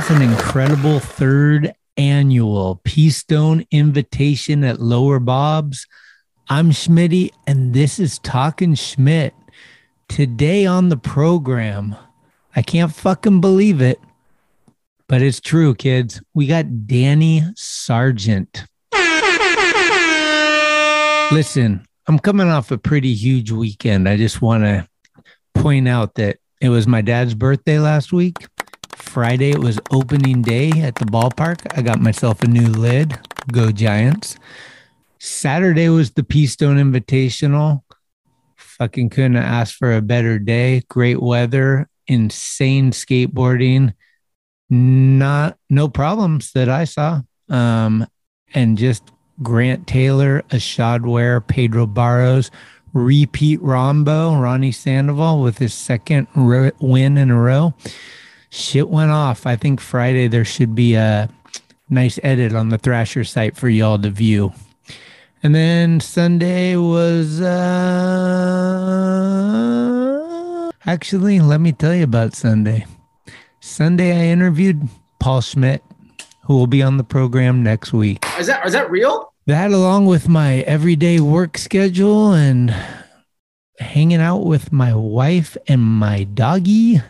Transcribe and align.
Off 0.00 0.08
an 0.08 0.22
incredible 0.22 0.98
third 0.98 1.74
annual 1.98 2.80
Peastone 2.86 3.66
Invitation 3.70 4.64
at 4.64 4.80
Lower 4.80 5.18
Bob's, 5.18 5.86
I'm 6.48 6.70
Schmitty, 6.70 7.32
and 7.46 7.74
this 7.74 7.98
is 7.98 8.18
Talking 8.20 8.74
Schmidt. 8.74 9.34
Today 10.08 10.64
on 10.64 10.88
the 10.88 10.96
program, 10.96 11.94
I 12.56 12.62
can't 12.62 12.94
fucking 12.94 13.42
believe 13.42 13.82
it, 13.82 14.00
but 15.06 15.20
it's 15.20 15.38
true, 15.38 15.74
kids. 15.74 16.22
We 16.32 16.46
got 16.46 16.86
Danny 16.86 17.42
Sargent. 17.54 18.64
Listen, 21.30 21.84
I'm 22.06 22.18
coming 22.18 22.48
off 22.48 22.70
a 22.70 22.78
pretty 22.78 23.12
huge 23.12 23.50
weekend. 23.50 24.08
I 24.08 24.16
just 24.16 24.40
want 24.40 24.64
to 24.64 24.88
point 25.54 25.88
out 25.88 26.14
that 26.14 26.38
it 26.62 26.70
was 26.70 26.86
my 26.86 27.02
dad's 27.02 27.34
birthday 27.34 27.78
last 27.78 28.14
week. 28.14 28.36
Friday, 29.10 29.50
it 29.50 29.58
was 29.58 29.80
opening 29.90 30.40
day 30.40 30.70
at 30.70 30.94
the 30.94 31.04
ballpark. 31.04 31.66
I 31.76 31.82
got 31.82 31.98
myself 31.98 32.44
a 32.44 32.46
new 32.46 32.68
lid. 32.68 33.18
Go 33.50 33.72
Giants. 33.72 34.36
Saturday 35.18 35.88
was 35.88 36.12
the 36.12 36.22
Peastone 36.22 36.78
Invitational. 36.78 37.82
Fucking 38.54 39.10
couldn't 39.10 39.36
ask 39.36 39.76
for 39.76 39.92
a 39.92 40.00
better 40.00 40.38
day. 40.38 40.84
Great 40.88 41.20
weather, 41.20 41.88
insane 42.06 42.92
skateboarding. 42.92 43.94
Not 44.70 45.58
no 45.68 45.88
problems 45.88 46.52
that 46.52 46.68
I 46.68 46.84
saw. 46.84 47.22
Um, 47.48 48.06
and 48.54 48.78
just 48.78 49.10
Grant 49.42 49.88
Taylor, 49.88 50.42
Ashad 50.50 51.04
Ware, 51.04 51.40
Pedro 51.40 51.84
Barros, 51.84 52.52
repeat 52.92 53.60
Rombo, 53.60 54.40
Ronnie 54.40 54.70
Sandoval 54.70 55.42
with 55.42 55.58
his 55.58 55.74
second 55.74 56.28
win 56.36 57.18
in 57.18 57.30
a 57.32 57.40
row. 57.40 57.74
Shit 58.50 58.88
went 58.88 59.12
off. 59.12 59.46
I 59.46 59.56
think 59.56 59.80
Friday 59.80 60.26
there 60.28 60.44
should 60.44 60.74
be 60.74 60.94
a 60.94 61.28
nice 61.88 62.18
edit 62.22 62.52
on 62.54 62.68
the 62.68 62.78
Thrasher 62.78 63.24
site 63.24 63.56
for 63.56 63.68
y'all 63.68 63.98
to 63.98 64.10
view. 64.10 64.52
And 65.42 65.54
then 65.54 66.00
Sunday 66.00 66.76
was 66.76 67.40
uh 67.40 67.50
actually 70.84 71.40
let 71.40 71.60
me 71.60 71.72
tell 71.72 71.94
you 71.94 72.04
about 72.04 72.34
Sunday. 72.34 72.84
Sunday 73.60 74.12
I 74.12 74.24
interviewed 74.32 74.88
Paul 75.18 75.40
Schmidt, 75.40 75.82
who 76.42 76.54
will 76.56 76.66
be 76.66 76.82
on 76.82 76.96
the 76.96 77.04
program 77.04 77.62
next 77.62 77.92
week. 77.92 78.26
Is 78.38 78.48
that 78.48 78.66
is 78.66 78.72
that 78.72 78.90
real? 78.90 79.32
That 79.46 79.70
along 79.70 80.06
with 80.06 80.28
my 80.28 80.58
everyday 80.60 81.20
work 81.20 81.56
schedule 81.56 82.32
and 82.32 82.74
hanging 83.78 84.20
out 84.20 84.44
with 84.44 84.72
my 84.72 84.92
wife 84.94 85.56
and 85.68 85.80
my 85.80 86.24
doggy. 86.24 87.00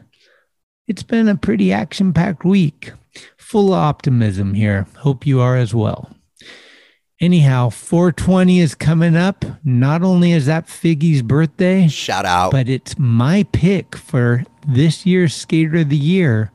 It's 0.91 1.05
been 1.05 1.29
a 1.29 1.37
pretty 1.37 1.73
action 1.73 2.13
packed 2.13 2.45
week. 2.45 2.91
Full 3.39 3.69
of 3.73 3.79
optimism 3.79 4.55
here. 4.55 4.89
Hope 4.97 5.25
you 5.25 5.41
are 5.41 5.57
as 5.57 5.73
well. 5.73 6.11
Anyhow, 7.21 7.69
420 7.69 8.59
is 8.59 8.75
coming 8.75 9.15
up. 9.15 9.45
Not 9.63 10.03
only 10.03 10.33
is 10.33 10.47
that 10.47 10.67
Figgy's 10.67 11.23
birthday, 11.23 11.87
Shout 11.87 12.27
out. 12.27 12.51
but 12.51 12.69
it's 12.69 12.99
my 12.99 13.45
pick 13.53 13.95
for 13.95 14.43
this 14.67 15.07
year's 15.07 15.33
Skater 15.33 15.77
of 15.77 15.91
the 15.91 15.97
Year, 15.97 16.51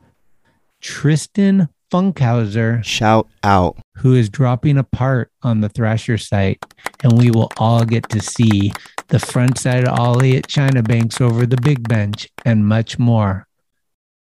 Tristan 0.81 1.69
Funkhouser, 1.89 2.83
Shout 2.83 3.29
out. 3.41 3.77
who 3.99 4.15
is 4.15 4.27
dropping 4.27 4.77
a 4.77 4.83
part 4.83 5.31
on 5.43 5.61
the 5.61 5.69
Thrasher 5.69 6.17
site. 6.17 6.59
And 7.03 7.17
we 7.17 7.31
will 7.31 7.53
all 7.55 7.85
get 7.85 8.09
to 8.09 8.19
see 8.19 8.73
the 9.07 9.19
front 9.19 9.57
side 9.57 9.87
Ollie 9.87 10.35
at 10.35 10.47
China 10.47 10.83
Banks 10.83 11.21
over 11.21 11.45
the 11.45 11.57
big 11.61 11.87
bench 11.87 12.27
and 12.43 12.67
much 12.67 12.99
more. 12.99 13.47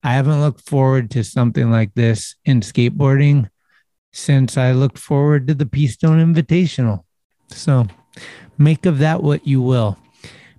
I 0.03 0.13
haven't 0.13 0.41
looked 0.41 0.61
forward 0.61 1.09
to 1.11 1.23
something 1.23 1.71
like 1.71 1.93
this 1.95 2.35
in 2.43 2.59
skateboarding 2.59 3.49
since 4.11 4.57
I 4.57 4.73
looked 4.73 4.97
forward 4.97 5.47
to 5.47 5.53
the 5.53 5.65
Peastone 5.65 6.21
Invitational. 6.21 7.03
So 7.47 7.87
make 8.57 8.85
of 8.85 8.99
that 8.99 9.23
what 9.23 9.47
you 9.47 9.61
will. 9.61 9.97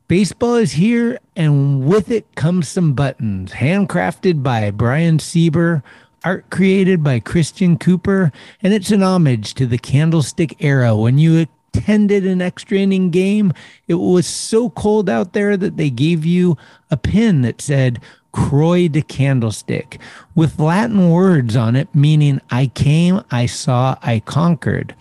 Baseball 0.08 0.56
is 0.56 0.72
here, 0.72 1.18
and 1.34 1.86
with 1.86 2.10
it 2.10 2.34
comes 2.34 2.68
some 2.68 2.92
buttons, 2.92 3.52
handcrafted 3.52 4.42
by 4.42 4.70
Brian 4.70 5.18
Sieber, 5.18 5.82
art 6.24 6.50
created 6.50 7.02
by 7.02 7.20
Christian 7.20 7.78
Cooper, 7.78 8.32
and 8.62 8.72
it's 8.72 8.90
an 8.90 9.02
homage 9.02 9.54
to 9.54 9.66
the 9.66 9.78
Candlestick 9.78 10.56
era 10.62 10.94
when 10.94 11.18
you 11.18 11.46
attended 11.74 12.26
an 12.26 12.42
extra 12.42 12.78
inning 12.78 13.10
game. 13.10 13.52
It 13.88 13.94
was 13.94 14.26
so 14.26 14.70
cold 14.70 15.08
out 15.08 15.32
there 15.32 15.56
that 15.56 15.76
they 15.76 15.90
gave 15.90 16.24
you 16.24 16.56
a 16.90 16.96
pin 16.96 17.42
that 17.42 17.60
said 17.60 18.00
Croix 18.34 18.88
de 18.88 19.00
Candlestick 19.00 20.00
with 20.34 20.58
Latin 20.58 21.10
words 21.10 21.54
on 21.54 21.76
it, 21.76 21.88
meaning 21.94 22.40
I 22.50 22.66
came, 22.66 23.22
I 23.30 23.46
saw, 23.46 23.96
I 24.02 24.18
conquered. 24.18 24.92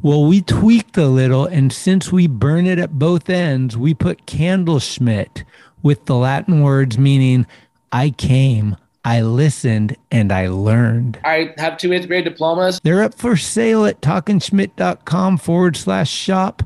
Well, 0.00 0.24
we 0.24 0.42
tweaked 0.42 0.96
a 0.96 1.08
little, 1.08 1.44
and 1.44 1.72
since 1.72 2.12
we 2.12 2.28
burn 2.28 2.66
it 2.66 2.78
at 2.78 2.96
both 2.96 3.28
ends, 3.28 3.76
we 3.76 3.94
put 3.94 4.26
Candleschmidt 4.26 5.42
with 5.82 6.04
the 6.04 6.14
Latin 6.14 6.62
words 6.62 6.96
meaning 6.96 7.48
I 7.90 8.10
came, 8.10 8.76
I 9.04 9.22
listened, 9.22 9.96
and 10.12 10.30
I 10.30 10.46
learned. 10.46 11.18
I 11.24 11.54
have 11.58 11.78
two 11.78 11.92
eighth 11.92 12.06
grade 12.06 12.24
diplomas. 12.24 12.78
They're 12.84 13.02
up 13.02 13.14
for 13.14 13.36
sale 13.36 13.86
at 13.86 14.00
talkingschmidt.com 14.02 15.38
forward 15.38 15.76
slash 15.76 16.10
shop. 16.10 16.62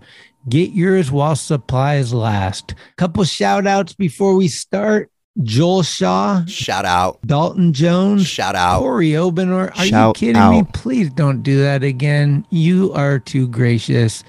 Get 0.46 0.72
yours 0.72 1.10
while 1.10 1.36
supplies 1.36 2.12
last. 2.12 2.74
Couple 2.96 3.24
shout 3.24 3.66
outs 3.66 3.94
before 3.94 4.36
we 4.36 4.48
start. 4.48 5.08
Joel 5.42 5.82
Shaw, 5.82 6.44
Shout 6.46 6.84
out. 6.84 7.18
Dalton 7.24 7.72
Jones, 7.72 8.26
Shout 8.26 8.54
out. 8.54 8.80
Corey 8.80 9.10
Obenor. 9.10 9.76
Are 9.78 9.84
you 9.84 9.90
Shout 9.90 10.16
kidding 10.16 10.50
me? 10.50 10.62
Please 10.74 11.10
don't 11.10 11.42
do 11.42 11.62
that 11.62 11.82
again. 11.82 12.46
You 12.50 12.92
are 12.92 13.18
too 13.18 13.48
gracious. 13.48 14.24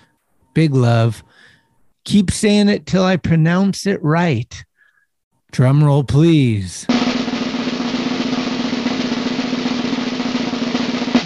Big 0.53 0.73
love. 0.73 1.23
Keep 2.05 2.31
saying 2.31 2.69
it 2.69 2.85
till 2.85 3.03
I 3.03 3.17
pronounce 3.17 3.85
it 3.85 4.01
right. 4.01 4.63
Drum 5.51 5.83
roll, 5.83 6.03
please. 6.03 6.85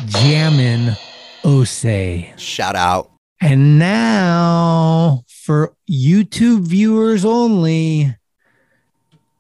Jammin' 0.08 0.96
Osei. 1.44 2.38
Shout 2.38 2.76
out. 2.76 3.12
And 3.40 3.78
now, 3.78 5.24
for 5.28 5.76
YouTube 5.90 6.62
viewers 6.62 7.24
only, 7.24 8.16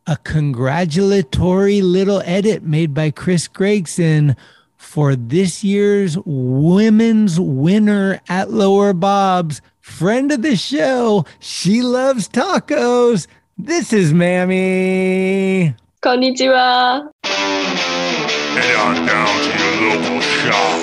a 0.07 0.15
congratulatory 0.23 1.81
little 1.81 2.21
edit 2.25 2.63
made 2.63 2.93
by 2.93 3.11
Chris 3.11 3.49
Gregson 3.49 4.37
for 4.77 5.17
this 5.17 5.65
year's 5.65 6.17
women's 6.25 7.37
winner 7.39 8.21
at 8.29 8.49
Lower 8.49 8.93
Bob's, 8.93 9.61
friend 9.81 10.31
of 10.31 10.41
the 10.43 10.55
show. 10.55 11.25
She 11.39 11.81
loves 11.81 12.29
tacos. 12.29 13.27
This 13.57 13.91
is 13.91 14.13
Mammy. 14.13 15.75
Konnichiwa. 16.01 17.09
Head 17.25 18.75
on 18.77 19.05
down 19.05 19.41
to 19.43 19.49
your 19.59 19.75
local 19.89 20.21
shop. 20.21 20.79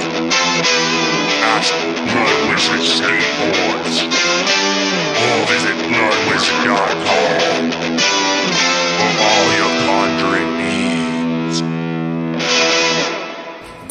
Ask 1.56 1.72
Blood 1.72 2.48
Wizard 2.50 2.80
Skateboards. 2.84 4.04
Or 5.24 5.38
visit 5.46 5.76
bloodwizard.com 5.88 8.23
needs. 10.58 11.62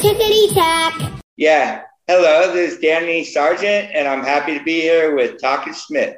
Tickety 0.02 0.54
tack. 0.54 0.94
Yeah. 1.38 1.84
Hello, 2.08 2.54
this 2.54 2.74
is 2.74 2.80
Danny 2.80 3.24
Sargent, 3.24 3.90
and 3.94 4.08
I'm 4.08 4.24
happy 4.24 4.58
to 4.58 4.64
be 4.64 4.82
here 4.82 5.16
with 5.16 5.42
Talking 5.42 5.74
Schmidt. 5.74 6.18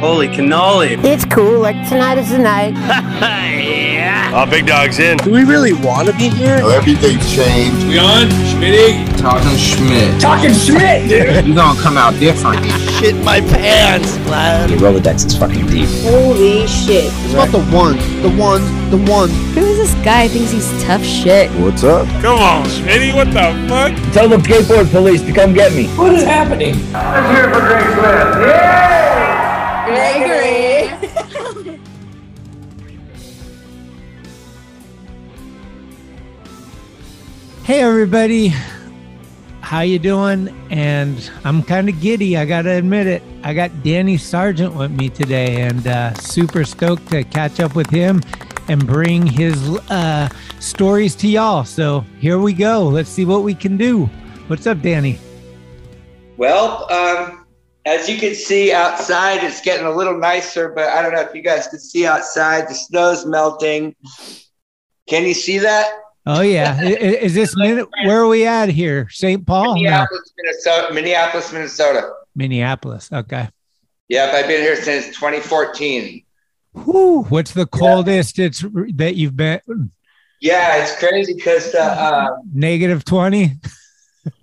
Holy 0.00 0.28
cannoli. 0.28 0.96
It's 1.04 1.26
cool. 1.26 1.60
Like 1.60 1.76
tonight 1.86 2.16
is 2.16 2.30
the 2.30 2.38
night. 2.38 2.72
yeah. 2.74 4.32
Uh, 4.34 4.46
Big 4.48 4.64
Dog's 4.66 4.98
in. 4.98 5.18
Do 5.18 5.30
we 5.30 5.44
really 5.44 5.74
want 5.74 6.08
to 6.08 6.14
be 6.16 6.30
here? 6.30 6.54
Everything's 6.56 7.30
changed. 7.30 7.86
We 7.86 7.98
on? 7.98 8.28
Schmitty? 8.48 9.04
Talking 9.20 9.58
Schmidt. 9.58 10.18
Talking 10.18 10.54
Schmidt, 10.54 11.06
dude. 11.06 11.46
You're 11.46 11.54
gonna 11.54 11.78
come 11.82 11.98
out 11.98 12.18
different. 12.18 12.64
Shit 12.92 13.14
my 13.16 13.42
pants, 13.42 14.16
lad. 14.30 14.70
The 14.70 14.76
Rolodex 14.76 15.26
is 15.26 15.36
fucking 15.36 15.66
deep. 15.66 15.86
Holy 16.00 16.66
shit. 16.66 17.12
It's 17.12 17.34
about 17.34 17.50
the 17.52 17.76
ones, 17.76 18.02
the 18.22 18.30
ones, 18.40 18.64
the 18.90 18.96
ones. 19.12 19.32
Who 19.54 19.66
is 19.66 19.76
this 19.76 19.94
guy 20.02 20.28
who 20.28 20.38
thinks 20.38 20.52
he's 20.52 20.82
tough 20.82 21.04
shit? 21.04 21.50
What's 21.60 21.84
up? 21.84 22.06
Come 22.22 22.38
on, 22.38 22.64
Schmitty, 22.64 23.14
what 23.14 23.26
the 23.26 23.52
fuck? 23.68 23.92
Tell 24.14 24.30
the 24.30 24.38
skateboard 24.38 24.90
police 24.90 25.20
to 25.20 25.32
come 25.32 25.52
get 25.52 25.74
me. 25.74 25.88
What 25.88 26.14
is 26.14 26.22
happening? 26.22 26.72
Gregory. 26.90 28.99
Hey 37.70 37.82
everybody. 37.82 38.48
How 39.60 39.82
you 39.82 40.00
doing? 40.00 40.48
And 40.70 41.30
I'm 41.44 41.62
kind 41.62 41.88
of 41.88 42.00
giddy, 42.00 42.36
I 42.36 42.44
got 42.44 42.62
to 42.62 42.70
admit 42.70 43.06
it. 43.06 43.22
I 43.44 43.54
got 43.54 43.84
Danny 43.84 44.16
Sargent 44.16 44.74
with 44.74 44.90
me 44.90 45.08
today 45.08 45.60
and 45.62 45.86
uh 45.86 46.12
super 46.14 46.64
stoked 46.64 47.08
to 47.10 47.22
catch 47.22 47.60
up 47.60 47.76
with 47.76 47.88
him 47.88 48.22
and 48.66 48.84
bring 48.84 49.24
his 49.24 49.56
uh, 49.88 50.28
stories 50.58 51.14
to 51.14 51.28
y'all. 51.28 51.62
So 51.62 52.04
here 52.18 52.40
we 52.40 52.54
go. 52.54 52.88
Let's 52.88 53.08
see 53.08 53.24
what 53.24 53.44
we 53.44 53.54
can 53.54 53.76
do. 53.76 54.06
What's 54.48 54.66
up, 54.66 54.82
Danny? 54.82 55.20
Well, 56.38 56.92
um, 56.92 57.46
as 57.86 58.08
you 58.08 58.18
can 58.18 58.34
see 58.34 58.72
outside, 58.72 59.44
it's 59.44 59.60
getting 59.60 59.86
a 59.86 59.94
little 59.94 60.18
nicer, 60.18 60.70
but 60.70 60.88
I 60.88 61.02
don't 61.02 61.12
know 61.14 61.20
if 61.20 61.36
you 61.36 61.42
guys 61.42 61.68
can 61.68 61.78
see 61.78 62.04
outside. 62.04 62.68
The 62.68 62.74
snow's 62.74 63.26
melting. 63.26 63.94
Can 65.06 65.24
you 65.24 65.34
see 65.34 65.58
that? 65.58 65.88
Oh 66.26 66.42
yeah, 66.42 66.82
is 66.82 67.34
this 67.34 67.56
minute? 67.56 67.88
Where 68.04 68.20
are 68.20 68.28
we 68.28 68.46
at 68.46 68.68
here? 68.68 69.08
St. 69.08 69.46
Paul, 69.46 69.68
no, 69.68 69.74
Minneapolis, 69.74 70.32
Minnesota. 70.36 70.94
Minneapolis, 70.94 71.52
Minnesota. 71.52 72.12
Minneapolis. 72.34 73.10
Okay. 73.12 73.48
Yep, 74.08 74.34
I've 74.34 74.46
been 74.48 74.60
here 74.60 74.76
since 74.76 75.06
2014. 75.16 76.24
Whew, 76.72 77.22
what's 77.24 77.52
the 77.52 77.66
coldest 77.66 78.38
it's 78.38 78.64
that 78.94 79.14
you've 79.16 79.36
been? 79.36 79.60
Yeah, 80.40 80.82
it's 80.82 80.98
crazy 80.98 81.34
because 81.34 81.72
the 81.72 81.82
uh, 81.82 82.36
Negative 82.52 83.04
twenty. 83.04 83.52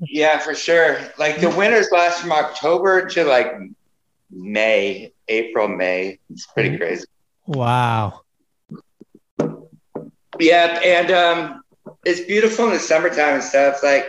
yeah, 0.01 0.39
for 0.39 0.53
sure. 0.55 0.99
Like 1.17 1.39
the 1.39 1.49
winters 1.49 1.89
last 1.91 2.21
from 2.21 2.31
October 2.31 3.07
to 3.09 3.23
like 3.23 3.53
May, 4.31 5.13
April, 5.27 5.67
May. 5.67 6.19
It's 6.29 6.45
pretty 6.47 6.77
crazy. 6.77 7.05
Wow. 7.45 8.21
Yeah, 10.39 10.79
and 10.83 11.11
um, 11.11 11.63
it's 12.07 12.21
beautiful 12.21 12.65
in 12.65 12.71
the 12.71 12.79
summertime 12.79 13.35
and 13.35 13.43
stuff. 13.43 13.83
Like, 13.83 14.05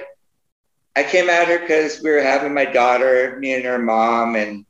I 0.94 1.02
came 1.02 1.28
out 1.28 1.46
here 1.48 1.58
because 1.60 2.00
we 2.02 2.10
were 2.10 2.22
having 2.22 2.54
my 2.54 2.64
daughter, 2.64 3.36
me 3.40 3.54
and 3.54 3.64
her 3.64 3.78
mom, 3.78 4.36
and 4.36 4.64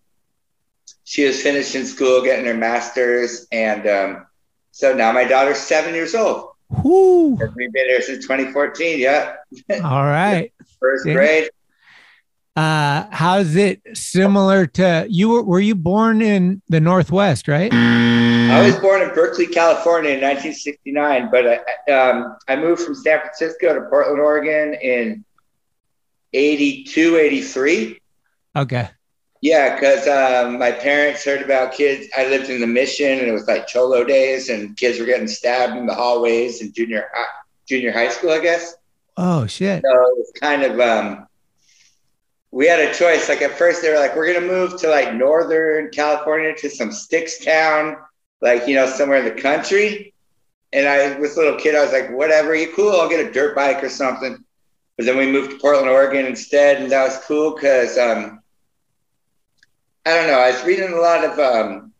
she 1.04 1.24
was 1.26 1.40
finishing 1.42 1.84
school, 1.84 2.22
getting 2.22 2.46
her 2.46 2.54
master's, 2.54 3.46
and 3.52 3.86
um, 3.86 4.26
so 4.72 4.94
now 4.94 5.12
my 5.12 5.24
daughter's 5.24 5.58
seven 5.58 5.94
years 5.94 6.14
old. 6.14 6.50
Whoo. 6.70 7.30
We've 7.56 7.72
been 7.72 7.86
here 7.88 8.02
since 8.02 8.24
2014. 8.24 8.98
Yeah, 8.98 9.34
All 9.84 10.04
right. 10.04 10.52
first 10.80 11.06
Yeah. 11.06 11.14
grade. 11.14 11.50
Uh, 12.56 13.06
how's 13.12 13.54
it 13.56 13.80
similar 13.94 14.66
to 14.66 15.06
you? 15.08 15.28
Were, 15.28 15.42
were 15.44 15.60
you 15.60 15.74
born 15.74 16.20
in 16.20 16.60
the 16.68 16.80
Northwest, 16.80 17.46
right? 17.46 17.72
I 18.50 18.66
was 18.66 18.76
born 18.76 19.02
in 19.02 19.08
Berkeley, 19.14 19.46
California 19.46 20.10
in 20.10 20.20
1969, 20.20 21.30
but 21.30 21.64
I, 21.88 21.90
um, 21.92 22.36
I 22.48 22.56
moved 22.56 22.82
from 22.82 22.94
San 22.94 23.20
Francisco 23.20 23.74
to 23.74 23.88
Portland, 23.88 24.20
Oregon 24.20 24.74
in 24.74 25.24
82, 26.32 27.16
83. 27.16 28.00
Okay. 28.56 28.88
Yeah, 29.40 29.74
because 29.74 30.08
um, 30.08 30.58
my 30.58 30.72
parents 30.72 31.24
heard 31.24 31.42
about 31.42 31.72
kids. 31.72 32.08
I 32.16 32.26
lived 32.26 32.50
in 32.50 32.60
the 32.60 32.66
mission, 32.66 33.18
and 33.20 33.28
it 33.28 33.32
was 33.32 33.46
like 33.46 33.68
cholo 33.68 34.02
days, 34.04 34.48
and 34.48 34.76
kids 34.76 34.98
were 34.98 35.06
getting 35.06 35.28
stabbed 35.28 35.76
in 35.76 35.86
the 35.86 35.94
hallways 35.94 36.60
in 36.60 36.72
junior 36.72 37.08
hi- 37.14 37.42
junior 37.68 37.92
high 37.92 38.08
school, 38.08 38.30
I 38.30 38.40
guess. 38.40 38.74
Oh 39.16 39.46
shit. 39.46 39.82
So 39.84 39.90
it 39.90 40.18
was 40.18 40.32
kind 40.40 40.64
of 40.64 40.80
um, 40.80 41.28
we 42.50 42.66
had 42.66 42.80
a 42.80 42.92
choice. 42.92 43.28
Like 43.28 43.42
at 43.42 43.52
first, 43.52 43.80
they 43.80 43.90
were 43.90 43.98
like, 43.98 44.16
"We're 44.16 44.32
gonna 44.32 44.46
move 44.46 44.80
to 44.80 44.88
like 44.88 45.14
Northern 45.14 45.90
California 45.90 46.54
to 46.56 46.68
some 46.68 46.90
sticks 46.90 47.44
town, 47.44 47.96
like 48.40 48.66
you 48.66 48.74
know 48.74 48.86
somewhere 48.86 49.18
in 49.18 49.24
the 49.24 49.40
country." 49.40 50.14
And 50.72 50.86
I 50.86 51.18
was 51.18 51.36
a 51.36 51.40
little 51.40 51.58
kid. 51.58 51.74
I 51.74 51.82
was 51.82 51.92
like, 51.92 52.10
"Whatever, 52.10 52.54
you 52.54 52.72
cool? 52.74 52.92
I'll 52.92 53.08
get 53.08 53.24
a 53.24 53.32
dirt 53.32 53.54
bike 53.56 53.82
or 53.82 53.88
something." 53.88 54.44
But 54.96 55.06
then 55.06 55.16
we 55.16 55.30
moved 55.30 55.52
to 55.52 55.58
Portland, 55.58 55.88
Oregon 55.88 56.26
instead, 56.26 56.82
and 56.82 56.90
that 56.90 57.04
was 57.04 57.18
cool 57.24 57.54
because 57.54 57.96
um, 57.96 58.42
I 60.04 60.14
don't 60.14 60.26
know. 60.26 60.40
I 60.40 60.50
was 60.50 60.64
reading 60.64 60.92
a 60.92 60.96
lot 60.96 61.24
of 61.24 61.38
um, 61.38 61.92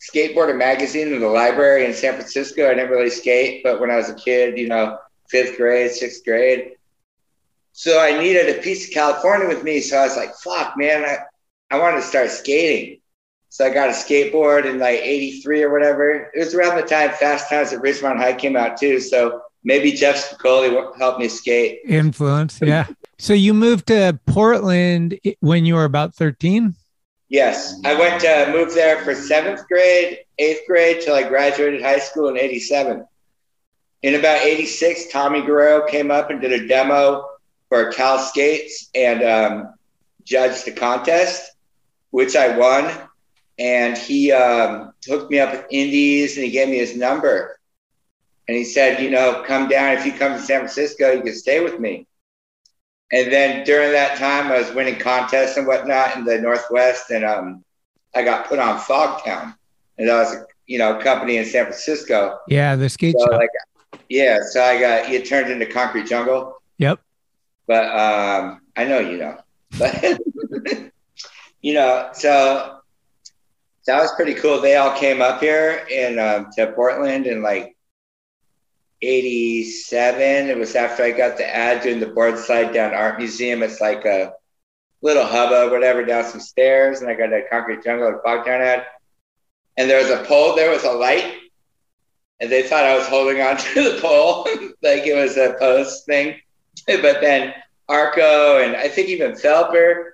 skateboarder 0.00 0.56
magazine 0.56 1.12
in 1.12 1.20
the 1.20 1.28
library 1.28 1.86
in 1.86 1.94
San 1.94 2.14
Francisco. 2.14 2.66
I 2.66 2.74
didn't 2.74 2.90
really 2.90 3.10
skate, 3.10 3.62
but 3.62 3.80
when 3.80 3.90
I 3.90 3.96
was 3.96 4.10
a 4.10 4.14
kid, 4.14 4.58
you 4.58 4.68
know, 4.68 4.98
fifth 5.28 5.56
grade, 5.56 5.90
sixth 5.90 6.24
grade. 6.24 6.72
So 7.72 8.00
I 8.00 8.18
needed 8.18 8.56
a 8.56 8.60
piece 8.60 8.86
of 8.86 8.94
California 8.94 9.48
with 9.48 9.64
me. 9.64 9.80
So 9.80 9.96
I 9.96 10.04
was 10.04 10.16
like, 10.16 10.34
fuck, 10.36 10.76
man, 10.76 11.04
I, 11.04 11.18
I 11.74 11.78
wanted 11.78 11.96
to 11.96 12.02
start 12.02 12.30
skating. 12.30 13.00
So 13.54 13.64
I 13.64 13.70
got 13.70 13.88
a 13.88 13.92
skateboard 13.92 14.64
in 14.64 14.80
like 14.80 14.98
83 14.98 15.62
or 15.62 15.70
whatever. 15.70 16.28
It 16.34 16.40
was 16.40 16.56
around 16.56 16.74
the 16.76 16.82
time 16.82 17.12
Fast 17.12 17.48
Times 17.48 17.72
at 17.72 17.80
Ridgemont 17.80 18.16
High 18.16 18.32
came 18.32 18.56
out 18.56 18.76
too. 18.76 18.98
So 18.98 19.42
maybe 19.62 19.92
Jeff 19.92 20.16
Spicoli 20.16 20.98
helped 20.98 21.20
me 21.20 21.28
skate. 21.28 21.78
Influence. 21.84 22.58
Yeah. 22.60 22.88
So 23.16 23.32
you 23.32 23.54
moved 23.54 23.86
to 23.86 24.18
Portland 24.26 25.20
when 25.38 25.66
you 25.66 25.76
were 25.76 25.84
about 25.84 26.16
13? 26.16 26.74
Yes, 27.28 27.80
I 27.84 27.94
went 27.94 28.20
to 28.22 28.50
move 28.50 28.74
there 28.74 28.98
for 29.04 29.14
seventh 29.14 29.68
grade, 29.68 30.18
eighth 30.40 30.62
grade 30.66 31.02
till 31.02 31.14
I 31.14 31.22
graduated 31.22 31.80
high 31.80 32.00
school 32.00 32.28
in 32.30 32.36
'87. 32.36 33.06
In 34.02 34.14
about 34.16 34.42
'86, 34.42 35.12
Tommy 35.12 35.42
Guerrero 35.42 35.86
came 35.86 36.10
up 36.10 36.30
and 36.30 36.40
did 36.40 36.52
a 36.52 36.66
demo 36.66 37.24
for 37.68 37.92
Cal 37.92 38.18
Skates 38.18 38.90
and 38.96 39.22
um, 39.22 39.74
judged 40.24 40.64
the 40.64 40.72
contest, 40.72 41.52
which 42.10 42.34
I 42.34 42.58
won. 42.58 42.92
And 43.58 43.96
he 43.96 44.32
um, 44.32 44.92
hooked 45.06 45.30
me 45.30 45.38
up 45.38 45.52
with 45.52 45.66
Indies 45.70 46.36
and 46.36 46.44
he 46.44 46.50
gave 46.50 46.68
me 46.68 46.78
his 46.78 46.96
number. 46.96 47.58
And 48.48 48.56
he 48.56 48.64
said, 48.64 49.00
you 49.00 49.10
know, 49.10 49.42
come 49.46 49.68
down. 49.68 49.96
If 49.96 50.04
you 50.04 50.12
come 50.12 50.32
to 50.32 50.38
San 50.40 50.60
Francisco, 50.60 51.12
you 51.12 51.22
can 51.22 51.34
stay 51.34 51.60
with 51.60 51.78
me. 51.78 52.06
And 53.12 53.32
then 53.32 53.64
during 53.64 53.92
that 53.92 54.18
time, 54.18 54.50
I 54.50 54.58
was 54.58 54.72
winning 54.72 54.98
contests 54.98 55.56
and 55.56 55.66
whatnot 55.66 56.16
in 56.16 56.24
the 56.24 56.38
Northwest, 56.40 57.10
and 57.10 57.24
um, 57.24 57.64
I 58.14 58.24
got 58.24 58.48
put 58.48 58.58
on 58.58 58.80
Fogtown, 58.80 59.54
and 59.98 60.08
that 60.08 60.16
was 60.16 60.34
a 60.34 60.46
you 60.66 60.78
know 60.78 60.98
company 60.98 61.36
in 61.36 61.44
San 61.44 61.64
Francisco. 61.66 62.38
Yeah, 62.48 62.74
the 62.74 62.88
skate 62.88 63.14
So 63.16 63.26
shop. 63.26 63.32
like, 63.32 63.50
yeah, 64.08 64.38
so 64.50 64.62
I 64.64 64.80
got 64.80 65.12
it 65.12 65.26
turned 65.26 65.50
into 65.50 65.66
Concrete 65.66 66.06
Jungle, 66.06 66.60
yep. 66.78 66.98
but 67.68 67.84
um, 67.84 68.62
I 68.74 68.84
know 68.84 68.98
you 68.98 69.18
know, 69.18 69.38
but 69.78 70.02
you 71.62 71.74
know, 71.74 72.08
so 72.14 72.80
that 73.86 74.00
was 74.00 74.14
pretty 74.14 74.34
cool. 74.34 74.60
They 74.60 74.76
all 74.76 74.96
came 74.96 75.20
up 75.20 75.40
here 75.40 75.86
in 75.90 76.18
um, 76.18 76.48
to 76.56 76.72
Portland 76.72 77.26
in 77.26 77.42
like 77.42 77.76
87. 79.02 80.48
It 80.48 80.56
was 80.56 80.74
after 80.74 81.02
I 81.02 81.10
got 81.10 81.36
the 81.36 81.46
ad 81.46 81.82
doing 81.82 82.00
the 82.00 82.06
board 82.06 82.38
slide 82.38 82.72
down 82.72 82.94
Art 82.94 83.18
Museum. 83.18 83.62
It's 83.62 83.80
like 83.80 84.04
a 84.04 84.32
little 85.02 85.26
hubba, 85.26 85.70
whatever, 85.70 86.04
down 86.04 86.24
some 86.24 86.40
stairs. 86.40 87.00
And 87.00 87.10
I 87.10 87.14
got 87.14 87.32
a 87.32 87.42
concrete 87.50 87.84
jungle 87.84 88.08
and 88.08 88.18
Fogtown 88.18 88.60
ad. 88.60 88.86
And 89.76 89.90
there 89.90 90.02
was 90.02 90.10
a 90.10 90.24
pole 90.24 90.56
there 90.56 90.70
was 90.70 90.84
a 90.84 90.92
light. 90.92 91.34
And 92.40 92.50
they 92.50 92.62
thought 92.62 92.84
I 92.84 92.96
was 92.96 93.06
holding 93.06 93.40
on 93.42 93.56
to 93.74 93.92
the 93.92 94.00
pole 94.00 94.44
like 94.82 95.06
it 95.06 95.14
was 95.14 95.36
a 95.36 95.56
post 95.58 96.06
thing. 96.06 96.40
but 96.86 97.20
then 97.20 97.54
Arco 97.88 98.60
and 98.60 98.74
I 98.76 98.88
think 98.88 99.08
even 99.08 99.32
Felper, 99.32 100.12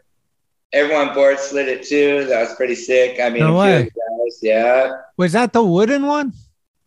everyone 0.73 1.15
board 1.15 1.39
slid 1.39 1.69
it 1.69 1.83
too. 1.83 2.25
That 2.27 2.41
was 2.41 2.55
pretty 2.55 2.75
sick. 2.75 3.21
I 3.21 3.31
mean, 3.31 3.41
No 3.41 3.59
a 3.61 3.65
few 3.67 3.75
of 3.75 3.83
way. 3.85 3.91
guys, 4.25 4.39
yeah. 4.43 4.93
Was 5.17 5.33
that 5.33 5.53
the 5.53 5.63
wooden 5.63 6.07
one? 6.07 6.33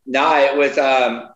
No, 0.06 0.36
it 0.38 0.56
was 0.56 0.78
um 0.78 1.30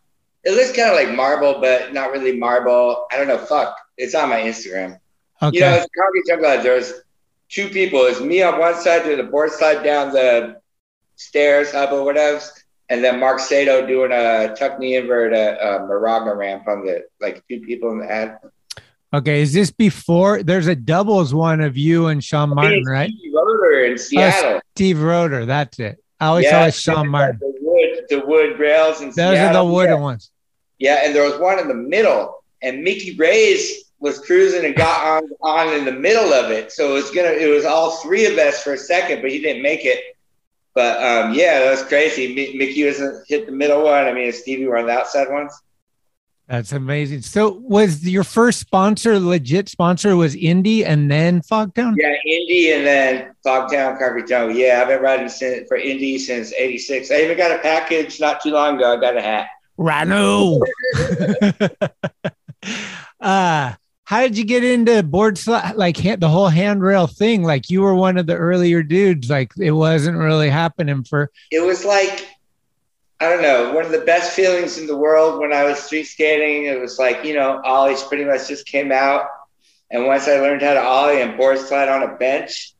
it 0.43 0.51
looks 0.51 0.75
kind 0.75 0.89
of 0.89 0.95
like 0.95 1.15
marble, 1.15 1.59
but 1.59 1.93
not 1.93 2.11
really 2.11 2.37
marble. 2.37 3.05
I 3.11 3.17
don't 3.17 3.27
know. 3.27 3.37
Fuck. 3.37 3.77
It's 3.97 4.15
on 4.15 4.29
my 4.29 4.41
Instagram. 4.41 4.99
Okay. 5.41 5.55
You 5.57 5.61
know, 5.61 5.73
it's 5.73 5.87
concrete 5.97 6.23
jungle. 6.27 6.63
There's 6.63 6.93
two 7.49 7.67
people. 7.69 8.01
It's 8.05 8.21
me 8.21 8.41
on 8.43 8.59
one 8.59 8.75
side 8.75 9.03
doing 9.03 9.17
the 9.17 9.23
board 9.23 9.51
slide 9.51 9.83
down 9.83 10.11
the 10.13 10.61
stairs, 11.15 11.71
hub 11.71 11.91
or 11.91 12.03
whatever, 12.03 12.39
and 12.89 13.03
then 13.03 13.19
Mark 13.19 13.39
Sato 13.39 13.85
doing 13.85 14.11
a 14.11 14.55
tuck 14.55 14.79
knee 14.79 14.95
invert, 14.95 15.33
a, 15.33 15.75
a 15.75 15.79
Moraga 15.87 16.33
ramp 16.35 16.67
on 16.67 16.85
the 16.85 17.05
like 17.19 17.43
two 17.49 17.59
people 17.61 17.91
in 17.91 17.99
the 17.99 18.11
ad. 18.11 18.37
Okay. 19.13 19.41
Is 19.41 19.53
this 19.53 19.71
before? 19.71 20.43
There's 20.43 20.67
a 20.67 20.75
doubles 20.75 21.33
one 21.33 21.61
of 21.61 21.77
you 21.77 22.07
and 22.07 22.23
Sean 22.23 22.49
Martin, 22.53 22.83
right? 22.85 23.09
Steve 23.09 23.33
Rotor 23.33 23.85
in 23.85 23.97
Seattle. 23.97 24.61
Steve 24.75 25.01
Rotor. 25.01 25.45
That's 25.45 25.79
it. 25.79 25.97
I 26.19 26.27
always 26.27 26.45
Yeah, 26.45 26.51
saw 26.51 26.65
it 26.67 26.73
Sean 26.73 27.07
Martin. 27.09 27.39
The 27.39 27.53
wood, 27.61 28.05
the 28.09 28.25
wood 28.25 28.59
rails 28.59 29.01
in 29.01 29.09
Those 29.09 29.37
are 29.37 29.53
the 29.53 29.63
wooden 29.63 29.95
Yeah. 29.97 30.01
ones. 30.01 30.31
Yeah, 30.79 31.01
and 31.03 31.15
there 31.15 31.23
was 31.23 31.39
one 31.39 31.59
in 31.59 31.67
the 31.67 31.73
middle, 31.73 32.43
and 32.61 32.83
Mickey 32.83 33.15
Ray's 33.15 33.83
was 33.99 34.19
cruising 34.19 34.63
and 34.63 34.75
got 34.75 35.03
on 35.23 35.29
on 35.41 35.73
in 35.73 35.85
the 35.85 35.91
middle 35.91 36.31
of 36.33 36.51
it. 36.51 36.71
So 36.71 36.91
it 36.91 36.93
was 36.93 37.09
gonna 37.11 37.29
it 37.31 37.47
was 37.47 37.65
all 37.65 37.97
three 37.97 38.25
of 38.25 38.37
us 38.37 38.61
for 38.61 38.73
a 38.73 38.77
second, 38.77 39.21
but 39.21 39.31
he 39.31 39.39
didn't 39.41 39.63
make 39.63 39.85
it. 39.85 39.99
But 40.75 40.97
um, 41.01 41.33
yeah, 41.33 41.59
that 41.61 41.71
was 41.71 41.81
crazy. 41.83 42.35
Mi- 42.35 42.55
Mickey 42.55 42.83
was 42.83 43.01
hit 43.27 43.47
the 43.47 43.51
middle 43.51 43.83
one. 43.83 44.05
I 44.05 44.13
mean, 44.13 44.25
and 44.25 44.35
Stevie 44.35 44.67
were 44.67 44.77
on 44.77 44.85
the 44.85 44.91
outside 44.91 45.29
ones. 45.31 45.51
That's 46.47 46.71
amazing. 46.71 47.23
So 47.23 47.61
was 47.61 48.07
your 48.07 48.23
first 48.23 48.59
sponsor 48.59 49.19
legit 49.19 49.67
sponsor 49.67 50.15
was 50.15 50.33
Indy 50.33 50.85
and 50.85 51.11
then 51.11 51.41
Fogtown? 51.41 51.95
Yeah, 51.97 52.15
Indy 52.25 52.71
and 52.71 52.87
then 52.87 53.35
Fogtown, 53.45 53.99
Concrete 53.99 54.27
Jungle. 54.27 54.55
Yeah, 54.55 54.79
I've 54.81 54.87
been 54.87 55.01
riding 55.01 55.27
since, 55.27 55.67
for 55.67 55.75
Indy 55.75 56.17
since 56.17 56.53
'86. 56.53 57.11
I 57.11 57.15
even 57.15 57.35
got 57.37 57.51
a 57.51 57.59
package 57.59 58.21
not 58.21 58.41
too 58.41 58.51
long 58.51 58.77
ago. 58.77 58.95
I 58.95 59.01
got 59.01 59.17
a 59.17 59.21
hat. 59.21 59.47
Rhino. 59.75 60.61
uh 63.19 63.73
how 64.07 64.21
did 64.21 64.37
you 64.37 64.45
get 64.45 64.63
into 64.63 65.03
board 65.03 65.37
slide 65.37 65.75
like 65.75 65.97
the 65.97 66.29
whole 66.29 66.47
handrail 66.47 67.07
thing? 67.07 67.43
Like 67.43 67.69
you 67.69 67.81
were 67.81 67.93
one 67.93 68.17
of 68.17 68.25
the 68.25 68.37
earlier 68.37 68.81
dudes. 68.81 69.29
Like 69.29 69.51
it 69.59 69.71
wasn't 69.71 70.17
really 70.17 70.49
happening 70.49 71.03
for 71.03 71.29
it 71.51 71.59
was 71.59 71.83
like 71.83 72.25
I 73.19 73.29
don't 73.29 73.41
know, 73.41 73.73
one 73.73 73.85
of 73.85 73.91
the 73.91 74.01
best 74.01 74.33
feelings 74.33 74.77
in 74.77 74.85
the 74.85 74.95
world 74.95 75.39
when 75.39 75.51
I 75.51 75.63
was 75.63 75.79
street 75.79 76.03
skating. 76.03 76.65
It 76.65 76.79
was 76.79 76.99
like, 76.99 77.25
you 77.25 77.33
know, 77.33 77.61
Ollies 77.65 78.03
pretty 78.03 78.25
much 78.25 78.47
just 78.47 78.67
came 78.67 78.91
out. 78.91 79.27
And 79.89 80.05
once 80.05 80.27
I 80.27 80.39
learned 80.39 80.61
how 80.61 80.73
to 80.73 80.83
Ollie 80.83 81.21
and 81.21 81.37
board 81.37 81.57
slide 81.57 81.89
on 81.89 82.03
a 82.03 82.15
bench, 82.17 82.73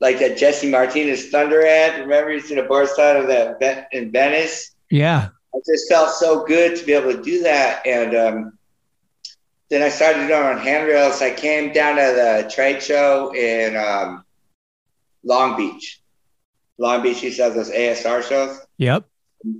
like 0.00 0.18
that 0.18 0.38
Jesse 0.38 0.70
Martinez 0.70 1.30
Thunder 1.30 1.64
ad, 1.64 2.00
remember 2.00 2.32
you 2.32 2.40
see 2.40 2.54
the 2.54 2.62
board 2.62 2.88
slide 2.88 3.16
of 3.16 3.28
that 3.28 3.88
in 3.92 4.10
Venice? 4.10 4.74
Yeah. 4.90 5.28
it 5.54 5.64
just 5.66 5.88
felt 5.88 6.10
so 6.10 6.44
good 6.44 6.76
to 6.76 6.84
be 6.84 6.92
able 6.92 7.12
to 7.12 7.22
do 7.22 7.42
that. 7.42 7.86
And 7.86 8.14
um, 8.16 8.58
then 9.68 9.82
I 9.82 9.88
started 9.88 10.26
doing 10.26 10.42
on 10.42 10.58
handrails. 10.58 11.22
I 11.22 11.30
came 11.30 11.72
down 11.72 11.96
to 11.96 12.02
the 12.02 12.50
trade 12.52 12.82
show 12.82 13.34
in 13.34 13.76
um, 13.76 14.24
Long 15.22 15.56
Beach. 15.56 16.00
Long 16.78 17.02
Beach 17.02 17.22
used 17.22 17.36
to 17.36 17.44
have 17.44 17.54
those 17.54 17.70
ASR 17.70 18.22
shows. 18.22 18.60
Yep. 18.78 19.08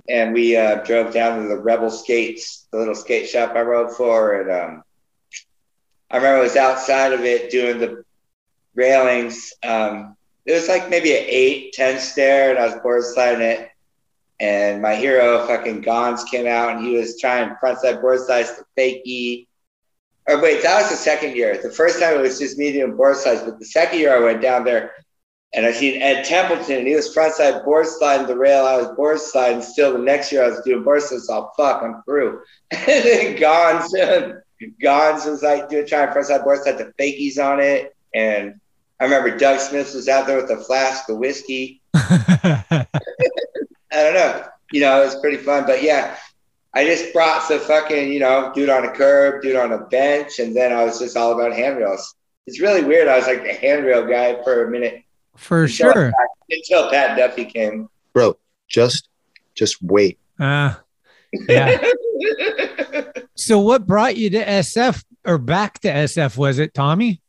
And 0.09 0.33
we 0.33 0.55
uh, 0.55 0.83
drove 0.83 1.13
down 1.13 1.41
to 1.41 1.47
the 1.47 1.57
Rebel 1.57 1.89
Skates, 1.89 2.67
the 2.71 2.77
little 2.79 2.95
skate 2.95 3.29
shop 3.29 3.55
I 3.55 3.61
rode 3.61 3.95
for. 3.95 4.41
And 4.41 4.51
um, 4.51 4.83
I 6.11 6.17
remember 6.17 6.39
I 6.39 6.43
was 6.43 6.55
outside 6.55 7.13
of 7.13 7.21
it 7.21 7.51
doing 7.51 7.79
the 7.79 8.03
railings. 8.75 9.53
Um, 9.63 10.15
it 10.45 10.53
was 10.53 10.67
like 10.67 10.89
maybe 10.89 11.11
an 11.15 11.25
eight, 11.27 11.73
10 11.73 11.99
stair, 11.99 12.51
and 12.51 12.59
I 12.59 12.65
was 12.65 12.81
board 12.81 13.03
sliding 13.03 13.41
it 13.41 13.69
and 14.39 14.81
my 14.81 14.95
hero 14.95 15.45
fucking 15.47 15.83
Gonz 15.83 16.27
came 16.29 16.45
out 16.45 16.75
and 16.75 16.85
he 16.85 16.95
was 16.95 17.19
trying 17.19 17.55
frontside 17.61 18.01
board 18.01 18.19
slides 18.19 18.51
to 18.51 18.65
fakie. 18.77 19.47
Or 20.27 20.41
wait, 20.41 20.61
that 20.61 20.81
was 20.81 20.89
the 20.89 20.95
second 20.95 21.35
year. 21.35 21.59
The 21.61 21.71
first 21.71 21.99
time 21.99 22.15
it 22.15 22.21
was 22.21 22.37
just 22.37 22.57
me 22.57 22.71
doing 22.71 22.95
board 22.95 23.15
slides, 23.15 23.41
but 23.41 23.59
the 23.59 23.65
second 23.65 23.99
year 23.99 24.15
I 24.15 24.19
went 24.19 24.41
down 24.41 24.63
there 24.63 24.91
and 25.53 25.65
I 25.65 25.71
seen 25.71 26.01
Ed 26.01 26.23
Templeton 26.23 26.79
and 26.79 26.87
he 26.87 26.95
was 26.95 27.13
frontside 27.13 27.63
board 27.63 27.87
sliding 27.87 28.27
the 28.27 28.37
rail. 28.37 28.65
I 28.65 28.77
was 28.77 28.87
board 28.95 29.19
sliding. 29.19 29.61
Still, 29.61 29.93
the 29.93 29.99
next 29.99 30.31
year 30.31 30.43
I 30.43 30.49
was 30.49 30.61
doing 30.61 30.83
board 30.83 31.01
slides. 31.01 31.29
Oh 31.29 31.51
fuck, 31.55 31.81
I'm 31.81 32.03
through. 32.03 32.41
and 32.71 32.85
then 32.85 33.37
Gonz, 33.37 34.41
Gonz 34.83 35.29
was 35.29 35.43
like 35.43 35.69
doing 35.69 35.87
trying 35.87 36.09
frontside 36.09 36.43
board 36.43 36.63
slide 36.63 36.77
to 36.77 36.93
fakies 36.99 37.43
on 37.43 37.59
it. 37.59 37.95
And 38.13 38.59
I 38.99 39.05
remember 39.05 39.37
Doug 39.37 39.59
Smith 39.59 39.93
was 39.93 40.07
out 40.07 40.27
there 40.27 40.41
with 40.41 40.51
a 40.51 40.57
flask 40.57 41.07
of 41.09 41.17
whiskey. 41.17 41.81
I 41.93 42.85
don't 43.91 44.13
know. 44.13 44.43
You 44.71 44.81
know, 44.81 45.01
it 45.01 45.05
was 45.05 45.19
pretty 45.19 45.37
fun. 45.37 45.65
But 45.65 45.81
yeah, 45.81 46.17
I 46.73 46.85
just 46.85 47.13
brought 47.13 47.47
the 47.47 47.59
fucking, 47.59 48.11
you 48.11 48.19
know, 48.19 48.51
dude 48.53 48.69
on 48.69 48.85
a 48.85 48.91
curb, 48.91 49.41
dude 49.41 49.55
on 49.55 49.71
a 49.71 49.79
bench, 49.85 50.39
and 50.39 50.55
then 50.55 50.73
I 50.73 50.83
was 50.83 50.99
just 50.99 51.15
all 51.15 51.31
about 51.31 51.55
handrails. 51.55 52.15
It's 52.45 52.59
really 52.59 52.83
weird. 52.83 53.07
I 53.07 53.17
was 53.17 53.27
like 53.27 53.43
the 53.43 53.53
handrail 53.53 54.05
guy 54.05 54.41
for 54.43 54.65
a 54.65 54.69
minute. 54.69 55.03
For 55.37 55.63
until 55.63 55.93
sure. 55.93 56.11
Pat, 56.11 56.29
until 56.49 56.89
Pat 56.89 57.17
Duffy 57.17 57.45
came. 57.45 57.87
Bro, 58.13 58.37
just 58.67 59.07
just 59.53 59.81
wait. 59.81 60.19
Uh, 60.39 60.73
yeah. 61.47 61.81
so 63.35 63.59
what 63.59 63.85
brought 63.85 64.17
you 64.17 64.29
to 64.31 64.43
SF 64.43 65.03
or 65.25 65.37
back 65.37 65.79
to 65.79 65.89
SF? 65.89 66.37
Was 66.37 66.59
it 66.59 66.73
Tommy? 66.73 67.21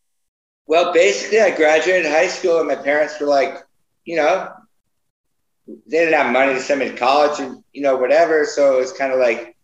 Well, 0.66 0.92
basically, 0.92 1.40
I 1.40 1.54
graduated 1.56 2.10
high 2.10 2.28
school, 2.28 2.58
and 2.58 2.68
my 2.68 2.76
parents 2.76 3.18
were 3.20 3.26
like, 3.26 3.66
you 4.04 4.16
know, 4.16 4.52
they 5.66 5.98
didn't 5.98 6.14
have 6.14 6.32
money 6.32 6.54
to 6.54 6.60
send 6.60 6.80
me 6.80 6.90
to 6.90 6.96
college, 6.96 7.40
and 7.40 7.62
you 7.72 7.82
know, 7.82 7.96
whatever. 7.96 8.44
So 8.44 8.74
it 8.74 8.78
was 8.78 8.92
kind 8.92 9.12
of 9.12 9.18
like, 9.18 9.56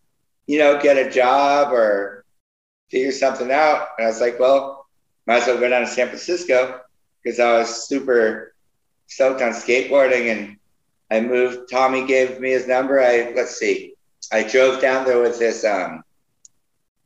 you 0.47 0.59
know, 0.59 0.81
get 0.81 0.97
a 0.97 1.11
job 1.11 1.73
or 1.73 2.25
figure 2.91 3.13
something 3.13 3.51
out. 3.51 3.89
And 3.99 4.07
I 4.07 4.11
was 4.11 4.21
like, 4.21 4.39
well, 4.39 4.87
might 5.27 5.43
as 5.43 5.47
well 5.47 5.59
go 5.59 5.69
down 5.69 5.83
to 5.83 5.87
San 5.87 6.09
Francisco 6.09 6.81
because 7.25 7.41
I 7.41 7.59
was 7.59 7.89
super 7.89 8.55
stoked 9.07 9.43
on 9.43 9.53
skateboarding, 9.53 10.31
and 10.31 10.57
I 11.11 11.21
moved. 11.21 11.71
Tommy 11.71 12.07
gave 12.07 12.41
me 12.41 12.51
his 12.51 12.69
number. 12.69 13.01
I 13.01 13.33
let's 13.35 13.59
see, 13.59 13.95
I 14.33 14.43
drove 14.45 14.81
down 14.81 15.05
there 15.05 15.21
with 15.21 15.39
this 15.39 15.65
um, 15.65 16.05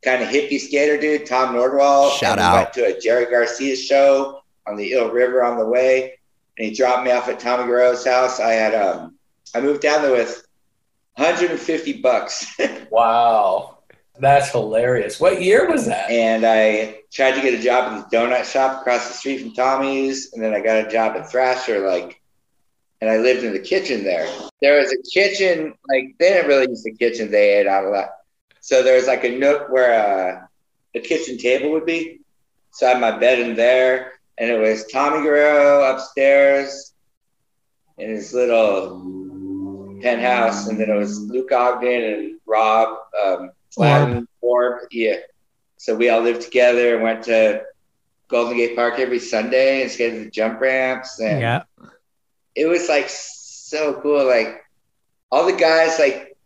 kind 0.05 0.23
of 0.23 0.29
hippie 0.29 0.61
skater 0.61 0.99
dude, 1.01 1.27
Tom 1.27 1.55
Nordwall. 1.55 2.11
Shout 2.19 2.39
and 2.39 2.41
we 2.41 2.45
out. 2.45 2.55
Went 2.55 2.73
to 2.75 2.97
a 2.97 3.01
Jerry 3.01 3.31
Garcia 3.31 3.77
show 3.77 4.43
on 4.67 4.77
the 4.77 4.89
Eel 4.91 5.11
River 5.11 5.43
on 5.43 5.59
the 5.59 5.67
way, 5.67 6.19
and 6.59 6.69
he 6.69 6.75
dropped 6.75 7.05
me 7.05 7.13
off 7.13 7.29
at 7.29 7.41
Tommy 7.41 7.65
Guerrero's 7.65 8.05
house. 8.05 8.41
I 8.41 8.53
had 8.53 8.75
um, 8.75 9.17
I 9.55 9.61
moved 9.61 9.83
down 9.83 10.03
there 10.03 10.13
with 10.13 10.45
150 11.15 12.01
bucks, 12.01 12.47
Wow. 12.91 13.78
That's 14.21 14.51
hilarious. 14.51 15.21
What 15.21 15.43
year 15.43 15.71
was 15.71 15.87
that? 15.87 16.11
and 16.11 16.45
I 16.45 17.01
tried 17.13 17.33
to 17.33 17.41
get 17.41 17.55
a 17.55 17.63
job 17.63 17.93
in 17.93 17.99
the 17.99 18.17
donut 18.17 18.45
shop 18.45 18.81
across 18.81 19.09
the 19.09 19.15
street 19.15 19.41
from 19.41 19.55
Tommy's, 19.55 20.33
and 20.33 20.43
then 20.43 20.55
I 20.55 20.61
got 20.61 20.87
a 20.87 20.91
job 20.91 21.17
at 21.17 21.31
Thrasher, 21.31 21.87
like. 21.89 22.21
And 23.01 23.09
I 23.09 23.19
lived 23.19 23.45
in 23.45 23.53
the 23.53 23.61
kitchen 23.61 24.03
there. 24.03 24.29
There 24.61 24.77
was 24.77 24.93
a 24.93 25.01
kitchen, 25.09 25.73
like 25.89 26.17
they 26.19 26.31
didn't 26.31 26.49
really 26.49 26.69
use 26.69 26.83
the 26.83 26.93
kitchen; 26.93 27.31
they 27.31 27.61
ate 27.61 27.69
out 27.69 27.85
a 27.85 27.91
lot. 27.91 28.09
So 28.61 28.83
there 28.83 28.97
was 28.97 29.07
like 29.07 29.23
a 29.23 29.39
nook 29.39 29.69
where 29.71 29.95
uh, 29.95 30.47
a 30.97 31.01
kitchen 31.01 31.39
table 31.39 31.71
would 31.71 31.87
be. 31.87 32.21
So 32.73 32.87
I 32.87 32.91
had 32.91 33.01
my 33.01 33.17
bed 33.17 33.39
in 33.39 33.55
there, 33.55 34.15
and 34.37 34.51
it 34.51 34.59
was 34.59 34.85
Tommy 34.87 35.23
Guerrero 35.23 35.85
upstairs 35.95 36.93
in 37.99 38.11
his 38.11 38.35
little 38.35 39.99
penthouse, 40.03 40.67
and 40.67 40.81
then 40.81 40.91
it 40.91 40.95
was 40.95 41.21
Luke 41.21 41.53
Ogden 41.53 42.03
and 42.03 42.41
Rob 42.47 42.99
um, 43.25 43.51
Flatten, 43.73 44.27
Orb. 44.41 44.81
Yeah. 44.91 45.17
So 45.77 45.95
we 45.95 46.09
all 46.09 46.21
lived 46.21 46.43
together 46.43 46.95
and 46.95 47.03
went 47.05 47.25
to 47.25 47.63
Golden 48.29 48.57
Gate 48.57 48.75
Park 48.77 48.99
every 48.99 49.19
Sunday 49.19 49.83
and 49.83 49.91
skated 49.91 50.27
the 50.27 50.31
jump 50.31 50.61
ramps. 50.61 51.19
And 51.21 51.41
Yeah. 51.41 51.63
it 52.55 52.67
was 52.67 52.89
like 52.89 53.09
so 53.09 54.01
cool. 54.03 54.27
Like 54.27 54.65
all 55.31 55.47
the 55.47 55.53
guys, 55.57 55.99
like 55.99 56.37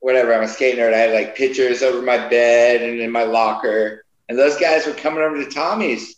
whatever. 0.00 0.34
I'm 0.34 0.42
a 0.42 0.48
skate 0.48 0.76
nerd. 0.78 0.94
I 0.94 0.98
had 0.98 1.12
like 1.14 1.36
pictures 1.36 1.82
over 1.82 2.02
my 2.02 2.28
bed 2.28 2.82
and 2.82 3.00
in 3.00 3.10
my 3.10 3.24
locker, 3.24 4.04
and 4.28 4.38
those 4.38 4.56
guys 4.58 4.86
were 4.86 4.92
coming 4.94 5.20
over 5.22 5.42
to 5.42 5.50
Tommy's, 5.50 6.16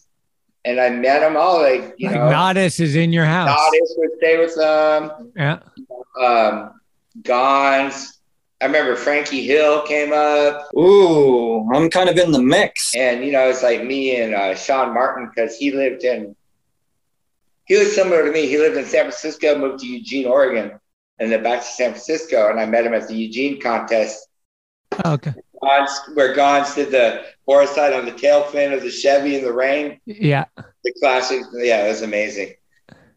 and 0.65 0.81
I 0.81 0.91
met 0.91 1.21
them 1.21 1.37
all. 1.37 1.61
Like 1.63 1.95
you 1.99 2.09
Like 2.09 2.17
know, 2.17 2.29
Natas 2.31 2.81
is 2.81 2.97
in 2.97 3.13
your 3.13 3.25
house. 3.27 3.51
Natas 3.51 3.91
would 3.99 4.11
stay 4.19 4.39
with 4.39 4.55
them. 4.57 5.33
Yeah. 5.37 5.59
Um, 6.21 6.81
Gonz. 7.23 8.18
I 8.61 8.67
remember 8.67 8.97
Frankie 8.97 9.45
Hill 9.45 9.83
came 9.83 10.13
up, 10.13 10.69
Ooh, 10.77 11.69
I'm 11.73 11.89
kind 11.91 12.09
of 12.09 12.17
in 12.19 12.33
the 12.33 12.43
mix. 12.43 12.93
and 12.97 13.25
you 13.25 13.31
know 13.33 13.49
it's 13.49 13.63
like 13.63 13.85
me 13.85 14.21
and 14.21 14.35
uh, 14.35 14.55
Sean 14.57 14.93
Martin 14.93 15.31
because 15.33 15.57
he 15.57 15.71
lived 15.71 16.03
in. 16.05 16.35
He 17.67 17.77
was 17.79 17.95
similar 17.95 18.25
to 18.25 18.33
me. 18.33 18.47
He 18.49 18.59
lived 18.59 18.77
in 18.77 18.85
San 18.85 19.03
Francisco, 19.03 19.57
moved 19.59 19.81
to 19.81 19.87
Eugene, 19.87 20.27
Oregon, 20.27 20.81
and 21.19 21.31
then 21.31 21.43
back 21.43 21.61
to 21.61 21.67
San 21.67 21.91
Francisco. 21.91 22.51
And 22.51 22.59
I 22.59 22.65
met 22.67 22.85
him 22.87 22.95
at 22.95 23.07
the 23.07 23.15
Eugene 23.15 23.61
contest 23.61 24.27
Oh, 25.05 25.13
Okay. 25.13 25.35
Gonz, 25.63 25.91
where 26.15 26.35
Gonz 26.35 26.75
did 26.77 26.91
the 26.93 27.25
board 27.45 27.69
side 27.69 27.93
on 27.93 28.07
the 28.07 28.13
tail 28.13 28.45
fin 28.45 28.73
of 28.73 28.81
the 28.81 28.91
Chevy 28.91 29.37
in 29.37 29.43
the 29.45 29.53
rain. 29.53 30.01
Yeah. 30.07 30.45
The 30.57 30.95
classic. 31.01 31.43
Yeah, 31.53 31.85
it 31.85 31.89
was 31.89 32.03
amazing. 32.03 32.55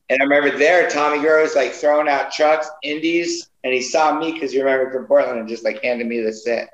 And 0.09 0.21
I 0.21 0.25
remember 0.25 0.57
there, 0.57 0.89
Tommy 0.89 1.19
Guerrero 1.21 1.43
was 1.43 1.55
like 1.55 1.71
throwing 1.71 2.09
out 2.09 2.31
trucks, 2.31 2.67
indies, 2.83 3.49
and 3.63 3.73
he 3.73 3.81
saw 3.81 4.17
me 4.17 4.31
because 4.31 4.53
you 4.53 4.63
remember 4.63 4.91
from 4.91 5.05
Portland 5.05 5.39
and 5.39 5.49
just 5.49 5.63
like 5.63 5.83
handed 5.83 6.07
me 6.07 6.21
the 6.21 6.33
set 6.33 6.71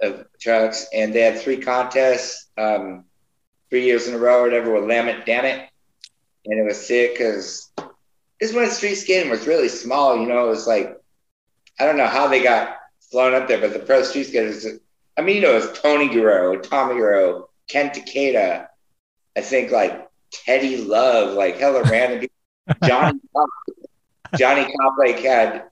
of 0.00 0.26
trucks. 0.40 0.86
And 0.92 1.14
they 1.14 1.20
had 1.20 1.38
three 1.38 1.58
contests, 1.58 2.50
um, 2.58 3.04
three 3.70 3.84
years 3.84 4.08
in 4.08 4.14
a 4.14 4.18
row 4.18 4.40
or 4.40 4.42
whatever 4.42 4.72
with 4.72 4.84
Lamit 4.84 5.24
Damn 5.24 5.44
It. 5.44 5.68
And 6.44 6.58
it 6.58 6.64
was 6.64 6.86
sick 6.86 7.12
because 7.12 7.70
this 8.40 8.52
when 8.52 8.68
street 8.70 8.96
skating 8.96 9.30
was 9.30 9.46
really 9.46 9.68
small, 9.68 10.18
you 10.18 10.26
know, 10.26 10.46
it 10.46 10.50
was 10.50 10.66
like, 10.66 10.96
I 11.78 11.86
don't 11.86 11.96
know 11.96 12.06
how 12.06 12.26
they 12.26 12.42
got 12.42 12.76
flown 13.10 13.34
up 13.34 13.46
there, 13.46 13.60
but 13.60 13.72
the 13.72 13.78
pro 13.78 14.02
street 14.02 14.24
skaters, 14.24 14.66
I 15.16 15.22
mean, 15.22 15.36
you 15.36 15.42
know, 15.42 15.52
it 15.52 15.68
was 15.68 15.78
Tony 15.78 16.08
Guerrero, 16.08 16.58
Tommy 16.58 16.94
Guerrero, 16.94 17.50
Ken 17.68 17.90
Takeda, 17.90 18.66
I 19.36 19.40
think 19.40 19.70
like 19.70 20.08
Teddy 20.32 20.78
Love, 20.78 21.34
like 21.34 21.58
hella 21.58 21.82
random 21.84 22.20
people. 22.20 22.32
Johnny 22.88 23.18
Cop, 23.34 23.48
Johnny 24.36 24.64
Cop 24.64 24.94
like 24.98 25.18
had 25.20 25.64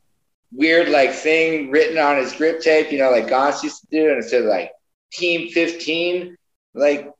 weird 0.52 0.88
like 0.88 1.12
thing 1.12 1.71
written 1.71 1.99
on 1.99 2.16
his 2.16 2.33
grip 2.33 2.61
tape, 2.61 2.90
you 2.92 2.99
know, 2.99 3.11
like 3.11 3.28
Goss 3.28 3.62
used 3.62 3.80
to 3.83 3.87
do, 3.90 4.09
and 4.11 4.19
it 4.23 4.28
said 4.28 4.45
like 4.45 4.73
Team 5.12 5.50
15, 5.50 6.37
like 6.75 7.11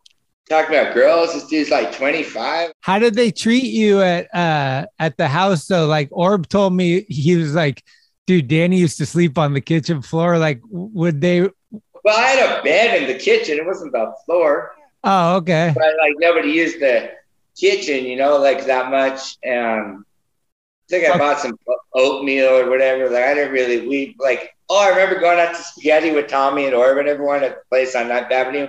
talking 0.49 0.77
about 0.77 0.95
girls. 0.95 1.33
This 1.35 1.47
dude's 1.47 1.71
like 1.71 1.93
25. 1.93 2.73
How 2.81 2.99
did 2.99 3.15
they 3.15 3.31
treat 3.31 3.65
you 3.65 4.03
at 4.03 4.33
uh 4.35 4.87
at 4.99 5.17
the 5.17 5.29
house 5.29 5.67
though? 5.67 5.87
Like 5.87 6.09
Orb 6.13 6.49
told 6.49 6.73
me 6.73 7.03
he 7.09 7.37
was 7.37 7.55
like, 7.55 7.83
dude, 8.27 8.49
Danny 8.49 8.79
used 8.79 8.99
to 8.99 9.07
sleep 9.07 9.39
on 9.39 9.53
the 9.55 9.61
kitchen 9.61 10.03
floor. 10.03 10.39
Like, 10.39 10.61
would 10.71 11.21
they? 11.21 11.43
Well, 11.43 12.17
I 12.19 12.23
had 12.31 12.59
a 12.59 12.63
bed 12.63 13.03
in 13.03 13.09
the 13.09 13.19
kitchen. 13.19 13.59
It 13.59 13.67
wasn't 13.67 13.93
the 13.93 14.13
floor, 14.25 14.73
Oh, 15.05 15.37
okay. 15.37 15.73
but 15.75 15.85
like 15.99 16.15
nobody 16.19 16.51
used 16.51 16.81
the 16.81 17.11
kitchen, 17.59 18.05
you 18.07 18.17
know, 18.17 18.39
like 18.39 18.65
that 18.67 18.91
much. 18.91 19.37
And 19.43 20.05
think 20.91 21.09
I 21.09 21.17
bought 21.17 21.41
some 21.41 21.59
oatmeal 21.95 22.49
or 22.49 22.69
whatever. 22.69 23.09
Like 23.09 23.25
I 23.25 23.35
didn't 23.35 23.53
really 23.53 23.87
we 23.89 24.17
like. 24.19 24.55
Oh, 24.69 24.81
I 24.85 24.91
remember 24.91 25.19
going 25.19 25.41
out 25.41 25.55
to 25.57 25.63
spaghetti 25.63 26.13
with 26.13 26.29
Tommy 26.29 26.67
and 26.67 26.75
Orb 26.75 26.99
and 26.99 27.09
everyone 27.09 27.43
at 27.43 27.57
the 27.57 27.63
place 27.71 27.97
on 27.97 28.09
Ninth 28.09 28.31
Avenue, 28.31 28.69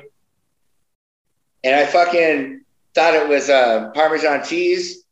and 1.63 1.75
I 1.75 1.85
fucking 1.85 2.63
thought 2.95 3.13
it 3.13 3.27
was 3.27 3.49
uh, 3.49 3.91
Parmesan 3.93 4.43
cheese. 4.43 5.03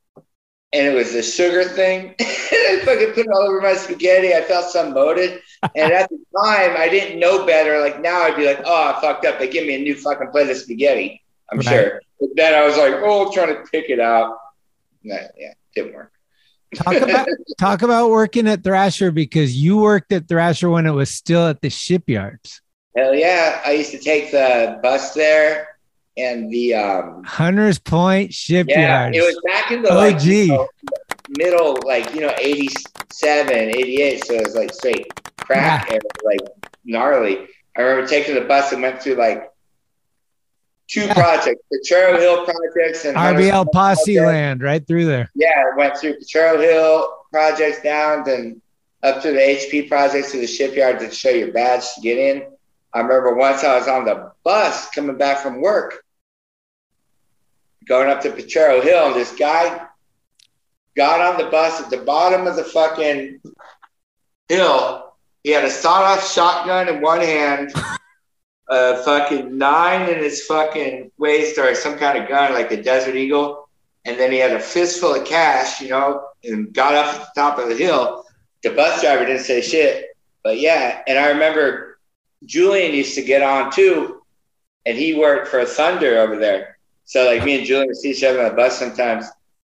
and 0.73 0.87
it 0.87 0.93
was 0.95 1.13
the 1.13 1.23
sugar 1.23 1.63
thing. 1.63 2.15
I 2.19 2.81
fucking 2.85 3.09
put 3.13 3.25
it 3.25 3.31
all 3.33 3.43
over 3.47 3.61
my 3.61 3.73
spaghetti. 3.73 4.33
I 4.33 4.41
felt 4.41 4.69
some 4.69 4.93
motive. 4.93 5.41
And 5.75 5.91
at 5.91 6.09
the 6.09 6.17
time, 6.43 6.75
I 6.77 6.87
didn't 6.89 7.19
know 7.19 7.45
better. 7.45 7.79
Like 7.81 8.01
now, 8.01 8.21
I'd 8.23 8.35
be 8.35 8.45
like, 8.45 8.61
oh, 8.65 8.93
I 8.95 9.01
fucked 9.01 9.25
up. 9.25 9.39
They 9.39 9.47
give 9.49 9.65
me 9.67 9.75
a 9.75 9.79
new 9.79 9.95
fucking 9.95 10.29
plate 10.31 10.49
of 10.49 10.57
spaghetti. 10.57 11.21
I'm 11.51 11.57
Right. 11.59 11.67
sure. 11.67 12.01
But 12.19 12.29
then 12.35 12.53
I 12.53 12.65
was 12.65 12.77
like, 12.77 12.95
oh, 13.03 13.31
trying 13.33 13.55
to 13.55 13.63
pick 13.71 13.89
it 13.89 13.99
out. 13.99 14.37
Nah, 15.03 15.15
yeah, 15.37 15.53
didn't 15.75 15.93
work. 15.95 16.11
Talk 16.75 16.95
about 16.95 17.27
talk 17.57 17.81
about 17.81 18.09
working 18.09 18.47
at 18.47 18.63
Thrasher 18.63 19.11
because 19.11 19.55
you 19.55 19.77
worked 19.77 20.11
at 20.11 20.27
Thrasher 20.27 20.69
when 20.69 20.85
it 20.85 20.91
was 20.91 21.09
still 21.09 21.47
at 21.47 21.61
the 21.61 21.69
shipyards. 21.69 22.61
Hell 22.95 23.15
yeah. 23.15 23.61
I 23.65 23.71
used 23.73 23.91
to 23.91 23.99
take 23.99 24.31
the 24.31 24.79
bus 24.81 25.13
there 25.13 25.77
and 26.17 26.51
the, 26.51 26.73
um, 26.73 27.23
Hunters 27.23 27.79
Point 27.79 28.33
shipyards. 28.33 29.15
yeah, 29.15 29.21
it 29.21 29.21
was 29.21 29.39
back 29.45 29.71
in 29.71 29.81
the 29.81 29.93
like, 29.93 30.15
OG. 30.15 30.25
know, 30.25 30.67
middle, 31.29 31.77
like, 31.85 32.13
you 32.13 32.21
know, 32.21 32.33
87, 32.37 33.53
88. 33.55 34.25
So 34.25 34.33
it 34.33 34.45
was 34.45 34.55
like 34.55 34.73
straight 34.73 35.07
crack 35.37 35.91
and 35.91 36.01
like 36.23 36.41
gnarly. 36.85 37.47
I 37.77 37.81
remember 37.81 38.07
taking 38.07 38.35
the 38.35 38.41
bus 38.41 38.71
and 38.73 38.81
went 38.81 39.01
through 39.01 39.15
like 39.15 39.49
two 40.89 41.05
Yeah. 41.05 41.13
projects, 41.13 41.61
the 41.69 41.85
Churro 41.87 42.19
Hill 42.19 42.45
projects 42.45 43.05
and 43.05 43.15
RBL 43.15 43.65
Posse 43.71 44.19
land 44.19 44.61
right 44.61 44.85
through 44.85 45.05
there. 45.05 45.29
Yeah, 45.35 45.63
went 45.77 45.97
through 45.97 46.15
Potrero 46.15 46.59
Hill 46.59 47.15
projects 47.31 47.81
down, 47.81 48.23
then 48.23 48.61
up 49.03 49.21
to 49.21 49.31
the 49.31 49.39
HP 49.39 49.87
projects 49.87 50.31
to 50.31 50.37
the 50.39 50.47
shipyard 50.47 50.99
to 50.99 51.11
show 51.11 51.29
your 51.29 51.51
badge 51.51 51.93
to 51.93 52.01
get 52.01 52.17
in. 52.17 52.43
I 52.93 52.99
remember 53.01 53.35
once 53.35 53.63
I 53.63 53.77
was 53.77 53.87
on 53.87 54.03
the 54.05 54.31
bus 54.43 54.89
coming 54.89 55.17
back 55.17 55.39
from 55.39 55.61
work, 55.61 56.03
going 57.87 58.09
up 58.09 58.21
to 58.21 58.31
Potrero 58.31 58.81
Hill, 58.81 59.07
and 59.07 59.15
this 59.15 59.31
guy 59.35 59.85
got 60.97 61.21
on 61.21 61.37
the 61.37 61.49
bus 61.51 61.79
at 61.79 61.89
the 61.89 61.97
bottom 61.97 62.47
of 62.47 62.55
the 62.55 62.63
fucking 62.63 63.39
hill. 64.49 65.13
He 65.43 65.51
had 65.51 65.63
a 65.63 65.69
sawed-off 65.69 66.29
shotgun 66.29 66.89
in 66.89 66.99
one 66.99 67.21
hand, 67.21 67.71
a 68.69 69.03
fucking 69.03 69.57
nine 69.57 70.09
in 70.09 70.19
his 70.19 70.45
fucking 70.45 71.11
waist, 71.17 71.57
or 71.57 71.73
some 71.75 71.97
kind 71.97 72.17
of 72.17 72.29
gun 72.29 72.53
like 72.53 72.71
a 72.71 72.81
Desert 72.81 73.15
Eagle 73.15 73.69
and 74.05 74.19
then 74.19 74.31
he 74.31 74.37
had 74.37 74.51
a 74.51 74.59
fistful 74.59 75.13
of 75.13 75.25
cash, 75.25 75.81
you 75.81 75.89
know, 75.89 76.25
and 76.43 76.73
got 76.73 76.95
up 76.95 77.15
at 77.15 77.21
the 77.21 77.41
top 77.41 77.59
of 77.59 77.69
the 77.69 77.75
hill. 77.75 78.25
The 78.63 78.71
bus 78.71 79.01
driver 79.01 79.25
didn't 79.25 79.43
say 79.43 79.61
shit, 79.61 80.07
but 80.43 80.59
yeah. 80.59 81.01
And 81.07 81.17
I 81.17 81.29
remember 81.29 81.99
Julian 82.45 82.93
used 82.93 83.15
to 83.15 83.21
get 83.21 83.43
on 83.43 83.71
too, 83.71 84.21
and 84.85 84.97
he 84.97 85.13
worked 85.13 85.49
for 85.49 85.63
Thunder 85.65 86.17
over 86.19 86.37
there. 86.37 86.77
So 87.05 87.25
like 87.25 87.43
me 87.43 87.57
and 87.57 87.65
Julian 87.65 87.87
would 87.87 87.97
see 87.97 88.11
each 88.11 88.23
other 88.23 88.41
on 88.41 88.49
the 88.49 88.55
bus 88.55 88.77
sometimes. 88.77 89.25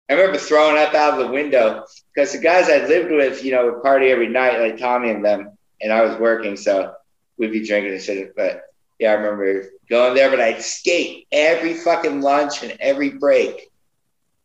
I 0.08 0.14
remember 0.14 0.38
throwing 0.38 0.76
up 0.76 0.94
out 0.94 1.18
of 1.18 1.26
the 1.26 1.32
window 1.32 1.84
because 2.14 2.32
the 2.32 2.38
guys 2.38 2.68
I 2.68 2.86
lived 2.86 3.10
with, 3.10 3.44
you 3.44 3.52
know, 3.52 3.66
would 3.66 3.82
party 3.82 4.08
every 4.08 4.28
night, 4.28 4.60
like 4.60 4.78
Tommy 4.78 5.10
and 5.10 5.24
them, 5.24 5.56
and 5.80 5.92
I 5.92 6.02
was 6.02 6.18
working, 6.18 6.56
so 6.56 6.94
we'd 7.38 7.52
be 7.52 7.66
drinking 7.66 7.92
and 7.92 8.02
shit. 8.02 8.34
But 8.34 8.62
yeah, 8.98 9.10
I 9.10 9.14
remember 9.14 9.70
going 9.90 10.14
there, 10.14 10.30
but 10.30 10.40
I'd 10.40 10.62
skate 10.62 11.26
every 11.32 11.74
fucking 11.74 12.20
lunch 12.20 12.62
and 12.62 12.76
every 12.80 13.10
break. 13.10 13.70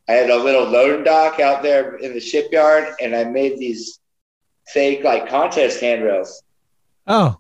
I 0.10 0.14
had 0.14 0.30
a 0.30 0.36
little 0.38 0.66
loading 0.66 1.04
dock 1.04 1.40
out 1.40 1.64
there 1.64 1.98
in 1.98 2.14
the 2.14 2.20
shipyard, 2.20 2.96
and 3.02 3.16
I 3.16 3.26
made 3.26 3.58
these 3.58 4.00
fake 4.68 5.04
like 5.04 5.30
contest 5.30 5.82
handrails. 5.82 6.44
Oh, 7.08 7.38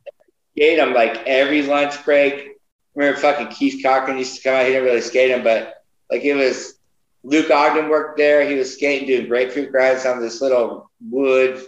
Skate 0.55 0.77
them 0.77 0.93
like 0.93 1.17
every 1.25 1.61
lunch 1.63 2.03
break. 2.03 2.57
Remember, 2.95 3.19
fucking 3.19 3.49
Keith 3.49 3.83
Cochran 3.83 4.17
used 4.17 4.37
to 4.37 4.43
come 4.43 4.55
out. 4.55 4.65
He 4.65 4.71
didn't 4.71 4.85
really 4.85 5.01
skate 5.01 5.29
them, 5.29 5.43
but 5.43 5.83
like 6.11 6.23
it 6.23 6.33
was 6.33 6.79
Luke 7.23 7.51
Ogden 7.51 7.89
worked 7.89 8.17
there. 8.17 8.47
He 8.47 8.55
was 8.55 8.73
skating, 8.73 9.07
doing 9.07 9.27
grapefruit 9.27 9.71
grinds 9.71 10.05
on 10.05 10.19
this 10.19 10.41
little 10.41 10.89
wood, 11.01 11.63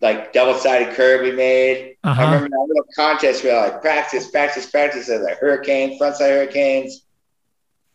like 0.00 0.32
double 0.32 0.58
sided 0.58 0.94
curb 0.94 1.22
we 1.22 1.32
made. 1.32 1.96
Uh-huh. 2.04 2.22
I 2.22 2.24
remember 2.26 2.48
that 2.48 2.66
little 2.68 2.86
contest 2.94 3.42
we 3.42 3.50
where 3.50 3.70
like 3.70 3.80
practice, 3.82 4.30
practice, 4.30 4.70
practice 4.70 5.08
of 5.08 5.22
the 5.22 5.34
hurricane, 5.34 5.98
frontside 5.98 6.30
hurricanes. 6.30 7.04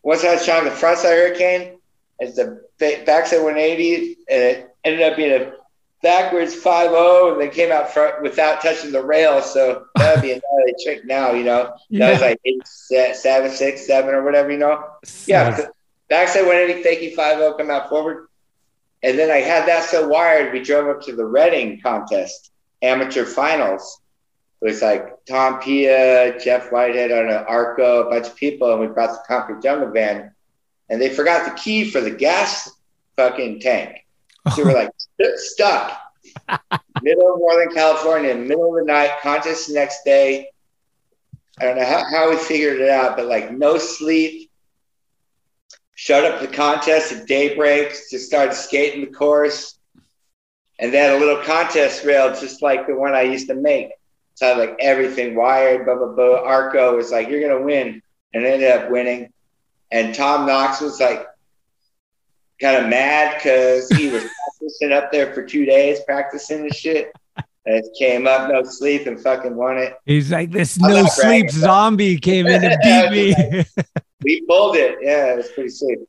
Once 0.03 0.23
I 0.23 0.33
was 0.33 0.45
trying 0.45 0.65
the 0.65 0.71
frontside 0.71 1.15
hurricane, 1.15 1.79
it's 2.19 2.35
the 2.35 2.61
ba- 2.77 3.03
backside 3.05 3.41
180, 3.43 4.17
and 4.29 4.41
it 4.43 4.75
ended 4.83 5.01
up 5.01 5.15
being 5.15 5.31
a 5.31 5.53
backwards 6.01 6.53
5 6.53 6.91
and 7.31 7.41
they 7.41 7.47
came 7.47 7.71
out 7.71 7.91
front 7.91 8.21
without 8.21 8.61
touching 8.61 8.91
the 8.91 9.03
rail. 9.03 9.41
So 9.41 9.85
that 9.95 10.15
would 10.15 10.21
be 10.21 10.31
another 10.33 10.73
trick 10.83 11.05
now, 11.05 11.31
you 11.31 11.45
know. 11.45 11.73
That 11.91 12.11
was 12.11 12.21
like 12.21 12.39
eight, 12.45 12.67
se- 12.67 13.13
seven, 13.13 13.49
six, 13.49 13.87
seven, 13.87 14.13
or 14.13 14.23
whatever, 14.23 14.51
you 14.51 14.57
know. 14.57 14.83
Yeah, 15.25 15.67
backside 16.09 16.45
180, 16.45 16.83
fakie 16.83 17.15
5 17.15 17.57
come 17.57 17.71
out 17.71 17.89
forward. 17.89 18.27
And 19.03 19.19
then 19.19 19.29
I 19.29 19.37
had 19.37 19.67
that 19.67 19.89
so 19.89 20.07
wired, 20.07 20.53
we 20.53 20.61
drove 20.61 20.87
up 20.87 21.03
to 21.03 21.15
the 21.15 21.25
Redding 21.25 21.81
contest, 21.81 22.51
amateur 22.81 23.25
finals. 23.25 24.01
It 24.61 24.65
was 24.65 24.81
like 24.81 25.25
Tom 25.25 25.59
Pia, 25.59 26.39
Jeff 26.39 26.71
Whitehead 26.71 27.11
on 27.11 27.27
an 27.27 27.43
Arco, 27.47 28.07
a 28.07 28.09
bunch 28.09 28.27
of 28.27 28.35
people, 28.37 28.71
and 28.71 28.79
we 28.79 28.87
brought 28.87 29.11
the 29.11 29.23
Concrete 29.27 29.61
Jungle 29.61 29.91
van. 29.91 30.31
And 30.89 31.01
they 31.01 31.09
forgot 31.09 31.45
the 31.45 31.59
key 31.59 31.89
for 31.89 31.99
the 31.99 32.11
gas 32.11 32.69
fucking 33.17 33.59
tank. 33.59 34.05
So 34.55 34.63
we're 34.63 34.73
like 34.73 34.91
st- 35.19 35.37
stuck. 35.37 35.99
middle 37.01 37.33
of 37.33 37.39
Northern 37.41 37.73
California, 37.73 38.33
middle 38.35 38.77
of 38.77 38.85
the 38.85 38.91
night, 38.91 39.11
contest 39.21 39.67
the 39.67 39.73
next 39.73 40.03
day. 40.03 40.49
I 41.59 41.65
don't 41.65 41.77
know 41.77 41.85
how, 41.85 42.03
how 42.09 42.29
we 42.29 42.37
figured 42.37 42.79
it 42.79 42.89
out, 42.89 43.17
but 43.17 43.25
like 43.25 43.51
no 43.51 43.77
sleep. 43.77 44.42
Showed 46.03 46.25
up 46.25 46.41
to 46.41 46.47
the 46.47 46.53
contest 46.53 47.13
at 47.13 47.27
daybreak, 47.27 47.91
just 48.11 48.25
started 48.25 48.53
skating 48.53 49.05
the 49.05 49.07
course. 49.07 49.79
And 50.77 50.93
had 50.93 51.13
a 51.13 51.17
little 51.17 51.41
contest 51.41 52.03
rail 52.03 52.37
just 52.37 52.61
like 52.61 52.87
the 52.87 52.93
one 52.93 53.13
I 53.13 53.21
used 53.21 53.47
to 53.47 53.55
make. 53.55 53.87
So 54.33 54.45
I 54.45 54.49
had 54.49 54.57
like 54.57 54.75
everything 54.81 55.33
wired, 55.33 55.85
blah, 55.85 55.95
blah, 55.95 56.09
blah. 56.09 56.41
Arco 56.43 56.97
was 56.97 57.09
like, 57.13 57.29
you're 57.29 57.39
going 57.39 57.57
to 57.57 57.63
win. 57.63 58.01
And 58.33 58.45
ended 58.45 58.69
up 58.69 58.91
winning. 58.91 59.31
And 59.91 60.13
Tom 60.13 60.45
Knox 60.45 60.81
was 60.81 60.99
like 60.99 61.25
kind 62.59 62.83
of 62.83 62.89
mad 62.89 63.37
because 63.37 63.87
he 63.87 64.09
was 64.09 64.23
practicing 64.59 64.91
up 64.91 65.09
there 65.09 65.33
for 65.33 65.45
two 65.45 65.63
days, 65.63 66.01
practicing 66.05 66.63
and 66.63 66.75
shit. 66.75 67.13
And 67.37 67.77
it 67.77 67.85
came 67.97 68.27
up, 68.27 68.51
no 68.51 68.61
sleep, 68.63 69.07
and 69.07 69.17
fucking 69.17 69.55
won 69.55 69.77
it. 69.77 69.95
He's 70.05 70.33
like, 70.33 70.51
this 70.51 70.77
I'm 70.83 70.91
no 70.91 71.05
sleep 71.05 71.45
bragging, 71.45 71.49
zombie 71.49 72.17
came 72.17 72.45
in 72.45 72.61
and 72.61 72.77
beat 72.83 73.35
me. 73.37 73.65
We 74.23 74.41
pulled 74.47 74.75
it. 74.75 74.97
Yeah, 75.01 75.33
it 75.33 75.37
was 75.37 75.49
pretty 75.49 75.69
sweet. 75.69 75.99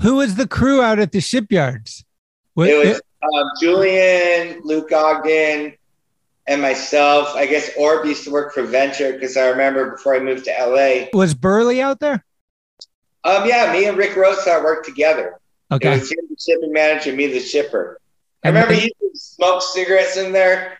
Who 0.00 0.16
was 0.16 0.34
the 0.34 0.46
crew 0.48 0.82
out 0.82 0.98
at 0.98 1.12
the 1.12 1.20
shipyards? 1.20 2.04
What- 2.54 2.68
It 2.68 2.76
was 2.76 3.00
um, 3.22 3.50
Julian, 3.60 4.60
Luke 4.64 4.90
Ogden, 4.92 5.74
and 6.48 6.60
myself. 6.62 7.34
I 7.36 7.46
guess 7.46 7.70
Orb 7.78 8.04
used 8.04 8.24
to 8.24 8.30
work 8.30 8.52
for 8.52 8.62
Venture 8.62 9.12
because 9.12 9.36
I 9.36 9.48
remember 9.48 9.92
before 9.92 10.16
I 10.16 10.20
moved 10.20 10.44
to 10.46 10.50
LA. 10.58 11.06
was 11.16 11.34
Burley 11.34 11.80
out 11.80 12.00
there? 12.00 12.24
Um, 13.24 13.46
yeah, 13.48 13.72
me 13.72 13.84
and 13.86 13.96
Rick 13.96 14.16
Rosa 14.16 14.60
worked 14.64 14.84
together. 14.86 15.38
It 15.70 15.74
Okay. 15.76 15.90
was 15.90 16.10
him, 16.10 16.18
the 16.28 16.36
shipping 16.38 16.72
manager, 16.72 17.12
me, 17.12 17.28
the 17.28 17.38
shipper. 17.40 17.98
I 18.44 18.48
remember 18.48 18.74
he 18.74 18.82
used 18.82 18.94
to 18.98 19.10
smoke 19.14 19.62
cigarettes 19.62 20.16
in 20.16 20.32
there, 20.32 20.78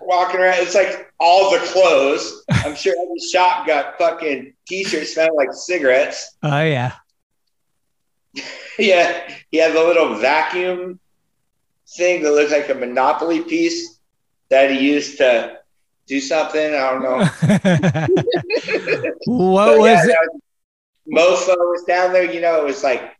walking 0.00 0.40
around. 0.40 0.58
It's 0.60 0.74
like 0.74 1.12
all 1.18 1.50
the 1.50 1.58
clothes. 1.58 2.44
I'm 2.50 2.74
sure 2.74 2.94
every 3.02 3.18
shop 3.32 3.66
got 3.66 3.98
fucking 3.98 4.54
t-shirts 4.66 5.14
smelling 5.14 5.34
like 5.36 5.52
cigarettes. 5.52 6.36
Oh 6.42 6.62
yeah. 6.62 6.92
Yeah, 8.78 9.28
he 9.50 9.56
had 9.58 9.72
the 9.72 9.82
little 9.82 10.14
vacuum 10.14 11.00
thing 11.96 12.22
that 12.22 12.30
looked 12.30 12.52
like 12.52 12.68
a 12.68 12.74
Monopoly 12.74 13.40
piece 13.40 13.98
that 14.50 14.70
he 14.70 14.78
used 14.92 15.18
to 15.18 15.58
do 16.06 16.20
something. 16.20 16.74
I 16.76 16.92
don't 16.92 17.02
know. 17.02 17.18
what 19.26 19.78
was 19.80 19.88
yeah, 19.88 20.04
it? 20.04 20.16
was- 20.32 20.40
Mofo 21.48 21.56
was 21.56 21.82
down 21.88 22.12
there. 22.12 22.30
You 22.30 22.40
know, 22.40 22.60
it 22.60 22.64
was 22.66 22.84
like 22.84 23.16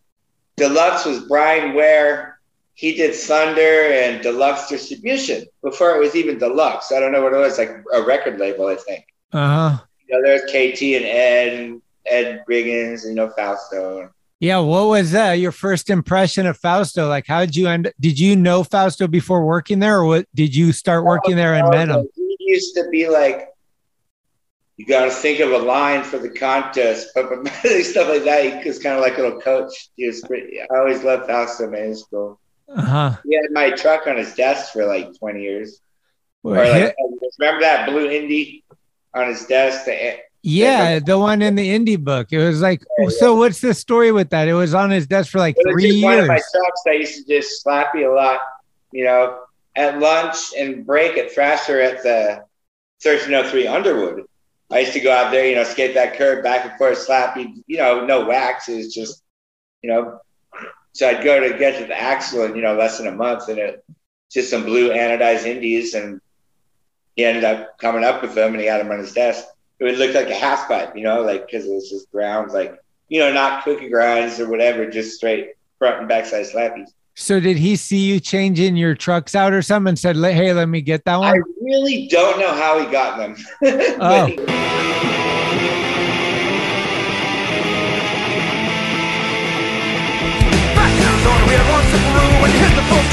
Deluxe 0.56 1.06
was 1.06 1.24
Brian 1.26 1.74
Ware. 1.74 2.37
He 2.78 2.94
did 2.94 3.12
Thunder 3.12 3.90
and 3.92 4.22
Deluxe 4.22 4.68
Distribution 4.68 5.44
before 5.64 5.96
it 5.96 5.98
was 5.98 6.14
even 6.14 6.38
Deluxe. 6.38 6.92
I 6.92 7.00
don't 7.00 7.10
know 7.10 7.24
what 7.24 7.32
it 7.32 7.36
was, 7.36 7.58
like 7.58 7.70
a 7.92 8.02
record 8.02 8.38
label, 8.38 8.68
I 8.68 8.76
think. 8.76 9.04
Uh 9.32 9.48
huh. 9.48 9.78
You 10.06 10.14
know, 10.14 10.22
there's 10.24 10.42
KT 10.42 10.82
and 10.94 11.04
Ed 11.04 11.58
and 11.58 11.82
Ed 12.06 12.44
Riggins, 12.48 13.02
and 13.02 13.10
you 13.10 13.14
know, 13.16 13.30
Fausto. 13.30 14.12
Yeah. 14.38 14.60
What 14.60 14.86
was 14.86 15.12
uh, 15.12 15.34
your 15.36 15.50
first 15.50 15.90
impression 15.90 16.46
of 16.46 16.56
Fausto? 16.56 17.08
Like, 17.08 17.26
how 17.26 17.40
did 17.40 17.56
you 17.56 17.66
end? 17.66 17.92
Did 17.98 18.16
you 18.16 18.36
know 18.36 18.62
Fausto 18.62 19.08
before 19.08 19.44
working 19.44 19.80
there, 19.80 19.98
or 19.98 20.04
what? 20.04 20.26
Did 20.32 20.54
you 20.54 20.70
start 20.70 21.04
working 21.04 21.34
there 21.34 21.54
and 21.54 21.68
met 21.70 21.88
him? 21.88 22.06
He 22.14 22.36
used 22.38 22.76
to 22.76 22.88
be 22.92 23.08
like, 23.08 23.48
you 24.76 24.86
got 24.86 25.06
to 25.06 25.10
think 25.10 25.40
of 25.40 25.50
a 25.50 25.58
line 25.58 26.04
for 26.04 26.18
the 26.18 26.30
contest, 26.30 27.08
but, 27.16 27.28
but 27.28 27.52
stuff 27.82 28.08
like 28.08 28.22
that. 28.22 28.62
He 28.62 28.68
was 28.68 28.78
kind 28.78 28.94
of 28.94 29.00
like 29.00 29.18
a 29.18 29.22
little 29.22 29.40
coach. 29.40 29.90
He 29.96 30.06
was 30.06 30.20
pretty. 30.20 30.60
I 30.60 30.78
always 30.78 31.02
loved 31.02 31.26
Fausto, 31.26 31.68
man. 31.68 31.88
He's 31.88 32.04
cool. 32.04 32.38
Uh 32.74 32.82
huh. 32.82 33.16
He 33.24 33.34
had 33.34 33.50
my 33.50 33.70
truck 33.70 34.06
on 34.06 34.16
his 34.16 34.34
desk 34.34 34.72
for 34.72 34.86
like 34.86 35.18
20 35.18 35.40
years. 35.40 35.80
Or 36.42 36.54
like, 36.54 36.94
remember 37.38 37.60
that 37.60 37.88
blue 37.88 38.08
Indy 38.08 38.64
on 39.14 39.28
his 39.28 39.46
desk, 39.46 39.84
the 39.84 40.18
Yeah, 40.42 40.98
the 40.98 41.18
one 41.18 41.42
in 41.42 41.54
the 41.54 41.68
indie 41.68 42.02
book. 42.02 42.28
It 42.30 42.38
was 42.38 42.60
like, 42.60 42.82
so 43.18 43.34
what's 43.36 43.60
the 43.60 43.74
story 43.74 44.12
with 44.12 44.30
that? 44.30 44.48
It 44.48 44.54
was 44.54 44.74
on 44.74 44.90
his 44.90 45.06
desk 45.06 45.30
for 45.30 45.38
like 45.38 45.56
three 45.70 45.90
just 45.90 46.04
one 46.04 46.18
of 46.18 46.26
my 46.26 46.34
years. 46.34 46.46
trucks. 46.54 46.82
I 46.86 46.92
used 46.92 47.26
to 47.26 47.40
just 47.40 47.64
slappy 47.64 48.08
a 48.08 48.14
lot, 48.14 48.40
you 48.92 49.04
know, 49.04 49.40
at 49.74 49.98
lunch 49.98 50.36
and 50.56 50.86
break 50.86 51.16
at 51.18 51.32
Thrasher 51.32 51.80
at 51.80 52.02
the 52.02 52.44
1303 53.02 53.66
Underwood. 53.66 54.24
I 54.70 54.80
used 54.80 54.92
to 54.92 55.00
go 55.00 55.12
out 55.12 55.30
there, 55.30 55.46
you 55.46 55.54
know, 55.54 55.64
skate 55.64 55.94
that 55.94 56.16
curb 56.16 56.44
back 56.44 56.66
and 56.66 56.76
forth, 56.76 57.06
slappy, 57.06 57.62
you 57.66 57.78
know, 57.78 58.04
no 58.04 58.26
wax. 58.26 58.68
It 58.68 58.76
was 58.76 58.94
just, 58.94 59.22
you 59.82 59.90
know, 59.90 60.20
so 60.98 61.08
I'd 61.08 61.22
go 61.22 61.38
to 61.38 61.56
get 61.56 61.78
to 61.78 61.86
the 61.86 61.96
axle 61.96 62.42
in, 62.42 62.56
you 62.56 62.62
know, 62.62 62.74
less 62.74 62.98
than 62.98 63.06
a 63.06 63.12
month 63.12 63.48
and 63.48 63.56
it 63.56 63.84
just 64.32 64.50
some 64.50 64.64
blue 64.64 64.90
anodized 64.90 65.44
indies. 65.44 65.94
And 65.94 66.20
he 67.14 67.24
ended 67.24 67.44
up 67.44 67.78
coming 67.78 68.02
up 68.02 68.20
with 68.20 68.34
them 68.34 68.52
and 68.52 68.60
he 68.60 68.66
had 68.66 68.80
them 68.80 68.90
on 68.90 68.98
his 68.98 69.12
desk. 69.12 69.44
It 69.78 69.84
would 69.84 69.98
look 69.98 70.12
like 70.12 70.28
a 70.28 70.34
half 70.34 70.66
pipe, 70.66 70.96
you 70.96 71.04
know, 71.04 71.22
like, 71.22 71.48
cause 71.48 71.66
it 71.66 71.72
was 71.72 71.88
just 71.88 72.10
grounds, 72.10 72.52
like, 72.52 72.82
you 73.08 73.20
know, 73.20 73.32
not 73.32 73.62
cookie 73.62 73.88
grinds 73.88 74.40
or 74.40 74.50
whatever, 74.50 74.90
just 74.90 75.16
straight 75.16 75.50
front 75.78 76.00
and 76.00 76.08
backside 76.08 76.46
slappies. 76.46 76.88
So 77.14 77.38
did 77.38 77.58
he 77.58 77.76
see 77.76 77.98
you 77.98 78.18
changing 78.18 78.76
your 78.76 78.96
trucks 78.96 79.36
out 79.36 79.52
or 79.52 79.62
something 79.62 79.90
and 79.90 79.98
said, 79.98 80.16
"Hey, 80.16 80.52
let 80.52 80.68
me 80.68 80.80
get 80.80 81.04
that 81.04 81.16
one"? 81.16 81.28
I 81.28 81.38
really 81.60 82.08
don't 82.08 82.40
know 82.40 82.52
how 82.52 82.84
he 82.84 82.90
got 82.90 83.18
them. 83.18 83.36
Oh. 84.00 85.47
He- 92.86 93.07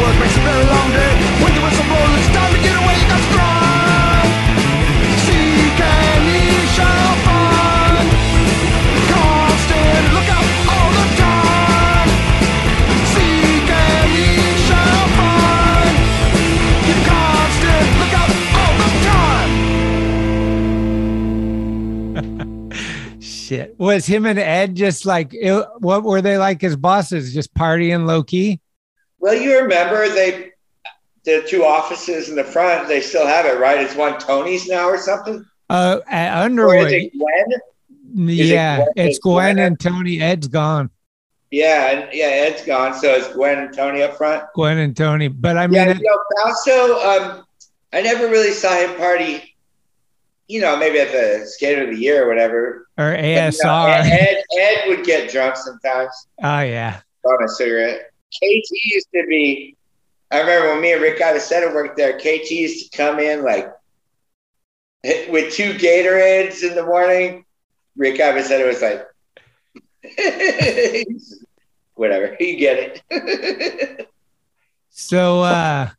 work 0.00 0.16
makes 0.20 0.36
very 0.40 0.64
long 0.64 0.88
day. 0.92 1.12
When 1.42 1.52
the 1.54 1.60
whistle 1.60 1.84
blows, 1.84 2.18
it's 2.18 2.28
time 2.34 2.52
to 2.54 2.60
get 2.60 2.74
away. 2.76 2.88
Seek 5.24 5.80
and 5.80 6.24
ye 6.26 6.66
shall 6.76 7.14
find. 7.26 8.08
Constant 9.12 10.04
lookout 10.14 10.48
all 10.74 10.90
the 10.98 11.06
time. 11.16 12.08
Seek 13.12 13.68
and 13.70 14.10
ye 14.16 14.28
shall 14.66 15.06
find. 15.18 15.94
Keep 16.86 17.00
constant 17.06 17.88
lookout 18.00 18.30
all 18.60 18.74
the 18.82 18.90
time. 22.28 23.20
Shit. 23.20 23.68
Was 23.78 24.06
him 24.06 24.26
and 24.26 24.38
Ed 24.38 24.74
just 24.74 25.04
like 25.06 25.34
what 25.78 26.02
were 26.04 26.22
they 26.22 26.38
like 26.38 26.64
as 26.64 26.76
bosses? 26.76 27.32
Just 27.34 27.52
partying 27.54 28.06
low 28.06 28.22
key? 28.22 28.60
Well, 29.20 29.34
you 29.34 29.60
remember 29.60 30.08
they 30.08 30.52
the 31.24 31.44
two 31.46 31.64
offices 31.64 32.30
in 32.30 32.36
the 32.36 32.44
front, 32.44 32.88
they 32.88 33.00
still 33.00 33.26
have 33.26 33.44
it, 33.46 33.58
right? 33.60 33.78
It's 33.80 33.94
one 33.94 34.18
Tony's 34.18 34.66
now 34.66 34.88
or 34.88 34.96
something. 34.98 35.44
Uh, 35.68 36.00
at 36.08 36.42
Underwood. 36.44 36.90
it 36.90 37.12
Gwen? 37.12 37.60
it 38.28 38.32
Yeah, 38.46 38.76
Gwen? 38.78 38.88
it's 38.96 39.18
Gwen 39.18 39.56
Gwen- 39.56 39.66
and 39.66 39.78
Tony. 39.78 40.20
Ed's 40.20 40.48
gone. 40.48 40.90
Yeah, 41.50 41.90
and 41.90 42.08
yeah, 42.12 42.26
Ed's 42.26 42.64
gone, 42.64 42.94
so 42.94 43.12
it's 43.12 43.28
Gwen 43.34 43.58
and 43.58 43.74
Tony 43.74 44.02
up 44.02 44.16
front. 44.16 44.44
Gwen 44.54 44.78
and 44.78 44.96
Tony. 44.96 45.28
But 45.28 45.56
I 45.58 45.66
mean, 45.66 45.74
yeah, 45.74 45.94
you 45.94 46.02
know, 46.02 46.18
Fausto, 46.42 47.00
um, 47.00 47.44
I 47.92 48.00
never 48.02 48.28
really 48.28 48.52
saw 48.52 48.72
him 48.74 48.96
party. 48.96 49.54
You 50.48 50.60
know, 50.60 50.76
maybe 50.76 50.98
at 50.98 51.12
the 51.12 51.44
Skater 51.46 51.84
of 51.84 51.90
the 51.90 52.00
Year 52.00 52.24
or 52.24 52.28
whatever. 52.28 52.86
or 52.98 53.12
But, 53.12 53.24
you 53.24 53.34
know, 53.34 53.40
ASR. 53.50 54.00
Ed, 54.04 54.42
Ed 54.58 54.88
would 54.88 55.04
get 55.04 55.30
drunk 55.30 55.56
sometimes 55.56 56.10
oh 56.42 56.60
yeah. 56.60 57.00
on 57.24 57.44
a 57.44 57.48
cigarette. 57.48 58.09
KT 58.30 58.70
used 58.70 59.08
to 59.14 59.26
be. 59.28 59.76
I 60.30 60.40
remember 60.40 60.68
when 60.68 60.80
me 60.80 60.92
and 60.92 61.02
Rick 61.02 61.18
Avicetta 61.18 61.74
worked 61.74 61.96
there. 61.96 62.18
KT 62.18 62.50
used 62.50 62.92
to 62.92 62.96
come 62.96 63.18
in 63.18 63.42
like 63.42 63.72
with 65.28 65.52
two 65.52 65.74
Gatorades 65.74 66.62
in 66.62 66.74
the 66.74 66.84
morning. 66.84 67.44
Rick 67.96 68.20
Avicetta 68.20 68.66
was 68.66 68.82
like, 68.82 69.06
whatever, 71.94 72.36
you 72.40 72.56
get 72.56 73.02
it. 73.10 74.08
So 74.90 75.42
uh 75.42 75.90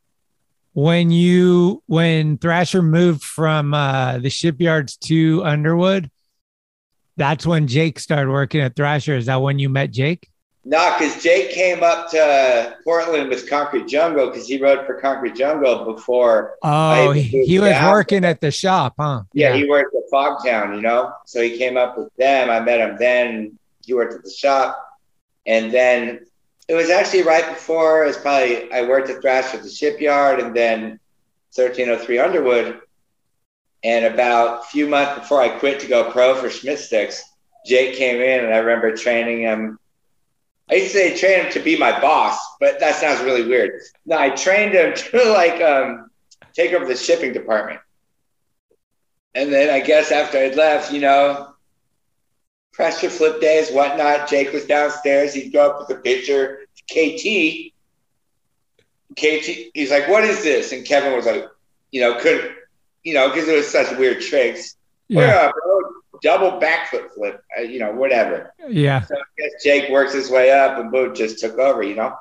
when 0.74 1.10
you 1.10 1.82
when 1.86 2.38
Thrasher 2.38 2.82
moved 2.82 3.22
from 3.22 3.74
uh 3.74 4.18
the 4.18 4.30
shipyards 4.30 4.96
to 4.98 5.44
Underwood, 5.44 6.10
that's 7.16 7.46
when 7.46 7.66
Jake 7.66 7.98
started 7.98 8.30
working 8.30 8.62
at 8.62 8.74
Thrasher. 8.74 9.16
Is 9.16 9.26
that 9.26 9.42
when 9.42 9.58
you 9.58 9.68
met 9.68 9.90
Jake? 9.90 10.28
No, 10.64 10.94
because 10.96 11.20
Jake 11.20 11.50
came 11.50 11.82
up 11.82 12.08
to 12.12 12.76
Portland 12.84 13.28
with 13.28 13.50
Concrete 13.50 13.88
Jungle 13.88 14.28
because 14.28 14.46
he 14.46 14.62
rode 14.62 14.86
for 14.86 15.00
Concrete 15.00 15.34
Jungle 15.34 15.84
before. 15.84 16.54
Oh, 16.62 17.10
he, 17.10 17.58
was 17.58 17.70
down. 17.70 17.90
working 17.90 18.24
at 18.24 18.40
the 18.40 18.52
shop, 18.52 18.94
huh? 18.96 19.22
Yeah, 19.32 19.54
he 19.54 19.68
worked 19.68 19.92
at 19.96 20.02
Fogtown, 20.12 20.76
you 20.76 20.80
know. 20.80 21.12
So 21.26 21.42
he 21.42 21.58
came 21.58 21.76
up 21.76 21.98
with 21.98 22.14
them. 22.16 22.48
I 22.48 22.60
met 22.60 22.78
him 22.78 22.96
then. 22.96 23.58
He 23.84 23.92
worked 23.94 24.14
at 24.14 24.22
the 24.22 24.30
shop, 24.30 24.78
and 25.46 25.72
then 25.72 26.20
it 26.68 26.74
was 26.74 26.90
actually 26.90 27.22
right 27.22 27.48
before. 27.48 28.04
It 28.04 28.08
was 28.08 28.16
probably 28.16 28.70
I 28.72 28.82
worked 28.82 29.10
at 29.10 29.20
Thrash 29.20 29.52
at 29.54 29.64
the 29.64 29.68
shipyard, 29.68 30.38
and 30.38 30.54
then 30.54 31.00
1303 31.54 32.18
Underwood. 32.20 32.80
And 33.82 34.04
about 34.04 34.60
a 34.60 34.64
few 34.66 34.86
months 34.86 35.18
before 35.18 35.42
I 35.42 35.48
quit 35.58 35.80
to 35.80 35.88
go 35.88 36.12
pro 36.12 36.36
for 36.36 36.48
Schmitt 36.48 36.78
Stix, 36.78 37.20
Jake 37.66 37.96
came 37.96 38.20
in, 38.20 38.44
and 38.44 38.54
I 38.54 38.58
remember 38.58 38.96
training 38.96 39.40
him. 39.40 39.80
I 40.72 40.76
used 40.76 40.92
to 40.92 40.98
say 40.98 41.16
train 41.18 41.44
him 41.44 41.52
to 41.52 41.60
be 41.60 41.76
my 41.76 42.00
boss, 42.00 42.38
but 42.58 42.80
that 42.80 42.94
sounds 42.94 43.20
really 43.22 43.46
weird. 43.46 43.82
No, 44.06 44.18
I 44.18 44.30
trained 44.30 44.72
him 44.72 44.94
to 44.96 45.24
like 45.30 45.60
um, 45.60 46.10
take 46.54 46.72
over 46.72 46.86
the 46.86 46.96
shipping 46.96 47.34
department. 47.34 47.80
And 49.34 49.52
then 49.52 49.68
I 49.68 49.80
guess 49.80 50.10
after 50.10 50.38
I'd 50.38 50.56
left, 50.56 50.90
you 50.90 51.00
know, 51.00 51.52
pressure 52.72 53.10
flip 53.10 53.42
days, 53.42 53.70
whatnot. 53.70 54.28
Jake 54.28 54.50
was 54.52 54.64
downstairs. 54.64 55.34
He'd 55.34 55.52
go 55.52 55.70
up 55.70 55.80
with 55.80 55.98
a 55.98 56.00
picture. 56.00 56.60
KT. 56.90 57.72
KT. 59.12 59.70
He's 59.74 59.90
like, 59.90 60.08
"What 60.08 60.24
is 60.24 60.42
this?" 60.42 60.72
And 60.72 60.86
Kevin 60.86 61.14
was 61.14 61.26
like, 61.26 61.44
"You 61.90 62.00
know, 62.00 62.18
couldn't, 62.18 62.50
you 63.04 63.12
know, 63.12 63.28
because 63.28 63.46
it 63.46 63.56
was 63.56 63.68
such 63.68 63.94
weird 63.98 64.22
tricks. 64.22 64.76
Yeah. 65.08 65.20
Yeah, 65.20 65.52
bro, 65.52 65.80
double 66.22 66.60
backflip 66.60 67.12
flip. 67.12 67.42
Uh, 67.58 67.62
you 67.62 67.78
know, 67.78 67.92
whatever." 67.92 68.52
Yeah. 68.68 69.02
So 69.02 69.16
I 69.16 69.22
guess 69.38 69.62
Jake 69.62 69.90
works 69.90 70.14
his 70.14 70.30
way 70.30 70.50
up, 70.50 70.78
and 70.78 70.90
boom, 70.90 71.14
just 71.14 71.38
took 71.38 71.58
over. 71.58 71.82
You 71.82 71.96
know. 71.96 72.14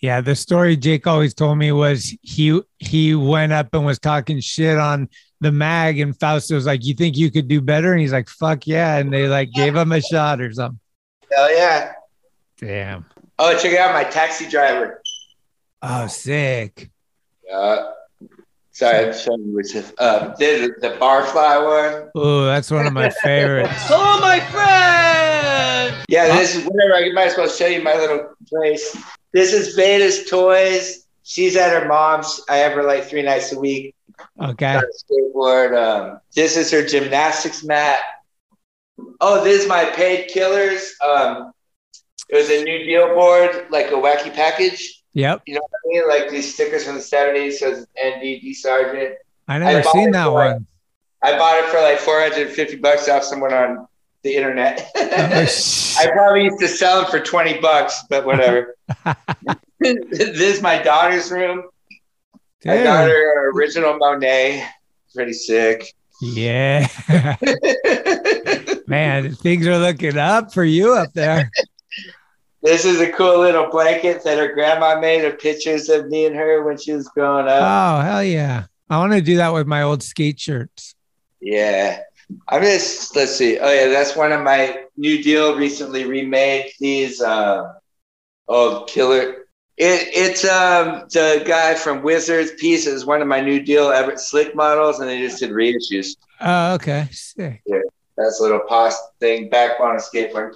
Yeah, 0.00 0.20
the 0.20 0.34
story 0.34 0.76
Jake 0.76 1.06
always 1.06 1.32
told 1.32 1.58
me 1.58 1.70
was 1.70 2.14
he 2.22 2.60
he 2.78 3.14
went 3.14 3.52
up 3.52 3.72
and 3.72 3.86
was 3.86 4.00
talking 4.00 4.40
shit 4.40 4.76
on 4.76 5.08
the 5.40 5.52
mag, 5.52 6.00
and 6.00 6.18
Fausto 6.18 6.54
was 6.54 6.66
like, 6.66 6.84
"You 6.84 6.94
think 6.94 7.16
you 7.16 7.30
could 7.30 7.48
do 7.48 7.60
better?" 7.60 7.92
And 7.92 8.00
he's 8.00 8.12
like, 8.12 8.28
"Fuck 8.28 8.66
yeah!" 8.66 8.98
And 8.98 9.12
they 9.12 9.28
like 9.28 9.52
gave 9.52 9.76
him 9.76 9.92
a 9.92 10.00
shot 10.00 10.40
or 10.40 10.52
something. 10.52 10.80
Hell 11.30 11.54
yeah. 11.54 11.92
Damn. 12.58 13.06
Oh, 13.38 13.58
check 13.58 13.76
out 13.76 13.92
my 13.94 14.04
taxi 14.04 14.48
driver. 14.48 15.02
Oh, 15.82 16.06
sick. 16.06 16.90
Uh, 17.52 17.90
sorry, 18.82 19.06
I'm 19.06 19.14
showing 19.14 19.46
you 19.46 19.54
which 19.54 19.74
is 19.74 19.92
uh, 19.98 20.34
this 20.36 20.60
is 20.60 20.70
the 20.80 20.90
barfly 21.00 21.64
one. 21.64 22.10
Oh, 22.14 22.44
that's 22.44 22.70
one 22.70 22.86
of 22.86 22.92
my 22.92 23.10
favorites. 23.10 23.70
Hello, 23.74 24.20
my 24.20 24.40
friend. 24.40 26.04
Yeah, 26.08 26.36
this 26.36 26.56
is 26.56 26.64
whatever. 26.64 26.94
I 26.94 27.12
might 27.12 27.28
as 27.28 27.36
well 27.36 27.48
show 27.48 27.66
you 27.66 27.82
my 27.82 27.94
little 27.94 28.34
place. 28.46 28.96
This 29.32 29.52
is 29.52 29.76
Veda's 29.76 30.28
toys. 30.28 31.06
She's 31.22 31.56
at 31.56 31.72
her 31.72 31.88
mom's. 31.88 32.40
I 32.48 32.56
have 32.56 32.72
her 32.72 32.82
like 32.82 33.04
three 33.04 33.22
nights 33.22 33.52
a 33.52 33.58
week. 33.58 33.94
Okay. 34.40 34.74
a 34.74 34.80
skateboard. 34.80 35.76
Um, 35.76 36.20
this 36.34 36.56
is 36.56 36.70
her 36.70 36.84
gymnastics 36.84 37.64
mat. 37.64 37.98
Oh, 39.20 39.42
this 39.42 39.62
is 39.62 39.68
my 39.68 39.84
paid 39.84 40.28
killers. 40.28 40.94
Um, 41.04 41.52
it 42.28 42.36
was 42.36 42.50
a 42.50 42.64
new 42.64 42.84
deal 42.84 43.14
board, 43.14 43.66
like 43.70 43.86
a 43.86 43.94
wacky 43.94 44.32
package. 44.34 45.01
Yep. 45.14 45.42
You 45.46 45.54
know 45.54 45.60
what 45.60 45.70
I 45.70 45.88
mean? 45.88 46.08
Like 46.08 46.30
these 46.30 46.54
stickers 46.54 46.84
from 46.84 46.94
the 46.94 47.00
70s 47.00 47.54
says 47.54 47.86
NDD 48.02 48.54
Sargent. 48.54 49.16
I 49.48 49.58
never 49.58 49.82
bought 49.82 49.92
seen 49.92 50.10
that 50.12 50.26
for, 50.26 50.32
like, 50.32 50.54
one. 50.54 50.66
I 51.22 51.38
bought 51.38 51.58
it 51.58 51.70
for 51.70 51.80
like 51.80 51.98
450 51.98 52.76
bucks 52.76 53.08
off 53.08 53.22
someone 53.22 53.52
on 53.52 53.86
the 54.22 54.34
internet. 54.34 54.90
Oh, 54.96 55.44
sh- 55.46 55.96
I 55.98 56.10
probably 56.10 56.44
used 56.44 56.60
to 56.60 56.68
sell 56.68 57.02
them 57.02 57.10
for 57.10 57.20
20 57.20 57.60
bucks, 57.60 58.04
but 58.08 58.24
whatever. 58.24 58.76
this 59.80 60.40
is 60.40 60.62
my 60.62 60.80
daughter's 60.82 61.30
room. 61.30 61.64
I 62.64 62.82
got 62.84 63.08
her 63.08 63.50
original 63.50 63.98
Monet. 63.98 64.66
Pretty 65.14 65.32
sick. 65.32 65.92
Yeah. 66.22 66.86
Man, 68.86 69.34
things 69.34 69.66
are 69.66 69.78
looking 69.78 70.16
up 70.16 70.54
for 70.54 70.64
you 70.64 70.94
up 70.94 71.12
there. 71.12 71.50
This 72.62 72.84
is 72.84 73.00
a 73.00 73.10
cool 73.10 73.40
little 73.40 73.68
blanket 73.70 74.22
that 74.24 74.38
her 74.38 74.52
grandma 74.52 75.00
made 75.00 75.24
of 75.24 75.38
pictures 75.38 75.88
of 75.88 76.08
me 76.08 76.26
and 76.26 76.36
her 76.36 76.62
when 76.62 76.78
she 76.78 76.92
was 76.92 77.08
growing 77.08 77.48
up. 77.48 77.60
Oh, 77.60 78.00
hell 78.02 78.22
yeah. 78.22 78.66
I 78.88 78.98
want 78.98 79.12
to 79.14 79.20
do 79.20 79.36
that 79.36 79.52
with 79.52 79.66
my 79.66 79.82
old 79.82 80.02
skate 80.02 80.38
shirts. 80.38 80.94
Yeah. 81.40 82.00
I'm 82.48 82.62
just 82.62 83.14
let's 83.16 83.34
see. 83.34 83.58
Oh 83.58 83.72
yeah, 83.72 83.88
that's 83.88 84.16
one 84.16 84.32
of 84.32 84.42
my 84.42 84.84
new 84.96 85.22
deal 85.22 85.56
recently 85.56 86.04
remade 86.04 86.72
these 86.78 87.20
uh 87.20 87.72
oh 88.48 88.84
killer. 88.88 89.46
It 89.76 90.08
it's 90.14 90.44
um 90.44 91.06
the 91.10 91.42
guy 91.46 91.74
from 91.74 92.02
Wizards 92.02 92.52
Pieces, 92.58 93.04
one 93.04 93.22
of 93.22 93.28
my 93.28 93.40
new 93.40 93.62
deal 93.62 93.90
ever 93.90 94.16
Slick 94.16 94.54
models, 94.54 95.00
and 95.00 95.08
they 95.08 95.18
just 95.18 95.40
did 95.40 95.50
reissues. 95.50 96.16
Oh, 96.40 96.74
okay. 96.74 97.08
Sick. 97.10 97.62
That's 98.16 98.40
a 98.40 98.42
little 98.42 98.60
pos 98.60 98.96
thing 99.20 99.48
back 99.48 99.80
on 99.80 99.96
a 99.96 99.98
skateboard. 99.98 100.54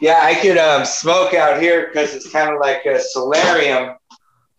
Yeah, 0.00 0.20
I 0.22 0.34
could 0.34 0.56
um 0.56 0.84
smoke 0.84 1.34
out 1.34 1.60
here 1.60 1.88
because 1.88 2.14
it's 2.14 2.30
kind 2.30 2.52
of 2.52 2.58
like 2.58 2.86
a 2.86 2.98
solarium. 2.98 3.96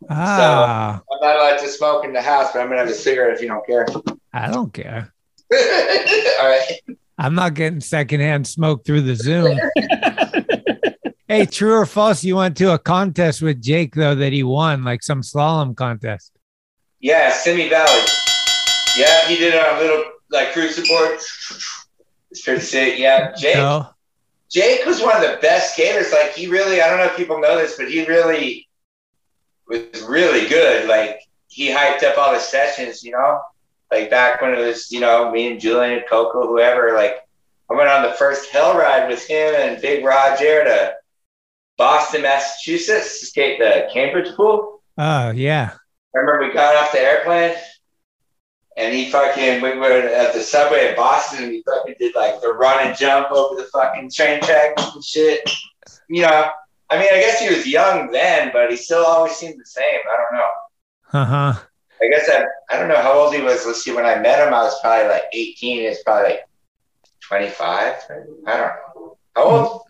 Ah, 0.10 1.02
I'm 1.12 1.20
not 1.22 1.36
allowed 1.36 1.58
to 1.60 1.68
smoke 1.68 2.06
in 2.06 2.14
the 2.14 2.22
house, 2.22 2.52
but 2.54 2.62
I'm 2.62 2.68
gonna 2.68 2.80
have 2.80 2.90
a 2.90 2.94
cigarette 2.94 3.34
if 3.34 3.42
you 3.42 3.48
don't 3.48 3.66
care. 3.66 3.88
I 4.34 4.52
don't 4.52 4.72
care. 4.72 5.12
All 5.54 6.48
right. 6.48 6.80
I'm 7.18 7.36
not 7.36 7.56
getting 7.56 7.82
secondhand 7.82 8.48
smoke 8.48 8.86
through 8.86 9.02
the 9.02 9.16
Zoom. 9.16 9.60
hey, 11.28 11.46
true 11.46 11.74
or 11.74 11.86
false? 11.86 12.24
You 12.24 12.38
went 12.38 12.58
to 12.58 12.74
a 12.74 12.80
contest 12.80 13.42
with 13.42 13.62
Jake 13.62 13.96
though 13.96 14.16
that 14.16 14.34
he 14.34 14.44
won, 14.44 14.84
like 14.84 15.04
some 15.04 15.22
slalom 15.22 15.76
contest. 15.76 16.32
Yeah, 17.00 17.32
Simi 17.32 17.68
Valley. 17.68 18.04
Yeah, 18.96 19.28
he 19.28 19.38
did 19.38 19.56
a 19.56 19.80
little 19.80 20.04
like 20.30 20.54
cruiser 20.54 20.84
board. 20.88 21.16
It's 22.30 22.42
pretty 22.44 22.62
sick. 22.62 23.00
Yeah, 23.00 23.34
Jake. 23.36 23.56
No. 23.56 23.90
Jake 24.52 24.86
was 24.86 25.02
one 25.02 25.16
of 25.16 25.22
the 25.22 25.38
best 25.42 25.74
skaters. 25.74 26.12
Like 26.12 26.34
he 26.34 26.48
really, 26.48 26.82
I 26.82 26.90
don't 26.90 26.98
know 26.98 27.06
if 27.06 27.16
people 27.16 27.40
know 27.40 27.58
this, 27.58 27.78
but 27.78 27.90
he 27.90 28.06
really 28.06 28.68
was 29.68 30.02
really 30.02 30.48
good. 30.48 30.88
Like 30.88 31.22
he 31.48 31.70
hyped 31.70 32.04
up 32.04 32.18
all 32.18 32.34
the 32.34 32.40
sessions, 32.40 33.04
you 33.04 33.12
know, 33.12 33.42
like 33.92 34.10
back 34.10 34.42
when 34.42 34.54
it 34.54 34.60
was, 34.60 34.92
you 34.92 35.00
know, 35.00 35.32
me 35.32 35.52
and 35.52 35.60
Julian, 35.60 36.00
and 36.00 36.04
Coco, 36.10 36.48
whoever. 36.48 36.94
Like 36.94 37.18
I 37.70 37.76
went 37.76 37.90
on 37.90 38.04
the 38.04 38.14
first 38.14 38.52
hell 38.52 38.78
ride 38.78 39.10
with 39.10 39.26
him 39.26 39.56
and 39.56 39.82
Big 39.82 40.04
Roger 40.04 40.66
to 40.66 40.96
Boston, 41.78 42.24
Massachusetts 42.24 43.22
to 43.22 43.26
skate 43.28 43.60
the 43.60 43.90
Cambridge 43.94 44.36
pool. 44.36 44.82
Oh 44.98 45.32
yeah. 45.32 45.76
Remember 46.14 46.46
we 46.46 46.54
got 46.54 46.76
off 46.76 46.92
the 46.92 47.00
airplane 47.00 47.56
and 48.78 48.94
he 48.94 49.10
fucking 49.12 49.62
we 49.62 49.78
were 49.78 49.92
at 49.92 50.34
the 50.34 50.42
subway 50.42 50.90
in 50.90 50.96
Boston 50.96 51.44
and 51.44 51.52
he 51.52 51.64
fucking 51.64 51.96
did 52.00 52.16
like 52.16 52.42
the 52.42 52.54
run 52.54 52.88
and 52.88 52.98
jump 52.98 53.32
over 53.32 53.56
the 53.62 53.68
fucking 53.68 54.10
train 54.12 54.42
tracks 54.42 54.94
and 54.94 55.04
shit. 55.04 55.50
You 56.08 56.24
know, 56.24 56.50
I 56.90 56.98
mean, 57.00 57.08
I 57.12 57.20
guess 57.20 57.40
he 57.40 57.54
was 57.54 57.68
young 57.68 58.12
then, 58.12 58.52
but 58.54 58.70
he 58.70 58.78
still 58.78 59.06
always 59.06 59.34
seemed 59.34 59.60
the 59.60 59.66
same. 59.66 60.00
I 60.12 60.18
don't 60.18 60.40
know. 60.40 61.20
Uh 61.20 61.26
huh. 61.54 61.62
I 62.02 62.08
guess 62.10 62.30
I, 62.30 62.46
I 62.74 62.80
don't 62.80 62.88
know 62.88 63.02
how 63.02 63.14
old 63.14 63.34
he 63.34 63.42
was. 63.42 63.66
Let's 63.66 63.84
see, 63.84 63.94
when 63.94 64.06
I 64.06 64.20
met 64.20 64.46
him, 64.46 64.54
I 64.54 64.64
was 64.64 64.80
probably 64.82 65.08
like 65.08 65.24
18. 65.34 65.82
He 65.82 65.88
was 65.88 66.00
probably 66.04 66.32
like 66.32 66.48
25. 67.22 67.96
I 68.48 68.58
don't 68.58 68.68
know. 68.98 69.18
How 69.36 69.44
old? 69.44 69.82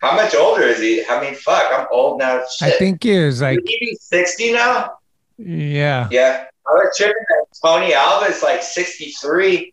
How 0.00 0.16
much 0.16 0.34
older 0.34 0.62
is 0.62 0.78
he? 0.80 1.04
I 1.04 1.20
mean, 1.20 1.34
fuck, 1.34 1.64
I'm 1.70 1.86
old 1.92 2.18
now. 2.18 2.42
I 2.62 2.70
think 2.70 3.02
he 3.02 3.18
was 3.18 3.42
like, 3.42 3.56
Would 3.56 3.68
he 3.68 3.78
be 3.80 3.98
60 4.00 4.52
now? 4.54 4.92
yeah. 5.36 6.08
Yeah. 6.10 6.46
I 6.70 6.84
was 6.84 6.96
tripping 6.96 7.14
that 7.28 7.46
Tony 7.64 7.94
Alva 7.94 8.26
is 8.26 8.42
like 8.42 8.62
63. 8.62 9.72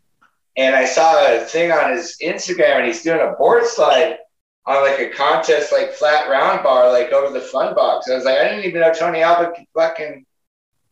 And 0.58 0.76
I 0.76 0.86
saw 0.86 1.36
a 1.36 1.42
thing 1.42 1.72
on 1.72 1.92
his 1.92 2.18
Instagram 2.22 2.78
and 2.78 2.88
he's 2.88 3.04
doing 3.04 3.22
a 3.22 3.34
board 3.34 3.66
slide 3.66 4.18
on 4.66 4.84
like 4.84 5.00
a 5.00 5.10
contest, 5.10 5.72
like 5.72 5.94
flat 5.94 6.30
round 6.30 6.64
bar, 6.64 6.92
like 6.92 7.12
over 7.12 7.32
the 7.32 7.46
fun 7.46 7.76
box. 7.76 8.10
I 8.10 8.16
was 8.16 8.26
like, 8.26 8.38
I 8.38 8.50
didn't 8.50 8.66
even 8.66 8.82
know 8.82 8.92
Tony 8.92 9.22
Alva 9.22 9.52
could 9.52 9.66
fucking 9.76 10.26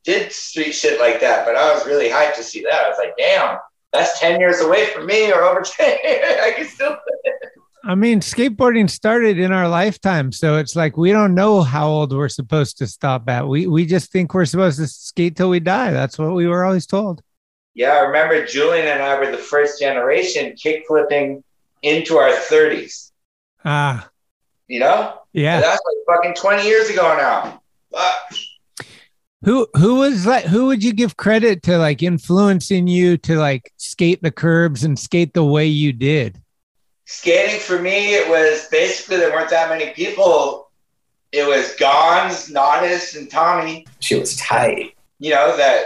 did 0.03 0.31
street 0.31 0.73
shit 0.73 0.99
like 0.99 1.19
that. 1.21 1.45
But 1.45 1.55
I 1.55 1.73
was 1.73 1.85
really 1.85 2.09
hyped 2.09 2.35
to 2.35 2.43
see 2.43 2.61
that. 2.61 2.85
I 2.85 2.89
was 2.89 2.97
like, 2.99 3.17
damn, 3.17 3.57
that's 3.91 4.19
10 4.19 4.39
years 4.39 4.61
away 4.61 4.87
from 4.87 5.07
me 5.07 5.31
or 5.31 5.43
over 5.43 5.61
10 5.65 5.97
I 6.41 6.53
can 6.55 6.67
still 6.67 6.97
I 7.87 7.93
mean, 7.93 8.19
skateboarding 8.19 8.89
started 8.89 9.37
in 9.37 9.51
our 9.51 9.67
lifetime, 9.69 10.31
so 10.31 10.57
it's 10.57 10.75
like 10.75 10.97
we 10.97 11.11
don't 11.11 11.35
know 11.35 11.61
how 11.61 11.87
old 11.87 12.11
we're 12.13 12.29
supposed 12.29 12.79
to 12.79 12.87
stop 12.87 13.29
at. 13.29 13.47
We 13.47 13.67
we 13.67 13.85
just 13.85 14.11
think 14.11 14.33
we're 14.33 14.45
supposed 14.45 14.79
to 14.79 14.87
skate 14.87 15.35
till 15.35 15.51
we 15.51 15.59
die. 15.59 15.91
That's 15.91 16.17
what 16.17 16.33
we 16.33 16.47
were 16.47 16.65
always 16.65 16.87
told. 16.87 17.21
Yeah, 17.75 17.91
I 17.91 17.99
remember 17.99 18.43
Julian 18.43 18.87
and 18.87 19.03
I 19.03 19.19
were 19.19 19.29
the 19.29 19.37
first 19.37 19.79
generation 19.79 20.55
kick 20.55 20.85
flipping 20.87 21.43
into 21.83 22.17
our 22.17 22.31
30s. 22.31 23.11
Ah, 23.63 24.09
You 24.67 24.79
know? 24.79 25.19
yeah. 25.33 25.59
That's 25.59 25.81
like 25.85 26.17
fucking 26.17 26.33
20 26.35 26.65
years 26.65 26.89
ago 26.89 27.15
now. 27.17 27.61
Fuck. 27.91 28.87
Who 29.43 29.67
who 29.75 29.95
was 29.95 30.25
like 30.25 30.45
who 30.45 30.65
would 30.67 30.83
you 30.83 30.91
give 30.91 31.17
credit 31.17 31.61
to 31.63 31.77
like 31.77 32.01
influencing 32.01 32.87
you 32.87 33.17
to 33.17 33.37
like 33.37 33.71
skate 33.77 34.23
the 34.23 34.31
curbs 34.31 34.83
and 34.83 34.97
skate 34.97 35.35
the 35.35 35.43
way 35.43 35.67
you 35.67 35.93
did? 35.93 36.41
Skating 37.05 37.59
for 37.59 37.79
me, 37.79 38.15
it 38.15 38.27
was 38.27 38.67
basically 38.71 39.17
there 39.17 39.31
weren't 39.31 39.49
that 39.51 39.69
many 39.69 39.91
people. 39.91 40.71
It 41.31 41.47
was 41.47 41.75
Gonz, 41.75 42.51
Natas, 42.51 43.17
and 43.17 43.29
Tommy. 43.29 43.85
She 43.99 44.19
was 44.19 44.35
tight. 44.37 44.95
You 45.19 45.31
know 45.31 45.55
that 45.55 45.85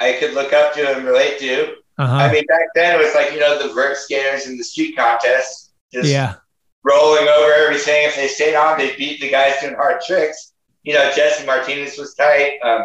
I 0.00 0.14
could 0.14 0.34
look 0.34 0.52
up 0.52 0.72
to 0.74 0.96
and 0.96 1.04
relate 1.04 1.38
to. 1.40 1.74
Uh-huh. 1.98 2.16
I 2.16 2.32
mean, 2.32 2.44
back 2.46 2.66
then 2.74 2.98
it 2.98 3.04
was 3.04 3.14
like 3.14 3.32
you 3.32 3.40
know 3.40 3.66
the 3.66 3.72
vert 3.74 3.96
skaters 3.96 4.46
in 4.46 4.56
the 4.56 4.64
street 4.64 4.96
contest. 4.96 5.72
just 5.92 6.08
yeah. 6.08 6.34
rolling 6.82 7.28
over 7.28 7.52
everything. 7.52 8.06
If 8.06 8.16
they 8.16 8.28
stayed 8.28 8.56
on, 8.56 8.78
they 8.78 8.96
beat 8.96 9.20
the 9.20 9.30
guys 9.30 9.60
doing 9.60 9.74
hard 9.74 10.00
tricks. 10.00 10.52
You 10.82 10.94
know, 10.94 11.12
Jesse 11.14 11.46
Martinez 11.46 11.96
was 11.98 12.14
tight. 12.14 12.58
Um, 12.62 12.82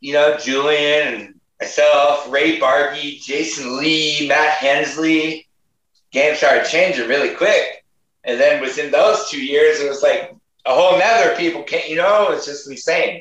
you 0.00 0.12
know, 0.12 0.36
Julian 0.36 1.14
and 1.14 1.34
myself, 1.60 2.30
Ray 2.30 2.58
Barbee, 2.58 3.22
Jason 3.22 3.78
Lee, 3.78 4.26
Matt 4.28 4.54
Hensley. 4.54 5.45
Game 6.16 6.34
started 6.34 6.64
changing 6.64 7.08
really 7.08 7.34
quick. 7.34 7.84
And 8.24 8.40
then 8.40 8.62
within 8.62 8.90
those 8.90 9.28
two 9.28 9.44
years, 9.44 9.80
it 9.80 9.88
was 9.88 10.02
like 10.02 10.34
a 10.64 10.74
whole 10.74 10.98
nother 10.98 11.36
people 11.36 11.62
can't, 11.62 11.90
you 11.90 11.96
know, 11.96 12.30
it's 12.30 12.46
just 12.46 12.66
insane. 12.70 13.20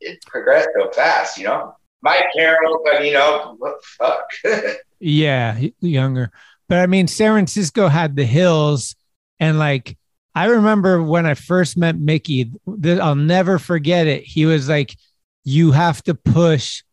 It 0.00 0.24
progressed 0.24 0.68
so 0.78 0.88
fast, 0.92 1.36
you 1.36 1.42
know. 1.42 1.74
Mike 2.00 2.26
Carroll, 2.32 2.80
but 2.84 3.04
you 3.04 3.12
know, 3.12 3.56
what 3.58 3.74
the 3.80 3.86
fuck? 3.98 4.76
Yeah, 5.04 5.58
younger. 5.80 6.30
But 6.68 6.78
I 6.78 6.86
mean, 6.86 7.08
San 7.08 7.32
Francisco 7.32 7.88
had 7.88 8.14
the 8.14 8.24
hills, 8.24 8.94
and 9.40 9.58
like 9.58 9.98
I 10.32 10.44
remember 10.44 11.02
when 11.02 11.26
I 11.26 11.34
first 11.34 11.76
met 11.76 11.98
Mickey, 11.98 12.52
th- 12.80 13.00
I'll 13.00 13.16
never 13.16 13.58
forget 13.58 14.06
it. 14.06 14.22
He 14.22 14.46
was 14.46 14.68
like, 14.68 14.94
"You 15.42 15.72
have 15.72 16.04
to 16.04 16.14
push 16.14 16.84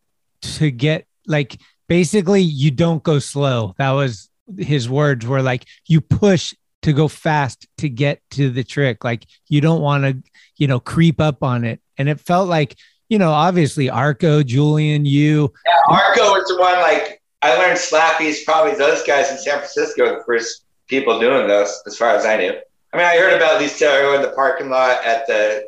to 0.41 0.71
get 0.71 1.05
like 1.27 1.61
basically 1.87 2.41
you 2.41 2.71
don't 2.71 3.03
go 3.03 3.19
slow." 3.19 3.75
That 3.77 3.91
was 3.91 4.28
his 4.57 4.89
words. 4.89 5.25
Were 5.25 5.41
like, 5.41 5.65
"You 5.87 6.01
push 6.01 6.53
to 6.81 6.93
go 6.93 7.07
fast 7.07 7.67
to 7.77 7.89
get 7.89 8.21
to 8.31 8.49
the 8.49 8.63
trick. 8.63 9.03
Like 9.03 9.25
you 9.47 9.61
don't 9.61 9.81
want 9.81 10.03
to, 10.03 10.31
you 10.57 10.67
know, 10.67 10.79
creep 10.79 11.19
up 11.19 11.43
on 11.43 11.63
it." 11.63 11.81
And 11.97 12.07
it 12.09 12.19
felt 12.19 12.47
like, 12.47 12.75
you 13.09 13.17
know, 13.17 13.31
obviously 13.31 13.89
Arco, 13.89 14.43
Julian, 14.43 15.05
you, 15.05 15.53
Yeah, 15.65 15.95
Arco 15.95 16.21
was 16.33 16.47
the 16.47 16.57
one 16.59 16.79
like 16.79 17.21
I 17.41 17.57
learned 17.57 17.77
slappies. 17.77 18.45
Probably 18.45 18.75
those 18.75 19.03
guys 19.03 19.31
in 19.31 19.37
San 19.37 19.57
Francisco 19.57 20.03
were 20.03 20.19
the 20.19 20.23
first 20.25 20.65
people 20.87 21.19
doing 21.19 21.47
those, 21.47 21.81
as 21.85 21.97
far 21.97 22.15
as 22.15 22.25
I 22.25 22.37
knew. 22.37 22.53
I 22.93 22.97
mean, 22.97 23.05
I 23.05 23.17
heard 23.17 23.33
about 23.33 23.59
these 23.59 23.77
two 23.77 23.85
in 23.85 24.21
the 24.21 24.33
parking 24.35 24.69
lot 24.69 25.05
at 25.05 25.27
the 25.27 25.65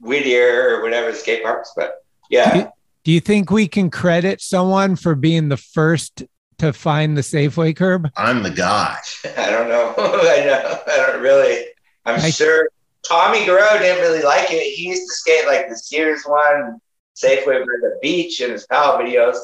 Whittier 0.00 0.76
or 0.76 0.82
whatever 0.82 1.12
skate 1.12 1.42
parks, 1.42 1.72
but 1.76 2.04
yeah, 2.30 2.68
Do 3.04 3.12
you 3.12 3.20
think 3.20 3.50
we 3.50 3.68
can 3.68 3.90
credit 3.90 4.40
someone 4.40 4.96
for 4.96 5.14
being 5.14 5.48
the 5.48 5.56
first 5.56 6.22
to 6.58 6.72
find 6.72 7.16
the 7.16 7.20
Safeway 7.22 7.74
curb? 7.76 8.10
I'm 8.16 8.42
the 8.42 8.50
guy. 8.50 8.96
I 9.36 9.50
don't 9.50 9.68
know. 9.68 9.94
I 9.98 10.44
know. 10.44 10.78
I 10.86 10.96
don't 10.96 11.22
really. 11.22 11.64
I'm 12.04 12.16
I- 12.20 12.30
sure 12.30 12.68
Tommy 13.06 13.44
Guerrero 13.44 13.78
didn't 13.78 14.00
really 14.02 14.22
like 14.22 14.50
it. 14.50 14.62
He 14.74 14.88
used 14.88 15.02
to 15.02 15.14
skate 15.14 15.46
like 15.46 15.68
the 15.68 15.76
Sears 15.76 16.22
one, 16.24 16.78
Safeway 17.16 17.60
by 17.60 17.64
the 17.82 17.98
beach 18.02 18.40
in 18.40 18.50
his 18.50 18.66
Powell 18.66 18.98
videos. 18.98 19.36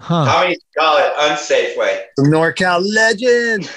Huh. 0.00 0.24
Tommy 0.26 0.50
used 0.50 0.60
to 0.74 0.78
call 0.80 0.96
it 0.98 1.12
unsafe 1.18 1.76
way. 1.76 2.04
The 2.16 2.22
NorCal 2.22 2.80
legend. 2.94 3.68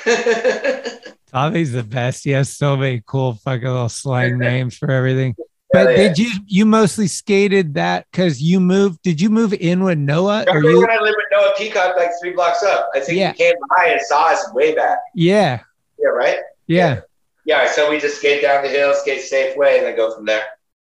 Tommy's 1.31 1.71
the 1.71 1.81
best. 1.83 2.23
He 2.23 2.31
has 2.31 2.55
so 2.55 2.75
many 2.77 3.01
cool 3.05 3.33
fucking 3.35 3.65
little 3.67 3.89
slang 3.89 4.37
names 4.37 4.77
for 4.77 4.91
everything. 4.91 5.35
But 5.73 5.91
yeah. 5.91 5.95
did 5.95 6.19
you 6.19 6.31
you 6.47 6.65
mostly 6.65 7.07
skated 7.07 7.75
that 7.75 8.05
because 8.11 8.41
you 8.41 8.59
moved? 8.59 9.01
Did 9.03 9.21
you 9.21 9.29
move 9.29 9.53
in 9.53 9.83
with 9.83 9.97
Noah? 9.97 10.43
Or 10.47 10.55
Remember 10.55 10.69
you? 10.71 10.79
when 10.81 10.91
I 10.91 10.99
lived 11.01 11.15
with 11.17 11.25
Noah 11.31 11.53
Peacock 11.57 11.95
like 11.95 12.09
three 12.21 12.33
blocks 12.33 12.61
up? 12.63 12.89
I 12.93 12.99
think 12.99 13.17
Yeah. 13.17 13.31
he 13.31 13.37
came 13.37 13.53
by 13.77 13.85
and 13.87 14.01
saw 14.01 14.27
us 14.31 14.51
way 14.53 14.75
back. 14.75 14.97
Yeah, 15.15 15.61
Yeah, 15.97 16.09
right? 16.09 16.37
yeah. 16.67 17.01
Yeah, 17.45 17.71
so 17.71 17.89
we 17.89 17.99
just 17.99 18.17
skate 18.17 18.41
down 18.43 18.63
the 18.63 18.69
hill, 18.69 18.93
skate 18.93 19.21
safe 19.21 19.55
way, 19.57 19.77
and 19.77 19.87
then 19.87 19.95
go 19.95 20.13
from 20.15 20.25
there. 20.25 20.43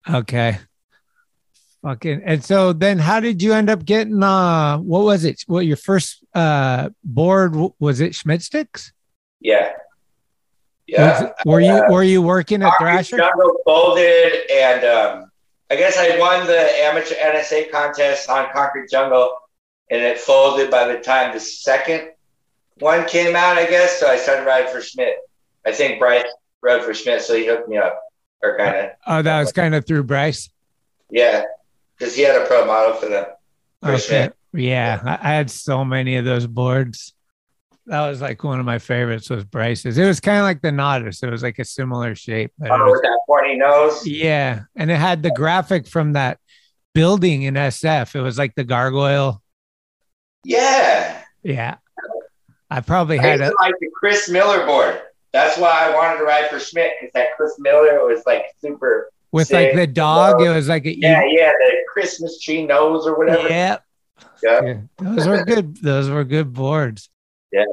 Okay. 0.09 0.57
Fucking. 1.81 2.21
And 2.25 2.43
so 2.43 2.71
then, 2.73 2.97
how 2.99 3.19
did 3.19 3.41
you 3.41 3.53
end 3.53 3.69
up 3.69 3.83
getting? 3.85 4.21
Uh, 4.23 4.77
what 4.77 5.03
was 5.03 5.25
it? 5.25 5.43
What 5.47 5.65
your 5.65 5.77
first 5.77 6.23
uh 6.33 6.89
board 7.03 7.55
was? 7.79 7.99
It 8.01 8.15
Schmitt 8.15 8.41
Stix? 8.41 8.91
Yeah. 9.39 9.71
Yeah. 10.87 11.33
were 11.45 11.59
you 11.59 11.73
Uh, 11.73 11.89
were 11.91 12.03
you 12.03 12.21
working 12.21 12.63
at 12.63 12.69
Concrete 12.77 12.85
Thrasher? 13.07 13.17
Jungle 13.17 13.57
folded, 13.65 14.49
and 14.51 14.85
um, 14.85 15.31
I 15.69 15.75
guess 15.75 15.97
I 15.97 16.17
won 16.17 16.47
the 16.47 16.57
amateur 16.83 17.15
NSA 17.15 17.69
contest 17.71 18.29
on 18.29 18.47
Concrete 18.53 18.89
Jungle, 18.89 19.31
and 19.91 20.01
it 20.01 20.17
folded 20.19 20.71
by 20.71 20.87
the 20.87 20.99
time 20.99 21.33
the 21.33 21.39
second 21.39 22.11
one 22.79 23.05
came 23.05 23.35
out, 23.35 23.57
I 23.57 23.65
guess. 23.69 23.99
So 23.99 24.07
I 24.07 24.15
started 24.17 24.45
riding 24.45 24.71
for 24.71 24.81
Schmitt. 24.81 25.15
I 25.65 25.73
think 25.73 25.99
Bryce 25.99 26.23
rode 26.61 26.83
for 26.83 26.93
Schmitt, 26.93 27.21
so 27.21 27.35
he 27.35 27.45
hooked 27.45 27.67
me 27.67 27.77
up, 27.77 27.99
or 28.41 28.57
kind 28.57 28.75
of, 28.77 28.91
Oh, 29.05 29.21
that 29.21 29.39
was 29.39 29.51
kind 29.51 29.75
of 29.75 29.85
through 29.85 30.03
Bryce. 30.03 30.49
yeah, 31.09 31.43
because 31.97 32.15
he 32.15 32.21
had 32.21 32.41
a 32.41 32.45
pro 32.45 32.65
model 32.65 32.93
for 32.95 33.07
them. 33.07 33.25
For 33.83 33.89
Okay. 33.91 33.99
Schmitt. 33.99 34.33
Yeah, 34.53 35.17
I 35.21 35.33
had 35.33 35.51
so 35.51 35.83
many 35.83 36.15
of 36.15 36.23
those 36.23 36.47
boards. 36.47 37.13
That 37.87 38.07
was 38.09 38.19
like 38.21 38.43
one 38.43 38.59
of 38.59 38.65
my 38.65 38.79
favorites 38.79 39.29
was 39.29 39.43
Bryce's. 39.45 39.97
It 39.97 40.05
was 40.05 40.19
kind 40.19 40.37
of 40.39 40.43
like 40.43 40.61
the 40.61 40.71
Natas. 40.71 41.23
It 41.23 41.29
was 41.29 41.41
like 41.41 41.57
a 41.57 41.65
similar 41.65 42.15
shape. 42.15 42.51
But 42.59 42.69
Oh, 42.71 42.77
was- 42.85 42.91
with 42.93 43.01
that 43.03 43.19
pointy 43.27 43.55
nose. 43.57 44.05
yeah, 44.05 44.63
and 44.75 44.91
it 44.91 44.97
had 44.97 45.23
the 45.23 45.31
graphic 45.31 45.87
from 45.87 46.13
that 46.13 46.37
building 46.93 47.43
in 47.43 47.53
SF. 47.55 48.13
It 48.15 48.21
was 48.21 48.37
like 48.37 48.55
the 48.55 48.63
gargoyle. 48.65 49.41
Yeah. 50.43 51.21
Yeah, 51.43 51.75
I 52.69 52.81
probably 52.81 53.19
I 53.19 53.23
had 53.25 53.41
a 53.41 53.53
like 53.61 53.75
the 53.79 53.89
Chris 53.97 54.27
Miller 54.29 54.65
board. 54.65 55.01
That's 55.31 55.57
why 55.57 55.69
I 55.89 55.95
wanted 55.95 56.17
to 56.19 56.23
ride 56.25 56.49
for 56.49 56.59
Schmitt 56.59 56.91
because 56.99 57.13
that 57.13 57.37
Chris 57.37 57.53
Miller 57.59 58.05
was 58.05 58.23
like 58.25 58.45
super. 58.59 59.09
with 59.31 59.51
like 59.51 59.75
the 59.75 59.87
dog. 59.87 60.41
It 60.41 60.49
was 60.49 60.67
like 60.67 60.85
a 60.85 60.97
Yeah, 60.97 61.23
yeah, 61.25 61.51
the 61.51 61.71
Christmas 61.93 62.41
tree 62.41 62.65
nose 62.65 63.05
or 63.07 63.17
whatever. 63.17 63.47
Yeah. 63.47 63.77
yeah. 64.43 64.81
Those 64.97 65.27
were 65.27 65.45
good. 65.45 65.77
Those 65.81 66.09
were 66.09 66.23
good 66.25 66.51
boards. 66.53 67.09
Yeah. 67.51 67.65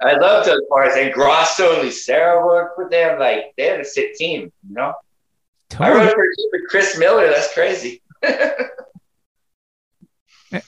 I 0.00 0.14
love 0.14 0.46
those 0.46 0.60
boards. 0.68 0.94
And 0.96 1.12
Grosso 1.12 1.74
and 1.74 1.82
Lucero 1.82 2.46
worked 2.46 2.76
for 2.76 2.88
them. 2.88 3.18
Like, 3.18 3.52
they 3.56 3.64
had 3.64 3.80
a 3.80 3.84
sick 3.84 4.14
team, 4.14 4.52
you 4.68 4.74
know? 4.74 4.92
I 5.72 5.74
Totally. 5.74 6.00
rode 6.06 6.10
for, 6.14 6.24
for 6.50 6.60
Chris 6.68 6.98
Miller. 6.98 7.28
That's 7.28 7.52
crazy. 7.52 8.02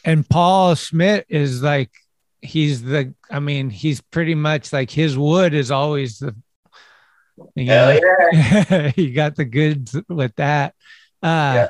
And 0.05 0.29
Paul 0.29 0.75
Schmitt 0.75 1.25
is 1.31 1.63
like, 1.63 1.91
he's 2.43 2.83
the, 2.83 3.15
I 3.31 3.41
mean, 3.41 3.71
he's 3.71 4.01
pretty 4.03 4.35
much 4.35 4.73
like 4.75 4.91
his 4.91 5.17
wood 5.17 5.55
is 5.55 5.71
always 5.71 6.19
the, 6.19 6.35
you 7.55 7.65
Hell 7.67 7.95
know, 7.95 8.01
yeah. 8.33 8.89
he 8.97 9.13
got 9.13 9.37
the 9.37 9.47
goods 9.47 9.97
with 10.09 10.37
that. 10.37 10.75
Uh, 11.23 11.53
Yeah. 11.55 11.69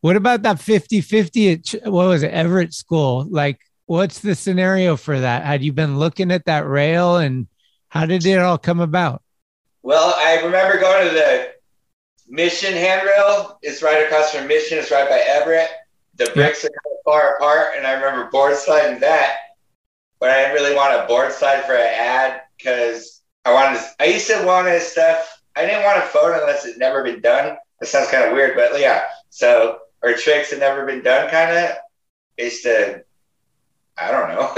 What 0.00 0.16
about 0.16 0.42
that 0.42 0.60
50 0.60 1.00
50 1.00 1.52
at, 1.52 1.60
what 1.84 2.08
was 2.08 2.22
it, 2.22 2.32
Everett 2.32 2.74
School? 2.74 3.26
Like, 3.28 3.60
what's 3.86 4.20
the 4.20 4.34
scenario 4.34 4.96
for 4.96 5.18
that? 5.18 5.44
Had 5.44 5.62
you 5.62 5.72
been 5.72 5.98
looking 5.98 6.30
at 6.30 6.44
that 6.44 6.66
rail 6.66 7.16
and 7.16 7.46
how 7.88 8.06
did 8.06 8.26
it 8.26 8.38
all 8.38 8.58
come 8.58 8.80
about? 8.80 9.22
Well, 9.82 10.14
I 10.16 10.42
remember 10.42 10.78
going 10.78 11.08
to 11.08 11.14
the 11.14 11.52
Mission 12.28 12.72
handrail. 12.72 13.58
It's 13.62 13.82
right 13.82 14.04
across 14.04 14.34
from 14.34 14.48
Mission. 14.48 14.78
It's 14.78 14.90
right 14.90 15.08
by 15.08 15.18
Everett. 15.18 15.70
The 16.16 16.30
bricks 16.34 16.64
are 16.64 16.68
kind 16.68 16.92
of 16.92 17.04
far 17.04 17.36
apart, 17.36 17.74
and 17.76 17.86
I 17.86 17.92
remember 17.92 18.30
board 18.30 18.56
sliding 18.56 19.00
that. 19.00 19.36
But 20.18 20.30
I 20.30 20.42
didn't 20.42 20.54
really 20.54 20.74
want 20.74 21.00
a 21.00 21.06
board 21.06 21.30
slide 21.30 21.64
for 21.64 21.74
an 21.74 21.86
ad 21.86 22.40
because 22.56 23.22
I 23.44 23.52
wanted. 23.52 23.78
To, 23.78 23.86
I 24.00 24.06
used 24.06 24.26
to 24.28 24.44
want 24.44 24.66
to 24.66 24.80
stuff. 24.80 25.40
I 25.54 25.66
didn't 25.66 25.84
want 25.84 25.98
a 25.98 26.06
phone 26.06 26.34
unless 26.34 26.64
it's 26.64 26.78
never 26.78 27.04
been 27.04 27.20
done. 27.20 27.56
That 27.80 27.86
sounds 27.86 28.10
kind 28.10 28.24
of 28.24 28.32
weird, 28.32 28.56
but 28.56 28.80
yeah. 28.80 29.04
So 29.30 29.78
or 30.02 30.14
tricks 30.14 30.50
that 30.50 30.58
never 30.58 30.84
been 30.84 31.02
done, 31.02 31.30
kind 31.30 31.56
of. 31.56 31.76
Is 32.36 32.62
to 32.62 33.04
I 33.98 34.10
don't 34.10 34.28
know. 34.28 34.52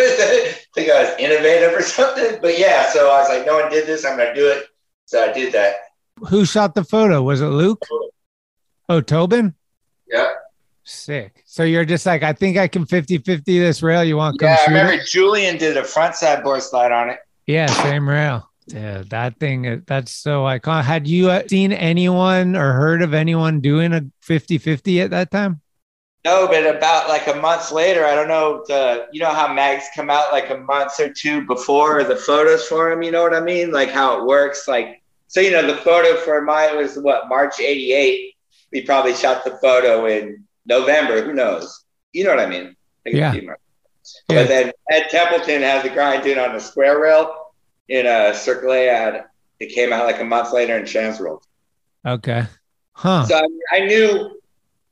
think 0.74 0.90
I 0.90 1.02
was 1.02 1.14
innovative 1.18 1.72
or 1.74 1.82
something. 1.82 2.38
But 2.40 2.58
yeah, 2.58 2.90
so 2.90 3.10
I 3.10 3.20
was 3.20 3.28
like, 3.28 3.46
no 3.46 3.60
one 3.60 3.70
did 3.70 3.86
this. 3.86 4.04
I'm 4.04 4.16
gonna 4.16 4.34
do 4.34 4.48
it. 4.48 4.64
So 5.06 5.22
I 5.22 5.32
did 5.32 5.52
that. 5.52 5.74
Who 6.28 6.44
shot 6.44 6.74
the 6.74 6.84
photo? 6.84 7.22
Was 7.22 7.40
it 7.40 7.46
Luke? 7.46 7.82
Oh, 8.88 9.00
Tobin? 9.00 9.54
Yeah. 10.10 10.30
Sick. 10.84 11.42
So 11.46 11.62
you're 11.62 11.84
just 11.84 12.06
like, 12.06 12.22
I 12.22 12.32
think 12.32 12.56
I 12.56 12.66
can 12.66 12.86
50 12.86 13.18
50 13.18 13.58
this 13.58 13.82
rail. 13.82 14.02
You 14.02 14.16
want 14.16 14.38
to 14.38 14.38
come 14.38 14.48
Yeah, 14.48 14.54
I 14.54 14.56
shoot 14.58 14.68
remember 14.68 14.92
it? 14.94 15.06
Julian 15.06 15.58
did 15.58 15.76
a 15.76 15.84
front 15.84 16.14
side 16.14 16.42
board 16.42 16.62
slide 16.62 16.92
on 16.92 17.10
it. 17.10 17.18
Yeah, 17.46 17.66
same 17.66 18.08
rail. 18.08 18.48
Yeah, 18.66 19.02
that 19.08 19.38
thing, 19.38 19.66
uh, 19.66 19.76
that's 19.86 20.12
so 20.12 20.42
iconic. 20.44 20.84
Had 20.84 21.06
you 21.06 21.30
uh, 21.30 21.42
seen 21.48 21.72
anyone 21.72 22.54
or 22.56 22.72
heard 22.74 23.00
of 23.02 23.14
anyone 23.14 23.60
doing 23.60 23.92
a 23.94 24.02
50 24.22 24.58
50 24.58 25.00
at 25.00 25.10
that 25.10 25.30
time? 25.30 25.60
No, 26.28 26.46
but 26.46 26.66
about 26.66 27.08
like 27.08 27.26
a 27.26 27.34
month 27.34 27.72
later, 27.72 28.04
I 28.04 28.14
don't 28.14 28.28
know. 28.28 28.62
The 28.68 29.06
you 29.12 29.20
know 29.20 29.32
how 29.32 29.50
mags 29.50 29.86
come 29.96 30.10
out 30.10 30.30
like 30.30 30.50
a 30.50 30.58
month 30.58 31.00
or 31.00 31.10
two 31.10 31.46
before 31.46 32.04
the 32.04 32.16
photos 32.16 32.66
for 32.66 32.92
him. 32.92 33.02
You 33.02 33.10
know 33.12 33.22
what 33.22 33.34
I 33.34 33.40
mean? 33.40 33.72
Like 33.72 33.88
how 33.88 34.18
it 34.18 34.26
works. 34.26 34.68
Like 34.68 35.02
so, 35.28 35.40
you 35.40 35.50
know, 35.50 35.66
the 35.66 35.78
photo 35.78 36.20
for 36.20 36.42
mine 36.42 36.76
was 36.76 36.98
what 36.98 37.28
March 37.28 37.60
'88. 37.60 38.34
We 38.72 38.82
probably 38.82 39.14
shot 39.14 39.42
the 39.42 39.52
photo 39.62 40.04
in 40.04 40.44
November. 40.66 41.24
Who 41.24 41.32
knows? 41.32 41.84
You 42.12 42.24
know 42.24 42.30
what 42.30 42.40
I 42.40 42.46
mean? 42.46 42.76
Like 43.06 43.14
Yeah. 43.14 43.32
Yeah. 43.34 43.54
But 44.28 44.48
then 44.48 44.72
Ed 44.90 45.06
Templeton 45.10 45.62
had 45.62 45.82
the 45.82 45.90
grind 45.90 46.26
in 46.26 46.38
on 46.38 46.54
a 46.54 46.60
square 46.60 47.00
rail 47.00 47.52
in 47.88 48.06
a 48.06 48.34
Circle 48.34 48.72
A 48.72 48.88
ad. 48.88 49.24
It 49.60 49.74
came 49.74 49.94
out 49.94 50.04
like 50.04 50.20
a 50.20 50.24
month 50.24 50.52
later 50.52 50.76
in 50.76 50.84
TransWorld. 50.84 51.42
Okay. 52.06 52.44
Huh. 52.92 53.24
So 53.24 53.36
I, 53.36 53.76
I 53.76 53.80
knew 53.86 54.37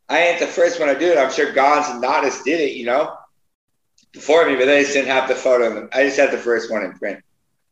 I 0.08 0.20
ain't 0.20 0.40
the 0.40 0.46
first 0.46 0.78
one 0.78 0.88
to 0.88 0.98
do 0.98 1.06
it. 1.12 1.18
I'm 1.18 1.32
sure 1.32 1.52
Gonz 1.52 1.90
and 1.90 2.02
Natas 2.02 2.44
did 2.44 2.60
it, 2.60 2.76
you 2.76 2.86
know, 2.86 3.16
before 4.12 4.46
me, 4.48 4.54
but 4.56 4.66
they 4.66 4.82
just 4.82 4.92
didn't 4.94 5.08
have 5.08 5.28
the 5.28 5.34
photo. 5.34 5.66
in 5.68 5.74
them. 5.74 5.88
I 5.92 6.04
just 6.04 6.18
had 6.18 6.30
the 6.30 6.38
first 6.38 6.70
one 6.70 6.84
in 6.84 6.92
print. 6.92 7.20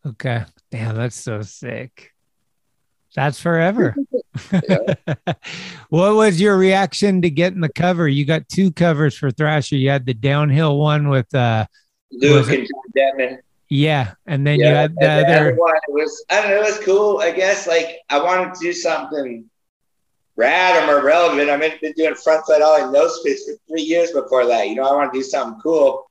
Okay. 0.07 0.45
Damn, 0.71 0.97
that's 0.97 1.17
so 1.17 1.43
sick. 1.43 2.11
That's 3.15 3.41
forever. 3.41 3.95
what 5.89 6.15
was 6.17 6.41
your 6.41 6.57
reaction 6.59 7.23
to 7.23 7.31
getting 7.31 7.61
the 7.61 7.69
cover? 7.73 8.09
You 8.09 8.25
got 8.25 8.49
two 8.49 8.73
covers 8.73 9.17
for 9.17 9.31
Thrasher. 9.31 9.77
You 9.77 9.91
had 9.91 10.05
the 10.07 10.15
downhill 10.15 10.79
one 10.79 11.09
with 11.09 11.33
uh 11.35 11.67
Luke 12.11 12.49
and 12.51 12.67
John 12.67 12.93
Detman. 12.97 13.39
yeah, 13.69 14.15
and 14.27 14.45
then 14.47 14.59
you 14.59 14.67
Yeah, 14.67 14.83
had 14.83 14.95
the 14.95 15.01
the 15.01 15.27
other 15.37 15.55
one 15.55 15.75
was 15.89 16.25
I 16.31 16.41
don't 16.43 16.51
know, 16.51 16.57
it 16.63 16.65
was 16.65 16.79
cool. 16.81 17.19
I 17.19 17.31
guess 17.31 17.67
like 17.69 17.99
I 18.11 18.21
wanted 18.23 18.55
to 18.55 18.61
do 18.61 18.73
something 18.73 19.49
rad 20.37 20.89
or 20.89 21.03
relevant. 21.05 21.51
I 21.51 21.57
mean, 21.57 21.73
I've 21.73 21.81
been 21.81 21.93
doing 21.93 22.15
front 22.15 22.45
frontside 22.47 22.61
ollie 22.63 22.93
nose 22.93 23.21
spits 23.21 23.45
for 23.49 23.57
three 23.69 23.83
years 23.83 24.11
before 24.13 24.47
that. 24.47 24.69
You 24.69 24.77
know, 24.77 24.85
I 24.85 24.93
want 24.93 25.13
to 25.13 25.19
do 25.19 25.23
something 25.23 25.61
cool. 25.61 26.11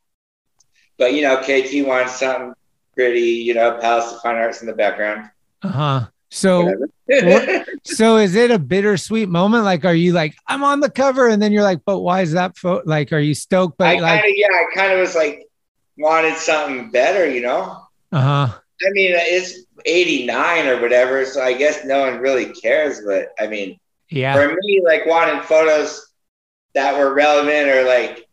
But 0.97 1.13
you 1.13 1.21
know, 1.23 1.37
KT 1.37 1.85
wants 1.87 2.19
something 2.19 2.53
pretty. 2.95 3.21
You 3.21 3.53
know, 3.55 3.77
Palace 3.79 4.13
of 4.13 4.21
Fine 4.21 4.35
Arts 4.35 4.61
in 4.61 4.67
the 4.67 4.73
background. 4.73 5.29
uh-huh. 5.63 6.07
So 6.29 6.73
what- 7.07 7.67
so 7.83 8.17
is 8.17 8.35
it 8.35 8.49
a 8.51 8.57
bittersweet 8.57 9.29
moment? 9.29 9.63
Like, 9.65 9.85
are 9.85 9.93
you 9.93 10.13
like, 10.13 10.35
I'm 10.47 10.63
on 10.63 10.79
the 10.79 10.89
cover, 10.89 11.27
and 11.27 11.41
then 11.41 11.51
you're 11.51 11.63
like, 11.63 11.81
but 11.85 11.99
why 11.99 12.21
is 12.21 12.31
that 12.31 12.57
photo? 12.57 12.81
Like, 12.85 13.11
are 13.13 13.19
you 13.19 13.35
stoked? 13.35 13.79
I 13.81 13.95
But 13.95 14.01
kind 14.01 14.01
like, 14.01 14.23
of 14.25 14.31
yeah, 14.35 14.47
I 14.47 14.65
kind 14.75 14.93
of 14.93 14.99
was 14.99 15.15
like 15.15 15.47
wanted 15.97 16.35
something 16.37 16.89
better, 16.91 17.29
you 17.29 17.41
know. 17.41 17.85
uh 18.11 18.21
huh. 18.21 18.59
I 18.85 18.89
mean, 18.91 19.11
it's 19.15 19.65
'89 19.85 20.67
or 20.67 20.81
whatever, 20.81 21.23
so 21.25 21.41
I 21.43 21.53
guess 21.53 21.85
no 21.85 22.01
one 22.01 22.19
really 22.19 22.51
cares. 22.53 23.01
But 23.05 23.29
I 23.39 23.47
mean, 23.47 23.79
Yeah. 24.13 24.33
for 24.35 24.55
me, 24.61 24.81
like 24.85 25.05
wanting 25.05 25.41
photos 25.41 26.07
that 26.73 26.97
were 26.97 27.13
relevant 27.13 27.69
or 27.69 27.83
like 27.83 28.27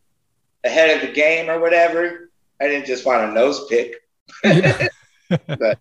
ahead 0.63 0.95
of 0.95 1.07
the 1.07 1.13
game 1.13 1.49
or 1.49 1.59
whatever, 1.59 2.29
I 2.59 2.67
didn't 2.67 2.85
just 2.85 3.05
want 3.05 3.29
a 3.29 3.33
nose 3.33 3.65
pick. 3.67 3.95
But 5.47 5.79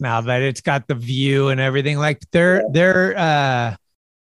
now 0.00 0.20
that 0.22 0.42
it's 0.42 0.60
got 0.60 0.88
the 0.88 0.96
view 0.96 1.50
and 1.50 1.60
everything 1.60 1.98
like 1.98 2.20
they're 2.32 2.64
they're 2.72 3.16
uh 3.16 3.76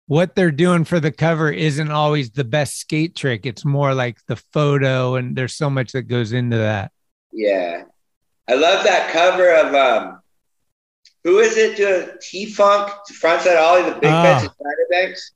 what 0.06 0.36
they're 0.36 0.52
doing 0.52 0.84
for 0.84 1.00
the 1.00 1.12
cover 1.12 1.52
isn't 1.52 1.90
always 1.90 2.30
the 2.30 2.44
best 2.44 2.78
skate 2.78 3.16
trick 3.16 3.48
it's 3.48 3.66
more 3.66 3.96
like 3.96 4.20
the 4.28 4.36
photo 4.36 5.16
and 5.16 5.36
there's 5.36 5.56
so 5.56 5.68
much 5.68 5.94
that 5.94 6.04
goes 6.04 6.32
into 6.32 6.58
that 6.58 6.92
yeah, 7.34 7.84
I 8.48 8.54
love 8.54 8.84
that 8.86 9.12
cover 9.12 9.50
of 9.56 9.74
um, 9.74 10.22
who 11.24 11.40
is 11.40 11.58
it? 11.58 11.78
To 11.78 12.18
T 12.22 12.46
Funk, 12.48 12.92
frontside 13.22 13.60
ollie, 13.62 13.84
the 13.84 13.96
big 14.00 14.12
Oh. 14.12 14.24
bench 14.24 14.44
and 14.44 14.52
Spider 14.52 14.88
Banks. 14.92 15.32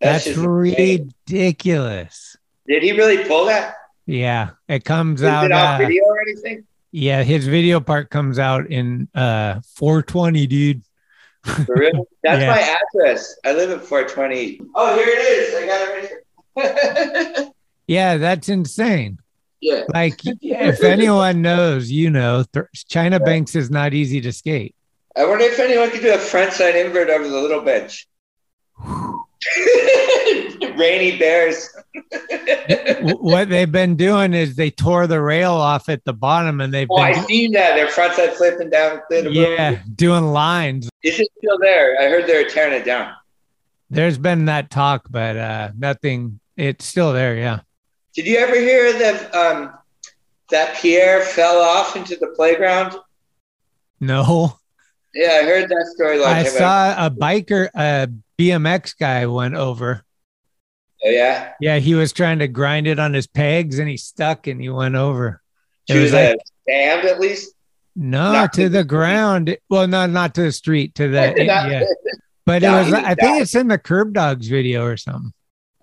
that's 0.00 0.26
insane. 0.26 1.12
ridiculous 1.28 2.36
Did 2.66 2.82
he 2.82 2.92
really 2.92 3.24
pull 3.24 3.46
that? 3.46 3.76
yeah 4.06 4.50
it 4.68 4.84
comes 4.84 5.20
Is 5.22 5.28
out 5.28 5.44
it 5.44 5.52
off 5.52 5.76
uh, 5.80 5.84
video 5.84 6.02
or 6.04 6.20
anything? 6.22 6.64
yeah 6.90 7.22
his 7.22 7.46
video 7.46 7.78
part 7.80 8.10
comes 8.10 8.38
out 8.38 8.66
in 8.66 9.08
uh 9.14 9.60
420 9.76 10.46
dude 10.48 10.82
For 11.44 11.74
real? 11.76 12.06
That's 12.22 12.40
Yeah. 12.40 12.50
my 12.50 12.60
address. 13.02 13.36
I 13.44 13.52
live 13.52 13.70
at 13.70 13.80
420. 13.82 14.60
Oh, 14.76 14.94
here 14.96 15.08
it 15.08 15.18
is. 15.18 15.54
I 15.56 15.66
got 15.66 15.88
it 15.88 15.92
right 16.54 17.42
here. 17.44 17.52
Yeah, 17.88 18.16
that's 18.16 18.48
insane. 18.48 19.18
yeah. 19.60 19.82
Like, 19.92 20.20
if 20.24 20.82
anyone 20.84 21.42
knows, 21.42 21.90
you 21.90 22.10
know, 22.10 22.44
th- 22.52 22.66
China 22.88 23.18
Banks 23.18 23.56
is 23.56 23.70
not 23.72 23.92
easy 23.92 24.20
to 24.20 24.32
skate. 24.32 24.76
I 25.16 25.26
wonder 25.26 25.44
if 25.44 25.58
anyone 25.58 25.90
could 25.90 26.00
do 26.02 26.14
a 26.14 26.18
front 26.18 26.52
side 26.52 26.74
invert 26.76 27.10
over 27.10 27.28
the 27.28 27.40
little 27.40 27.60
bench. 27.62 28.06
Raney 30.76 31.18
Beres. 31.18 31.66
What 33.20 33.48
they've 33.48 33.70
been 33.70 33.96
doing 33.96 34.32
is 34.32 34.54
they 34.56 34.70
tore 34.70 35.06
the 35.06 35.20
rail 35.20 35.52
off 35.52 35.88
at 35.88 36.04
the 36.04 36.12
bottom 36.12 36.60
and 36.60 36.72
they've 36.72 36.86
Oh, 36.90 36.96
I 36.96 37.14
been, 37.14 37.24
seen 37.26 37.52
that. 37.52 37.74
Their 37.74 37.88
front 37.88 38.14
side 38.14 38.32
flipping 38.34 38.70
down. 38.70 39.00
clear 39.08 39.22
the 39.22 39.28
room. 39.28 39.34
yeah, 39.58 39.82
doing 39.94 40.24
lines. 40.32 40.88
Is 41.02 41.18
it 41.20 41.28
still 41.38 41.58
there? 41.58 41.96
I 42.00 42.04
heard 42.08 42.26
they're 42.26 42.48
tearing 42.48 42.72
it 42.74 42.84
down. 42.84 43.12
There's 43.90 44.18
been 44.18 44.46
that 44.46 44.70
talk, 44.70 45.06
but 45.10 45.36
uh, 45.36 45.70
nothing. 45.76 46.38
It's 46.56 46.84
still 46.86 47.12
there. 47.12 47.34
Yeah. 47.36 47.60
Did 48.14 48.26
you 48.26 48.38
ever 48.38 48.54
hear 48.58 48.92
that 48.98 49.34
um, 49.34 49.72
that 50.50 50.76
Pierre 50.76 51.22
fell 51.22 51.60
off 51.60 51.96
into 51.96 52.16
the 52.16 52.28
playground? 52.28 52.94
No, 54.00 54.58
Yeah, 55.14 55.40
I 55.42 55.44
heard 55.44 55.68
that 55.68 55.86
story. 55.94 56.18
Like 56.18 56.46
I 56.46 56.48
saw 56.48 57.06
a 57.06 57.10
biker, 57.10 57.68
a 57.74 58.08
BMX 58.38 58.96
guy 58.98 59.26
went 59.26 59.54
over. 59.54 60.04
Oh, 61.04 61.10
yeah, 61.10 61.52
Yeah, 61.60 61.78
he 61.78 61.94
was 61.94 62.12
trying 62.12 62.38
to 62.38 62.48
grind 62.48 62.86
it 62.86 62.98
on 63.00 63.12
his 63.12 63.26
pegs 63.26 63.78
and 63.80 63.88
he 63.88 63.96
stuck 63.96 64.46
and 64.46 64.60
he 64.60 64.68
went 64.68 64.94
over. 64.94 65.42
It 65.88 65.94
to 65.94 66.00
was 66.00 66.12
the 66.12 66.28
like, 66.30 66.38
stand 66.68 67.06
at 67.08 67.18
least. 67.20 67.54
no, 67.96 68.32
not 68.32 68.52
to 68.54 68.68
the 68.68 68.78
the- 68.78 68.84
ground. 68.84 69.56
Well, 69.68 69.88
no, 69.88 70.06
not 70.06 70.34
to 70.36 70.42
the 70.42 70.52
street, 70.52 70.94
to 70.96 71.08
the, 71.08 71.34
yeah. 71.44 71.82
But 72.46 72.62
it 72.64 72.70
was, 72.70 72.92
I 72.92 73.14
think 73.14 73.40
it's 73.40 73.54
in 73.54 73.68
the 73.68 73.78
Curb 73.78 74.14
Dogs 74.14 74.48
video 74.48 74.84
or 74.84 74.96
something. 74.96 75.32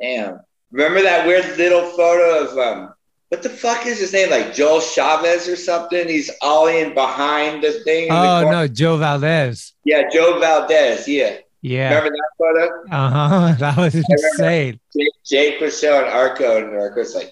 Damn. 0.02 0.40
Remember 0.72 1.02
that 1.02 1.26
weird 1.26 1.58
little 1.58 1.86
photo 1.92 2.46
of 2.52 2.58
um, 2.58 2.94
what 3.30 3.44
the 3.44 3.50
fuck 3.50 3.86
is 3.86 4.00
his 4.00 4.12
name? 4.14 4.30
Like 4.30 4.54
Joel 4.54 4.82
Chavez 4.82 5.48
or 5.48 5.56
something? 5.56 6.08
He's 6.08 6.30
ollieing 6.42 6.94
behind 6.94 7.64
the 7.64 7.72
thing. 7.84 8.04
in 8.08 8.10
the 8.10 8.16
Oh, 8.16 8.50
no, 8.52 8.68
Joe 8.68 8.98
Valdez. 8.98 9.74
Yeah, 9.86 10.10
Joe 10.12 10.40
Valdez. 10.40 11.08
Yeah. 11.08 11.38
Yeah. 11.62 11.90
Remember 11.90 12.10
that 12.18 12.32
photo? 12.38 12.96
Uh 12.96 13.10
huh. 13.10 13.56
That 13.60 13.78
was 13.78 13.96
insane. 13.96 14.80
Jake, 14.96 15.08
Jake 15.26 15.60
was 15.62 15.80
showing 15.80 16.10
Arco, 16.10 16.58
and 16.58 16.74
Arco's 16.76 17.14
like, 17.16 17.32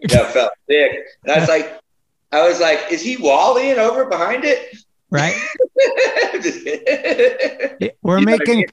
"Yeah, 0.00 0.24
felt 0.30 0.52
sick." 0.68 0.90
And 1.22 1.32
I 1.32 1.38
was 1.40 1.48
like, 1.48 1.78
"I 2.32 2.46
was 2.48 2.60
like, 2.60 2.80
is 2.90 3.00
he 3.00 3.16
wallying 3.16 3.78
over 3.78 4.06
behind 4.06 4.44
it?" 4.44 4.76
Right. 5.10 5.34
We're 8.02 8.18
You 8.20 8.26
making 8.26 8.64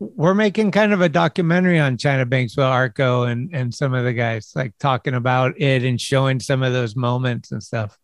we're 0.00 0.34
making 0.34 0.70
kind 0.72 0.92
of 0.92 1.00
a 1.00 1.08
documentary 1.08 1.78
on 1.78 1.96
China 1.96 2.26
Banks 2.26 2.56
with 2.56 2.66
Arco 2.66 3.24
and 3.24 3.54
and 3.54 3.74
some 3.74 3.94
of 3.94 4.04
the 4.04 4.12
guys 4.12 4.52
like 4.54 4.76
talking 4.78 5.14
about 5.14 5.54
it 5.60 5.82
and 5.84 6.00
showing 6.00 6.40
some 6.40 6.62
of 6.62 6.72
those 6.72 6.96
moments 6.96 7.52
and 7.52 7.62
stuff. 7.62 7.98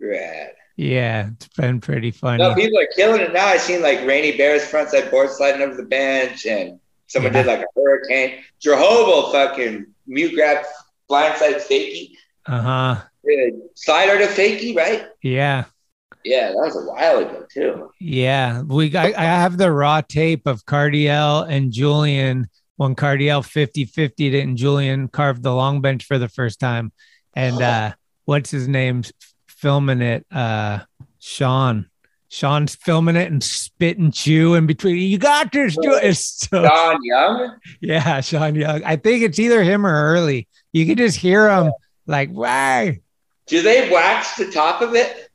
Rad. 0.00 0.52
Yeah, 0.76 1.30
it's 1.32 1.48
been 1.48 1.80
pretty 1.80 2.10
funny. 2.12 2.42
No, 2.42 2.54
people 2.54 2.78
are 2.78 2.86
killing 2.94 3.20
it 3.20 3.32
now. 3.32 3.46
I 3.46 3.56
seen 3.56 3.82
like 3.82 4.00
Raney 4.06 4.36
Beres 4.38 4.60
frontside 4.70 5.10
board 5.10 5.30
sliding 5.30 5.62
over 5.62 5.74
the 5.74 5.82
bench, 5.82 6.46
and 6.46 6.78
someone 7.08 7.32
Yeah. 7.34 7.42
did 7.42 7.48
like 7.48 7.60
a 7.60 7.80
hurricane. 7.80 8.44
Jehovah 8.60 9.32
fucking 9.32 9.86
mute 10.06 10.34
grab 10.34 10.64
blindside 11.10 11.66
fakie. 11.66 12.12
Uh 12.46 12.60
huh. 12.62 12.96
Uh, 13.26 13.50
Slider 13.74 14.18
to 14.18 14.26
fakie, 14.32 14.76
right? 14.76 15.06
Yeah. 15.22 15.64
Yeah, 16.28 16.48
that 16.48 16.56
was 16.56 16.76
a 16.76 16.80
while 16.80 17.18
ago 17.20 17.46
too. 17.50 17.90
Yeah, 17.98 18.60
we 18.62 18.94
I, 18.94 19.14
I 19.16 19.24
have 19.24 19.56
the 19.56 19.72
raw 19.72 20.02
tape 20.02 20.46
of 20.46 20.66
Cardiel 20.66 21.42
and 21.48 21.72
Julian 21.72 22.48
when 22.76 22.94
Cardiel 22.94 23.40
50-50'd 23.42 24.34
it 24.34 24.42
and 24.42 24.56
Julian 24.56 25.08
carved 25.08 25.42
the 25.42 25.54
long 25.54 25.80
bench 25.80 26.04
for 26.04 26.18
the 26.18 26.28
first 26.28 26.60
time. 26.60 26.92
And 27.34 27.62
uh 27.62 27.92
what's 28.26 28.50
his 28.50 28.68
name 28.68 29.04
filming 29.46 30.02
it? 30.02 30.26
Uh 30.30 30.80
Sean. 31.18 31.88
Sean's 32.30 32.74
filming 32.74 33.16
it 33.16 33.32
and 33.32 33.42
spit 33.42 33.96
and 33.96 34.12
chew 34.12 34.52
in 34.54 34.66
between. 34.66 34.96
You 34.98 35.16
got 35.16 35.50
this. 35.50 35.74
Ju-" 35.74 35.98
It's 36.02 36.46
so 36.46 36.62
Don 36.62 36.98
Young. 37.02 37.56
yeah, 37.80 38.20
Sean 38.20 38.54
Young. 38.54 38.84
I 38.84 38.96
think 38.96 39.22
it's 39.22 39.38
either 39.38 39.62
him 39.62 39.86
or 39.86 40.12
Early. 40.12 40.46
You 40.72 40.84
can 40.84 40.98
just 40.98 41.16
hear 41.16 41.48
him 41.48 41.72
like, 42.06 42.30
why? 42.30 43.00
Do 43.46 43.62
they 43.62 43.90
wax 43.90 44.36
the 44.36 44.50
top 44.50 44.82
of 44.82 44.94
it? 44.94 45.27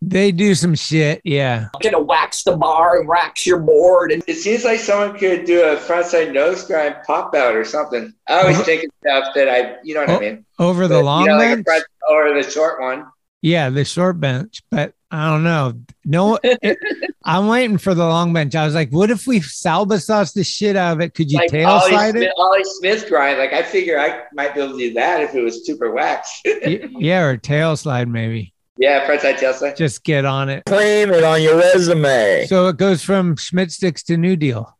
They 0.00 0.30
do 0.30 0.54
some 0.54 0.74
shit. 0.76 1.20
Yeah. 1.24 1.68
Gonna 1.82 2.00
wax 2.00 2.44
the 2.44 2.56
bar 2.56 2.98
and 3.00 3.08
wax 3.08 3.44
your 3.44 3.58
board 3.58 4.12
and 4.12 4.22
It 4.28 4.36
seems 4.36 4.64
like 4.64 4.78
someone 4.78 5.18
could 5.18 5.44
do 5.44 5.60
a 5.62 5.76
frontside 5.76 6.32
nose 6.32 6.64
grind 6.64 6.96
pop 7.06 7.34
out 7.34 7.56
or 7.56 7.64
something. 7.64 8.12
I 8.28 8.40
always 8.42 8.58
Oh. 8.60 8.62
think 8.62 8.84
of 8.84 8.90
stuff 9.00 9.34
that 9.34 9.48
I, 9.48 9.76
you 9.82 9.94
know 9.94 10.00
what 10.02 10.10
Oh, 10.10 10.16
I 10.16 10.20
mean. 10.20 10.44
Over 10.58 10.86
the 10.86 10.98
But, 10.98 11.04
long 11.04 11.22
you 11.22 11.28
know, 11.28 11.36
like 11.36 11.64
front, 11.64 11.84
or 12.10 12.32
the 12.40 12.48
short 12.48 12.80
one. 12.80 13.06
Yeah, 13.42 13.70
the 13.70 13.84
short 13.84 14.20
bench, 14.20 14.62
but 14.70 14.94
I 15.10 15.30
don't 15.30 15.42
know. 15.44 15.74
No, 16.04 16.38
it- 16.42 16.78
I'm 17.24 17.46
waiting 17.48 17.78
for 17.78 17.92
the 17.94 18.06
long 18.06 18.32
bench. 18.32 18.54
I 18.54 18.64
was 18.64 18.74
like, 18.74 18.90
what 18.90 19.10
if 19.10 19.26
we 19.26 19.40
salba 19.40 20.00
sauce 20.02 20.32
the 20.32 20.42
shit 20.44 20.76
out 20.76 20.94
of 20.94 21.00
it? 21.00 21.14
Could 21.14 21.30
you 21.30 21.38
like 21.38 21.50
tail 21.50 21.68
Ollie 21.70 21.90
slide 21.90 22.10
Smith, 22.12 22.22
it? 22.22 22.32
Ollie 22.38 22.64
Smith 22.64 23.08
grind. 23.08 23.38
Like 23.38 23.52
I 23.52 23.62
figure 23.62 23.98
I 23.98 24.22
might 24.32 24.54
be 24.54 24.60
able 24.60 24.72
to 24.74 24.78
do 24.78 24.94
that 24.94 25.20
if 25.22 25.34
it 25.34 25.42
was 25.42 25.66
super 25.66 25.90
wax. 25.90 26.40
Yeah, 26.44 27.22
or 27.24 27.36
tail 27.36 27.76
slide 27.76 28.08
maybe. 28.08 28.54
Yeah, 28.78 29.06
frontside 29.08 29.38
tail 29.38 29.52
slide. 29.52 29.76
Just 29.76 30.04
get 30.04 30.24
on 30.24 30.48
it. 30.48 30.64
Claim 30.66 31.10
it 31.12 31.24
on 31.24 31.42
your 31.42 31.56
resume. 31.56 32.46
So 32.46 32.68
it 32.68 32.76
goes 32.76 33.02
from 33.02 33.36
Schmitt 33.36 33.70
Stix 33.70 34.04
to 34.04 34.16
New 34.16 34.36
Deal. 34.36 34.76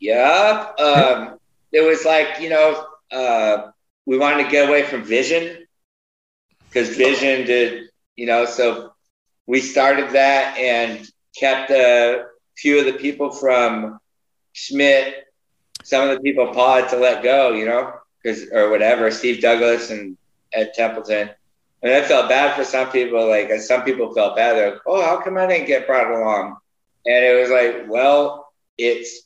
Yep. 0.00 0.80
Um, 0.80 1.38
it 1.70 1.86
was 1.86 2.04
like 2.04 2.40
you 2.40 2.48
know 2.48 2.86
uh, 3.12 3.70
we 4.06 4.18
wanted 4.18 4.44
to 4.44 4.50
get 4.50 4.68
away 4.68 4.82
from 4.84 5.04
Vision 5.04 5.66
because 6.68 6.96
Vision 6.96 7.46
did 7.46 7.90
you 8.16 8.26
know 8.26 8.46
so 8.46 8.92
we 9.46 9.60
started 9.60 10.10
that 10.10 10.56
and 10.56 11.06
kept 11.36 11.70
a 11.70 12.24
few 12.56 12.78
of 12.78 12.86
the 12.86 12.92
people 12.94 13.30
from 13.30 13.98
Schmitt, 14.52 15.26
some 15.82 16.08
of 16.08 16.16
the 16.16 16.22
people 16.22 16.52
Paul 16.52 16.76
had 16.76 16.88
to 16.90 16.96
let 16.96 17.22
go, 17.22 17.52
you 17.52 17.66
know, 17.66 17.92
because 18.22 18.50
or 18.52 18.70
whatever, 18.70 19.10
Steve 19.10 19.40
Douglas 19.40 19.90
and 19.90 20.16
Ed 20.52 20.72
Templeton. 20.74 21.30
And 21.82 21.92
I 21.92 22.02
felt 22.02 22.28
bad 22.28 22.54
for 22.56 22.64
some 22.64 22.90
people. 22.90 23.28
Like 23.28 23.50
some 23.60 23.82
people 23.82 24.14
felt 24.14 24.36
bad. 24.36 24.54
They're 24.56 24.70
like, 24.72 24.80
"Oh, 24.86 25.02
how 25.02 25.20
come 25.20 25.36
I 25.36 25.46
didn't 25.46 25.66
get 25.66 25.86
brought 25.86 26.10
along?" 26.10 26.56
And 27.06 27.24
it 27.24 27.40
was 27.40 27.50
like, 27.50 27.88
"Well, 27.88 28.48
it's 28.78 29.22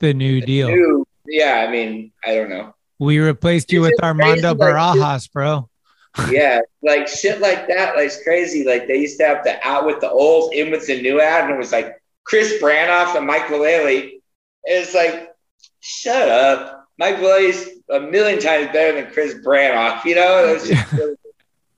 The 0.00 0.14
New 0.14 0.40
Deal. 0.40 0.68
new. 0.68 1.06
Yeah, 1.26 1.64
I 1.66 1.70
mean, 1.70 2.12
I 2.24 2.34
don't 2.34 2.48
know. 2.50 2.74
We 2.98 3.18
replaced 3.18 3.72
you 3.72 3.84
It's 3.84 3.92
with 3.92 4.04
Armando 4.04 4.54
crazy, 4.54 4.72
like, 4.72 4.74
Barajas, 4.74 5.32
bro. 5.32 5.68
Yeah, 6.30 6.60
like 6.82 7.08
shit 7.08 7.40
like 7.40 7.66
that. 7.68 7.96
Like 7.96 8.06
it's 8.06 8.22
crazy. 8.22 8.64
Like 8.64 8.86
they 8.86 8.98
used 8.98 9.18
to 9.18 9.26
have 9.26 9.42
the 9.42 9.58
out 9.66 9.84
with 9.84 10.00
the 10.00 10.08
old, 10.10 10.54
in 10.54 10.70
with 10.70 10.86
the 10.86 11.02
new 11.02 11.20
ad, 11.20 11.44
and 11.44 11.52
it 11.54 11.58
was 11.58 11.72
like 11.72 12.00
Chris 12.24 12.62
Branoff 12.62 13.16
and 13.16 13.26
Mike 13.26 13.46
Vallely. 13.46 14.20
It's 14.62 14.94
like, 14.94 15.34
shut 15.80 16.28
up. 16.28 16.86
Mike 16.98 17.16
Vallely's 17.16 17.68
a 17.90 17.98
million 18.00 18.38
times 18.38 18.68
better 18.72 18.92
than 19.02 19.12
Chris 19.12 19.34
Branoff. 19.44 20.04
You 20.04 20.14
know, 20.14 20.54
it's 20.54 20.68
just 20.68 20.92
really- 20.92 21.16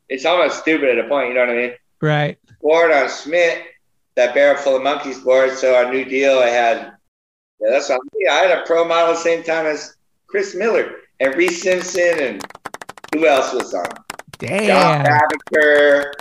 it's 0.08 0.24
almost 0.24 0.60
stupid 0.60 0.98
at 0.98 1.04
a 1.04 1.08
point. 1.08 1.28
You 1.28 1.34
know 1.34 1.40
what 1.40 1.50
I 1.50 1.56
mean? 1.56 1.72
Right. 2.00 2.38
board 2.60 2.92
on 2.92 3.08
Schmitt, 3.08 3.64
that 4.14 4.34
barrel 4.34 4.56
full 4.56 4.76
of 4.76 4.82
monkeys 4.82 5.20
board. 5.20 5.52
So 5.52 5.74
our 5.74 5.90
new 5.92 6.04
deal, 6.04 6.38
I 6.38 6.48
had, 6.48 6.92
yeah, 7.60 7.70
that's 7.70 7.88
what 7.88 8.00
yeah, 8.18 8.32
I 8.32 8.36
had 8.46 8.58
a 8.58 8.62
pro 8.66 8.84
model 8.84 9.14
the 9.14 9.20
same 9.20 9.42
time 9.42 9.66
as 9.66 9.96
Chris 10.26 10.54
Miller 10.54 10.96
and 11.20 11.34
Reese 11.34 11.62
Simpson 11.62 12.18
and 12.20 12.46
who 13.14 13.26
else 13.26 13.52
was 13.52 13.72
on? 13.72 13.86
Damn. 14.38 14.66
John. 14.66 15.06
Babaker, 15.06 16.12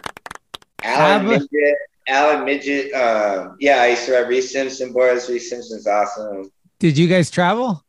Alan 0.83 1.25
Baba- 1.25 1.39
Midget, 1.39 1.77
Alan 2.07 2.45
Midget. 2.45 2.93
Uh, 2.93 3.49
yeah, 3.59 3.81
I 3.81 3.87
used 3.87 4.05
to 4.05 4.13
have 4.13 4.29
Reese 4.29 4.51
Simpson 4.51 4.93
boards. 4.93 5.27
Reese 5.27 5.49
Simpson's 5.49 5.87
awesome. 5.87 6.51
Did 6.79 6.97
you 6.97 7.07
guys 7.07 7.29
travel? 7.29 7.83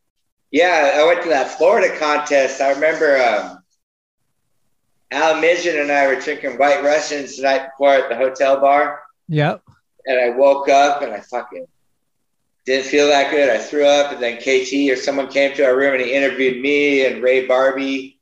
Yeah, 0.50 0.98
I 0.98 1.04
went 1.04 1.22
to 1.22 1.28
that 1.28 1.56
Florida 1.58 1.96
contest. 1.98 2.60
I 2.60 2.72
remember 2.72 3.18
um, 3.22 3.58
Alan 5.10 5.40
Midget 5.40 5.76
and 5.76 5.90
I 5.90 6.06
were 6.08 6.20
drinking 6.20 6.58
White 6.58 6.82
Russians 6.82 7.36
the 7.36 7.42
night 7.44 7.68
before 7.70 7.94
at 7.94 8.08
the 8.08 8.16
hotel 8.16 8.60
bar. 8.60 9.02
Yep. 9.28 9.62
and 10.06 10.20
I 10.20 10.30
woke 10.36 10.68
up 10.68 11.02
and 11.02 11.12
I 11.12 11.20
fucking 11.20 11.66
didn't 12.64 12.86
feel 12.86 13.06
that 13.08 13.30
good. 13.30 13.48
I 13.48 13.58
threw 13.58 13.84
up, 13.86 14.12
and 14.12 14.22
then 14.22 14.38
KT 14.38 14.90
or 14.90 14.96
someone 14.96 15.28
came 15.28 15.54
to 15.56 15.64
our 15.64 15.76
room 15.76 15.94
and 15.94 16.02
he 16.02 16.12
interviewed 16.12 16.60
me 16.60 17.06
and 17.06 17.22
Ray 17.22 17.46
Barbee, 17.46 18.16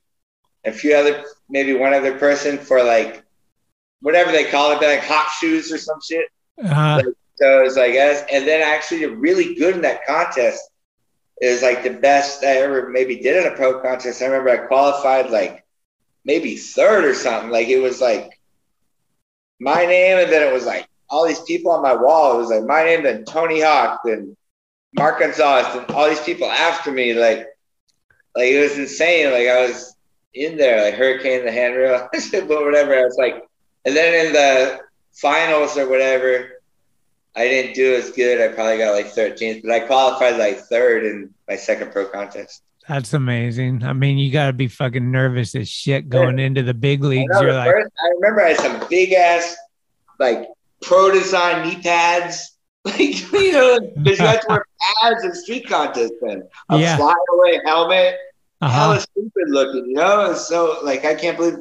and 0.65 0.75
a 0.75 0.79
few 0.79 0.95
other, 0.95 1.25
maybe 1.49 1.73
one 1.75 1.95
other 1.95 2.19
person 2.19 2.59
for 2.59 2.83
like 2.83 3.23
whatever 4.01 4.33
they 4.33 4.45
call 4.45 4.73
it, 4.73 4.83
like 4.83 5.01
hot 5.01 5.31
shoes 5.39 5.73
or 5.73 5.79
some 5.79 5.99
shit. 6.07 6.27
Uh, 6.63 7.03
So 7.37 7.61
it 7.61 7.65
was 7.65 7.77
like, 7.77 7.95
us, 7.95 8.23
and 8.33 8.47
then 8.47 8.61
I 8.63 8.75
actually 8.75 9.01
did 9.01 9.13
really 9.17 9.55
good 9.57 9.75
in 9.75 9.83
that 9.83 10.07
contest. 10.07 10.63
It 11.41 11.51
was 11.51 11.63
like 11.63 11.83
the 11.83 11.91
best 11.91 12.45
I 12.45 12.59
ever 12.59 12.89
maybe 12.91 13.17
did 13.17 13.45
in 13.45 13.53
a 13.53 13.57
pro 13.57 13.81
contest. 13.81 14.23
I 14.23 14.27
remember 14.27 14.51
I 14.51 14.67
qualified 14.69 15.31
like 15.31 15.64
maybe 16.25 16.57
third 16.57 17.05
or 17.05 17.15
something. 17.15 17.51
Like 17.51 17.69
it 17.69 17.81
was 17.81 18.01
like 18.01 18.41
my 19.61 19.85
name, 19.85 20.19
and 20.19 20.33
then 20.33 20.47
it 20.47 20.53
was 20.53 20.67
like 20.67 20.89
all 21.09 21.27
these 21.27 21.43
people 21.43 21.71
on 21.73 21.83
my 21.83 21.95
wall. 21.95 22.35
It 22.35 22.39
was 22.39 22.51
like 22.51 22.65
my 22.65 22.85
name, 22.85 23.03
then 23.03 23.25
Tony 23.25 23.61
Hawk, 23.61 24.01
then 24.05 24.37
Mark 24.95 25.21
Gonzalez, 25.21 25.75
and 25.75 25.91
all 25.91 26.09
these 26.09 26.23
people 26.23 26.51
after 26.51 26.91
me. 26.91 27.15
Like, 27.15 27.47
like 28.37 28.49
it 28.49 28.61
was 28.61 28.79
insane. 28.79 29.31
Like 29.31 29.49
I 29.49 29.67
was 29.67 29.97
in 30.35 30.57
there, 30.57 30.85
like 30.85 30.95
Hurricane 30.95 31.45
the 31.45 31.53
handrail, 31.53 32.09
but 32.33 32.49
whatever. 32.49 32.95
I 32.95 33.05
was 33.05 33.17
like, 33.19 33.45
and 33.85 33.97
then 33.97 34.27
in 34.27 34.33
the 34.33 34.81
finals 35.13 35.77
or 35.77 35.89
whatever, 35.89 36.61
I 37.37 37.49
didn't 37.49 37.75
do 37.75 37.95
as 37.95 38.11
good. 38.11 38.41
I 38.41 38.55
probably 38.55 38.79
got 38.79 38.95
like 38.95 39.07
13th, 39.07 39.63
but 39.63 39.73
I 39.73 39.81
qualified 39.81 40.39
like 40.39 40.59
third 40.61 41.05
in 41.05 41.35
my 41.49 41.57
second 41.57 41.93
pro 41.93 42.07
contest. 42.09 42.63
That's 42.89 43.15
amazing. 43.15 43.83
I 43.83 43.95
mean, 43.95 44.19
you 44.19 44.31
got 44.31 44.49
to 44.49 44.53
be 44.53 44.69
fucking 44.69 45.11
nervous 45.11 45.55
as 45.55 45.69
shit 45.71 46.09
going 46.09 46.39
into 46.39 46.63
the 46.63 46.75
big 46.75 47.03
leagues. 47.03 47.35
I, 47.35 47.41
You're 47.43 47.55
like, 47.55 47.71
first- 47.71 47.93
I 48.05 48.09
remember 48.17 48.43
I 48.43 48.49
had 48.49 48.61
some 48.61 48.89
big 48.91 49.13
ass 49.15 49.57
like 50.19 50.47
pro 50.83 51.11
design 51.11 51.67
knee 51.69 51.81
pads. 51.83 52.51
Like 52.87 53.33
you 53.33 53.53
know, 53.53 53.81
because 54.03 54.19
you 54.21 54.27
had 54.27 54.43
to 54.43 54.47
wear 54.51 54.67
pads 55.03 55.25
in 55.25 55.35
street 55.35 55.67
contests 55.67 56.13
then. 56.21 56.43
A 56.69 56.79
Yeah. 56.79 56.99
flyaway 56.99 57.59
helmet, 57.65 58.17
uh-huh. 58.61 58.69
hella 58.79 59.01
stupid 59.01 59.49
looking, 59.49 59.87
you 59.89 59.95
know? 59.95 60.27
And 60.29 60.37
so 60.37 60.81
like 60.83 61.07
I 61.07 61.15
can't 61.15 61.39
believe 61.39 61.55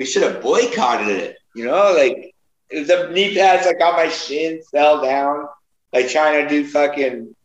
we 0.00 0.04
should 0.04 0.24
have 0.24 0.42
boycotted 0.42 1.06
it, 1.16 1.36
you 1.54 1.64
know, 1.64 1.94
like 1.96 2.34
the 2.72 3.08
knee 3.12 3.36
pads 3.36 3.66
like 3.66 3.80
on 3.80 3.92
my 3.94 4.08
shin 4.08 4.60
fell 4.72 5.00
down, 5.00 5.46
like 5.92 6.08
trying 6.08 6.42
to 6.42 6.48
do 6.48 6.66
fucking 6.66 7.36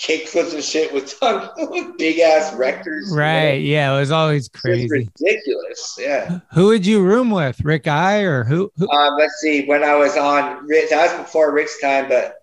kickflips 0.00 0.54
and 0.54 0.64
shit 0.64 0.92
with, 0.94 1.14
with 1.70 1.98
big 1.98 2.18
ass 2.20 2.54
rectors. 2.54 3.10
you 3.10 3.16
know? 3.16 3.22
right? 3.22 3.60
Yeah, 3.60 3.94
it 3.94 3.98
was 4.00 4.10
always 4.10 4.48
crazy. 4.48 4.88
ridiculous. 4.88 5.96
Yeah. 5.98 6.40
Who 6.54 6.66
would 6.66 6.86
you 6.86 7.02
room 7.02 7.30
with, 7.30 7.60
Rick 7.64 7.86
I 7.86 8.20
or 8.20 8.44
who? 8.44 8.72
who? 8.76 8.90
Um, 8.90 9.16
let's 9.18 9.34
see. 9.40 9.66
When 9.66 9.84
I 9.84 9.96
was 9.96 10.16
on, 10.16 10.66
Rick- 10.66 10.90
that 10.90 11.12
was 11.12 11.26
before 11.26 11.52
Rick's 11.52 11.80
time, 11.80 12.08
but 12.08 12.36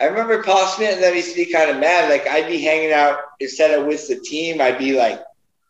I 0.00 0.06
remember 0.06 0.42
Paul 0.42 0.66
Schmitt 0.68 0.94
and 0.94 1.02
that 1.02 1.14
used 1.14 1.30
to 1.30 1.44
be 1.44 1.50
kind 1.50 1.70
of 1.70 1.78
mad. 1.78 2.10
Like 2.10 2.26
I'd 2.28 2.48
be 2.48 2.60
hanging 2.60 2.92
out 2.92 3.18
instead 3.40 3.78
of 3.78 3.86
with 3.86 4.06
the 4.08 4.16
team, 4.20 4.60
I'd 4.60 4.78
be 4.78 4.96
like 4.96 5.22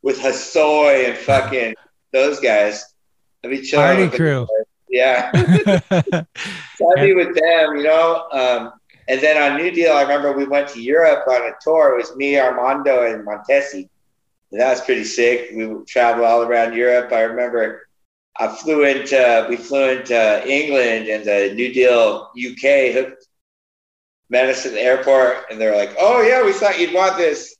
with 0.02 0.18
Hosoi 0.18 1.08
and 1.08 1.16
fucking 1.16 1.74
those 2.12 2.40
guys. 2.40 2.94
I'd 3.44 3.50
be 3.50 3.62
chilling. 3.62 4.10
Party 4.10 4.16
crew. 4.16 4.46
Yeah. 4.88 5.30
So 5.32 6.92
I'd 6.96 7.02
be 7.02 7.14
with 7.14 7.34
them, 7.34 7.76
you 7.76 7.82
know. 7.84 8.26
Um, 8.32 8.72
and 9.08 9.20
then 9.20 9.40
on 9.40 9.58
New 9.60 9.70
Deal, 9.70 9.92
I 9.92 10.02
remember 10.02 10.32
we 10.32 10.46
went 10.46 10.68
to 10.68 10.80
Europe 10.80 11.26
on 11.28 11.42
a 11.42 11.52
tour. 11.60 11.94
It 11.94 11.98
was 11.98 12.16
me, 12.16 12.38
Armando, 12.38 13.02
and 13.02 13.26
Montesi. 13.26 13.88
And 14.50 14.60
that 14.60 14.70
was 14.70 14.80
pretty 14.82 15.04
sick. 15.04 15.50
We 15.54 15.68
traveled 15.86 16.26
all 16.26 16.42
around 16.42 16.74
Europe. 16.74 17.12
I 17.12 17.22
remember 17.22 17.88
I 18.38 18.48
flew 18.48 18.84
into 18.84 19.46
we 19.48 19.56
flew 19.56 19.90
into 19.90 20.48
England 20.48 21.08
and 21.08 21.24
the 21.24 21.54
New 21.54 21.72
Deal 21.72 22.30
UK 22.36 22.92
hooked 22.92 23.26
met 24.30 24.48
us 24.48 24.66
at 24.66 24.72
the 24.72 24.80
airport 24.80 25.50
and 25.50 25.60
they're 25.60 25.76
like, 25.76 25.94
Oh 25.98 26.22
yeah, 26.22 26.44
we 26.44 26.52
thought 26.52 26.78
you'd 26.78 26.94
want 26.94 27.16
this. 27.16 27.56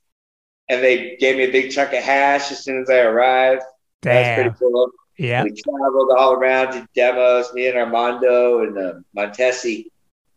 And 0.67 0.83
they 0.83 1.15
gave 1.17 1.37
me 1.37 1.43
a 1.43 1.51
big 1.51 1.71
chunk 1.71 1.93
of 1.93 2.03
hash 2.03 2.51
as 2.51 2.63
soon 2.63 2.81
as 2.81 2.89
I 2.89 3.01
arrived. 3.01 3.61
That 4.01 4.37
was 4.37 4.43
pretty 4.43 4.59
cool. 4.59 4.89
Yeah. 5.17 5.43
We 5.43 5.51
traveled 5.51 6.11
all 6.17 6.33
around 6.33 6.73
to 6.73 6.87
demos, 6.95 7.53
me 7.53 7.67
and 7.67 7.77
Armando 7.77 8.61
and 8.61 8.77
uh, 8.77 8.93
Montesi. 9.15 9.85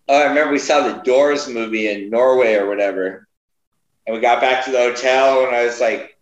Oh, 0.09 0.21
I 0.21 0.25
remember 0.25 0.53
we 0.53 0.59
saw 0.59 0.89
the 0.89 1.03
Doors 1.03 1.49
movie 1.49 1.89
in 1.89 2.09
Norway 2.09 2.55
or 2.55 2.67
whatever. 2.67 3.29
And 4.07 4.15
we 4.15 4.23
got 4.23 4.41
back 4.41 4.65
to 4.65 4.71
the 4.71 4.79
hotel 4.79 5.47
and 5.47 5.55
I 5.55 5.67
was 5.67 5.81
like, 5.81 6.19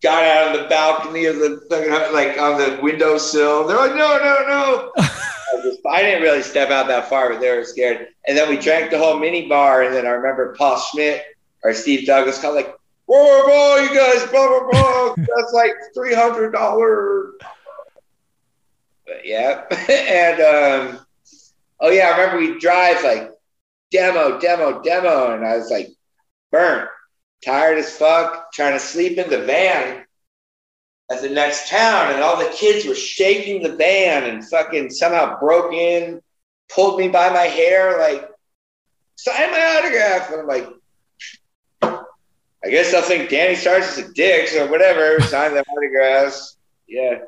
got 0.00 0.22
out 0.22 0.48
on 0.54 0.62
the 0.62 0.68
balcony 0.68 1.24
of 1.24 1.36
the, 1.36 1.60
like 2.12 2.38
on 2.38 2.58
the 2.58 2.78
windowsill. 2.80 3.66
They're 3.66 3.76
like, 3.76 3.96
no, 3.96 4.18
no, 4.18 4.46
no. 4.46 4.92
I, 4.98 5.62
just, 5.62 5.80
I 5.84 6.02
didn't 6.02 6.22
really 6.22 6.42
step 6.42 6.70
out 6.70 6.86
that 6.86 7.08
far, 7.08 7.30
but 7.30 7.40
they 7.40 7.56
were 7.56 7.64
scared. 7.64 8.08
And 8.28 8.38
then 8.38 8.48
we 8.48 8.56
drank 8.56 8.92
the 8.92 8.98
whole 8.98 9.18
mini 9.18 9.48
bar. 9.48 9.82
And 9.82 9.94
then 9.94 10.06
I 10.06 10.10
remember 10.10 10.54
Paul 10.56 10.78
Schmitt 10.78 11.24
or 11.64 11.74
Steve 11.74 12.06
Douglas 12.06 12.40
called 12.40 12.54
like, 12.54 12.76
whoa, 13.06 13.16
whoa, 13.16 13.48
whoa, 13.48 13.82
you 13.82 13.94
guys, 13.94 14.30
blah, 14.30 14.46
blah, 14.46 14.70
blah. 14.70 15.14
That's 15.16 15.52
like 15.52 15.72
$300. 15.96 17.32
But 19.06 19.26
yeah. 19.26 19.64
and, 19.88 20.40
um, 20.40 21.06
oh 21.84 21.90
yeah, 21.90 22.08
I 22.08 22.18
remember 22.18 22.38
we 22.38 22.58
drive 22.58 23.04
like 23.04 23.30
demo, 23.90 24.40
demo, 24.40 24.82
demo. 24.82 25.34
And 25.34 25.44
I 25.44 25.58
was 25.58 25.70
like, 25.70 25.88
burnt, 26.50 26.88
tired 27.44 27.78
as 27.78 27.94
fuck, 27.94 28.50
trying 28.52 28.72
to 28.72 28.80
sleep 28.80 29.18
in 29.18 29.28
the 29.28 29.44
van 29.44 30.04
at 31.12 31.20
the 31.20 31.28
next 31.28 31.68
town. 31.68 32.12
And 32.12 32.22
all 32.22 32.38
the 32.38 32.52
kids 32.56 32.86
were 32.86 32.94
shaking 32.94 33.62
the 33.62 33.76
van 33.76 34.24
and 34.24 34.48
fucking 34.48 34.90
somehow 34.90 35.38
broke 35.38 35.74
in, 35.74 36.22
pulled 36.74 36.98
me 36.98 37.08
by 37.08 37.28
my 37.28 37.42
hair, 37.42 37.98
like, 37.98 38.30
sign 39.16 39.50
my 39.50 39.78
autograph. 39.78 40.30
And 40.30 40.40
I'm 40.40 40.46
like, 40.46 40.68
I 41.82 42.70
guess 42.70 42.94
I'll 42.94 43.02
think 43.02 43.28
Danny 43.28 43.56
Starks 43.56 43.98
is 43.98 44.08
a 44.08 44.12
dick, 44.14 44.48
so 44.48 44.66
whatever, 44.68 45.20
sign 45.20 45.52
the 45.52 45.62
autographs. 45.62 46.56
Yeah. 46.88 47.18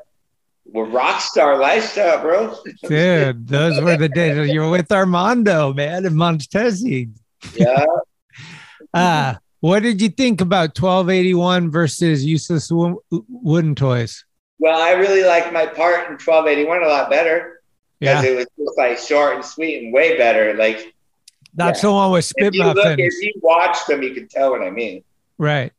We're 0.71 0.85
rock 0.85 1.21
star 1.21 1.57
lifestyle, 1.57 2.21
bro. 2.21 2.55
Dude, 2.87 3.47
those 3.47 3.81
were 3.81 3.97
the 3.97 4.09
days. 4.09 4.49
You 4.49 4.61
were 4.61 4.69
with 4.69 4.91
Armando, 4.91 5.73
man, 5.73 6.05
in 6.05 6.13
Montesi. 6.13 7.11
Yeah. 7.55 7.85
Uh, 8.93 9.35
what 9.59 9.83
did 9.83 10.01
you 10.01 10.07
think 10.09 10.39
about 10.39 10.69
1281 10.79 11.69
versus 11.69 12.23
useless 12.23 12.71
wo- 12.71 13.03
wooden 13.11 13.75
toys? 13.75 14.23
Well, 14.59 14.81
I 14.81 14.91
really 14.91 15.23
liked 15.23 15.51
my 15.51 15.65
part 15.65 16.07
in 16.07 16.13
1281 16.13 16.83
a 16.83 16.87
lot 16.87 17.09
better 17.09 17.61
because 17.99 18.23
Yeah, 18.23 18.29
it 18.31 18.35
was 18.35 18.47
just 18.57 18.77
like 18.77 18.97
short 18.97 19.35
and 19.35 19.45
sweet 19.45 19.83
and 19.83 19.93
way 19.93 20.17
better. 20.17 20.53
Like 20.53 20.95
that's 21.53 21.79
yeah. 21.79 21.89
the 21.89 21.93
one 21.93 22.11
with 22.11 22.25
spit 22.25 22.47
if 22.47 22.53
you 22.55 22.63
look, 22.63 22.99
if 22.99 23.13
you 23.21 23.33
watch 23.41 23.85
them, 23.87 24.03
you 24.03 24.13
can 24.13 24.27
tell 24.27 24.51
what 24.51 24.61
I 24.61 24.69
mean. 24.69 25.03
Right. 25.37 25.73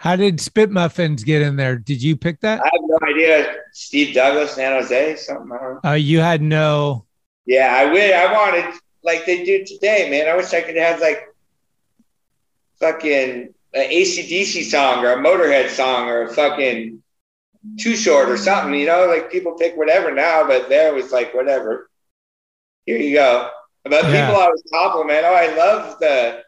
How 0.00 0.14
did 0.14 0.40
spit 0.40 0.70
muffins 0.70 1.24
get 1.24 1.42
in 1.42 1.56
there? 1.56 1.76
Did 1.76 2.00
you 2.00 2.16
pick 2.16 2.38
that? 2.42 2.60
I 2.60 2.68
have 2.72 2.80
no 2.82 2.98
idea. 3.02 3.56
Steve 3.72 4.14
Douglas, 4.14 4.52
San 4.52 4.80
Jose, 4.80 5.16
something. 5.16 5.50
I 5.52 5.58
don't 5.58 5.84
know. 5.84 5.90
Uh, 5.90 5.94
you 5.94 6.20
had 6.20 6.40
no. 6.40 7.04
Yeah, 7.46 7.74
I 7.76 7.90
wish 7.92 8.12
I 8.14 8.32
wanted 8.32 8.74
like 9.02 9.26
they 9.26 9.44
do 9.44 9.64
today, 9.64 10.08
man. 10.08 10.28
I 10.28 10.36
wish 10.36 10.54
I 10.54 10.60
could 10.60 10.76
have 10.76 11.00
like 11.00 11.24
fucking 12.80 13.52
an 13.74 13.90
ACDC 13.90 14.64
song 14.70 15.04
or 15.04 15.12
a 15.12 15.16
Motorhead 15.18 15.68
song 15.70 16.08
or 16.08 16.22
a 16.22 16.32
fucking 16.32 17.02
Too 17.80 17.96
Short 17.96 18.28
or 18.28 18.36
something. 18.36 18.78
You 18.78 18.86
know, 18.86 19.06
like 19.06 19.32
people 19.32 19.54
pick 19.54 19.76
whatever 19.76 20.12
now, 20.14 20.46
but 20.46 20.68
there 20.68 20.94
was 20.94 21.10
like 21.10 21.34
whatever. 21.34 21.90
Here 22.86 22.98
you 22.98 23.14
go. 23.16 23.50
About 23.84 24.04
Yeah. 24.04 24.26
people 24.28 24.40
I 24.40 24.46
was 24.48 24.62
compliment. 24.72 25.24
Oh, 25.24 25.34
I 25.34 25.56
love 25.56 25.98
the 25.98 26.42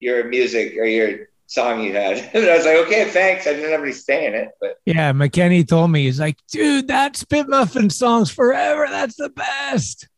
your 0.00 0.24
music 0.28 0.74
or 0.78 0.84
your 0.84 1.27
song 1.48 1.82
you 1.82 1.92
had. 1.92 2.18
and 2.34 2.46
I 2.46 2.56
was 2.56 2.64
like, 2.64 2.76
okay, 2.86 3.04
thanks. 3.10 3.46
I 3.46 3.52
didn't 3.54 3.72
have 3.72 3.82
any 3.82 3.92
say 3.92 4.26
in 4.26 4.34
it, 4.34 4.50
but 4.60 4.76
Yeah, 4.86 5.12
McKenney 5.12 5.66
told 5.66 5.90
me 5.90 6.04
he's 6.04 6.20
like, 6.20 6.36
dude, 6.52 6.88
that 6.88 7.16
spit 7.16 7.48
muffin 7.48 7.90
song's 7.90 8.30
forever. 8.30 8.86
That's 8.88 9.16
the 9.16 9.30
best. 9.30 10.08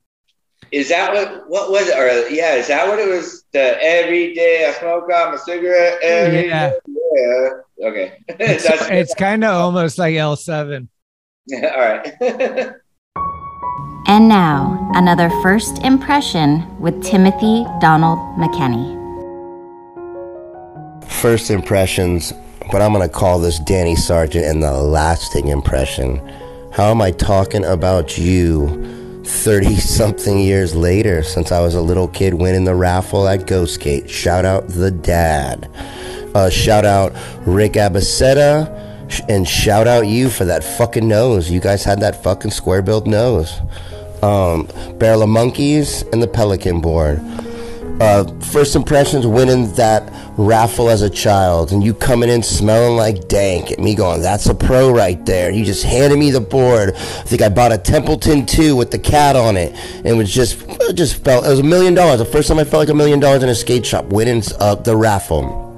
Is 0.72 0.88
that 0.90 1.12
what 1.12 1.48
what 1.48 1.70
was 1.72 1.88
it? 1.88 1.96
Or 1.98 2.28
yeah, 2.28 2.54
is 2.54 2.68
that 2.68 2.86
what 2.86 2.98
it 3.00 3.08
was? 3.08 3.42
The 3.52 3.76
every 3.82 4.34
day 4.34 4.68
I 4.68 4.72
smoke 4.78 5.10
out 5.12 5.32
my 5.32 5.36
cigarette. 5.38 5.98
Every 6.02 6.46
Yeah. 6.48 6.70
day? 6.70 6.78
yeah. 7.16 7.48
Okay. 7.88 8.18
It's, 8.38 8.68
That's 8.68 8.88
it's 8.90 9.14
kind 9.14 9.42
of 9.42 9.52
almost 9.54 9.98
like 9.98 10.14
L7. 10.14 10.86
Yeah. 11.46 11.66
all 11.74 11.80
right. 11.80 12.72
And 14.06 14.28
now, 14.28 14.90
another 14.94 15.28
first 15.42 15.78
impression 15.82 16.78
with 16.80 17.02
Timothy 17.02 17.64
Donald 17.80 18.18
McKenney. 18.38 18.99
First 21.20 21.50
impressions, 21.50 22.32
but 22.72 22.80
I'm 22.80 22.92
going 22.94 23.06
to 23.06 23.14
call 23.14 23.38
this 23.40 23.58
Danny 23.58 23.94
Sargent 23.94 24.44
and 24.46 24.62
the 24.62 24.72
lasting 24.72 25.48
impression. 25.48 26.16
How 26.72 26.90
am 26.90 27.02
I 27.02 27.10
talking 27.10 27.64
about 27.64 28.16
you 28.16 29.22
30 29.26 29.74
something 29.76 30.38
years 30.38 30.74
later 30.74 31.22
since 31.22 31.52
I 31.52 31.60
was 31.60 31.74
a 31.74 31.80
little 31.82 32.08
kid 32.08 32.32
winning 32.34 32.64
the 32.64 32.74
raffle 32.74 33.28
at 33.28 33.40
Ghostgate? 33.40 34.08
Shout 34.08 34.46
out 34.46 34.68
the 34.68 34.90
dad. 34.90 35.68
Uh, 36.34 36.48
shout 36.48 36.86
out 36.86 37.12
Rick 37.46 37.72
Ibaseta. 37.72 39.10
sh- 39.10 39.20
And 39.28 39.46
shout 39.46 39.86
out 39.86 40.06
you 40.06 40.30
for 40.30 40.46
that 40.46 40.64
fucking 40.64 41.06
nose. 41.06 41.50
You 41.50 41.60
guys 41.60 41.84
had 41.84 42.00
that 42.00 42.22
fucking 42.22 42.52
square 42.52 42.80
built 42.80 43.06
nose. 43.06 43.52
Um, 44.22 44.68
Barrel 44.98 45.22
of 45.24 45.28
Monkeys 45.28 46.02
and 46.12 46.22
the 46.22 46.28
Pelican 46.28 46.80
board 46.80 47.20
uh, 48.00 48.24
first 48.40 48.74
impressions 48.74 49.26
winning 49.26 49.72
that 49.74 50.10
raffle 50.38 50.88
as 50.88 51.02
a 51.02 51.10
child 51.10 51.70
and 51.70 51.84
you 51.84 51.92
coming 51.92 52.30
in 52.30 52.42
smelling 52.42 52.96
like 52.96 53.28
dank 53.28 53.70
and 53.70 53.84
me 53.84 53.94
going 53.94 54.22
that's 54.22 54.46
a 54.46 54.54
pro 54.54 54.90
right 54.90 55.26
there 55.26 55.50
you 55.50 55.64
just 55.64 55.84
handed 55.84 56.18
me 56.18 56.30
the 56.30 56.40
board 56.40 56.94
i 56.94 57.22
think 57.24 57.42
i 57.42 57.48
bought 57.48 57.72
a 57.72 57.78
templeton 57.78 58.46
2 58.46 58.74
with 58.74 58.90
the 58.90 58.98
cat 58.98 59.36
on 59.36 59.56
it 59.56 59.74
and 59.96 60.06
it 60.06 60.14
was 60.14 60.32
just 60.32 60.62
it 60.66 60.94
just 60.94 61.22
felt 61.22 61.44
it 61.44 61.50
was 61.50 61.58
a 61.58 61.62
million 61.62 61.92
dollars 61.92 62.18
the 62.18 62.24
first 62.24 62.48
time 62.48 62.58
i 62.58 62.64
felt 62.64 62.80
like 62.80 62.88
a 62.88 62.94
million 62.94 63.20
dollars 63.20 63.42
in 63.42 63.50
a 63.50 63.54
skate 63.54 63.84
shop 63.84 64.06
winning 64.06 64.42
uh, 64.60 64.74
the 64.76 64.96
raffle 64.96 65.68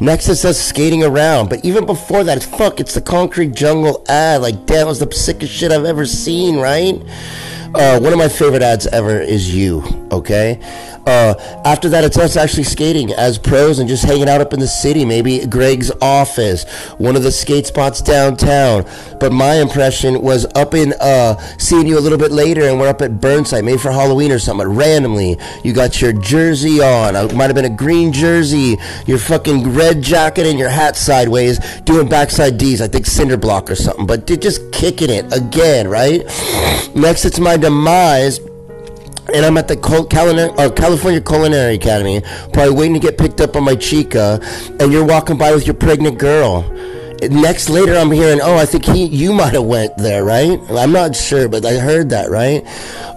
Next 0.00 0.28
is 0.28 0.44
us 0.44 0.60
skating 0.60 1.02
around, 1.02 1.48
but 1.48 1.64
even 1.64 1.84
before 1.84 2.22
that, 2.22 2.36
it's 2.36 2.46
fuck, 2.46 2.78
it's 2.78 2.94
the 2.94 3.00
concrete 3.00 3.52
jungle 3.52 4.04
ad. 4.08 4.42
Like 4.42 4.66
that 4.68 4.86
was 4.86 5.00
the 5.00 5.12
sickest 5.12 5.52
shit 5.52 5.72
I've 5.72 5.84
ever 5.84 6.06
seen, 6.06 6.56
right? 6.56 7.02
Uh, 7.74 8.00
one 8.00 8.12
of 8.12 8.18
my 8.18 8.28
favorite 8.28 8.62
ads 8.62 8.86
ever 8.86 9.20
is 9.20 9.54
you. 9.54 9.82
Okay. 10.10 10.58
Uh, 11.06 11.34
after 11.64 11.88
that, 11.88 12.04
it's 12.04 12.18
us 12.18 12.36
actually 12.36 12.64
skating 12.64 13.12
as 13.12 13.38
pros 13.38 13.78
and 13.78 13.88
just 13.88 14.04
hanging 14.04 14.28
out 14.28 14.42
up 14.42 14.52
in 14.52 14.60
the 14.60 14.66
city. 14.66 15.04
Maybe 15.04 15.46
Greg's 15.46 15.90
office, 16.02 16.64
one 16.98 17.16
of 17.16 17.22
the 17.22 17.32
skate 17.32 17.66
spots 17.66 18.02
downtown. 18.02 18.84
But 19.18 19.32
my 19.32 19.54
impression 19.54 20.20
was 20.20 20.46
up 20.54 20.74
in 20.74 20.92
uh, 21.00 21.36
seeing 21.58 21.86
you 21.86 21.98
a 21.98 22.00
little 22.00 22.18
bit 22.18 22.30
later, 22.30 22.68
and 22.68 22.78
we're 22.78 22.88
up 22.88 23.00
at 23.00 23.20
Burnside, 23.20 23.64
maybe 23.64 23.78
for 23.78 23.90
Halloween 23.90 24.32
or 24.32 24.38
something. 24.38 24.68
Randomly, 24.68 25.38
you 25.64 25.72
got 25.72 26.00
your 26.00 26.12
jersey 26.12 26.80
on. 26.82 27.16
It 27.16 27.34
might 27.34 27.46
have 27.46 27.54
been 27.54 27.64
a 27.64 27.76
green 27.76 28.12
jersey, 28.12 28.76
your 29.06 29.18
fucking 29.18 29.74
red 29.74 30.02
jacket, 30.02 30.46
and 30.46 30.58
your 30.58 30.68
hat 30.68 30.96
sideways, 30.96 31.58
doing 31.80 32.08
backside 32.08 32.58
D's. 32.58 32.82
I 32.82 32.88
think 32.88 33.06
cinder 33.06 33.36
block 33.36 33.70
or 33.70 33.76
something. 33.76 34.06
But 34.06 34.26
just 34.26 34.72
kicking 34.72 35.10
it 35.10 35.32
again, 35.32 35.88
right? 35.88 36.22
Next, 36.94 37.24
it's 37.24 37.38
my 37.38 37.56
demise 37.60 38.40
and 39.34 39.44
I'm 39.44 39.58
at 39.58 39.68
the 39.68 39.78
uh, 40.58 40.70
California 40.70 41.20
Culinary 41.20 41.74
Academy, 41.74 42.22
probably 42.52 42.74
waiting 42.74 42.94
to 42.94 43.00
get 43.00 43.18
picked 43.18 43.40
up 43.40 43.56
on 43.56 43.64
my 43.64 43.74
chica, 43.74 44.40
and 44.80 44.90
you're 44.90 45.04
walking 45.04 45.36
by 45.36 45.52
with 45.52 45.66
your 45.66 45.74
pregnant 45.74 46.18
girl. 46.18 46.62
Next, 47.20 47.68
later, 47.68 47.96
I'm 47.96 48.10
hearing, 48.10 48.40
oh, 48.42 48.56
I 48.56 48.64
think 48.64 48.84
he, 48.84 49.04
you 49.04 49.32
might 49.32 49.52
have 49.52 49.64
went 49.64 49.96
there, 49.98 50.24
right? 50.24 50.58
I'm 50.70 50.92
not 50.92 51.14
sure, 51.14 51.48
but 51.48 51.66
I 51.66 51.74
heard 51.74 52.10
that, 52.10 52.30
right? 52.30 52.64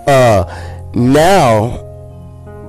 Uh, 0.08 0.90
now, 0.94 1.88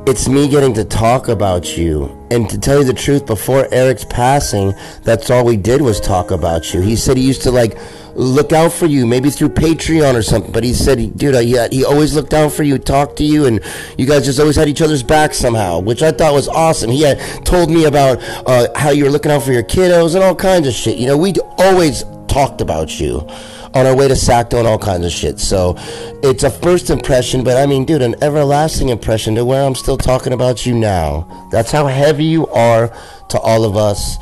it's 0.06 0.28
me 0.28 0.48
getting 0.48 0.74
to 0.74 0.84
talk 0.84 1.28
about 1.28 1.76
you. 1.76 2.18
And 2.30 2.48
to 2.50 2.58
tell 2.58 2.78
you 2.78 2.84
the 2.84 2.92
truth, 2.92 3.26
before 3.26 3.66
Eric's 3.72 4.04
passing, 4.04 4.74
that's 5.02 5.30
all 5.30 5.44
we 5.44 5.56
did 5.56 5.80
was 5.80 6.00
talk 6.00 6.30
about 6.30 6.74
you. 6.74 6.80
He 6.80 6.96
said 6.96 7.16
he 7.16 7.26
used 7.26 7.42
to 7.42 7.50
like 7.50 7.78
look 8.14 8.52
out 8.52 8.72
for 8.72 8.86
you, 8.86 9.06
maybe 9.06 9.30
through 9.30 9.50
Patreon 9.50 10.14
or 10.14 10.22
something. 10.22 10.52
But 10.52 10.64
he 10.64 10.72
said, 10.72 11.16
dude, 11.16 11.34
had, 11.34 11.72
he 11.72 11.84
always 11.84 12.14
looked 12.14 12.34
out 12.34 12.52
for 12.52 12.62
you, 12.62 12.78
talked 12.78 13.16
to 13.18 13.24
you, 13.24 13.46
and 13.46 13.60
you 13.98 14.06
guys 14.06 14.24
just 14.24 14.40
always 14.40 14.56
had 14.56 14.68
each 14.68 14.82
other's 14.82 15.02
back 15.02 15.34
somehow, 15.34 15.80
which 15.80 16.02
I 16.02 16.12
thought 16.12 16.32
was 16.34 16.48
awesome. 16.48 16.90
He 16.90 17.02
had 17.02 17.18
told 17.44 17.70
me 17.70 17.84
about 17.84 18.18
uh, 18.46 18.68
how 18.76 18.90
you 18.90 19.04
were 19.04 19.10
looking 19.10 19.32
out 19.32 19.42
for 19.42 19.52
your 19.52 19.62
kiddos 19.62 20.14
and 20.14 20.22
all 20.22 20.34
kinds 20.34 20.66
of 20.66 20.74
shit. 20.74 20.98
You 20.98 21.06
know, 21.06 21.16
we 21.16 21.34
always 21.58 22.04
talked 22.28 22.60
about 22.60 22.98
you 22.98 23.26
on 23.74 23.86
our 23.86 23.96
way 23.96 24.08
to 24.08 24.14
Sacto 24.14 24.58
and 24.58 24.66
all 24.66 24.78
kinds 24.78 25.04
of 25.04 25.12
shit. 25.12 25.38
So 25.40 25.74
it's 26.22 26.44
a 26.44 26.50
first 26.50 26.90
impression, 26.90 27.42
but 27.42 27.56
I 27.56 27.66
mean, 27.66 27.84
dude, 27.84 28.02
an 28.02 28.14
everlasting 28.22 28.90
impression 28.90 29.34
to 29.36 29.44
where 29.44 29.64
I'm 29.64 29.74
still 29.74 29.96
talking 29.96 30.32
about 30.32 30.66
you 30.66 30.74
now. 30.74 31.48
That's 31.50 31.70
how 31.70 31.86
heavy 31.86 32.24
you 32.24 32.46
are 32.48 32.88
to 33.30 33.38
all 33.38 33.64
of 33.64 33.76
us. 33.76 34.18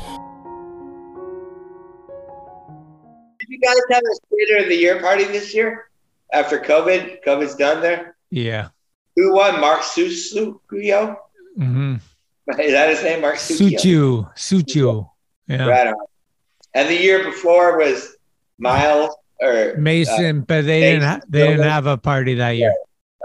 Guys 3.61 3.75
have 3.91 4.01
a 4.03 4.15
skater 4.15 4.63
of 4.63 4.69
the 4.69 4.75
year 4.75 4.99
party 4.99 5.25
this 5.25 5.53
year 5.53 5.89
after 6.33 6.59
COVID? 6.59 7.23
COVID's 7.25 7.55
done 7.55 7.81
there. 7.81 8.15
Yeah. 8.29 8.69
Who 9.15 9.33
won? 9.33 9.59
Mark 9.59 9.81
Susukuyo? 9.81 11.15
Mm-hmm. 11.57 11.95
Is 12.59 12.71
that 12.71 12.89
his 12.89 13.03
name? 13.03 13.21
Mark 13.21 13.35
Susukuyo? 13.35 14.33
Suciu. 14.35 14.35
Suciu. 14.35 15.09
Yeah. 15.47 15.65
Right 15.67 15.87
on. 15.87 15.95
And 16.73 16.87
the 16.89 16.95
year 16.95 17.23
before 17.23 17.77
was 17.77 18.15
Miles 18.57 19.15
or 19.41 19.75
Mason, 19.77 20.39
uh, 20.39 20.43
but 20.47 20.65
they 20.65 20.79
didn't 20.81 21.03
ha- 21.03 21.19
they 21.27 21.47
didn't 21.47 21.63
have 21.67 21.85
a 21.87 21.97
party 21.97 22.35
that 22.35 22.51
year. 22.51 22.73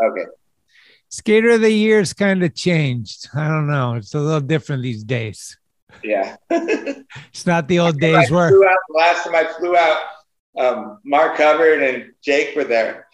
okay. 0.02 0.24
Skater 1.08 1.50
of 1.50 1.60
the 1.60 1.70
year's 1.70 2.12
kind 2.12 2.42
of 2.42 2.54
changed. 2.54 3.28
I 3.34 3.46
don't 3.46 3.68
know. 3.68 3.94
It's 3.94 4.12
a 4.14 4.18
little 4.18 4.40
different 4.40 4.82
these 4.82 5.04
days. 5.04 5.56
Yeah. 6.02 6.36
It's 7.32 7.46
not 7.46 7.68
the 7.68 7.78
old 7.78 7.98
days 8.00 8.30
where 8.30 8.50
last 8.90 9.24
time 9.24 9.34
I 9.34 9.44
flew 9.58 9.76
out, 9.76 9.98
um, 10.58 10.98
Mark 11.04 11.36
Hubbard 11.36 11.82
and 11.82 12.12
Jake 12.22 12.54
were 12.56 12.64
there. 12.64 13.06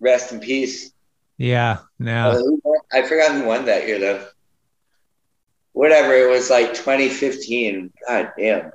Rest 0.00 0.32
in 0.32 0.40
peace. 0.40 0.92
yeah, 1.38 1.78
no. 1.98 2.58
I 2.92 3.02
forgot 3.02 3.32
who 3.32 3.44
won 3.44 3.64
that 3.66 3.86
year 3.88 3.98
though. 3.98 4.26
Whatever, 5.72 6.12
it 6.14 6.30
was 6.30 6.50
like 6.50 6.74
2015. 6.74 7.92
God 8.06 8.32
damn. 8.38 8.70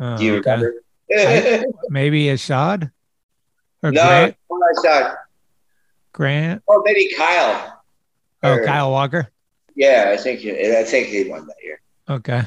Oh, 0.00 0.16
Do 0.16 0.24
you 0.24 0.36
okay. 0.38 0.50
remember? 0.50 0.74
I- 1.16 1.64
maybe 1.90 2.28
a 2.30 2.36
shot 2.36 2.82
or 3.82 3.92
no, 3.92 4.02
Grant. 4.02 4.36
Grant. 6.12 6.62
oh, 6.68 6.82
maybe 6.84 7.10
Kyle. 7.16 7.82
Oh, 8.42 8.54
Or- 8.54 8.64
Kyle 8.64 8.90
Walker. 8.90 9.28
Yeah, 9.76 10.10
I 10.12 10.16
think 10.16 10.40
I 10.44 10.84
think 10.84 11.08
he 11.08 11.28
won 11.28 11.46
that 11.46 11.56
year. 11.62 11.80
Okay. 12.08 12.42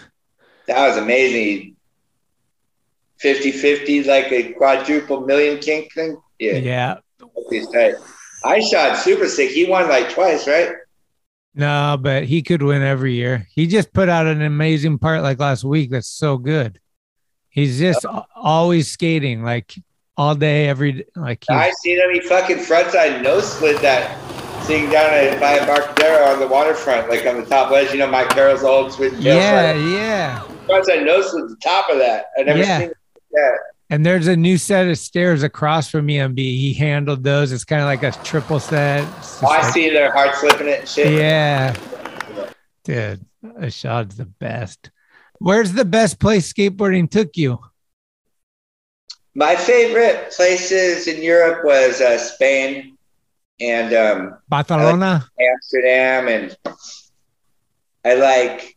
That 0.67 0.87
was 0.87 0.97
amazing. 0.97 1.75
50 3.19 3.51
50, 3.51 4.03
like 4.03 4.31
a 4.31 4.53
quadruple 4.53 5.21
million 5.21 5.59
kink 5.59 5.91
thing. 5.93 6.17
Yeah. 6.39 6.53
Yeah. 6.57 6.95
I 8.45 8.59
shot 8.59 8.97
super 8.97 9.27
sick. 9.27 9.49
He 9.51 9.65
won 9.65 9.89
like 9.89 10.09
twice, 10.11 10.47
right? 10.47 10.69
No, 11.55 11.97
but 11.99 12.23
he 12.25 12.43
could 12.43 12.61
win 12.61 12.83
every 12.83 13.13
year. 13.13 13.47
He 13.51 13.65
just 13.65 13.91
put 13.91 14.09
out 14.09 14.27
an 14.27 14.41
amazing 14.43 14.99
part 14.99 15.23
like 15.23 15.39
last 15.39 15.63
week. 15.63 15.89
That's 15.89 16.07
so 16.07 16.37
good. 16.37 16.79
He's 17.49 17.79
just 17.79 18.05
Oh. 18.05 18.23
always 18.35 18.91
skating 18.91 19.43
like 19.43 19.73
all 20.15 20.35
day, 20.35 20.67
every 20.67 21.05
Like 21.15 21.43
he, 21.47 21.53
I 21.55 21.71
seen 21.81 21.97
him. 21.99 22.11
He 22.13 22.19
fucking 22.21 22.57
frontside 22.57 23.23
no 23.23 23.39
slid 23.39 23.81
that 23.81 24.15
thing 24.65 24.89
down 24.91 25.11
at 25.13 25.39
by 25.39 25.57
Embarcadero 25.59 26.25
on 26.25 26.39
the 26.39 26.47
waterfront, 26.47 27.09
like 27.09 27.25
on 27.25 27.37
the 27.39 27.45
top 27.45 27.71
ledge. 27.71 27.91
You 27.91 27.99
know, 27.99 28.07
Mike 28.07 28.29
Carroll's 28.29 28.63
old 28.63 28.91
switch. 28.93 29.13
yeah, 29.13 29.73
yeah. 29.73 30.41
Frontside 30.67 31.05
no 31.05 31.21
slid 31.21 31.49
the 31.49 31.57
top 31.63 31.89
of 31.89 31.97
that. 31.97 32.25
I 32.37 32.43
never 32.43 32.59
Yeah. 32.59 32.79
seen 32.79 32.91
that. 33.31 33.57
And 33.89 34.05
there's 34.05 34.27
a 34.27 34.35
new 34.35 34.57
set 34.57 34.87
of 34.87 34.97
stairs 34.97 35.43
across 35.43 35.89
from 35.89 36.07
EMB. 36.07 36.37
He 36.37 36.73
handled 36.73 37.23
those. 37.23 37.51
It's 37.53 37.63
kind 37.63 37.81
of 37.81 37.85
like 37.87 38.03
a 38.03 38.11
triple 38.23 38.59
set. 38.59 39.07
Oh, 39.41 39.47
I 39.47 39.61
like- 39.61 39.73
see 39.73 39.89
their 39.89 40.11
heart 40.11 40.35
slipping 40.35 40.67
it 40.67 40.79
and 40.81 40.89
shit. 40.89 41.13
Yeah. 41.13 41.73
Dude, 42.83 43.25
Ashad's 43.43 44.17
the 44.17 44.25
best. 44.25 44.91
Where's 45.39 45.71
the 45.73 45.85
best 45.85 46.19
place 46.19 46.51
skateboarding 46.51 47.09
took 47.09 47.37
you? 47.37 47.59
My 49.35 49.55
favorite 49.55 50.31
places 50.35 51.07
in 51.07 51.21
Europe 51.21 51.63
was 51.63 52.01
uh, 52.01 52.17
Spain 52.17 52.97
and 53.59 53.93
um, 53.93 54.37
Barcelona? 54.49 55.27
Amsterdam, 55.39 56.27
and 56.27 56.57
I 58.03 58.15
like 58.15 58.76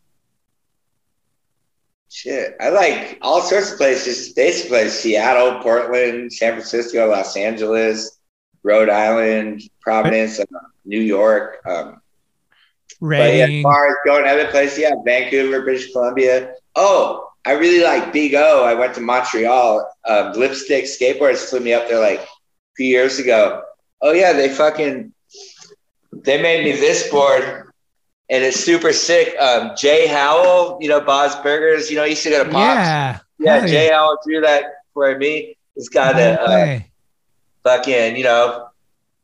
shit. 2.10 2.56
I 2.60 2.70
like 2.70 3.18
all 3.22 3.40
sorts 3.40 3.72
of 3.72 3.78
places. 3.78 4.32
Basically, 4.32 4.88
Seattle, 4.88 5.60
Portland, 5.62 6.32
San 6.32 6.52
Francisco, 6.52 7.08
Los 7.08 7.36
Angeles, 7.36 8.18
Rhode 8.62 8.90
Island, 8.90 9.62
Providence, 9.80 10.38
uh, 10.40 10.44
New 10.84 11.00
York. 11.00 11.58
Um, 11.66 12.00
but 13.00 13.34
yeah, 13.34 13.46
as 13.46 13.62
far 13.62 13.88
as 13.88 13.96
going 14.04 14.26
other 14.26 14.48
places, 14.48 14.80
yeah, 14.80 14.92
Vancouver, 15.04 15.62
British 15.62 15.92
Columbia. 15.92 16.54
Oh, 16.76 17.30
I 17.46 17.52
really 17.52 17.82
like 17.82 18.12
Big 18.12 18.34
O. 18.34 18.64
I 18.64 18.74
went 18.74 18.94
to 18.94 19.00
Montreal. 19.00 19.90
Um, 20.06 20.32
Lipstick 20.32 20.84
Skateboards 20.84 21.48
flew 21.48 21.60
me 21.60 21.72
up 21.72 21.88
there 21.88 22.00
like 22.00 22.20
a 22.20 22.26
few 22.76 22.86
years 22.86 23.18
ago. 23.18 23.62
Oh 24.02 24.12
yeah, 24.12 24.32
they 24.32 24.50
fucking 24.50 25.12
they 26.12 26.42
made 26.42 26.64
me 26.64 26.72
this 26.72 27.10
board, 27.10 27.69
and 28.30 28.44
it's 28.44 28.60
super 28.60 28.92
sick. 28.92 29.36
Um, 29.38 29.72
Jay 29.76 30.06
Howell, 30.06 30.78
you 30.80 30.88
know, 30.88 31.00
Bob's 31.00 31.34
Burgers, 31.36 31.90
you 31.90 31.96
know, 31.96 32.04
he 32.04 32.10
used 32.10 32.22
to 32.22 32.30
go 32.30 32.44
to 32.44 32.50
Pops. 32.50 32.76
Yeah. 32.76 33.18
yeah. 33.38 33.66
Jay 33.66 33.90
Howell 33.92 34.18
drew 34.26 34.40
that 34.42 34.64
for 34.94 35.16
me. 35.18 35.56
He's 35.74 35.88
got 35.88 36.16
No 36.16 36.22
a 36.22 36.40
uh, 36.40 36.80
fucking, 37.64 38.16
you 38.16 38.24
know, 38.24 38.68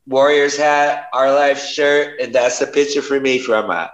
Warriors 0.07 0.57
hat, 0.57 1.09
our 1.13 1.33
life 1.33 1.59
shirt, 1.65 2.21
and 2.21 2.35
that's 2.35 2.59
the 2.59 2.67
picture 2.67 3.03
for 3.03 3.19
me 3.21 3.39
from 3.39 3.71
uh, 3.71 3.89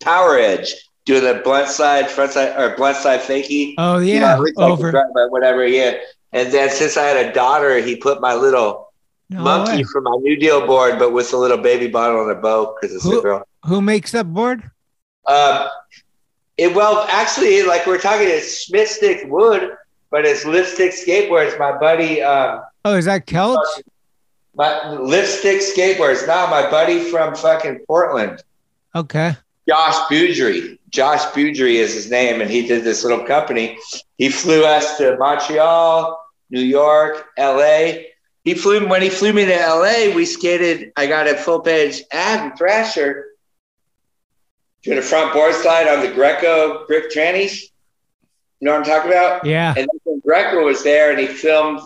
Power 0.00 0.38
Edge 0.38 0.74
doing 1.04 1.24
the 1.24 1.40
blunt 1.42 1.68
side, 1.68 2.08
front 2.08 2.32
side, 2.32 2.56
or 2.60 2.76
blunt 2.76 2.96
side 2.96 3.20
fakie. 3.20 3.74
Oh, 3.78 3.98
You 3.98 4.14
yeah. 4.14 4.36
know, 4.36 4.42
like 4.42 4.54
Over. 4.58 4.92
but 4.92 5.30
whatever, 5.30 5.66
yeah. 5.66 5.98
And 6.32 6.52
then 6.52 6.70
since 6.70 6.96
I 6.96 7.04
had 7.04 7.26
a 7.26 7.32
daughter, 7.32 7.78
he 7.78 7.96
put 7.96 8.20
my 8.20 8.34
little 8.34 8.92
No 9.30 9.42
monkey 9.42 9.78
way. 9.78 9.82
from 9.84 10.04
my 10.04 10.16
New 10.20 10.36
Deal 10.36 10.64
board, 10.66 10.98
but 10.98 11.12
with 11.12 11.32
a 11.32 11.36
little 11.36 11.58
baby 11.58 11.88
bottle 11.88 12.20
on 12.20 12.28
the 12.28 12.34
boat 12.36 12.76
because 12.80 12.94
it's 12.96 13.04
a 13.04 13.20
girl. 13.20 13.46
Who 13.66 13.80
makes 13.80 14.12
that 14.12 14.32
board? 14.32 14.70
Um, 15.26 15.68
it 16.56 16.74
well, 16.74 17.06
actually, 17.10 17.62
like 17.62 17.86
we're 17.86 17.98
talking, 17.98 18.28
it's 18.28 18.64
Schmitt 18.64 18.88
Stick 18.88 19.24
Wood, 19.28 19.72
but 20.10 20.24
it's 20.24 20.44
Lipstick 20.44 20.92
Skateboards. 20.92 21.58
My 21.58 21.76
buddy, 21.78 22.22
um, 22.22 22.62
Oh, 22.84 22.94
is 22.94 23.04
that 23.04 23.26
Kelch? 23.26 23.58
my 24.54 24.90
Lipstick 24.90 25.60
Skateboards. 25.60 26.26
Now, 26.26 26.46
my 26.48 26.68
buddy 26.70 27.10
from 27.10 27.34
fucking 27.34 27.80
Portland, 27.86 28.42
Okay. 28.94 29.36
Josh 29.68 29.94
Boudry. 30.10 30.78
Josh 30.90 31.22
Boudry 31.32 31.76
is 31.76 31.94
his 31.94 32.10
name, 32.10 32.40
and 32.40 32.50
he 32.50 32.66
did 32.66 32.82
this 32.84 33.04
little 33.04 33.24
company. 33.24 33.78
He 34.18 34.28
flew 34.28 34.64
us 34.64 34.98
to 34.98 35.16
Montreal, 35.18 36.18
New 36.50 36.60
York, 36.60 37.26
L.A. 37.38 38.08
He 38.44 38.54
flew 38.54 38.86
when 38.88 39.00
he 39.00 39.08
flew 39.08 39.32
me 39.32 39.44
to 39.46 39.54
L.A. 39.58 40.12
We 40.14 40.24
skated. 40.26 40.92
I 40.96 41.06
got 41.06 41.28
a 41.28 41.34
full 41.36 41.60
page 41.60 42.02
ad 42.12 42.44
in 42.50 42.56
Thrasher. 42.56 43.26
Did 44.82 44.98
a 44.98 45.02
front 45.02 45.32
board 45.32 45.54
slide 45.54 45.86
on 45.88 46.00
the 46.04 46.12
Greco 46.12 46.86
brick 46.86 47.10
trannies. 47.10 47.62
You 48.60 48.66
know 48.66 48.72
what 48.72 48.78
I'm 48.80 48.84
talking 48.84 49.10
about? 49.10 49.44
Yeah. 49.44 49.74
And 49.76 49.88
then 50.04 50.20
Greco 50.20 50.64
was 50.64 50.82
there, 50.82 51.10
and 51.10 51.18
he 51.20 51.26
filmed 51.26 51.80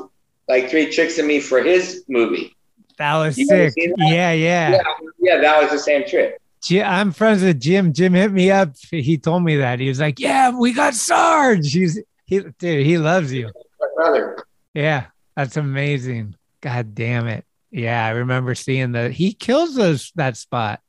like 0.49 0.71
three 0.71 0.91
tricks 0.93 1.19
of 1.19 1.27
me 1.27 1.41
for 1.41 1.63
his 1.63 2.05
movie. 2.09 2.55
That 2.99 3.17
was 3.17 3.37
You 3.37 3.47
sick. 3.47 3.75
that? 3.75 3.95
Yeah, 3.99 4.33
yeah. 4.33 4.71
Yeah, 4.71 4.83
yeah, 5.19 5.41
that 5.41 5.61
was 5.63 5.71
the 5.71 5.79
same 5.79 6.07
trip. 6.07 6.41
I'm 6.73 7.13
friends 7.13 7.43
with 7.43 7.61
Jim. 7.61 7.93
Jim 7.93 8.15
hit 8.15 8.33
me 8.33 8.51
up. 8.51 8.75
He 8.91 9.19
told 9.19 9.45
me 9.45 9.57
that. 9.59 9.79
He 9.79 9.89
was 9.89 10.01
like, 10.01 10.19
Yeah, 10.19 10.51
we 10.51 10.73
got 10.73 10.95
Sarge. 10.95 11.71
He's 11.73 12.01
he 12.25 12.41
dude, 12.59 12.85
he 12.85 12.99
loves 12.99 13.33
you. 13.33 13.53
My 13.79 13.87
brother. 13.95 14.45
Yeah, 14.75 15.07
that's 15.37 15.57
amazing. 15.57 16.35
God 16.61 16.95
damn 16.95 17.29
it. 17.29 17.45
Yeah, 17.71 18.05
I 18.05 18.11
remember 18.11 18.55
seeing 18.57 18.91
the 18.93 19.11
he 19.11 19.33
kills 19.33 19.77
those 19.77 20.11
that 20.17 20.37
spot. 20.37 20.81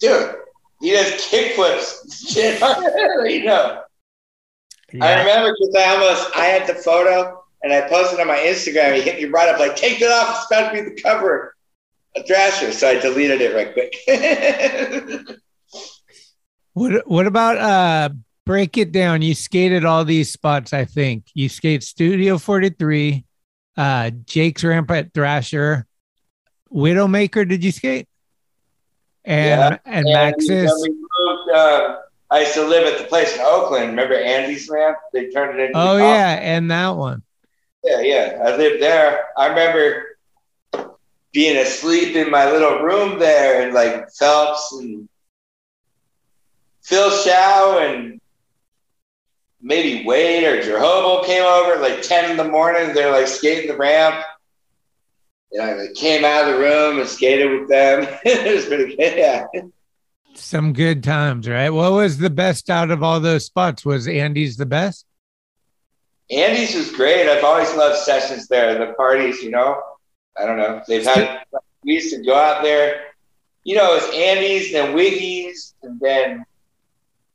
Dude, 0.00 0.34
he 0.80 0.92
does 0.92 1.12
kickflips. 1.26 2.28
Shit, 2.32 2.60
you 3.30 3.44
know. 3.44 3.82
I 5.00 5.20
remember 5.20 5.54
because 5.58 5.74
I 5.76 5.94
almost 5.94 6.36
I 6.36 6.44
had 6.46 6.66
the 6.66 6.74
photo 6.74 7.44
and 7.62 7.72
I 7.72 7.88
posted 7.88 8.18
on 8.18 8.26
my 8.26 8.38
Instagram. 8.38 8.96
He 8.96 9.02
hit 9.02 9.20
me 9.22 9.26
right 9.26 9.48
up 9.48 9.60
like, 9.60 9.76
take 9.76 10.00
that 10.00 10.10
off. 10.10 10.42
It's 10.42 10.50
about 10.50 10.72
to 10.72 10.82
be 10.82 10.88
the 10.90 11.00
cover 11.00 11.54
of 12.16 12.26
Thrasher. 12.26 12.72
So 12.72 12.88
I 12.88 12.98
deleted 12.98 13.40
it 13.40 13.54
right 13.54 13.72
quick. 13.72 15.38
What 16.72 17.06
what 17.08 17.26
about 17.26 17.58
uh 17.58 18.14
break 18.46 18.78
it 18.78 18.92
down? 18.92 19.22
You 19.22 19.34
skated 19.34 19.84
all 19.84 20.04
these 20.04 20.32
spots, 20.32 20.72
I 20.72 20.84
think. 20.84 21.26
You 21.34 21.48
skate 21.48 21.82
Studio 21.82 22.38
43, 22.38 23.24
uh 23.76 24.10
Jake's 24.24 24.62
Ramp 24.62 24.90
at 24.92 25.12
Thrasher, 25.12 25.86
Widowmaker, 26.72 27.48
did 27.48 27.64
you 27.64 27.72
skate? 27.72 28.08
And 29.30 29.46
Yeah, 29.46 29.78
and 29.84 30.08
And 30.08 30.34
Maxis. 30.34 30.64
when 30.64 30.80
we 30.82 30.88
moved, 30.90 31.50
uh, 31.54 31.96
I 32.30 32.40
used 32.40 32.54
to 32.54 32.64
live 32.66 32.92
at 32.92 32.98
the 32.98 33.04
place 33.04 33.32
in 33.34 33.40
Oakland. 33.40 33.90
Remember 33.90 34.14
Andy's 34.14 34.68
ramp? 34.68 34.98
They 35.12 35.30
turned 35.30 35.58
it 35.58 35.66
into 35.66 35.78
Oh 35.78 35.98
yeah, 35.98 36.38
and 36.42 36.70
that 36.70 36.96
one. 36.96 37.22
Yeah, 37.84 38.00
yeah. 38.00 38.42
I 38.44 38.56
lived 38.56 38.82
there. 38.82 39.26
I 39.36 39.46
remember 39.46 40.16
being 41.32 41.56
asleep 41.56 42.16
in 42.16 42.28
my 42.30 42.50
little 42.50 42.80
room 42.80 43.20
there, 43.20 43.62
and 43.62 43.72
like 43.72 44.10
Phelps 44.18 44.72
and 44.72 45.08
Phil 46.82 47.10
Shaw 47.10 47.78
and 47.78 48.20
maybe 49.62 50.04
Wade 50.04 50.42
or 50.42 50.60
Jehovah 50.60 51.24
came 51.24 51.44
over 51.44 51.74
at 51.74 51.80
like 51.80 52.02
10 52.02 52.32
in 52.32 52.36
the 52.36 52.44
morning. 52.44 52.94
They're 52.94 53.12
like 53.12 53.28
skating 53.28 53.70
the 53.70 53.76
ramp. 53.76 54.24
I 55.58 55.88
came 55.96 56.24
out 56.24 56.48
of 56.48 56.54
the 56.54 56.60
room 56.60 57.00
and 57.00 57.08
skated 57.08 57.50
with 57.50 57.68
them. 57.68 58.06
it 58.24 58.54
was 58.54 58.66
pretty 58.66 58.94
good. 58.96 59.18
Yeah. 59.18 59.46
Some 60.34 60.72
good 60.72 61.02
times, 61.02 61.48
right? 61.48 61.70
What 61.70 61.92
was 61.92 62.18
the 62.18 62.30
best 62.30 62.70
out 62.70 62.90
of 62.90 63.02
all 63.02 63.18
those 63.18 63.46
spots? 63.46 63.84
Was 63.84 64.06
Andy's 64.06 64.56
the 64.56 64.66
best? 64.66 65.06
Andy's 66.30 66.74
was 66.76 66.92
great. 66.92 67.28
I've 67.28 67.42
always 67.42 67.74
loved 67.74 67.98
sessions 67.98 68.46
there. 68.46 68.78
The 68.78 68.92
parties, 68.94 69.42
you 69.42 69.50
know, 69.50 69.82
I 70.40 70.46
don't 70.46 70.56
know. 70.56 70.80
They've 70.86 71.04
had, 71.04 71.40
we 71.84 71.94
used 71.94 72.14
to 72.14 72.22
go 72.22 72.36
out 72.36 72.62
there, 72.62 73.06
you 73.64 73.74
know, 73.74 73.96
it's 73.96 74.06
Andy's, 74.14 74.72
then 74.72 74.94
Wiggy's, 74.94 75.74
and 75.82 75.98
then 75.98 76.44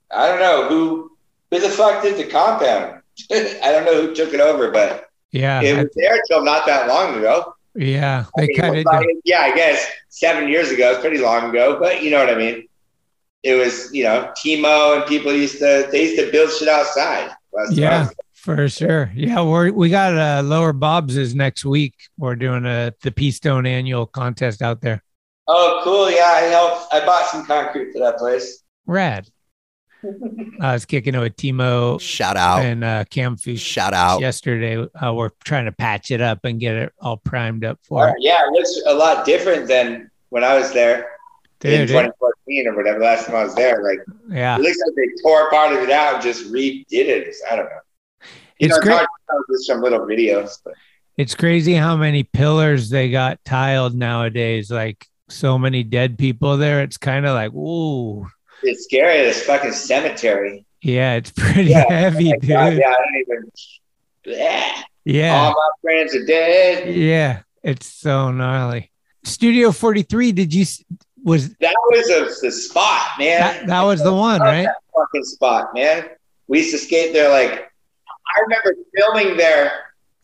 I 0.09 0.29
don't 0.29 0.39
know 0.39 0.69
who, 0.69 1.11
who 1.51 1.59
the 1.59 1.69
fuck 1.69 2.01
did 2.01 2.17
the 2.17 2.31
compound? 2.31 3.01
I 3.31 3.59
don't 3.71 3.83
know 3.85 4.01
who 4.01 4.15
took 4.15 4.33
it 4.33 4.39
over, 4.39 4.71
but 4.71 5.09
Yeah. 5.31 5.61
it 5.61 5.75
was 5.75 5.89
there 5.95 6.21
till 6.29 6.43
not 6.45 6.65
that 6.65 6.87
long 6.87 7.17
ago. 7.17 7.53
Yeah. 7.75 8.25
I 8.37 8.41
mean, 8.41 8.57
cut 8.57 8.75
it 8.75 9.17
yeah, 9.25 9.41
I 9.41 9.55
guess 9.55 9.85
seven 10.09 10.49
years 10.49 10.71
ago, 10.71 10.91
it's 10.91 11.01
pretty 11.01 11.17
long 11.17 11.49
ago, 11.49 11.77
but 11.79 12.03
you 12.03 12.11
know 12.11 12.19
what 12.19 12.29
I 12.29 12.35
mean. 12.35 12.67
It 13.43 13.55
was, 13.55 13.93
you 13.93 14.03
know, 14.03 14.33
Timo 14.43 14.97
and 14.97 15.05
people 15.05 15.31
used 15.31 15.59
to 15.59 15.87
they 15.91 16.09
used 16.09 16.19
to 16.19 16.31
build 16.31 16.51
shit 16.51 16.67
outside. 16.67 17.31
That's 17.53 17.77
Yeah, 17.77 18.09
for 18.33 18.67
sure. 18.67 19.11
Yeah, 19.13 19.43
we're 19.43 19.71
we 19.71 19.89
got 19.89 20.17
uh 20.17 20.41
lower 20.43 20.73
Bob's 20.73 21.15
is 21.17 21.35
next 21.35 21.63
week. 21.65 21.93
We're 22.17 22.35
doing 22.35 22.65
a 22.65 22.93
the 23.01 23.11
Peastone 23.11 23.67
annual 23.67 24.05
contest 24.05 24.61
out 24.61 24.81
there. 24.81 25.03
Oh, 25.47 25.81
cool. 25.83 26.09
Yeah, 26.09 26.23
I 26.25 26.41
helped. 26.41 26.93
I 26.93 27.05
bought 27.05 27.27
some 27.27 27.45
concrete 27.45 27.91
for 27.91 27.99
that 27.99 28.17
place. 28.17 28.63
Rad. 28.87 29.27
I 30.61 30.73
was 30.73 30.85
kicking 30.85 31.15
it 31.15 31.19
with 31.19 31.35
Timo. 31.35 31.99
Shout 31.99 32.37
out. 32.37 32.63
And 32.63 32.83
uh 32.83 33.05
Cam 33.09 33.37
Food 33.37 33.59
Shout 33.59 33.93
out. 33.93 34.21
yesterday. 34.21 34.77
Uh, 34.95 35.13
we're 35.13 35.29
trying 35.43 35.65
to 35.65 35.71
patch 35.71 36.11
it 36.11 36.21
up 36.21 36.45
and 36.45 36.59
get 36.59 36.75
it 36.75 36.93
all 37.01 37.17
primed 37.17 37.65
up 37.65 37.79
for 37.83 38.09
it. 38.09 38.15
Yeah, 38.19 38.45
it 38.47 38.51
looks 38.51 38.81
a 38.87 38.93
lot 38.93 39.25
different 39.25 39.67
than 39.67 40.09
when 40.29 40.43
I 40.43 40.57
was 40.57 40.71
there 40.73 41.09
in 41.63 41.71
Dude, 41.71 41.79
it- 41.81 41.87
2014 41.87 42.67
or 42.67 42.75
whatever. 42.75 42.99
Last 42.99 43.25
time 43.27 43.35
I 43.35 43.43
was 43.43 43.55
there, 43.55 43.83
like 43.83 43.99
yeah. 44.29 44.55
it 44.55 44.61
looks 44.61 44.77
like 44.85 44.95
they 44.95 45.21
tore 45.23 45.49
part 45.49 45.73
of 45.73 45.79
it 45.79 45.89
out 45.89 46.15
and 46.15 46.23
just 46.23 46.51
redid 46.51 46.85
it. 46.91 47.35
I 47.49 47.55
don't 47.55 47.65
know. 47.65 47.79
You 48.59 48.67
It's 48.67 48.75
know, 48.75 48.81
great. 48.81 48.93
hard 48.95 49.07
with 49.49 49.63
some 49.65 49.81
little 49.81 49.99
videos, 50.01 50.59
but 50.63 50.73
It's 51.17 51.35
crazy 51.35 51.73
how 51.73 51.95
many 51.97 52.23
pillars 52.23 52.89
they 52.89 53.09
got 53.11 53.43
tiled 53.45 53.95
nowadays. 53.95 54.69
Like 54.71 55.05
so 55.27 55.57
many 55.57 55.83
dead 55.83 56.17
people 56.17 56.55
there. 56.57 56.81
It's 56.81 56.97
kind 56.97 57.25
of 57.25 57.33
like, 57.33 57.51
ooh, 57.53 58.27
it's 58.67 58.83
scary. 58.85 59.19
This 59.23 59.43
fucking 59.45 59.71
cemetery. 59.71 60.65
yeah, 60.81 61.15
it's 61.15 61.31
pretty 61.31 61.71
Yeah, 61.71 61.85
heavy, 61.91 62.31
dude. 62.33 62.47
God, 62.49 62.73
yeah, 62.77 62.89
I 62.89 62.93
don't 62.97 63.15
even. 63.21 63.51
Yeah. 64.25 64.81
Yeah. 65.05 65.35
All 65.39 65.51
my 65.51 65.69
friends 65.81 66.15
are 66.15 66.25
dead. 66.25 66.93
Yeah, 66.95 67.41
it's 67.63 67.85
so 67.87 68.31
gnarly. 68.31 68.91
Studio 69.23 69.71
43, 69.71 70.31
did 70.31 70.53
you 70.53 70.65
was 71.23 71.49
That 71.55 71.75
was 71.89 72.09
a, 72.09 72.45
the 72.45 72.51
spot, 72.51 73.01
man. 73.17 73.39
that, 73.39 73.67
that 73.67 73.81
was 73.83 74.03
the 74.03 74.13
one, 74.13 74.41
right? 74.41 74.63
that 74.65 74.75
fucking 74.95 75.23
spot, 75.25 75.73
man. 75.73 76.09
We 76.47 76.59
used 76.59 76.71
to 76.71 76.77
skate 76.77 77.13
there. 77.13 77.29
Like, 77.29 77.71
I 78.07 78.41
remember 78.41 78.75
filming 78.95 79.35
there 79.37 79.71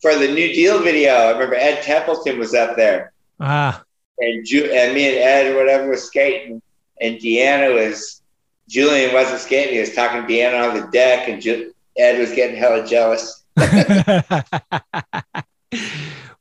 for 0.00 0.14
the 0.14 0.28
New 0.28 0.52
Deal 0.52 0.80
video. 0.80 1.12
I 1.12 1.30
remember 1.32 1.56
Ed 1.56 1.82
Templeton 1.82 2.38
was 2.38 2.54
up 2.54 2.76
there, 2.76 3.12
Ah, 3.40 3.82
and 4.18 4.46
Ju- 4.46 4.70
and 4.72 4.94
me 4.94 5.08
and 5.08 5.18
Ed 5.18 5.52
or 5.52 5.56
whatever 5.58 5.88
was 5.90 6.04
skating, 6.04 6.62
and 7.00 7.16
Deanna 7.18 7.74
was 7.74 8.21
Julian 8.68 9.12
wasn't 9.12 9.40
skating. 9.40 9.74
He 9.74 9.80
was 9.80 9.94
talking 9.94 10.26
to 10.26 10.28
Deanna 10.28 10.70
on 10.70 10.80
the 10.80 10.86
deck, 10.88 11.28
and 11.28 11.42
Ju- 11.42 11.72
Ed 11.96 12.18
was 12.18 12.32
getting 12.32 12.56
hella 12.56 12.86
jealous. 12.86 13.44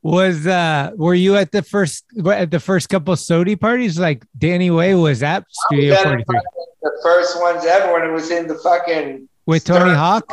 was 0.03 0.47
uh 0.47 0.91
were 0.95 1.13
you 1.13 1.35
at 1.35 1.51
the 1.51 1.61
first 1.61 2.05
at 2.25 2.49
the 2.49 2.59
first 2.59 2.89
couple 2.89 3.13
SOTY 3.15 3.55
parties 3.59 3.99
like 3.99 4.25
Danny 4.37 4.71
Way 4.71 4.95
was 4.95 5.21
at 5.21 5.45
Studio 5.67 5.95
43 5.95 6.39
The 6.81 6.99
first 7.03 7.39
ones 7.39 7.65
ever 7.65 7.93
when 7.93 8.03
it 8.03 8.11
was 8.11 8.31
in 8.31 8.47
the 8.47 8.55
fucking 8.55 9.27
with 9.45 9.63
Tony 9.63 9.93
Hawk? 9.93 10.25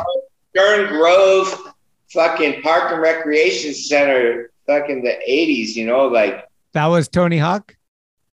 Stern 0.55 0.87
Grove 0.87 1.73
fucking 2.11 2.61
Park 2.61 2.91
and 2.91 3.01
Recreation 3.01 3.73
Center, 3.73 4.51
fucking 4.65 5.03
the 5.03 5.17
80s, 5.29 5.75
you 5.75 5.85
know, 5.85 6.07
like 6.07 6.47
That 6.73 6.87
was 6.87 7.07
Tony 7.07 7.37
Hawk? 7.37 7.75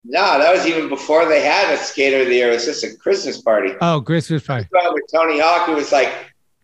No, 0.07 0.37
that 0.37 0.53
was 0.53 0.67
even 0.67 0.87
before 0.87 1.25
they 1.25 1.41
had 1.41 1.73
a 1.73 1.77
skater 1.77 2.21
of 2.21 2.27
the 2.27 2.35
year. 2.35 2.49
It 2.49 2.55
was 2.55 2.65
just 2.65 2.83
a 2.83 2.95
Christmas 2.95 3.41
party. 3.41 3.73
Oh, 3.81 4.01
Christmas 4.01 4.45
party. 4.45 4.67
With 4.71 5.03
Tony 5.11 5.39
Hawk, 5.39 5.67
it 5.67 5.73
was 5.73 5.91
like 5.91 6.13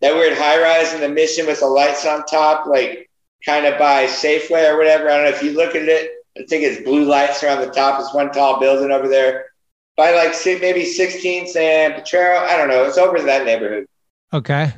that 0.00 0.14
weird 0.14 0.38
high 0.38 0.62
rise 0.62 0.94
in 0.94 1.00
the 1.00 1.08
mission 1.08 1.46
with 1.46 1.60
the 1.60 1.66
lights 1.66 2.06
on 2.06 2.24
top, 2.26 2.66
like 2.66 3.10
kind 3.44 3.66
of 3.66 3.78
by 3.78 4.04
Safeway 4.04 4.70
or 4.70 4.78
whatever. 4.78 5.10
I 5.10 5.16
don't 5.16 5.24
know 5.24 5.36
if 5.36 5.42
you 5.42 5.52
look 5.56 5.74
at 5.74 5.82
it. 5.82 6.12
I 6.38 6.44
think 6.44 6.62
it's 6.64 6.84
blue 6.84 7.04
lights 7.04 7.42
around 7.42 7.60
the 7.60 7.70
top. 7.70 8.00
It's 8.00 8.14
one 8.14 8.30
tall 8.30 8.60
building 8.60 8.92
over 8.92 9.08
there 9.08 9.46
by 9.96 10.12
like 10.12 10.34
maybe 10.46 10.84
16th 10.84 11.56
and 11.56 11.94
Potrero. 11.94 12.38
I 12.38 12.56
don't 12.56 12.68
know. 12.68 12.84
It's 12.84 12.96
over 12.96 13.16
in 13.16 13.26
that 13.26 13.44
neighborhood. 13.44 13.86
Okay. 14.32 14.72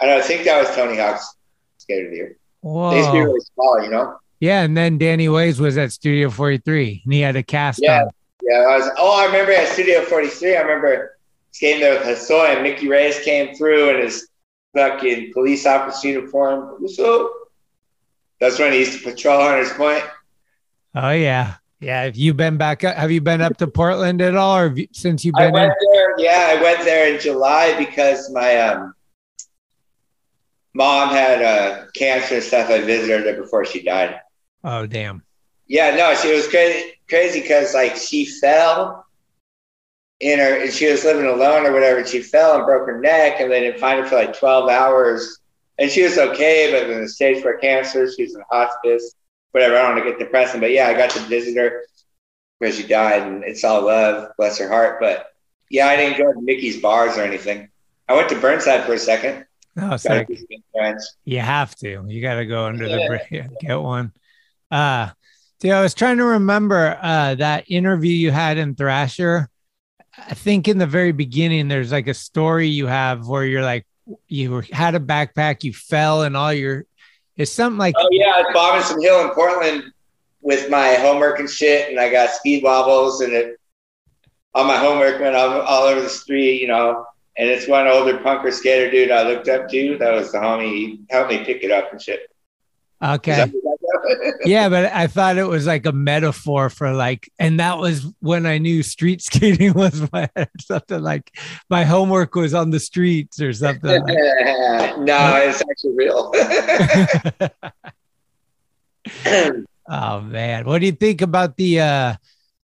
I 0.00 0.06
don't 0.06 0.18
know. 0.18 0.24
I 0.24 0.26
think 0.26 0.44
that 0.44 0.58
was 0.58 0.74
Tony 0.74 0.98
Hawk's 0.98 1.36
skater 1.78 2.06
of 2.06 2.10
the 2.10 2.16
year. 2.16 2.36
They 2.62 2.96
used 2.96 3.08
to 3.08 3.12
be 3.12 3.20
really 3.20 3.40
small, 3.54 3.82
you 3.82 3.90
know? 3.90 4.18
Yeah, 4.40 4.62
and 4.62 4.76
then 4.76 4.98
Danny 4.98 5.28
Ways 5.28 5.60
was 5.60 5.78
at 5.78 5.92
Studio 5.92 6.28
43 6.30 7.02
and 7.04 7.12
he 7.12 7.20
had 7.20 7.36
a 7.36 7.42
cast 7.42 7.80
Yeah. 7.82 8.02
on. 8.02 8.10
Yeah, 8.42 8.58
I 8.58 8.76
was. 8.78 8.90
Oh, 8.98 9.18
I 9.18 9.26
remember 9.26 9.52
at 9.52 9.68
Studio 9.68 10.02
43. 10.02 10.56
I 10.56 10.60
remember 10.60 11.16
skating 11.52 11.80
there 11.80 11.98
with 11.98 12.06
Hosoi 12.06 12.54
and 12.54 12.62
Mickey 12.62 12.88
Reyes 12.88 13.20
came 13.20 13.54
through 13.54 13.90
in 13.90 14.02
his 14.02 14.28
fucking 14.74 15.32
police 15.32 15.64
officer 15.64 16.08
uniform. 16.08 16.76
What's 16.78 16.98
up? 16.98 17.30
That's 18.40 18.58
when 18.58 18.72
he 18.72 18.80
used 18.80 18.98
to 18.98 19.10
patrol 19.10 19.40
Hunters 19.40 19.72
Point. 19.72 20.02
Oh 20.94 21.10
yeah. 21.12 21.54
Yeah. 21.80 22.02
Have 22.02 22.16
you 22.16 22.34
been 22.34 22.58
back 22.58 22.84
up? 22.84 22.96
Have 22.96 23.10
you 23.10 23.20
been 23.22 23.40
up 23.40 23.56
to 23.58 23.66
Portland 23.66 24.20
at 24.20 24.36
all 24.36 24.58
or 24.58 24.76
you, 24.76 24.88
since 24.92 25.24
you've 25.24 25.36
I 25.36 25.50
been 25.50 25.54
in? 25.62 25.72
there. 25.92 26.14
Yeah, 26.18 26.50
I 26.58 26.62
went 26.62 26.84
there 26.84 27.14
in 27.14 27.20
July 27.20 27.74
because 27.78 28.30
my 28.30 28.56
um, 28.58 28.94
mom 30.74 31.10
had 31.10 31.40
uh, 31.42 31.84
cancer 31.94 32.34
and 32.34 32.44
stuff. 32.44 32.68
I 32.68 32.80
visited 32.82 33.24
her 33.26 33.40
before 33.42 33.64
she 33.64 33.82
died. 33.82 34.20
Oh 34.64 34.86
damn. 34.86 35.22
Yeah, 35.66 35.94
no, 35.94 36.14
she 36.14 36.32
was 36.34 36.48
crazy 36.48 36.92
crazy 37.08 37.40
because 37.42 37.74
like 37.74 37.96
she 37.96 38.24
fell 38.24 39.06
in 40.20 40.38
her 40.38 40.62
and 40.62 40.72
she 40.72 40.90
was 40.90 41.04
living 41.04 41.26
alone 41.26 41.66
or 41.66 41.72
whatever, 41.72 41.98
and 41.98 42.08
she 42.08 42.22
fell 42.22 42.56
and 42.56 42.66
broke 42.66 42.86
her 42.86 43.00
neck 43.00 43.40
and 43.40 43.50
they 43.50 43.60
didn't 43.60 43.78
find 43.78 44.00
her 44.00 44.06
for 44.06 44.16
like 44.16 44.36
twelve 44.38 44.68
hours. 44.70 45.38
And 45.78 45.90
she 45.90 46.02
was 46.02 46.18
okay, 46.18 46.70
but 46.72 46.88
in 46.88 47.00
the 47.02 47.08
stage 47.08 47.42
four 47.42 47.58
cancer, 47.58 48.10
she 48.10 48.22
was 48.22 48.34
in 48.34 48.42
hospice. 48.50 49.14
Whatever, 49.52 49.76
I 49.76 49.82
don't 49.82 49.94
want 49.94 50.04
to 50.04 50.10
get 50.10 50.18
depressing, 50.18 50.60
but 50.60 50.70
yeah, 50.70 50.88
I 50.88 50.94
got 50.94 51.10
to 51.10 51.20
visit 51.20 51.56
her 51.56 51.82
because 52.58 52.76
she 52.76 52.86
died 52.86 53.22
and 53.22 53.44
it's 53.44 53.64
all 53.64 53.84
love, 53.84 54.30
bless 54.36 54.58
her 54.58 54.68
heart. 54.68 54.98
But 55.00 55.26
yeah, 55.70 55.86
I 55.86 55.96
didn't 55.96 56.18
go 56.18 56.32
to 56.32 56.40
Mickey's 56.40 56.80
bars 56.80 57.16
or 57.18 57.22
anything. 57.22 57.68
I 58.08 58.14
went 58.14 58.28
to 58.30 58.40
Burnside 58.40 58.84
for 58.84 58.94
a 58.94 58.98
second. 58.98 59.46
Oh, 59.76 59.90
Got 59.90 60.00
sick. 60.00 60.28
to 60.28 60.36
see 60.36 60.62
friends. 60.72 61.16
You 61.24 61.40
have 61.40 61.74
to. 61.76 62.04
You 62.06 62.22
got 62.22 62.36
to 62.36 62.46
go 62.46 62.66
under 62.66 62.88
the 62.88 63.06
bridge. 63.06 63.50
Get 63.60 63.80
one. 63.80 64.12
Uh, 64.74 65.10
See, 65.64 65.70
I 65.70 65.80
was 65.80 65.94
trying 65.94 66.18
to 66.18 66.24
remember 66.24 66.98
uh, 67.00 67.36
that 67.36 67.70
interview 67.70 68.12
you 68.12 68.30
had 68.30 68.58
in 68.58 68.74
Thrasher. 68.74 69.48
I 70.18 70.34
think 70.34 70.68
in 70.68 70.76
the 70.76 70.86
very 70.86 71.12
beginning, 71.12 71.68
there's 71.68 71.90
like 71.90 72.06
a 72.06 72.12
story 72.12 72.68
you 72.68 72.86
have 72.86 73.26
where 73.26 73.46
you're 73.46 73.62
like, 73.62 73.86
you 74.28 74.60
had 74.72 74.94
a 74.94 75.00
backpack, 75.00 75.64
you 75.64 75.72
fell, 75.72 76.24
and 76.24 76.36
all 76.36 76.52
your, 76.52 76.84
it's 77.38 77.50
something 77.50 77.78
like, 77.78 77.94
Oh 77.96 78.08
yeah, 78.10 78.32
I 78.34 78.42
was 78.42 78.50
bombing 78.52 78.82
some 78.82 79.00
hill 79.00 79.22
in 79.22 79.30
Portland 79.30 79.84
with 80.42 80.68
my 80.68 80.96
homework 80.96 81.38
and 81.38 81.48
shit, 81.48 81.88
and 81.88 81.98
I 81.98 82.10
got 82.10 82.28
speed 82.28 82.62
wobbles, 82.62 83.22
and 83.22 83.32
it 83.32 83.58
all 84.54 84.64
my 84.64 84.76
homework 84.76 85.18
went 85.18 85.34
all, 85.34 85.62
all 85.62 85.84
over 85.84 86.02
the 86.02 86.10
street, 86.10 86.60
you 86.60 86.68
know. 86.68 87.06
And 87.38 87.48
it's 87.48 87.66
one 87.66 87.88
older 87.88 88.18
punker 88.18 88.52
skater 88.52 88.90
dude 88.90 89.10
I 89.10 89.26
looked 89.26 89.48
up 89.48 89.70
to. 89.70 89.96
That 89.96 90.12
was 90.12 90.30
the 90.30 90.38
homie. 90.38 90.74
He 90.74 91.00
helped 91.08 91.30
me 91.30 91.42
pick 91.42 91.64
it 91.64 91.70
up 91.70 91.90
and 91.90 92.02
shit. 92.02 92.30
okay. 93.02 93.50
Yeah, 94.44 94.68
but 94.68 94.92
I 94.92 95.06
thought 95.06 95.38
it 95.38 95.46
was 95.46 95.66
like 95.66 95.86
a 95.86 95.92
metaphor 95.92 96.70
for 96.70 96.92
like, 96.92 97.30
and 97.38 97.60
that 97.60 97.78
was 97.78 98.06
when 98.20 98.46
I 98.46 98.58
knew 98.58 98.82
street 98.82 99.22
skating 99.28 99.72
was 99.72 100.10
my, 100.12 100.28
something 100.60 101.02
like 101.02 101.36
my 101.70 101.84
homework 101.84 102.34
was 102.34 102.54
on 102.54 102.70
the 102.70 102.80
streets 102.80 103.40
or 103.40 103.52
something. 103.52 104.02
Like, 104.02 104.06
no, 104.98 105.36
it's 105.36 105.62
actually 105.62 105.94
real. 105.94 106.32
oh 109.88 110.20
man, 110.20 110.64
what 110.64 110.80
do 110.80 110.86
you 110.86 110.92
think 110.92 111.20
about 111.22 111.56
the 111.56 111.80
uh, 111.80 112.14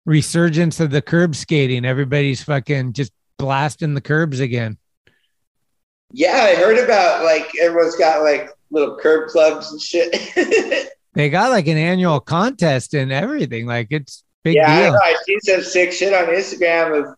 resurgence 0.05 0.80
of 0.80 0.91
the 0.91 1.01
curb 1.01 1.36
skating? 1.36 1.86
Everybody's 1.86 2.43
fucking 2.43 2.93
just 2.93 3.11
blasting 3.38 3.93
the 3.93 4.01
curbs 4.01 4.39
again. 4.39 4.78
yeah, 6.11 6.47
I 6.49 6.55
heard 6.55 6.78
about 6.84 7.23
like 7.23 7.49
everyone's 7.59 7.95
got 7.95 8.23
like 8.23 8.49
little 8.71 8.97
curb 8.97 9.30
clubs 9.30 9.71
and 9.71 9.82
shit. 9.82 10.89
They 11.18 11.32
got 11.32 11.49
like 11.49 11.65
an 11.65 11.78
annual 11.78 12.20
contest 12.20 12.93
and 12.93 13.11
everything. 13.11 13.65
Like 13.65 13.88
it's 13.89 14.24
big 14.43 14.53
yeah, 14.55 14.72
I 14.72 14.82
deal. 14.84 14.93
know. 14.93 14.99
I 14.99 15.15
see 15.26 15.39
some 15.39 15.63
sick 15.63 15.91
shit 15.91 16.13
on 16.13 16.26
Instagram 16.32 16.99
of 16.99 17.15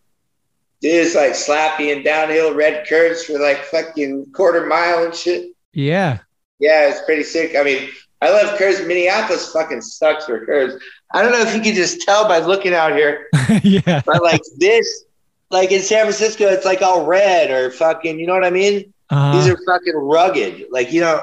dudes 0.80 1.14
like 1.14 1.32
slappy 1.32 1.94
and 1.94 2.02
downhill 2.02 2.54
red 2.54 2.88
curves 2.88 3.24
for 3.24 3.38
like 3.38 3.58
fucking 3.64 4.32
quarter 4.32 4.64
mile 4.64 5.04
and 5.04 5.14
shit. 5.14 5.50
Yeah. 5.74 6.20
Yeah, 6.58 6.88
it's 6.88 7.02
pretty 7.02 7.22
sick. 7.22 7.54
I 7.54 7.62
mean, 7.62 7.90
I 8.22 8.30
love 8.30 8.58
curves. 8.58 8.80
Minneapolis 8.86 9.52
fucking 9.52 9.82
sucks 9.82 10.24
for 10.24 10.46
curves. 10.46 10.82
I 11.12 11.20
don't 11.20 11.32
know 11.32 11.42
if 11.42 11.54
you 11.54 11.60
can 11.60 11.74
just 11.74 12.00
tell 12.00 12.26
by 12.26 12.38
looking 12.38 12.72
out 12.72 12.92
here, 12.92 13.28
yeah. 13.62 14.00
but 14.06 14.22
like 14.22 14.40
this, 14.56 15.04
like 15.50 15.72
in 15.72 15.82
San 15.82 16.04
Francisco, 16.04 16.46
it's 16.46 16.64
like 16.64 16.80
all 16.80 17.04
red 17.04 17.50
or 17.50 17.70
fucking, 17.70 18.18
you 18.18 18.26
know 18.26 18.32
what 18.32 18.44
I 18.44 18.50
mean? 18.50 18.94
Uh, 19.10 19.32
These 19.36 19.52
are 19.52 19.58
fucking 19.66 19.94
rugged. 19.94 20.66
Like, 20.70 20.90
you 20.90 21.02
know, 21.02 21.20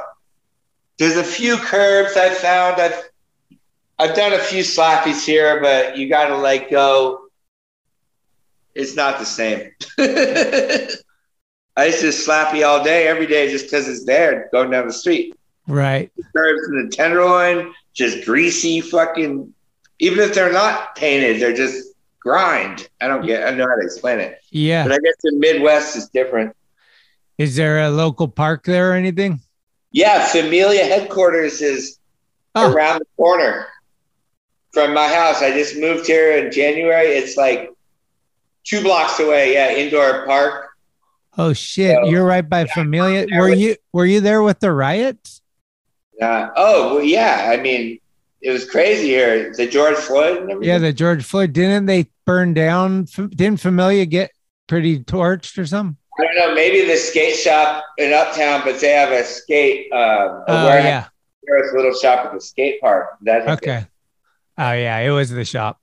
there's 0.99 1.17
a 1.17 1.23
few 1.23 1.57
curves 1.57 2.15
I've 2.17 2.37
found. 2.37 2.81
I've 2.81 3.09
I've 3.99 4.15
done 4.15 4.33
a 4.33 4.39
few 4.39 4.61
slappies 4.63 5.25
here, 5.25 5.59
but 5.61 5.97
you 5.97 6.07
gotta 6.09 6.35
like 6.37 6.69
go. 6.69 7.21
It's 8.75 8.95
not 8.95 9.17
the 9.19 9.25
same. 9.25 9.71
I 11.75 11.85
used 11.85 12.01
to 12.01 12.07
slappy 12.07 12.65
all 12.65 12.83
day, 12.83 13.07
every 13.07 13.27
day, 13.27 13.49
just 13.51 13.65
because 13.65 13.87
it's 13.87 14.05
there 14.05 14.49
going 14.51 14.71
down 14.71 14.87
the 14.87 14.93
street. 14.93 15.35
right. 15.67 16.11
Curves 16.35 16.67
in 16.69 16.85
the 16.85 16.95
tenderloin, 16.95 17.73
just 17.93 18.25
greasy 18.25 18.81
fucking. 18.81 19.53
Even 19.99 20.19
if 20.19 20.33
they're 20.35 20.53
not 20.53 20.95
painted, 20.95 21.41
they're 21.41 21.55
just 21.55 21.93
grind. 22.19 22.87
I 23.01 23.07
don't 23.07 23.25
get. 23.25 23.43
I 23.43 23.49
don't 23.49 23.57
know 23.59 23.67
how 23.67 23.75
to 23.75 23.81
explain 23.85 24.19
it, 24.19 24.39
Yeah. 24.51 24.83
but 24.83 24.91
I 24.93 24.97
guess 24.99 25.15
the 25.23 25.33
Midwest 25.37 25.95
is 25.95 26.07
different. 26.09 26.55
Is 27.39 27.55
there 27.55 27.79
a 27.83 27.89
local 27.89 28.27
park 28.27 28.63
there 28.63 28.91
or 28.91 28.93
anything? 28.93 29.39
Yeah, 29.97 30.25
Familia 30.25 30.85
headquarters 30.85 31.59
is 31.61 31.97
Oh. 32.53 32.71
around 32.71 32.99
the 32.99 33.05
corner 33.17 33.65
from 34.71 34.93
my 34.93 35.07
house. 35.07 35.41
I 35.41 35.51
just 35.51 35.75
moved 35.77 36.05
here 36.05 36.37
in 36.37 36.51
January. 36.51 37.07
It's 37.07 37.35
like 37.35 37.71
two 38.63 38.81
blocks 38.83 39.19
away. 39.19 39.53
Yeah, 39.53 39.73
indoor 39.75 40.23
park. 40.27 40.69
Oh 41.35 41.53
shit! 41.53 41.97
So- 42.03 42.09
You're 42.11 42.25
right 42.25 42.47
by 42.47 42.65
Familia. 42.65 43.25
Were 43.39 43.49
you 43.53 43.75
were 43.91 44.05
you 44.05 44.21
there 44.21 44.43
with 44.43 44.59
the 44.59 44.71
riots? 44.71 45.41
Uh, 46.21 46.49
oh, 46.55 46.95
well, 46.95 47.03
yeah. 47.03 47.51
I 47.51 47.57
mean, 47.61 47.99
it 48.41 48.51
was 48.51 48.69
crazy 48.69 49.07
here. 49.07 49.51
The 49.53 49.65
George 49.67 49.97
Floyd 49.97 50.37
and 50.37 50.51
everything. 50.51 50.69
Yeah, 50.69 50.77
the 50.79 50.93
George 50.93 51.23
Floyd. 51.23 51.53
Didn't 51.53 51.85
they 51.87 52.07
burn 52.25 52.53
down? 52.53 53.05
Didn't 53.05 53.59
Familia 53.61 54.05
get 54.05 54.29
pretty 54.67 54.99
torched 55.03 55.57
or 55.57 55.65
something? 55.65 55.97
I 56.19 56.23
don't 56.23 56.35
know. 56.35 56.55
Maybe 56.55 56.85
the 56.85 56.97
skate 56.97 57.35
shop 57.35 57.83
in 57.97 58.13
Uptown, 58.13 58.61
but 58.63 58.79
they 58.79 58.89
have 58.89 59.11
a 59.11 59.23
skate. 59.23 59.91
Uh, 59.91 60.43
Oh 60.47 60.67
yeah. 60.67 61.07
There's 61.43 61.71
a 61.71 61.75
little 61.75 61.93
shop 61.93 62.25
at 62.25 62.33
the 62.33 62.41
skate 62.41 62.81
park. 62.81 63.17
That 63.21 63.47
Okay. 63.47 63.85
Oh 64.57 64.71
yeah, 64.73 64.97
it 64.99 65.11
was 65.11 65.29
the 65.29 65.45
shop. 65.45 65.79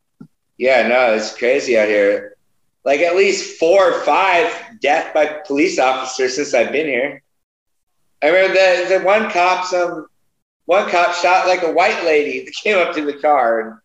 Yeah, 0.59 0.87
no, 0.87 1.15
it's 1.15 1.37
crazy 1.37 1.79
out 1.79 1.89
here. 1.89 2.37
Like 2.85 3.01
at 3.01 3.17
least 3.17 3.59
four 3.59 3.93
or 3.93 4.01
five 4.03 4.53
death 4.81 5.15
by 5.15 5.41
police 5.47 5.79
officers 5.79 6.37
since 6.37 6.53
I've 6.53 6.73
been 6.73 6.87
here. 6.87 7.23
I 8.23 8.29
remember 8.29 8.55
the 8.55 8.99
the 8.99 9.05
one 9.05 9.31
cop, 9.31 9.65
some 9.65 10.07
one 10.67 10.91
cop 10.91 11.15
shot 11.15 11.47
like 11.47 11.63
a 11.63 11.73
white 11.73 12.05
lady 12.05 12.41
that 12.45 12.55
came 12.55 12.77
up 12.77 12.95
to 12.95 13.05
the 13.05 13.15
car, 13.15 13.61
and 13.61 13.79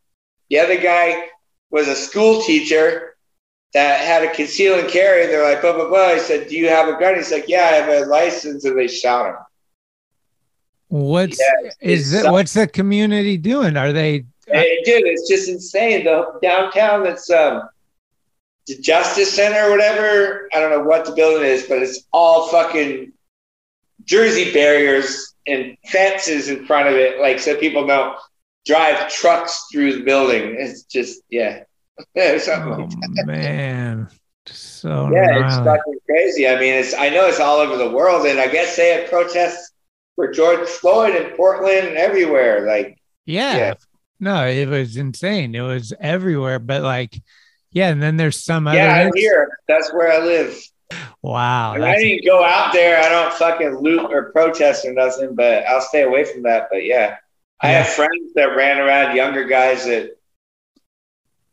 the 0.50 0.60
other 0.60 0.80
guy 0.80 1.28
was 1.70 1.88
a 1.88 1.95
school 1.95 2.41
teacher 2.41 3.16
that 3.74 4.01
had 4.01 4.24
a 4.24 4.34
conceal 4.34 4.80
and 4.80 4.89
carry. 4.89 5.28
They're 5.28 5.43
like, 5.43 5.61
blah 5.61 5.74
blah 5.74 5.88
blah. 5.88 6.05
I 6.05 6.17
said, 6.17 6.47
"Do 6.47 6.55
you 6.55 6.70
have 6.70 6.88
a 6.88 6.99
gun?" 6.99 7.15
He's 7.15 7.32
like, 7.32 7.47
"Yeah, 7.47 7.63
I 7.63 7.76
have 7.76 7.89
a 7.89 8.05
license," 8.05 8.65
and 8.65 8.78
they 8.78 8.88
shot 8.88 9.30
him. 9.30 9.36
What's 10.89 11.39
Yeah, 11.39 11.72
is 11.82 12.13
it? 12.13 12.32
What's 12.32 12.53
the 12.53 12.67
community 12.67 13.38
doing? 13.38 13.78
Are 13.78 13.93
they? 13.93 14.26
Hey, 14.47 14.82
dude, 14.84 15.05
it's 15.05 15.30
just 15.30 15.47
insane. 15.47 16.03
The 16.03 16.39
downtown 16.41 17.03
that's 17.03 17.30
um 17.30 17.70
the 18.65 18.76
Justice 18.78 19.34
Center 19.34 19.67
or 19.67 19.72
whatever. 19.72 20.49
I 20.53 20.59
don't 20.59 20.72
know 20.72 20.84
what 20.84 21.05
the 21.05 21.11
building 21.11 21.47
is, 21.47 21.63
but 21.63 21.80
it's 21.80 22.07
all 22.11 22.47
fucking 22.47 23.11
Jersey 24.03 24.51
barriers 24.51 25.36
and 25.45 25.78
fences 25.88 26.49
in 26.49 26.65
front 26.65 26.88
of 26.88 26.95
it, 26.95 27.20
like 27.20 27.39
so 27.39 27.55
people 27.55 27.86
don't 27.86 28.17
drive 28.65 29.09
trucks 29.09 29.67
through 29.72 29.97
the 29.97 30.03
building. 30.03 30.55
It's 30.57 30.84
just 30.84 31.22
yeah. 31.30 31.63
Something 32.39 32.70
like 32.72 32.89
Oh 33.22 33.26
man, 33.26 34.10
so 34.45 35.10
yeah, 35.14 35.45
it's 35.45 35.56
fucking 35.58 36.00
crazy. 36.06 36.47
I 36.47 36.60
mean, 36.60 36.74
it's 36.74 36.93
I 36.93 37.10
know 37.10 37.28
it's 37.28 37.39
all 37.39 37.58
over 37.58 37.78
the 37.78 37.89
world, 37.89 38.26
and 38.26 38.39
I 38.39 38.47
guess 38.47 38.76
they 38.76 38.89
had 38.89 39.10
protests 39.10 39.72
for 40.16 40.32
George 40.32 40.68
Floyd 40.68 41.16
in 41.16 41.36
Portland 41.36 41.88
and 41.88 41.97
everywhere. 41.97 42.66
Like, 42.68 42.97
Yeah. 43.26 43.58
Yeah. 43.58 43.74
No, 44.20 44.45
it 44.47 44.68
was 44.68 44.97
insane. 44.97 45.56
It 45.56 45.62
was 45.62 45.93
everywhere. 46.00 46.60
But 46.60 46.82
like, 46.82 47.16
yeah, 47.72 47.89
and 47.89 48.02
then 48.02 48.18
there's 48.18 48.43
some 48.43 48.68
other. 48.68 48.78
yeah, 48.78 48.95
I'm 48.95 49.14
here. 49.16 49.58
That's 49.68 49.93
where 49.93 50.12
I 50.12 50.18
live. 50.26 50.62
Wow. 51.22 51.74
I 51.74 51.95
didn't 51.95 52.26
go 52.26 52.43
out 52.43 52.74
there. 52.74 53.00
I 53.00 53.10
don't 53.10 53.34
fucking 53.34 53.78
loot 53.78 54.12
or 54.12 54.32
protest 54.32 54.86
or 54.86 54.93
nothing, 54.93 55.36
but 55.36 55.66
I'll 55.68 55.82
stay 55.82 56.02
away 56.02 56.26
from 56.26 56.43
that. 56.43 56.68
But 56.72 56.84
yeah, 56.86 57.18
I 57.62 57.70
have 57.70 57.88
friends 57.88 58.34
that 58.36 58.56
ran 58.56 58.80
around, 58.80 59.16
younger 59.16 59.45
guys 59.45 59.86
that 59.86 60.18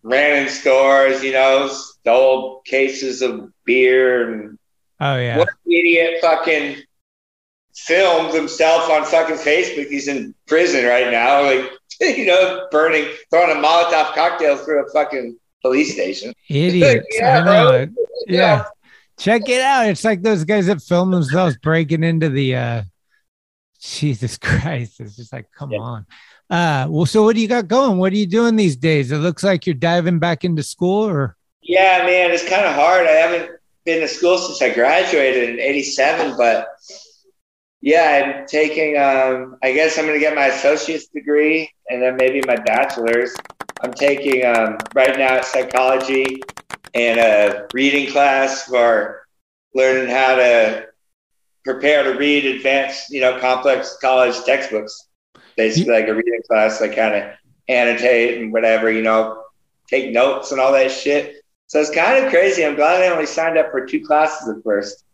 ran 0.06 0.44
in 0.44 0.48
stores, 0.48 1.22
you 1.22 1.32
know, 1.32 1.68
stole 1.68 2.62
cases 2.64 3.22
of 3.22 3.50
beer 3.64 4.32
and 4.32 4.58
oh 5.00 5.16
yeah. 5.16 5.38
what 5.38 5.48
idiot 5.66 6.18
fucking 6.20 6.76
filmed 7.74 8.32
himself 8.32 8.88
on 8.88 9.04
fucking 9.04 9.36
Facebook. 9.36 9.88
He's 9.88 10.06
in 10.06 10.32
prison 10.46 10.84
right 10.84 11.10
now, 11.10 11.42
like 11.42 11.72
you 12.00 12.26
know, 12.26 12.68
burning, 12.70 13.06
throwing 13.30 13.50
a 13.50 13.60
Molotov 13.60 14.14
cocktail 14.14 14.56
through 14.56 14.86
a 14.86 14.90
fucking 14.90 15.36
police 15.60 15.92
station. 15.92 16.32
Idiots. 16.48 17.06
Yeah, 17.10 17.40
I 17.40 17.44
know. 17.44 17.72
it. 17.72 17.90
Yeah. 18.28 18.64
Check 19.18 19.48
it 19.48 19.60
out. 19.60 19.88
It's 19.88 20.04
like 20.04 20.22
those 20.22 20.44
guys 20.44 20.66
that 20.66 20.82
film 20.82 21.10
themselves 21.10 21.56
breaking 21.56 22.04
into 22.04 22.28
the 22.28 22.54
uh 22.54 22.82
Jesus 23.82 24.38
Christ. 24.40 25.00
It's 25.00 25.16
just 25.16 25.32
like, 25.32 25.50
come 25.50 25.72
on. 25.72 26.06
Uh 26.48 26.86
well, 26.88 27.06
so 27.06 27.24
what 27.24 27.34
do 27.34 27.42
you 27.42 27.48
got 27.48 27.68
going? 27.68 27.98
What 27.98 28.12
are 28.12 28.16
you 28.16 28.26
doing 28.26 28.56
these 28.56 28.76
days? 28.76 29.10
It 29.10 29.18
looks 29.18 29.42
like 29.42 29.66
you're 29.66 29.74
diving 29.74 30.18
back 30.18 30.44
into 30.44 30.62
school 30.62 31.08
or 31.08 31.36
Yeah, 31.62 32.04
man, 32.04 32.30
it's 32.30 32.48
kind 32.48 32.64
of 32.64 32.74
hard. 32.74 33.06
I 33.06 33.12
haven't 33.12 33.50
been 33.84 34.00
to 34.00 34.08
school 34.08 34.38
since 34.38 34.62
I 34.62 34.74
graduated 34.74 35.50
in 35.50 35.60
'87, 35.60 36.36
but 36.36 36.68
yeah, 37.80 38.40
I'm 38.40 38.46
taking. 38.46 38.96
Um, 38.96 39.56
I 39.62 39.72
guess 39.72 39.98
I'm 39.98 40.06
going 40.06 40.18
to 40.18 40.20
get 40.20 40.34
my 40.34 40.46
associate's 40.46 41.06
degree 41.08 41.70
and 41.88 42.02
then 42.02 42.16
maybe 42.16 42.40
my 42.46 42.56
bachelor's. 42.56 43.34
I'm 43.82 43.92
taking 43.92 44.44
um, 44.44 44.78
right 44.94 45.16
now 45.18 45.40
psychology 45.42 46.42
and 46.94 47.20
a 47.20 47.66
reading 47.74 48.10
class 48.10 48.64
for 48.64 49.26
learning 49.74 50.08
how 50.08 50.36
to 50.36 50.86
prepare 51.64 52.04
to 52.04 52.18
read 52.18 52.46
advanced, 52.46 53.10
you 53.10 53.20
know, 53.20 53.38
complex 53.38 53.98
college 54.00 54.42
textbooks. 54.44 55.08
Basically, 55.56 55.92
like 55.92 56.08
a 56.08 56.14
reading 56.14 56.40
class, 56.48 56.80
like 56.80 56.94
kind 56.94 57.14
of 57.14 57.30
annotate 57.68 58.40
and 58.40 58.52
whatever, 58.52 58.90
you 58.90 59.02
know, 59.02 59.42
take 59.88 60.12
notes 60.12 60.52
and 60.52 60.60
all 60.60 60.72
that 60.72 60.90
shit. 60.90 61.36
So 61.66 61.80
it's 61.80 61.90
kind 61.90 62.24
of 62.24 62.30
crazy. 62.30 62.64
I'm 62.64 62.76
glad 62.76 63.02
I 63.02 63.08
only 63.08 63.26
signed 63.26 63.58
up 63.58 63.70
for 63.70 63.86
two 63.86 64.04
classes 64.04 64.48
at 64.48 64.62
first 64.62 65.04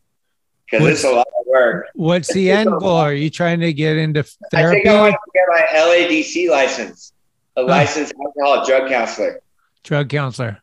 because 0.70 0.86
it's 0.86 1.04
a 1.04 1.10
lot 1.10 1.26
of 1.26 1.46
work. 1.46 1.86
what's 1.94 2.32
the 2.32 2.50
end 2.50 2.70
goal? 2.70 2.96
Are 2.96 3.12
you 3.12 3.30
trying 3.30 3.60
to 3.60 3.72
get 3.72 3.96
into 3.96 4.20
I 4.20 4.24
therapy? 4.50 4.82
think 4.82 4.88
I 4.88 5.00
want 5.00 5.14
to 5.14 5.30
get 5.34 5.44
my 5.48 5.66
LADC 5.78 6.50
license. 6.50 7.12
a 7.56 7.62
licensed 7.62 8.14
alcohol 8.20 8.66
drug 8.66 8.88
counselor. 8.90 9.40
Drug 9.84 10.08
counselor. 10.08 10.62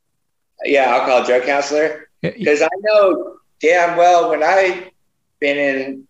Yeah, 0.64 0.84
alcohol 0.96 1.24
drug 1.26 1.44
counselor. 1.44 2.10
Because 2.22 2.62
I 2.62 2.70
know 2.82 3.38
damn 3.62 3.98
well 3.98 4.30
when 4.30 4.44
I've 4.44 4.90
been 5.40 5.58
in 5.58 6.08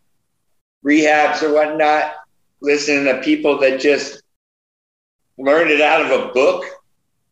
rehabs 0.86 1.43
or 1.43 1.53
whatnot, 1.53 2.13
listening 2.62 3.05
to 3.05 3.22
people 3.22 3.57
that 3.60 3.80
just 3.80 4.22
learned 5.38 5.72
it 5.72 5.82
out 5.82 6.01
of 6.01 6.12
a 6.12 6.34
book 6.34 6.66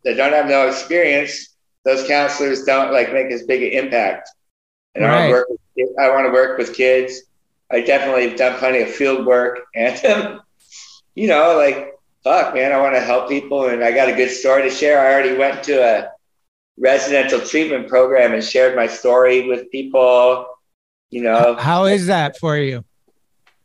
that 0.03 0.15
don't 0.15 0.33
have 0.33 0.47
no 0.47 0.67
experience, 0.67 1.55
those 1.83 2.07
counselors 2.07 2.63
don't 2.63 2.91
like 2.91 3.11
make 3.13 3.31
as 3.31 3.43
big 3.43 3.63
an 3.63 3.85
impact. 3.85 4.29
And 4.95 5.05
I 5.05 5.11
want 5.11 5.25
to 5.25 5.31
work. 5.31 5.47
With, 5.49 5.99
I 5.99 6.09
want 6.09 6.27
to 6.27 6.33
work 6.33 6.57
with 6.57 6.73
kids. 6.75 7.23
I 7.71 7.81
definitely 7.81 8.29
have 8.29 8.37
done 8.37 8.57
plenty 8.57 8.81
of 8.81 8.89
field 8.89 9.25
work, 9.25 9.59
and 9.75 10.03
um, 10.05 10.41
you 11.15 11.27
know, 11.27 11.57
like 11.57 11.93
fuck, 12.23 12.53
man, 12.53 12.73
I 12.73 12.81
want 12.81 12.95
to 12.95 13.01
help 13.01 13.29
people, 13.29 13.67
and 13.67 13.83
I 13.83 13.91
got 13.91 14.09
a 14.09 14.13
good 14.13 14.29
story 14.29 14.63
to 14.63 14.69
share. 14.69 14.99
I 14.99 15.13
already 15.13 15.37
went 15.37 15.63
to 15.63 15.81
a 15.81 16.11
residential 16.77 17.39
treatment 17.39 17.87
program 17.87 18.33
and 18.33 18.43
shared 18.43 18.75
my 18.75 18.87
story 18.87 19.47
with 19.47 19.69
people. 19.71 20.45
You 21.09 21.23
know, 21.23 21.55
How 21.55 21.85
is 21.85 22.07
that 22.07 22.37
for 22.37 22.57
you? 22.57 22.83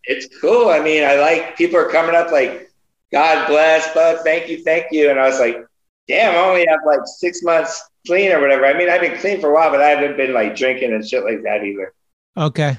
It's 0.04 0.28
cool. 0.40 0.68
I 0.68 0.80
mean, 0.80 1.04
I 1.04 1.16
like 1.16 1.56
people 1.56 1.78
are 1.78 1.90
coming 1.90 2.14
up 2.14 2.30
like, 2.30 2.70
God 3.12 3.46
bless, 3.46 3.92
bud, 3.94 4.20
thank 4.24 4.48
you, 4.48 4.62
thank 4.62 4.86
you. 4.90 5.10
And 5.10 5.18
I 5.18 5.28
was 5.28 5.38
like, 5.38 5.64
damn, 6.08 6.34
I 6.34 6.48
only 6.48 6.66
have 6.66 6.80
like 6.86 7.00
six 7.04 7.42
months 7.42 7.82
clean 8.06 8.32
or 8.32 8.40
whatever. 8.40 8.66
I 8.66 8.76
mean, 8.76 8.88
I've 8.88 9.00
been 9.00 9.18
clean 9.18 9.40
for 9.40 9.50
a 9.50 9.54
while, 9.54 9.70
but 9.70 9.80
I 9.80 9.88
haven't 9.88 10.16
been 10.16 10.32
like 10.32 10.56
drinking 10.56 10.92
and 10.92 11.06
shit 11.06 11.24
like 11.24 11.42
that 11.42 11.64
either. 11.64 11.92
Okay. 12.36 12.78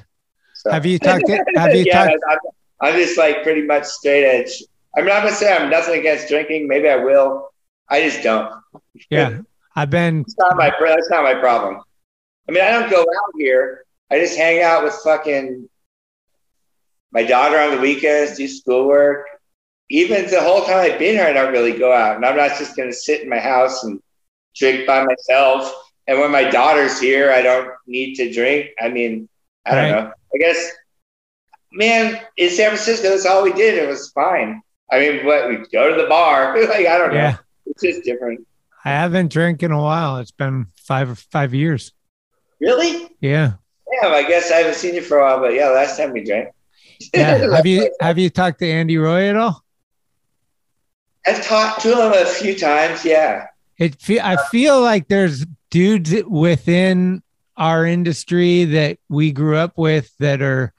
So. 0.56 0.72
Have 0.72 0.86
you 0.86 1.00
talked 1.00 1.26
to, 1.28 1.44
have 1.56 1.76
you 1.76 1.84
yeah, 1.88 2.06
talked 2.06 2.24
I'm, 2.30 2.38
I'm 2.82 2.96
just 2.96 3.18
like 3.18 3.44
pretty 3.44 3.62
much 3.62 3.86
straight 3.86 4.26
edge. 4.26 4.64
I 4.96 5.02
mean, 5.02 5.12
I'm 5.12 5.24
gonna 5.24 5.36
say 5.36 5.56
I'm 5.56 5.70
nothing 5.70 6.00
against 6.00 6.28
drinking. 6.28 6.68
Maybe 6.68 6.90
I 6.90 6.98
will. 6.98 7.50
I 7.90 8.02
just 8.02 8.24
don't. 8.24 8.54
yeah. 9.10 9.40
I've 9.76 9.90
been 9.90 10.22
It's 10.22 10.38
not 10.38 10.56
my 10.56 10.72
that's 10.80 11.10
not 11.10 11.24
my 11.24 11.34
problem. 11.34 11.82
I 12.48 12.52
mean, 12.52 12.64
I 12.64 12.72
don't 12.72 12.90
go 12.90 13.02
out 13.02 13.32
here. 13.38 13.86
I 14.12 14.20
just 14.20 14.38
hang 14.38 14.62
out 14.62 14.84
with 14.84 14.94
fucking 15.04 15.68
my 17.14 17.24
daughter 17.24 17.60
on 17.60 17.76
the 17.76 17.82
weekends, 17.82 18.38
do 18.38 18.48
schoolwork. 18.48 19.26
Even 19.90 20.30
the 20.30 20.42
whole 20.42 20.64
time 20.64 20.78
I've 20.92 20.98
been 21.00 21.16
here, 21.16 21.26
I 21.26 21.34
don't 21.34 21.52
really 21.52 21.78
go 21.78 21.92
out, 21.94 22.16
and 22.16 22.26
I'm 22.26 22.36
not 22.38 22.58
just 22.58 22.76
gonna 22.76 22.94
sit 22.94 23.22
in 23.22 23.30
my 23.30 23.40
house 23.40 23.84
and 23.84 24.02
drink 24.56 24.88
by 24.88 25.04
myself. 25.04 25.72
And 26.08 26.20
when 26.20 26.32
my 26.32 26.44
daughter's 26.50 27.00
here, 27.00 27.32
I 27.32 27.42
don't 27.42 27.70
need 27.88 28.16
to 28.16 28.32
drink. 28.34 28.72
I 28.82 28.90
mean, 28.90 29.30
I 29.66 29.76
don't 29.76 29.92
Right. 29.94 30.04
know. 30.06 30.12
I 30.34 30.38
guess, 30.40 30.72
man, 31.72 32.20
in 32.38 32.50
San 32.50 32.70
Francisco, 32.70 33.10
that's 33.10 33.26
all 33.26 33.44
we 33.44 33.54
did. 33.54 33.78
It 33.82 33.88
was 33.88 34.12
fine. 34.12 34.62
I 34.92 35.00
mean, 35.00 35.26
what 35.26 35.48
we 35.50 35.58
go 35.72 35.96
to 35.96 36.02
the 36.02 36.08
bar. 36.08 36.60
like 36.68 36.88
I 36.88 36.98
don't 36.98 37.10
know. 37.14 37.16
Yeah. 37.20 37.38
It's 37.66 37.82
just 37.82 38.04
different. 38.04 38.46
I 38.84 38.90
haven't 38.90 39.32
drank 39.32 39.64
in 39.64 39.72
a 39.72 39.82
while. 39.82 40.18
It's 40.18 40.32
been 40.32 40.68
five 40.76 41.18
five 41.32 41.54
years. 41.54 41.94
Really? 42.60 43.10
Yeah. 43.22 43.54
Yeah, 44.02 44.10
I 44.10 44.28
guess 44.28 44.52
I 44.52 44.56
haven't 44.58 44.76
seen 44.76 44.96
you 44.96 45.02
for 45.02 45.20
a 45.20 45.24
while, 45.24 45.40
but 45.40 45.54
yeah, 45.54 45.70
last 45.70 45.98
time 45.98 46.12
we 46.14 46.24
drank. 46.24 46.50
Yeah. 47.14 47.56
have 47.56 47.66
you 47.66 47.92
have 48.00 48.18
you 48.18 48.30
talked 48.30 48.60
to 48.60 48.70
Andy 48.70 48.98
Roy 48.98 49.30
at 49.30 49.36
all? 49.36 49.64
I've 51.26 51.46
talked 51.46 51.82
to 51.82 51.90
him 51.90 52.14
a 52.14 52.26
few 52.26 52.58
times. 52.58 53.06
Yeah. 53.06 53.48
It 53.78 54.02
fe- 54.02 54.20
I 54.20 54.38
feel 54.52 54.82
like 54.82 55.08
there's 55.08 55.46
dudes 55.72 56.14
within 56.28 57.24
our 57.58 57.86
industry 57.86 58.66
that 58.66 58.98
we 59.10 59.32
grew 59.32 59.56
up 59.58 59.78
with 59.78 60.12
that 60.20 60.42
are 60.42 60.74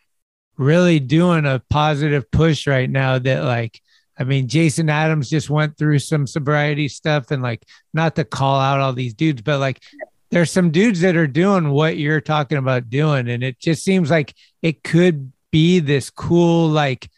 really 0.56 1.00
doing 1.00 1.46
a 1.46 1.62
positive 1.70 2.30
push 2.30 2.66
right 2.66 2.88
now 2.90 3.18
that 3.18 3.44
like 3.44 3.80
I 4.18 4.24
mean 4.24 4.46
Jason 4.48 4.88
Adams 4.88 5.30
just 5.30 5.50
went 5.50 5.76
through 5.76 5.98
some 5.98 6.26
sobriety 6.26 6.88
stuff 6.88 7.30
and 7.30 7.42
like 7.42 7.64
not 7.92 8.14
to 8.16 8.24
call 8.24 8.60
out 8.60 8.80
all 8.80 8.92
these 8.92 9.14
dudes 9.14 9.42
but 9.42 9.58
like 9.58 9.82
there's 10.30 10.50
some 10.50 10.70
dudes 10.70 11.00
that 11.00 11.16
are 11.16 11.26
doing 11.26 11.70
what 11.70 11.96
you're 11.96 12.20
talking 12.20 12.58
about 12.58 12.90
doing 12.90 13.28
and 13.28 13.42
it 13.42 13.58
just 13.58 13.82
seems 13.84 14.10
like 14.10 14.34
it 14.62 14.84
could 14.84 15.32
be 15.54 15.78
this 15.78 16.10
cool 16.10 16.66
like 16.68 17.08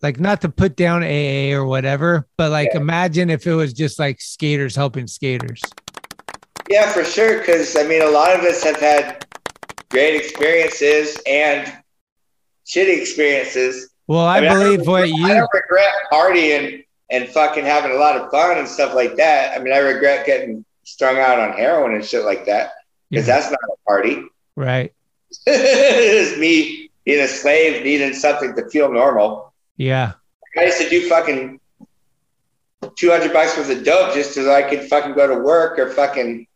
like 0.00 0.18
not 0.18 0.40
to 0.40 0.48
put 0.48 0.74
down 0.74 1.02
AA 1.02 1.52
or 1.54 1.66
whatever, 1.66 2.26
but 2.38 2.50
like 2.50 2.74
imagine 2.74 3.28
if 3.28 3.46
it 3.46 3.52
was 3.52 3.74
just 3.74 3.98
like 3.98 4.22
skaters 4.22 4.74
helping 4.74 5.06
skaters. 5.06 5.60
Yeah, 6.70 6.90
for 6.90 7.04
sure. 7.04 7.40
Because 7.40 7.76
I 7.76 7.82
mean, 7.82 8.00
a 8.00 8.08
lot 8.08 8.34
of 8.34 8.40
us 8.40 8.64
have 8.64 8.80
had 8.80 9.26
great 9.90 10.16
experiences 10.16 11.18
and 11.26 11.70
shitty 12.66 12.98
experiences. 12.98 13.90
Well, 14.06 14.24
I, 14.24 14.40
mean, 14.40 14.50
believe 14.50 14.78
don't 14.78 14.88
what 14.88 15.02
regret- 15.02 15.20
I 15.22 15.28
you 15.28 15.34
don't 15.40 15.50
regret 15.52 15.92
partying 16.10 16.84
and 17.10 17.28
fucking 17.28 17.66
having 17.66 17.90
a 17.92 17.96
lot 17.96 18.16
of 18.16 18.30
fun 18.30 18.56
and 18.56 18.66
stuff 18.66 18.94
like 18.94 19.16
that. 19.16 19.54
I 19.54 19.62
mean, 19.62 19.74
I 19.74 19.78
regret 19.80 20.24
getting 20.24 20.64
strung 20.84 21.18
out 21.18 21.38
on 21.38 21.52
heroin 21.52 21.94
and 21.94 22.02
shit 22.02 22.24
like 22.24 22.46
that 22.46 22.72
because 23.10 23.28
Yeah. 23.28 23.34
that's 23.40 23.50
not 23.50 23.60
a 23.70 23.76
party. 23.86 24.22
right. 24.56 24.94
it's 25.46 26.38
me 26.40 26.89
being 27.10 27.24
a 27.24 27.26
slave, 27.26 27.82
needing 27.82 28.12
something 28.12 28.54
to 28.54 28.70
feel 28.70 28.92
normal. 28.92 29.52
Yeah. 29.76 30.12
I 30.56 30.66
used 30.66 30.80
to 30.80 30.88
do 30.88 31.08
fucking 31.08 31.58
200 32.96 33.32
bucks 33.32 33.56
worth 33.56 33.68
of 33.68 33.82
dope 33.82 34.14
just 34.14 34.32
so 34.32 34.54
I 34.54 34.62
could 34.62 34.84
fucking 34.84 35.14
go 35.14 35.26
to 35.26 35.42
work 35.42 35.76
or 35.80 35.90
fucking 35.90 36.46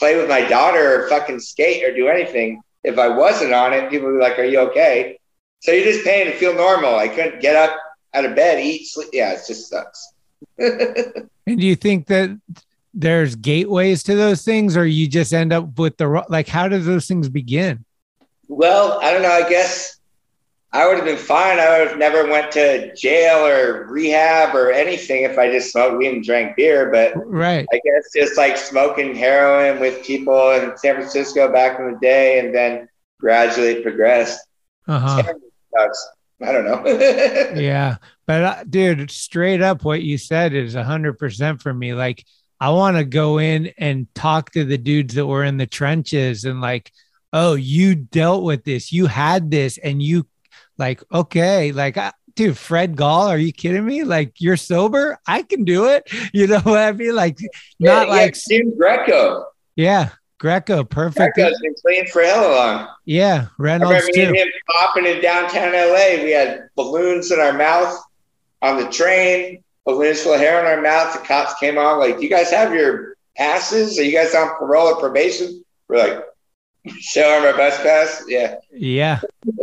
play 0.00 0.16
with 0.16 0.28
my 0.28 0.40
daughter 0.48 1.04
or 1.04 1.08
fucking 1.08 1.38
skate 1.38 1.84
or 1.84 1.94
do 1.94 2.08
anything. 2.08 2.60
If 2.82 2.98
I 2.98 3.06
wasn't 3.06 3.52
on 3.52 3.72
it, 3.72 3.90
people 3.90 4.08
would 4.08 4.18
be 4.18 4.24
like, 4.24 4.40
Are 4.40 4.44
you 4.44 4.58
okay? 4.70 5.20
So 5.60 5.70
you're 5.70 5.84
just 5.84 6.04
paying 6.04 6.26
to 6.26 6.36
feel 6.36 6.52
normal. 6.52 6.96
I 6.96 7.06
couldn't 7.06 7.40
get 7.40 7.54
up 7.54 7.78
out 8.12 8.24
of 8.24 8.34
bed, 8.34 8.58
eat, 8.58 8.88
sleep. 8.88 9.10
Yeah, 9.12 9.34
it 9.34 9.42
just 9.46 9.68
sucks. 9.68 10.14
And 11.44 11.58
do 11.58 11.66
you 11.66 11.74
think 11.74 12.06
that 12.06 12.40
there's 12.94 13.34
gateways 13.34 14.04
to 14.04 14.14
those 14.14 14.44
things 14.44 14.76
or 14.76 14.86
you 14.86 15.08
just 15.08 15.32
end 15.32 15.52
up 15.52 15.76
with 15.76 15.96
the 15.96 16.24
like 16.28 16.46
how 16.46 16.68
do 16.68 16.78
those 16.78 17.08
things 17.08 17.28
begin? 17.28 17.84
Well, 18.56 18.98
I 19.02 19.12
don't 19.12 19.22
know. 19.22 19.30
I 19.30 19.48
guess 19.48 19.98
I 20.72 20.86
would 20.86 20.96
have 20.96 21.04
been 21.04 21.16
fine. 21.16 21.58
I 21.58 21.78
would 21.78 21.88
have 21.88 21.98
never 21.98 22.28
went 22.30 22.52
to 22.52 22.94
jail 22.94 23.46
or 23.46 23.86
rehab 23.86 24.54
or 24.54 24.70
anything 24.70 25.24
if 25.24 25.38
I 25.38 25.50
just 25.50 25.72
smoked 25.72 25.98
weed 25.98 26.14
and 26.14 26.24
drank 26.24 26.56
beer. 26.56 26.90
But 26.90 27.12
Right. 27.16 27.66
I 27.72 27.80
guess 27.84 28.10
just 28.14 28.36
like 28.36 28.56
smoking 28.56 29.14
heroin 29.14 29.80
with 29.80 30.04
people 30.04 30.52
in 30.52 30.76
San 30.76 30.94
Francisco 30.96 31.52
back 31.52 31.78
in 31.78 31.92
the 31.92 31.98
day, 31.98 32.38
and 32.38 32.54
then 32.54 32.88
gradually 33.20 33.82
progressed. 33.82 34.40
Uh-huh. 34.88 35.22
I 36.44 36.52
don't 36.52 36.64
know. 36.64 36.84
yeah 37.54 37.96
but 38.26 38.44
uh, 38.44 38.64
dude 38.64 39.10
straight 39.10 39.62
up 39.62 39.84
what 39.84 40.02
you 40.02 40.18
said 40.18 40.52
is 40.54 40.74
100% 40.74 41.60
for 41.62 41.72
me 41.72 41.94
like 41.94 42.24
i 42.60 42.70
want 42.70 42.96
to 42.96 43.04
go 43.04 43.38
in 43.38 43.72
and 43.78 44.12
talk 44.14 44.50
to 44.50 44.64
the 44.64 44.78
dudes 44.78 45.14
that 45.14 45.26
were 45.26 45.44
in 45.44 45.56
the 45.56 45.66
trenches 45.66 46.44
and 46.44 46.60
like 46.60 46.90
oh 47.32 47.54
you 47.54 47.94
dealt 47.94 48.42
with 48.42 48.64
this 48.64 48.92
you 48.92 49.06
had 49.06 49.50
this 49.50 49.78
and 49.78 50.02
you 50.02 50.26
like 50.78 51.02
okay 51.12 51.72
like 51.72 51.96
I, 51.96 52.12
dude 52.34 52.56
fred 52.56 52.96
gall 52.96 53.28
are 53.28 53.38
you 53.38 53.52
kidding 53.52 53.84
me 53.84 54.04
like 54.04 54.40
you're 54.40 54.56
sober 54.56 55.18
i 55.26 55.42
can 55.42 55.64
do 55.64 55.86
it 55.86 56.10
you 56.32 56.46
know 56.46 56.60
what 56.60 56.78
i 56.78 56.92
mean 56.92 57.14
like 57.14 57.38
not 57.78 58.06
yeah, 58.06 58.12
like 58.12 58.34
yeah, 58.48 58.58
Jim 58.58 58.76
Greco. 58.76 59.46
yeah 59.76 60.10
greco 60.38 60.84
perfect 60.84 61.34
Greco's 61.36 61.60
been 61.60 61.74
clean 61.84 62.06
for 62.08 62.22
hella 62.22 62.54
long. 62.54 62.88
yeah 63.04 63.46
I 63.48 63.54
reynolds 63.58 64.06
remember 64.08 64.32
me 64.32 64.40
too 64.40 64.44
him 64.44 64.52
popping 64.76 65.06
in 65.06 65.22
downtown 65.22 65.72
LA. 65.72 66.22
We 66.22 66.32
had 66.32 66.68
balloons 66.74 67.30
in 67.30 67.38
our 67.38 67.52
mouth 67.52 67.96
on 68.62 68.82
the 68.82 68.88
train, 68.90 69.62
balloons 69.84 70.22
full 70.22 70.34
of 70.34 70.40
hair 70.40 70.60
in 70.60 70.66
our 70.66 70.80
mouth. 70.80 71.12
The 71.12 71.26
cops 71.26 71.54
came 71.58 71.76
on, 71.76 71.98
like, 71.98 72.16
Do 72.16 72.22
you 72.22 72.30
guys 72.30 72.50
have 72.50 72.72
your 72.72 73.16
passes? 73.36 73.98
Are 73.98 74.02
you 74.02 74.12
guys 74.12 74.34
on 74.34 74.56
parole 74.56 74.88
or 74.88 74.96
probation? 74.96 75.64
We're 75.88 75.98
like, 75.98 76.24
Show 76.98 77.20
them 77.20 77.44
our 77.44 77.56
bus 77.56 77.80
pass. 77.82 78.24
Yeah. 78.26 78.56
yeah 78.72 79.20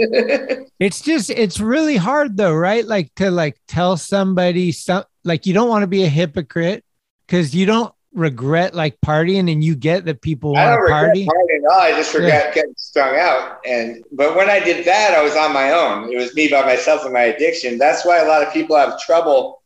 it's 0.80 1.02
just 1.02 1.30
it's 1.30 1.60
really 1.60 1.98
hard 1.98 2.38
though 2.38 2.54
right 2.54 2.86
like 2.86 3.14
to 3.16 3.30
like 3.30 3.60
tell 3.68 3.98
somebody 3.98 4.72
some 4.72 5.04
like 5.26 5.46
you 5.46 5.54
don't 5.54 5.68
want 5.68 5.84
to 5.84 5.88
be 5.88 6.06
a 6.06 6.10
hypocrite 6.10 6.84
because 7.28 7.54
you 7.54 7.66
don't 7.66 7.94
regret 8.14 8.74
like 8.74 9.00
partying 9.02 9.52
and 9.52 9.64
you 9.64 9.76
get 9.76 10.06
that 10.06 10.22
people 10.22 10.56
I 10.58 10.66
want 10.66 10.70
don't 10.70 10.78
to 10.78 10.94
regret 10.94 11.06
party 11.06 11.26
partying 11.26 11.72
all. 11.72 11.80
I 11.80 11.92
just 11.92 12.14
regret 12.14 12.54
getting 12.54 12.74
strung 12.78 13.16
out. 13.18 13.60
And 13.66 14.04
but 14.12 14.36
when 14.36 14.50
I 14.50 14.60
did 14.60 14.86
that, 14.86 15.14
I 15.14 15.22
was 15.22 15.36
on 15.36 15.54
my 15.54 15.72
own. 15.72 16.12
It 16.12 16.18
was 16.18 16.34
me 16.36 16.50
by 16.50 16.64
myself 16.64 17.04
and 17.04 17.14
my 17.14 17.24
addiction. 17.24 17.78
That's 17.78 18.06
why 18.06 18.20
a 18.20 18.28
lot 18.28 18.46
of 18.46 18.54
people 18.54 18.76
have 18.76 19.00
trouble 19.00 19.62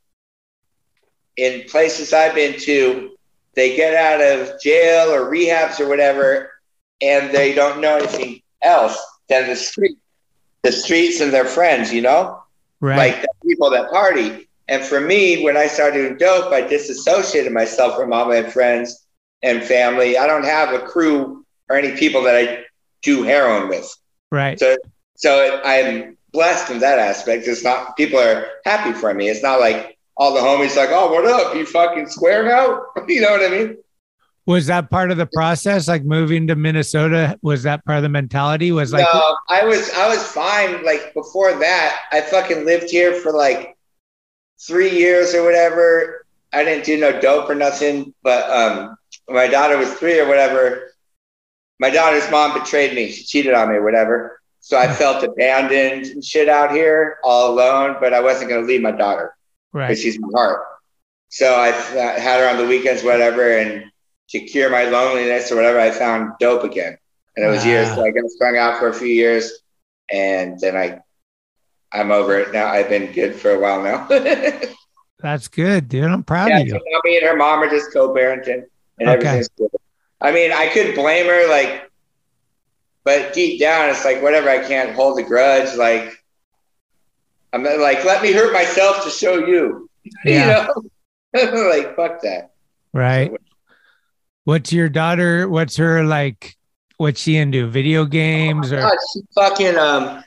in 1.37 1.63
places 1.69 2.13
I've 2.13 2.35
been 2.35 2.59
to. 2.61 3.11
They 3.55 3.75
get 3.75 3.93
out 3.93 4.21
of 4.21 4.59
jail 4.61 5.09
or 5.09 5.31
rehabs 5.31 5.79
or 5.79 5.87
whatever, 5.87 6.52
and 7.01 7.31
they 7.31 7.53
don't 7.53 7.81
know 7.81 7.97
anything 7.97 8.41
else 8.61 8.97
than 9.29 9.47
the 9.47 9.55
street, 9.55 9.97
the 10.61 10.71
streets 10.71 11.19
and 11.21 11.33
their 11.33 11.45
friends. 11.45 11.93
You 11.93 12.01
know, 12.01 12.41
right 12.79 12.97
like 12.97 13.21
the 13.21 13.47
people 13.47 13.69
that 13.71 13.89
party. 13.91 14.47
And 14.69 14.81
for 14.81 15.01
me, 15.01 15.43
when 15.43 15.57
I 15.57 15.67
started 15.67 15.97
doing 15.97 16.17
dope, 16.17 16.53
I 16.53 16.61
disassociated 16.61 17.51
myself 17.51 17.97
from 17.97 18.13
all 18.13 18.25
my 18.25 18.43
friends 18.43 19.05
and 19.41 19.61
family. 19.61 20.17
I 20.17 20.25
don't 20.25 20.45
have 20.45 20.73
a 20.73 20.79
crew 20.79 21.45
or 21.69 21.75
any 21.75 21.97
people 21.97 22.23
that 22.23 22.35
I 22.35 22.63
do 23.01 23.23
heroin 23.23 23.67
with. 23.67 23.93
right 24.31 24.57
So, 24.57 24.77
so 25.15 25.61
I'm 25.63 26.17
blessed 26.31 26.71
in 26.71 26.79
that 26.79 26.99
aspect. 26.99 27.47
It's 27.47 27.63
not 27.63 27.95
people 27.95 28.19
are 28.19 28.47
happy 28.65 28.93
for 28.93 29.13
me. 29.13 29.29
It's 29.29 29.43
not 29.43 29.59
like 29.59 29.97
all 30.17 30.33
the 30.33 30.39
homies 30.39 30.75
like, 30.75 30.89
"Oh, 30.91 31.11
what 31.11 31.25
up? 31.25 31.55
You 31.55 31.65
fucking 31.65 32.07
square 32.07 32.43
now?" 32.43 32.85
you 33.07 33.21
know 33.21 33.31
what 33.31 33.43
I 33.43 33.49
mean? 33.49 33.77
Was 34.45 34.67
that 34.67 34.89
part 34.89 35.11
of 35.11 35.17
the 35.17 35.25
process? 35.25 35.87
Like 35.87 36.03
moving 36.03 36.47
to 36.47 36.55
Minnesota, 36.55 37.39
was 37.41 37.63
that 37.63 37.85
part 37.85 37.97
of 37.97 38.03
the 38.03 38.09
mentality? 38.09 38.71
Was 38.71 38.91
like, 38.91 39.07
no, 39.13 39.37
I 39.49 39.63
was 39.63 39.89
I 39.91 40.09
was 40.09 40.23
fine. 40.23 40.83
Like 40.83 41.13
before 41.13 41.57
that, 41.59 42.01
I 42.11 42.21
fucking 42.21 42.65
lived 42.65 42.89
here 42.89 43.13
for 43.13 43.31
like 43.31 43.77
three 44.59 44.89
years 44.89 45.33
or 45.33 45.43
whatever. 45.43 46.25
I 46.51 46.63
didn't 46.63 46.85
do 46.85 46.97
no 46.97 47.19
dope 47.19 47.49
or 47.49 47.55
nothing, 47.55 48.13
but 48.21 48.49
um, 48.49 48.97
my 49.29 49.47
daughter 49.47 49.77
was 49.77 49.93
three 49.93 50.19
or 50.19 50.27
whatever. 50.27 50.91
My 51.79 51.89
daughter's 51.89 52.29
mom 52.29 52.57
betrayed 52.57 52.93
me. 52.95 53.11
She 53.11 53.23
cheated 53.23 53.53
on 53.53 53.69
me 53.69 53.75
or 53.75 53.83
whatever. 53.83 54.41
So 54.59 54.77
I 54.77 54.87
felt 54.93 55.23
abandoned 55.23 56.05
and 56.05 56.23
shit 56.23 56.47
out 56.47 56.71
here, 56.71 57.17
all 57.23 57.53
alone. 57.53 57.97
But 57.99 58.13
I 58.13 58.19
wasn't 58.21 58.49
going 58.49 58.61
to 58.61 58.67
leave 58.67 58.81
my 58.81 58.91
daughter 58.91 59.35
right? 59.73 59.87
because 59.87 60.01
she's 60.01 60.19
my 60.19 60.29
heart. 60.33 60.65
So 61.29 61.59
I 61.59 61.71
th- 61.71 62.19
had 62.19 62.39
her 62.39 62.47
on 62.47 62.57
the 62.57 62.67
weekends, 62.67 63.03
whatever, 63.03 63.57
and 63.57 63.85
to 64.34 64.39
cure 64.41 64.69
my 64.69 64.84
loneliness 64.86 65.51
or 65.51 65.55
whatever, 65.55 65.79
I 65.79 65.91
found 65.91 66.34
dope 66.39 66.63
again. 66.63 66.97
And 67.36 67.45
it 67.45 67.49
was 67.49 67.65
years. 67.65 67.88
So 67.93 68.03
I 68.05 68.11
got 68.11 68.29
strung 68.29 68.57
out 68.57 68.77
for 68.79 68.89
a 68.89 68.93
few 68.93 69.07
years, 69.07 69.51
and 70.11 70.59
then 70.59 70.75
I, 70.75 70.99
I'm 71.91 72.11
over 72.11 72.38
it 72.39 72.51
now. 72.51 72.67
I've 72.67 72.89
been 72.89 73.11
good 73.11 73.36
for 73.36 73.51
a 73.51 73.59
while 73.59 73.81
now. 73.84 74.07
That's 75.19 75.47
good, 75.47 75.88
dude. 75.88 76.03
I'm 76.05 76.23
proud 76.23 76.49
so 76.49 76.57
of 76.61 76.67
you. 76.67 76.73
now 76.73 76.99
me 77.05 77.17
and 77.17 77.25
her 77.25 77.36
mom 77.36 77.63
are 77.63 77.69
just 77.69 77.93
co-parenting, 77.93 78.63
and 78.99 79.09
Okay. 79.09 79.13
everything's 79.13 79.49
good. 79.57 79.69
I 80.19 80.31
mean, 80.31 80.51
I 80.51 80.67
could 80.67 80.95
blame 80.95 81.27
her, 81.27 81.47
like, 81.49 81.89
but 83.03 83.34
deep 83.34 83.59
down, 83.59 83.89
it's 83.89 84.05
like 84.05 84.21
whatever. 84.21 84.49
I 84.49 84.59
can't 84.65 84.93
hold 84.95 85.19
a 85.19 85.23
grudge. 85.23 85.75
Like, 85.77 86.11
I'm 87.51 87.63
like, 87.63 88.03
let 88.05 88.21
me 88.23 88.31
hurt 88.31 88.53
myself 88.53 89.03
to 89.03 89.09
show 89.09 89.45
you. 89.45 89.89
Yeah. 90.25 90.67
You 91.34 91.45
know, 91.45 91.69
like 91.69 91.95
fuck 91.95 92.21
that. 92.23 92.51
Right. 92.91 93.31
What's 94.45 94.73
your 94.73 94.89
daughter? 94.89 95.47
What's 95.47 95.77
her 95.77 96.03
like? 96.03 96.55
What's 96.97 97.21
she 97.21 97.37
into? 97.37 97.67
Video 97.67 98.05
games 98.05 98.71
or? 98.71 98.81
God, 98.81 98.97
she 99.13 99.21
fucking 99.35 99.77
um. 99.77 100.23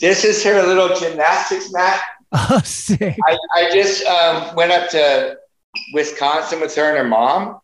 This 0.00 0.24
is 0.24 0.42
her 0.44 0.62
little 0.62 0.96
gymnastics 0.98 1.72
mat. 1.72 2.00
Oh, 2.32 2.60
sick. 2.64 3.16
I, 3.26 3.36
I 3.56 3.70
just 3.72 4.06
um, 4.06 4.54
went 4.54 4.70
up 4.70 4.88
to 4.90 5.36
Wisconsin 5.94 6.60
with 6.60 6.72
her 6.76 6.88
and 6.88 6.98
her 6.98 7.04
mom 7.04 7.60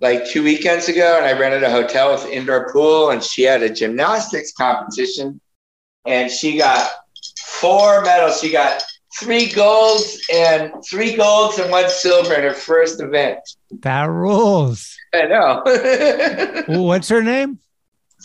like 0.00 0.26
two 0.28 0.42
weekends 0.42 0.88
ago, 0.88 1.16
and 1.16 1.26
I 1.26 1.38
rented 1.38 1.62
a 1.62 1.70
hotel 1.70 2.12
with 2.12 2.24
an 2.24 2.30
indoor 2.30 2.70
pool, 2.72 3.10
and 3.10 3.22
she 3.22 3.42
had 3.42 3.62
a 3.62 3.70
gymnastics 3.70 4.52
competition, 4.52 5.40
and 6.04 6.30
she 6.30 6.58
got 6.58 6.88
four 7.46 8.02
medals. 8.02 8.40
She 8.40 8.52
got 8.52 8.82
three 9.18 9.50
golds 9.50 10.20
and 10.32 10.72
three 10.84 11.16
golds 11.16 11.58
and 11.58 11.70
one 11.70 11.88
silver 11.88 12.34
in 12.34 12.42
her 12.42 12.54
first 12.54 13.00
event. 13.00 13.38
That 13.80 14.08
rules. 14.08 14.96
I 15.14 15.22
know. 15.26 16.64
What's 16.82 17.08
her 17.08 17.22
name? 17.22 17.58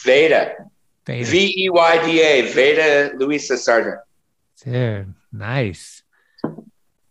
Veda. 0.04 0.54
Veda. 1.06 1.26
V 1.26 1.66
E 1.66 1.70
Y 1.70 2.06
D 2.06 2.22
A. 2.22 2.52
Veda 2.54 3.18
Luisa 3.18 3.58
Sargent. 3.58 4.00
Dude, 4.64 5.14
nice. 5.32 6.04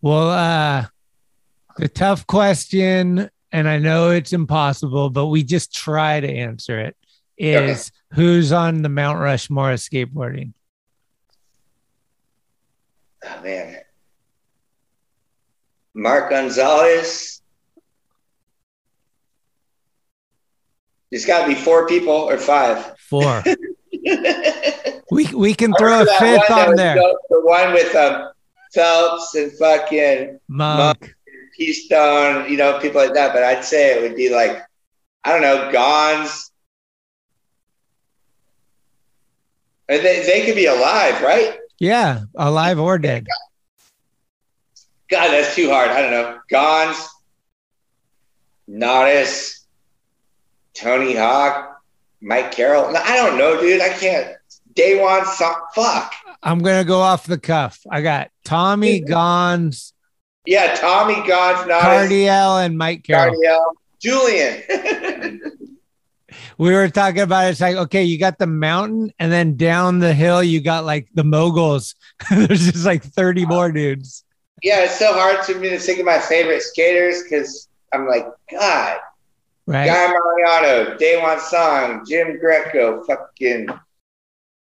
Well, 0.01 0.29
uh, 0.29 0.85
the 1.77 1.89
tough 1.89 2.25
question, 2.25 3.29
and 3.51 3.67
I 3.67 3.77
know 3.77 4.09
it's 4.09 4.33
impossible, 4.33 5.09
but 5.09 5.27
we 5.27 5.43
just 5.43 5.73
try 5.73 6.19
to 6.19 6.27
answer 6.27 6.79
it. 6.79 6.95
Is 7.37 7.91
who's 8.13 8.51
on 8.51 8.83
the 8.83 8.89
Mount 8.89 9.19
Rushmore 9.19 9.71
of 9.71 9.79
skateboarding? 9.79 10.53
Oh 13.25 13.41
man. 13.43 13.77
Mark 15.93 16.29
Gonzalez. 16.29 17.41
There's 21.11 21.25
got 21.25 21.41
to 21.41 21.47
be 21.47 21.55
four 21.55 21.87
people 21.87 22.13
or 22.13 22.37
five. 22.37 22.97
Four. 22.97 23.43
we 25.11 25.27
we 25.35 25.53
can 25.53 25.73
throw 25.73 26.01
a 26.01 26.05
fifth 26.05 26.49
on 26.49 26.75
there. 26.75 26.95
The 26.95 27.41
one 27.43 27.73
with 27.73 27.93
um, 27.95 28.31
Phelps 28.73 29.35
and 29.35 29.51
fucking 29.51 30.39
Monk. 30.47 31.13
Keystone, 31.57 32.49
you 32.49 32.57
know, 32.57 32.79
people 32.79 33.01
like 33.01 33.13
that. 33.13 33.33
But 33.33 33.43
I'd 33.43 33.65
say 33.65 33.97
it 33.97 34.01
would 34.01 34.15
be 34.15 34.29
like, 34.29 34.63
I 35.23 35.33
don't 35.33 35.41
know, 35.41 35.69
Gonz. 35.71 36.49
And 39.89 40.01
they, 40.01 40.25
they 40.25 40.45
could 40.45 40.55
be 40.55 40.67
alive, 40.67 41.21
right? 41.21 41.57
Yeah, 41.81 42.25
alive 42.35 42.77
or 42.77 42.99
dead. 42.99 43.25
God, 45.09 45.31
that's 45.31 45.55
too 45.55 45.71
hard. 45.71 45.89
I 45.89 46.01
don't 46.03 46.11
know. 46.11 46.39
Gonz, 46.51 47.07
Natas, 48.69 49.61
Tony 50.75 51.15
Hawk, 51.15 51.81
Mike 52.21 52.51
Carroll. 52.51 52.95
I 52.95 53.15
don't 53.15 53.35
know, 53.35 53.59
dude. 53.59 53.81
I 53.81 53.89
can't. 53.89 54.35
Day 54.75 55.01
one, 55.01 55.25
so, 55.25 55.51
fuck. 55.73 56.13
I'm 56.43 56.59
gonna 56.59 56.83
go 56.83 56.99
off 56.99 57.25
the 57.25 57.39
cuff. 57.39 57.79
I 57.89 58.01
got 58.01 58.29
Tommy 58.45 59.01
Gonz, 59.01 59.93
Yeah, 60.45 60.75
Tommy 60.75 61.15
Gonz, 61.15 61.65
Natas, 61.65 61.81
Cardiel, 61.81 62.63
and 62.63 62.77
Mike 62.77 63.03
Carroll. 63.03 63.33
Cardiel, 63.41 63.73
Julian. 63.99 65.41
we 66.57 66.73
were 66.73 66.89
talking 66.89 67.21
about 67.21 67.47
it. 67.47 67.49
it's 67.51 67.61
like 67.61 67.75
okay 67.75 68.03
you 68.03 68.17
got 68.17 68.37
the 68.37 68.47
mountain 68.47 69.11
and 69.19 69.31
then 69.31 69.55
down 69.57 69.99
the 69.99 70.13
hill 70.13 70.43
you 70.43 70.61
got 70.61 70.85
like 70.85 71.07
the 71.13 71.23
moguls. 71.23 71.95
There's 72.29 72.71
just 72.71 72.85
like 72.85 73.03
30 73.03 73.45
more 73.45 73.71
dudes. 73.71 74.23
Yeah, 74.61 74.83
it's 74.83 74.99
so 74.99 75.13
hard 75.13 75.43
to 75.45 75.55
me 75.55 75.69
to 75.69 75.79
think 75.79 75.99
of 75.99 76.05
my 76.05 76.19
favorite 76.19 76.61
skaters 76.61 77.23
because 77.23 77.67
I'm 77.93 78.07
like, 78.07 78.27
God, 78.51 78.97
right. 79.65 79.87
Guy 79.87 80.07
Mariano, 80.07 80.97
Daewon 80.97 81.39
Song, 81.39 82.05
Jim 82.07 82.37
Greco, 82.39 83.03
fucking 83.03 83.67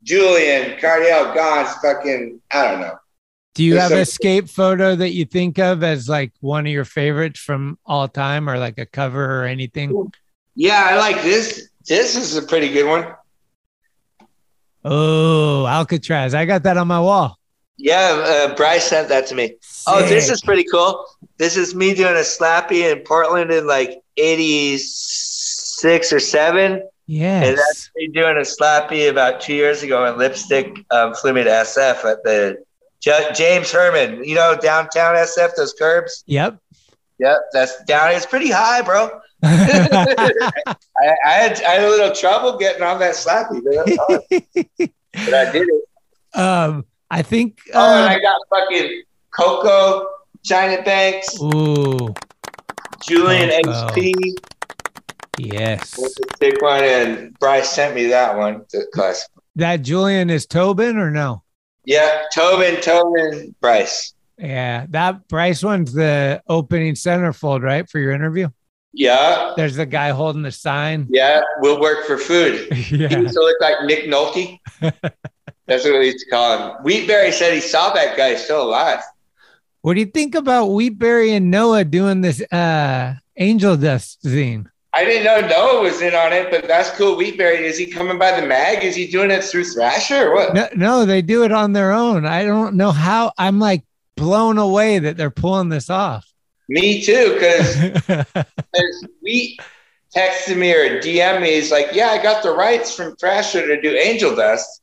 Julian, 0.04 0.80
Cardiel, 0.80 1.36
Gonz, 1.36 1.74
fucking, 1.82 2.42
I 2.52 2.72
don't 2.72 2.82
know. 2.82 2.98
do 3.54 3.64
you 3.64 3.74
there's 3.74 3.90
have 3.90 3.98
a 3.98 4.02
escape 4.02 4.50
photo 4.50 4.96
that 4.96 5.12
you 5.12 5.26
think 5.26 5.60
of 5.60 5.84
as 5.84 6.08
like 6.08 6.32
one 6.40 6.66
of 6.66 6.72
your 6.72 6.86
favorites 6.86 7.40
from 7.40 7.78
all 7.86 8.08
time 8.08 8.50
or 8.50 8.58
like 8.58 8.78
a 8.78 8.86
cover 8.86 9.42
or 9.42 9.46
anything 9.46 10.10
Yeah, 10.56 10.88
I 10.90 10.98
like 10.98 11.22
this. 11.24 11.70
This 11.88 12.16
is 12.16 12.38
a 12.38 12.42
pretty 12.42 12.70
good 12.70 12.88
one. 12.88 13.14
oh 14.84 15.68
alcatraz 15.68 16.34
i 16.34 16.44
got 16.44 16.64
that 16.64 16.76
on 16.76 16.88
my 16.88 17.00
wall 17.00 17.38
Yeah, 17.78 18.48
uh, 18.50 18.56
Bryce 18.56 18.86
sent 18.86 19.10
that 19.10 19.26
to 19.28 19.36
me. 19.36 19.56
Oh, 19.88 20.02
this 20.08 20.30
is 20.30 20.42
pretty 20.42 20.66
cool. 20.72 21.06
This 21.38 21.58
is 21.58 21.74
me 21.74 21.96
doing 21.96 22.14
a 22.14 22.26
slappy 22.26 22.92
in 22.92 23.00
Portland 23.00 23.50
in 23.52 23.66
like 23.66 24.02
86 24.18 26.14
or 26.14 26.20
7. 26.20 26.72
And 26.74 26.82
yes 27.08 27.58
that's 27.58 27.90
me 27.96 28.08
doing 28.08 28.38
a 28.38 28.42
slappy 28.42 29.10
about 29.10 29.42
two 29.42 29.54
years 29.54 29.82
ago 29.84 30.06
in 30.06 30.18
Lipstick 30.18 30.68
um, 30.92 31.14
flew 31.16 31.34
me 31.34 31.44
to 31.44 31.50
SF 31.50 32.06
at 32.06 32.24
the 32.24 32.64
J- 33.02 33.32
James 33.34 33.72
Herman, 33.72 34.24
you 34.24 34.36
know, 34.36 34.56
downtown 34.62 35.16
SF, 35.16 35.56
those 35.56 35.74
curbs. 35.74 36.24
yep 36.28 36.58
Yep, 37.20 37.38
that's 37.54 37.84
down. 37.86 38.12
It's 38.16 38.26
pretty 38.26 38.50
high, 38.50 38.82
bro. 38.82 39.21
I, 39.44 40.76
I 41.26 41.32
had 41.32 41.62
I 41.64 41.72
had 41.72 41.84
a 41.84 41.90
little 41.90 42.14
trouble 42.16 42.58
getting 42.58 42.84
on 42.84 43.00
that 43.00 43.16
slappy, 43.16 43.62
but, 43.64 44.92
but 45.26 45.34
I 45.34 45.52
did 45.52 45.68
it. 45.68 46.40
um 46.40 46.86
i 47.10 47.22
think 47.22 47.60
Oh, 47.74 47.80
and 47.98 48.06
uh, 48.06 48.08
I 48.08 48.20
got 48.20 48.40
fucking 48.50 49.04
Coco, 49.38 50.06
China 50.44 50.82
Banks, 50.84 51.42
ooh 51.42 52.14
Julian 53.04 53.50
Coco. 53.64 53.94
HP. 53.96 54.14
yes 55.40 55.98
big 56.40 56.62
one, 56.62 56.84
and 56.84 57.34
Bryce 57.40 57.70
sent 57.70 57.96
me 57.96 58.08
that 58.08 58.38
one 58.38 58.64
to 58.70 58.86
class. 58.94 59.28
that 59.56 59.82
julian 59.82 60.30
is 60.30 60.46
tobin 60.46 60.98
or 60.98 61.10
no 61.12 61.44
Yeah, 61.86 62.24
Tobin, 62.34 62.80
Tobin, 62.80 63.56
Bryce. 63.60 64.14
Yeah, 64.38 64.86
that 64.92 65.28
Bryce 65.28 65.64
one's 65.64 65.94
the 65.94 66.42
opening 66.48 66.94
centerfold, 66.94 67.62
right? 67.64 67.90
For 67.90 67.98
your 68.00 68.12
interview. 68.12 68.50
Yeah, 68.94 69.54
There's 69.56 69.78
the 69.78 69.86
guy 69.86 70.10
holding 70.10 70.42
the 70.42 70.52
sign. 70.52 71.08
yeah, 71.10 71.42
we'll 71.60 71.80
work 71.80 72.06
for 72.06 72.18
food. 72.18 72.72
He 72.74 72.98
used 72.98 73.34
to 73.34 73.40
look 73.40 73.62
like 73.62 73.76
Nick 73.86 74.06
Nolte. 74.06 74.60
That's 75.68 75.86
what 75.86 75.94
we 76.00 76.08
used 76.08 76.26
to 76.26 76.30
call 76.30 76.58
him. 76.58 76.84
Wheatberry 76.84 77.32
said 77.32 77.54
he 77.54 77.62
saw 77.62 77.94
that 77.94 78.18
guy 78.18 78.36
still 78.36 78.64
alive. 78.64 79.00
What 79.82 79.94
do 79.94 80.02
you 80.02 80.06
think 80.08 80.36
about 80.36 80.70
Wheatberry 80.70 81.32
and 81.32 81.50
Noah 81.50 81.86
doing 81.86 82.20
this 82.22 82.42
uh 82.52 83.14
angel 83.38 83.78
dust 83.78 84.22
thing? 84.22 84.68
I 84.94 85.06
didn't 85.06 85.24
know 85.24 85.48
Noah 85.48 85.82
was 85.84 86.02
in 86.02 86.14
on 86.14 86.34
it, 86.34 86.52
but 86.52 86.68
that's 86.68 86.92
cool. 86.92 87.16
Wheatberry, 87.16 87.62
is 87.62 87.78
he 87.78 87.86
coming 87.86 88.20
by 88.20 88.38
the 88.40 88.46
mag? 88.46 88.84
Is 88.84 88.96
he 88.96 89.08
doing 89.08 89.32
it 89.32 89.42
through 89.44 89.64
Thrasher 89.64 90.28
or 90.30 90.36
what? 90.36 90.54
No, 90.54 90.68
no, 90.76 91.06
they 91.06 91.22
do 91.22 91.46
it 91.46 91.54
on 91.54 91.72
their 91.72 91.94
own. 91.94 92.26
I 92.26 92.44
don't 92.44 92.76
know 92.76 92.92
how. 92.92 93.32
I'm 93.38 93.58
like 93.58 93.86
blown 94.18 94.58
away 94.58 95.00
that 95.00 95.16
they're 95.16 95.32
pulling 95.32 95.70
this 95.70 95.90
off. 95.90 96.28
Me 96.72 97.02
too, 97.02 97.34
because 97.34 98.26
we 99.22 99.60
texted 100.16 100.58
me 100.58 100.72
or 100.74 101.02
DM 101.02 101.42
me. 101.42 101.56
He's 101.56 101.70
like, 101.70 101.88
"Yeah, 101.92 102.08
I 102.08 102.24
got 102.24 102.44
the 102.44 102.52
rights 102.52 102.96
from 102.96 103.14
Thrasher 103.18 103.68
to 103.68 103.82
do 103.82 103.90
Angel 103.90 104.34
Dust," 104.34 104.82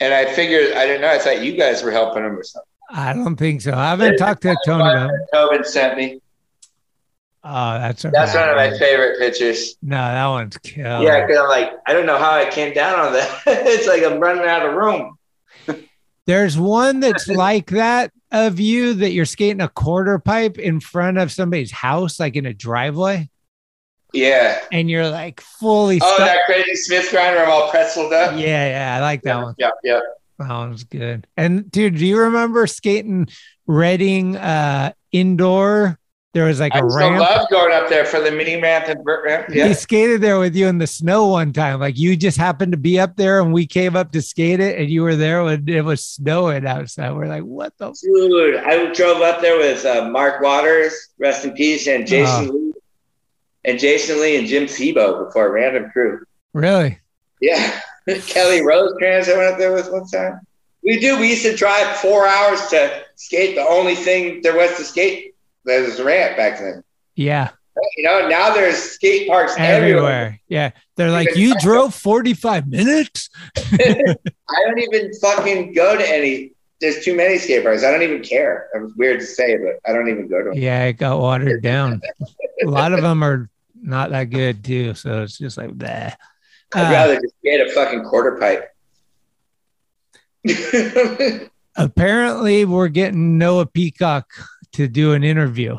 and 0.00 0.12
I 0.12 0.32
figured 0.34 0.72
I 0.72 0.86
didn't 0.86 1.02
know. 1.02 1.10
I 1.10 1.18
thought 1.18 1.42
you 1.44 1.56
guys 1.56 1.84
were 1.84 1.92
helping 1.92 2.24
him 2.24 2.36
or 2.36 2.42
something. 2.42 2.66
I 2.90 3.12
don't 3.12 3.36
think 3.36 3.60
so. 3.60 3.72
I 3.72 3.90
haven't 3.90 4.16
talked 4.16 4.42
to 4.42 4.56
Tony 4.66 4.82
about. 4.82 5.10
it. 5.10 5.20
Tobin 5.32 5.62
sent 5.64 5.96
me. 5.96 6.20
Oh, 7.44 7.78
that's 7.78 8.02
That's 8.02 8.34
one 8.34 8.48
of 8.48 8.56
my 8.56 8.76
favorite 8.76 9.20
pictures. 9.20 9.76
No, 9.80 9.96
that 9.96 10.26
one's 10.26 10.58
killer. 10.58 11.04
Yeah, 11.04 11.24
because 11.24 11.40
I'm 11.40 11.48
like, 11.48 11.72
I 11.86 11.92
don't 11.92 12.04
know 12.04 12.18
how 12.18 12.32
I 12.32 12.50
came 12.50 12.74
down 12.74 12.98
on 12.98 13.12
that. 13.12 13.42
it's 13.46 13.86
like 13.86 14.02
I'm 14.02 14.18
running 14.18 14.44
out 14.44 14.66
of 14.66 14.74
room. 14.74 15.16
There's 16.26 16.58
one 16.58 17.00
that's 17.00 17.26
like 17.28 17.70
that 17.70 18.12
of 18.32 18.60
you 18.60 18.94
that 18.94 19.12
you're 19.12 19.24
skating 19.24 19.60
a 19.60 19.68
quarter 19.68 20.18
pipe 20.18 20.58
in 20.58 20.80
front 20.80 21.18
of 21.18 21.32
somebody's 21.32 21.72
house, 21.72 22.20
like 22.20 22.36
in 22.36 22.46
a 22.46 22.54
driveway, 22.54 23.28
Yeah. 24.12 24.60
and 24.72 24.88
you're 24.90 25.08
like 25.08 25.40
fully 25.40 25.98
Oh, 26.02 26.14
stuck. 26.14 26.18
that 26.28 26.44
crazy 26.46 26.74
Smith 26.76 27.08
grinder, 27.10 27.40
I'm 27.44 27.50
all 27.50 27.70
pretzeled 27.70 28.12
up. 28.12 28.38
Yeah, 28.38 28.68
yeah, 28.68 28.96
I 28.96 29.00
like 29.00 29.22
that 29.22 29.42
one. 29.42 29.54
Yeah, 29.58 29.70
yeah. 29.82 30.00
That 30.38 30.48
one's 30.48 30.84
good. 30.84 31.26
And 31.36 31.70
dude, 31.70 31.96
do 31.96 32.06
you 32.06 32.18
remember 32.20 32.66
skating 32.66 33.28
Redding 33.66 34.36
uh 34.36 34.92
indoor? 35.12 35.98
There 36.32 36.44
was 36.44 36.60
like 36.60 36.74
I 36.76 36.78
a 36.78 36.84
ramp. 36.84 37.16
I 37.16 37.18
love 37.18 37.48
going 37.50 37.72
up 37.72 37.88
there 37.88 38.04
for 38.04 38.20
the 38.20 38.30
mini 38.30 38.60
ramp 38.62 38.84
and 38.86 39.04
vert 39.04 39.24
ramp. 39.24 39.48
He 39.50 39.58
Yeah. 39.58 39.72
skated 39.72 40.20
there 40.20 40.38
with 40.38 40.54
you 40.54 40.68
in 40.68 40.78
the 40.78 40.86
snow 40.86 41.26
one 41.26 41.52
time. 41.52 41.80
Like 41.80 41.98
you 41.98 42.16
just 42.16 42.36
happened 42.38 42.70
to 42.70 42.78
be 42.78 43.00
up 43.00 43.16
there 43.16 43.40
and 43.40 43.52
we 43.52 43.66
came 43.66 43.96
up 43.96 44.12
to 44.12 44.22
skate 44.22 44.60
it 44.60 44.78
and 44.78 44.88
you 44.88 45.02
were 45.02 45.16
there 45.16 45.42
when 45.42 45.68
it 45.68 45.84
was 45.84 46.04
snowing 46.04 46.66
outside. 46.68 47.12
We're 47.14 47.26
like, 47.26 47.42
what 47.42 47.72
the? 47.78 47.92
Dude, 48.00 48.56
I 48.58 48.92
drove 48.92 49.22
up 49.22 49.40
there 49.40 49.58
with 49.58 49.84
uh, 49.84 50.08
Mark 50.08 50.40
Waters, 50.40 50.94
rest 51.18 51.44
in 51.44 51.52
peace, 51.52 51.88
and 51.88 52.06
Jason 52.06 52.48
Oh. 52.50 52.52
Lee, 52.52 52.72
and 53.64 53.78
Jason 53.80 54.20
Lee 54.20 54.36
and 54.38 54.46
Jim 54.46 54.66
Sebo 54.66 55.26
before 55.26 55.50
Random 55.50 55.90
Crew. 55.90 56.20
Really? 56.54 56.98
Yeah, 57.40 57.80
Kelly 58.26 58.64
Rosecrans 58.64 59.28
I 59.28 59.36
went 59.36 59.52
up 59.52 59.58
there 59.58 59.72
with 59.72 59.90
one 59.90 60.06
time. 60.06 60.40
We 60.84 61.00
do. 61.00 61.18
We 61.18 61.30
used 61.30 61.42
to 61.42 61.56
drive 61.56 61.96
four 61.96 62.26
hours 62.28 62.64
to 62.68 63.02
skate. 63.16 63.56
The 63.56 63.66
only 63.66 63.96
thing 63.96 64.42
there 64.42 64.56
was 64.56 64.76
to 64.76 64.84
skate 64.84 65.34
there 65.64 65.82
was 65.82 65.98
a 65.98 66.04
ramp 66.04 66.36
back 66.36 66.58
then. 66.58 66.82
Yeah. 67.14 67.50
You 67.96 68.04
know, 68.04 68.28
now 68.28 68.52
there's 68.52 68.76
skate 68.76 69.28
parks 69.28 69.54
everywhere. 69.56 69.76
Everywhere. 69.76 70.40
Yeah. 70.48 70.70
They're 70.96 71.10
like, 71.10 71.36
you 71.36 71.58
drove 71.60 71.94
45 71.94 72.68
minutes? 72.68 73.30
I 73.56 74.14
don't 74.66 74.78
even 74.78 75.12
fucking 75.20 75.72
go 75.72 75.96
to 75.96 76.08
any. 76.08 76.52
There's 76.80 77.04
too 77.04 77.16
many 77.16 77.38
skate 77.38 77.62
parks. 77.62 77.84
I 77.84 77.90
don't 77.90 78.02
even 78.02 78.22
care. 78.22 78.68
It 78.74 78.82
was 78.82 78.94
weird 78.96 79.20
to 79.20 79.26
say, 79.26 79.56
but 79.56 79.78
I 79.88 79.94
don't 79.94 80.08
even 80.08 80.28
go 80.28 80.38
to 80.38 80.50
them. 80.50 80.58
Yeah, 80.58 80.84
it 80.84 80.94
got 80.94 81.20
watered 81.20 81.62
down. 81.62 82.00
a 82.62 82.66
lot 82.66 82.92
of 82.92 83.02
them 83.02 83.22
are 83.22 83.48
not 83.74 84.10
that 84.10 84.24
good 84.24 84.64
too. 84.64 84.94
So 84.94 85.22
it's 85.22 85.38
just 85.38 85.56
like 85.56 85.76
that. 85.78 86.18
I'd 86.74 86.86
uh, 86.86 86.90
rather 86.90 87.14
just 87.16 87.34
get 87.42 87.66
a 87.66 87.70
fucking 87.72 88.04
quarter 88.04 88.36
pipe. 88.36 88.70
apparently, 91.76 92.64
we're 92.64 92.88
getting 92.88 93.36
Noah 93.38 93.66
Peacock 93.66 94.30
to 94.72 94.88
do 94.88 95.12
an 95.12 95.24
interview 95.24 95.76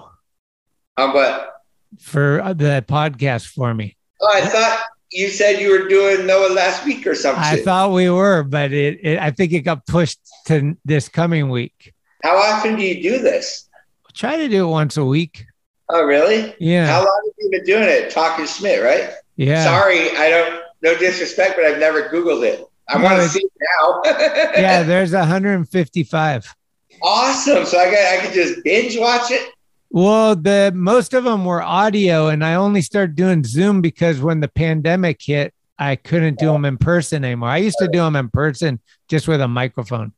Um, 0.97 1.13
but 1.13 1.53
for 1.99 2.41
the 2.53 2.83
podcast 2.87 3.47
for 3.47 3.73
me. 3.73 3.95
oh, 4.21 4.31
I 4.33 4.41
thought 4.41 4.81
you 5.11 5.27
said 5.29 5.59
you 5.59 5.71
were 5.71 5.87
doing 5.89 6.25
Noah 6.25 6.53
last 6.53 6.85
week 6.85 7.05
or 7.05 7.15
something. 7.15 7.43
I 7.43 7.57
thought 7.63 7.91
we 7.91 8.09
were, 8.09 8.43
but 8.43 8.71
it, 8.71 8.99
it 9.03 9.19
I 9.19 9.31
think 9.31 9.51
it 9.53 9.61
got 9.61 9.85
pushed 9.85 10.19
to 10.47 10.77
this 10.85 11.09
coming 11.09 11.49
week. 11.49 11.93
How 12.23 12.37
often 12.37 12.75
do 12.77 12.83
you 12.83 13.01
do 13.01 13.19
this? 13.19 13.67
Try 14.13 14.37
to 14.37 14.47
do 14.47 14.65
it 14.67 14.69
once 14.71 14.97
a 14.97 15.03
week. 15.05 15.45
Oh, 15.89 16.03
really? 16.03 16.53
Yeah. 16.59 16.85
How 16.87 16.99
long 16.99 17.21
have 17.25 17.33
you 17.39 17.49
been 17.51 17.65
doing 17.65 17.83
it? 17.89 18.09
Talking 18.11 18.45
Schmidt, 18.45 18.81
right? 18.83 19.09
Yeah. 19.35 19.63
Sorry, 19.63 20.11
I 20.17 20.29
don't. 20.29 20.61
No 20.83 20.97
disrespect, 20.97 21.53
but 21.57 21.65
I've 21.65 21.79
never 21.79 22.03
Googled 22.09 22.43
it. 22.43 22.65
I 22.89 22.97
No, 22.97 23.03
want 23.03 23.21
to 23.21 23.29
see 23.29 23.39
it 23.43 23.51
now. 23.79 24.01
yeah, 24.61 24.83
there's 24.83 25.11
155. 25.13 26.55
Awesome. 27.03 27.65
So 27.65 27.77
I 27.79 27.85
got 27.85 28.19
I 28.19 28.25
could 28.25 28.33
just 28.33 28.63
binge 28.63 28.97
watch 28.97 29.31
it. 29.31 29.51
Well, 29.89 30.35
the 30.35 30.71
most 30.73 31.13
of 31.13 31.25
them 31.25 31.43
were 31.43 31.61
audio, 31.61 32.27
and 32.27 32.45
I 32.45 32.55
only 32.55 32.81
started 32.81 33.15
doing 33.15 33.43
Zoom 33.43 33.81
because 33.81 34.21
when 34.21 34.39
the 34.39 34.47
pandemic 34.47 35.21
hit, 35.21 35.53
I 35.77 35.97
couldn't 35.97 36.39
do 36.39 36.45
them 36.45 36.63
in 36.63 36.77
person 36.77 37.25
anymore. 37.25 37.49
I 37.49 37.57
used 37.57 37.77
to 37.79 37.87
do 37.87 37.99
them 37.99 38.15
in 38.15 38.29
person 38.29 38.79
just 39.09 39.27
with 39.27 39.41
a 39.41 39.47
microphone. 39.47 40.13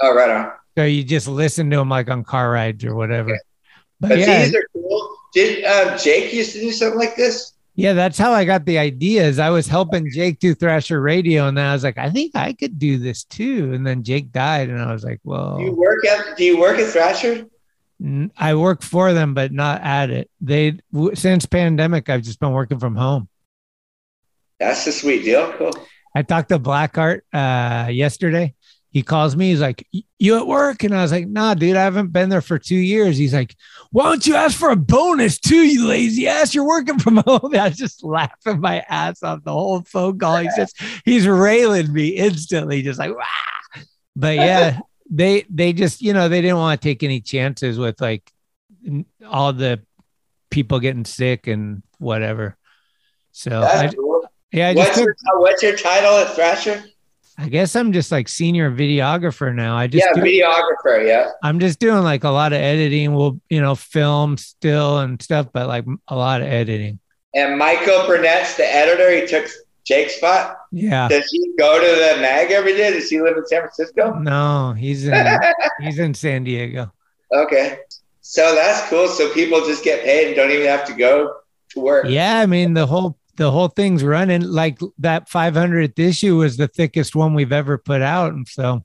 Oh, 0.00 0.14
right 0.14 0.30
on. 0.30 0.52
So 0.78 0.84
you 0.84 1.02
just 1.02 1.26
listen 1.26 1.70
to 1.70 1.76
them 1.78 1.88
like 1.88 2.08
on 2.08 2.22
car 2.22 2.52
rides 2.52 2.84
or 2.84 2.94
whatever. 2.94 3.38
But 3.98 4.10
But 4.10 4.18
yeah, 4.18 4.44
these 4.44 4.54
are 4.54 4.64
cool. 4.72 5.16
Did 5.34 5.64
um, 5.64 5.98
Jake 5.98 6.32
used 6.32 6.52
to 6.52 6.60
do 6.60 6.70
something 6.70 6.98
like 6.98 7.16
this? 7.16 7.52
Yeah, 7.80 7.94
that's 7.94 8.18
how 8.18 8.32
I 8.32 8.44
got 8.44 8.66
the 8.66 8.78
ideas. 8.78 9.38
I 9.38 9.48
was 9.48 9.66
helping 9.66 10.10
Jake 10.10 10.38
do 10.38 10.54
Thrasher 10.54 11.00
Radio, 11.00 11.48
and 11.48 11.56
then 11.56 11.64
I 11.64 11.72
was 11.72 11.82
like, 11.82 11.96
I 11.96 12.10
think 12.10 12.36
I 12.36 12.52
could 12.52 12.78
do 12.78 12.98
this 12.98 13.24
too. 13.24 13.72
And 13.72 13.86
then 13.86 14.02
Jake 14.02 14.32
died, 14.32 14.68
and 14.68 14.82
I 14.82 14.92
was 14.92 15.02
like, 15.02 15.20
well, 15.24 15.56
Do 15.56 15.64
you 15.64 15.72
work 15.72 16.04
at 16.04 16.36
Do 16.36 16.44
you 16.44 16.60
work 16.60 16.78
at 16.78 16.88
Thrasher? 16.90 17.46
I 18.36 18.54
work 18.54 18.82
for 18.82 19.14
them, 19.14 19.32
but 19.32 19.52
not 19.52 19.80
at 19.82 20.10
it. 20.10 20.30
They 20.42 20.78
since 21.14 21.46
pandemic, 21.46 22.10
I've 22.10 22.22
just 22.22 22.38
been 22.38 22.52
working 22.52 22.78
from 22.78 22.96
home. 22.96 23.28
That's 24.58 24.86
a 24.86 24.92
sweet 24.92 25.24
deal. 25.24 25.50
Cool. 25.52 25.72
I 26.14 26.22
talked 26.22 26.50
to 26.50 26.58
Blackheart 26.58 27.20
uh, 27.32 27.88
yesterday. 27.88 28.54
He 28.92 29.02
calls 29.02 29.36
me. 29.36 29.50
He's 29.50 29.60
like, 29.60 29.86
"You 30.18 30.36
at 30.38 30.46
work?" 30.48 30.82
And 30.82 30.94
I 30.94 31.02
was 31.02 31.12
like, 31.12 31.28
"Nah, 31.28 31.54
dude, 31.54 31.76
I 31.76 31.84
haven't 31.84 32.12
been 32.12 32.28
there 32.28 32.40
for 32.40 32.58
two 32.58 32.76
years." 32.76 33.16
He's 33.16 33.32
like, 33.32 33.54
"Why 33.92 34.04
don't 34.04 34.26
you 34.26 34.34
ask 34.34 34.58
for 34.58 34.70
a 34.70 34.76
bonus 34.76 35.38
too, 35.38 35.62
you 35.62 35.86
lazy 35.86 36.26
ass? 36.26 36.54
You're 36.54 36.66
working 36.66 36.98
from 36.98 37.16
home." 37.26 37.54
I 37.54 37.68
was 37.68 37.76
just 37.76 38.02
laughing 38.02 38.60
my 38.60 38.80
ass 38.88 39.22
off 39.22 39.44
the 39.44 39.52
whole 39.52 39.82
phone 39.82 40.18
call. 40.18 40.38
He's 40.38 40.56
just 40.56 40.80
he's 41.04 41.26
railing 41.26 41.92
me 41.92 42.08
instantly, 42.08 42.82
just 42.82 42.98
like, 42.98 43.14
Wah! 43.14 43.82
but 44.16 44.34
yeah, 44.36 44.80
they 45.08 45.44
they 45.48 45.72
just 45.72 46.02
you 46.02 46.12
know 46.12 46.28
they 46.28 46.40
didn't 46.40 46.58
want 46.58 46.80
to 46.80 46.88
take 46.88 47.04
any 47.04 47.20
chances 47.20 47.78
with 47.78 48.00
like 48.00 48.30
all 49.24 49.52
the 49.52 49.80
people 50.50 50.80
getting 50.80 51.04
sick 51.04 51.46
and 51.46 51.82
whatever. 51.98 52.56
So 53.30 53.62
I, 53.62 53.88
cool. 53.94 54.28
yeah, 54.52 54.70
I 54.70 54.74
What's 54.74 54.98
your, 54.98 55.16
what's 55.34 55.62
your 55.62 55.76
title 55.76 56.18
at 56.18 56.34
Thrasher? 56.34 56.82
I 57.40 57.48
guess 57.48 57.74
I'm 57.74 57.90
just 57.92 58.12
like 58.12 58.28
senior 58.28 58.70
videographer 58.70 59.54
now. 59.54 59.74
I 59.74 59.86
just 59.86 60.06
yeah, 60.06 60.12
do, 60.12 60.20
videographer. 60.20 61.06
Yeah. 61.06 61.30
I'm 61.42 61.58
just 61.58 61.78
doing 61.78 62.02
like 62.02 62.24
a 62.24 62.28
lot 62.28 62.52
of 62.52 62.60
editing. 62.60 63.14
We'll 63.14 63.40
you 63.48 63.62
know 63.62 63.74
film 63.74 64.36
still 64.36 64.98
and 64.98 65.20
stuff, 65.22 65.46
but 65.50 65.66
like 65.66 65.86
a 66.08 66.16
lot 66.16 66.42
of 66.42 66.48
editing. 66.48 66.98
And 67.34 67.58
Michael 67.58 68.06
Burnett's 68.06 68.58
the 68.58 68.66
editor. 68.66 69.10
He 69.10 69.26
took 69.26 69.50
Jake's 69.86 70.16
spot. 70.16 70.58
Yeah. 70.70 71.08
Does 71.08 71.30
he 71.30 71.54
go 71.58 71.80
to 71.80 71.86
the 71.86 72.20
mag 72.20 72.50
every 72.50 72.76
day? 72.76 72.92
Does 72.92 73.08
he 73.08 73.22
live 73.22 73.38
in 73.38 73.46
San 73.46 73.60
Francisco? 73.60 74.18
No, 74.18 74.74
he's 74.74 75.06
in 75.06 75.40
he's 75.80 75.98
in 75.98 76.12
San 76.12 76.44
Diego. 76.44 76.92
Okay. 77.32 77.78
So 78.20 78.54
that's 78.54 78.86
cool. 78.90 79.08
So 79.08 79.32
people 79.32 79.60
just 79.60 79.82
get 79.82 80.04
paid 80.04 80.26
and 80.26 80.36
don't 80.36 80.50
even 80.50 80.66
have 80.66 80.84
to 80.88 80.92
go 80.92 81.36
to 81.70 81.80
work. 81.80 82.04
Yeah, 82.06 82.38
I 82.38 82.44
mean 82.44 82.74
the 82.74 82.86
whole 82.86 83.16
the 83.36 83.50
whole 83.50 83.68
thing's 83.68 84.02
running. 84.04 84.42
Like 84.42 84.78
that 84.98 85.28
500th 85.30 85.98
issue 85.98 86.36
was 86.36 86.56
the 86.56 86.68
thickest 86.68 87.14
one 87.16 87.34
we've 87.34 87.52
ever 87.52 87.78
put 87.78 88.02
out, 88.02 88.32
and 88.32 88.46
so 88.46 88.84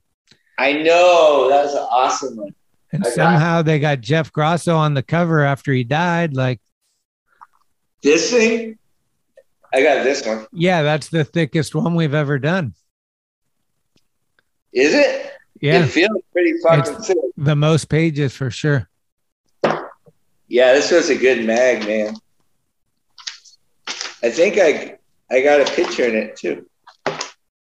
I 0.58 0.72
know. 0.72 1.48
That 1.50 1.64
was 1.64 1.74
an 1.74 1.80
awesome 1.90 2.36
one. 2.36 2.54
and 2.92 3.02
I 3.02 3.06
got- 3.08 3.14
somehow 3.14 3.62
they 3.62 3.78
got 3.78 4.00
Jeff 4.00 4.32
Grosso 4.32 4.76
on 4.76 4.94
the 4.94 5.02
cover 5.02 5.44
after 5.44 5.72
he 5.72 5.84
died. 5.84 6.34
Like, 6.36 6.60
This 8.02 8.30
thing? 8.30 8.78
I 9.74 9.82
got 9.82 10.04
this 10.04 10.24
one. 10.26 10.46
yeah, 10.52 10.82
that's 10.82 11.08
the 11.08 11.24
thickest 11.24 11.74
one 11.74 11.94
we've 11.94 12.14
ever 12.14 12.38
done. 12.38 12.74
Is 14.72 14.94
it? 14.94 15.32
Yeah, 15.60 15.84
It 15.84 15.88
feels 15.88 16.22
pretty 16.32 16.54
fucking 16.62 17.02
sick. 17.02 17.16
the 17.36 17.56
most 17.56 17.88
pages 17.88 18.34
for 18.34 18.50
sure. 18.50 18.88
Yeah, 20.48 20.72
this 20.74 20.90
was 20.92 21.10
a 21.10 21.16
good 21.16 21.44
mag, 21.44 21.84
man. 21.86 22.14
I 24.22 24.30
think 24.30 24.58
I 24.58 24.98
I 25.30 25.42
got 25.42 25.60
a 25.60 25.64
picture 25.72 26.04
in 26.04 26.14
it 26.14 26.36
too. 26.36 26.68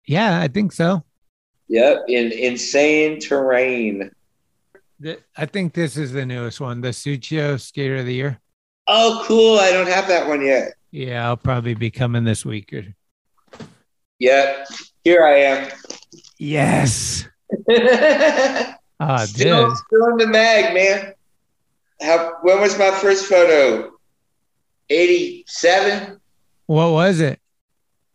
Yeah, 0.06 0.40
I 0.40 0.48
think 0.48 0.72
so. 0.72 1.02
Yep, 1.68 2.04
in 2.08 2.32
insane 2.32 3.18
terrain. 3.18 4.10
Th- 5.02 5.20
I 5.36 5.46
think 5.46 5.74
this 5.74 5.96
is 5.96 6.12
the 6.12 6.24
newest 6.24 6.60
one, 6.60 6.80
the 6.80 6.88
Suciu 6.90 7.60
Skater 7.60 7.96
of 7.96 8.06
the 8.06 8.14
Year. 8.14 8.40
Oh, 8.86 9.24
cool! 9.26 9.58
I 9.58 9.72
don't 9.72 9.88
have 9.88 10.06
that 10.08 10.28
one 10.28 10.44
yet. 10.44 10.74
Yeah, 10.92 11.26
I'll 11.26 11.36
probably 11.36 11.74
be 11.74 11.90
coming 11.90 12.24
this 12.24 12.44
week. 12.44 12.72
Or... 12.72 12.84
Yep, 14.20 14.68
here 15.04 15.24
I 15.24 15.38
am. 15.38 15.70
Yes. 16.38 17.28
Ah, 18.98 19.26
still, 19.26 19.68
dude. 19.68 19.76
still 19.76 20.06
in 20.06 20.16
the 20.16 20.26
mag, 20.26 20.72
man. 20.72 21.12
How? 22.00 22.38
When 22.40 22.62
was 22.62 22.78
my 22.78 22.90
first 22.92 23.26
photo? 23.26 23.92
Eighty-seven. 24.88 26.15
What 26.66 26.92
was 26.92 27.20
it? 27.20 27.40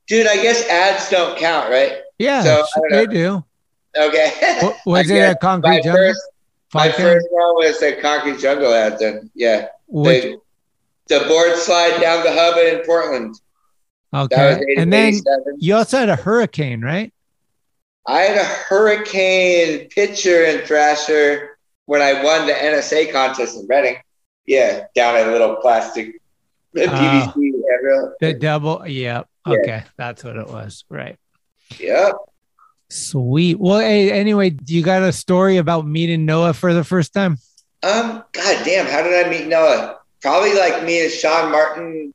Dude, 0.08 0.28
I 0.28 0.36
guess 0.42 0.68
ads 0.68 1.10
don't 1.10 1.38
count, 1.38 1.70
right? 1.70 2.02
Yeah, 2.18 2.44
So, 2.44 2.64
they 2.90 3.06
do. 3.08 3.44
Okay. 3.98 4.58
What, 4.62 4.78
was 4.86 5.10
it 5.10 5.20
a 5.20 5.36
concrete 5.36 5.70
my 5.70 5.82
jungle? 5.82 5.94
first, 5.96 6.22
my 6.74 6.92
first 6.92 7.28
one 7.32 7.56
was 7.56 7.82
a 7.82 8.00
concrete 8.02 8.40
jungle 8.40 8.74
ad. 8.74 9.00
Then, 9.00 9.30
yeah. 9.36 9.68
The, 9.90 10.38
the 11.08 11.20
board 11.28 11.56
slide 11.58 12.00
down 12.00 12.24
the 12.24 12.32
hub 12.32 12.58
in 12.58 12.86
Portland. 12.86 13.36
Okay. 14.14 14.62
And 14.78 14.92
then 14.92 15.14
you 15.58 15.76
also 15.76 16.00
had 16.00 16.10
a 16.10 16.16
hurricane, 16.16 16.82
right? 16.82 17.14
I 18.08 18.22
had 18.22 18.38
a 18.38 18.44
hurricane 18.44 19.88
pitcher 19.90 20.44
and 20.46 20.68
thrasher 20.68 21.58
when 21.86 22.02
I 22.02 22.24
won 22.24 22.48
the 22.48 22.54
NSA 22.54 23.12
contest 23.12 23.58
in 23.58 23.68
Redding. 23.68 23.98
Yeah, 24.46 24.86
down 24.96 25.16
a 25.16 25.32
little 25.32 25.56
plastic 25.58 26.21
PVC 26.76 27.52
handrail. 27.70 28.14
The 28.20 28.34
double. 28.34 28.88
Yep. 28.88 29.28
Okay. 29.48 29.84
That's 29.98 30.24
what 30.24 30.38
it 30.38 30.48
was. 30.48 30.86
Right. 30.90 31.18
Yeah. 31.80 32.12
Sweet. 32.90 33.60
Well, 33.60 33.80
hey, 33.80 34.12
anyway, 34.12 34.50
do 34.50 34.76
you 34.76 34.84
got 34.84 35.02
a 35.02 35.14
story 35.14 35.58
about 35.58 35.88
meeting 35.88 36.26
Noah 36.26 36.54
for 36.54 36.74
the 36.74 36.84
first 36.84 37.14
time? 37.14 37.38
Um, 37.84 38.24
god 38.34 38.66
damn, 38.66 38.86
how 38.86 39.02
did 39.02 39.26
I 39.26 39.30
meet 39.30 39.48
Noah? 39.48 39.98
Probably 40.22 40.54
like 40.54 40.84
me 40.84 41.04
and 41.04 41.12
Sean 41.12 41.52
Martin 41.52 42.14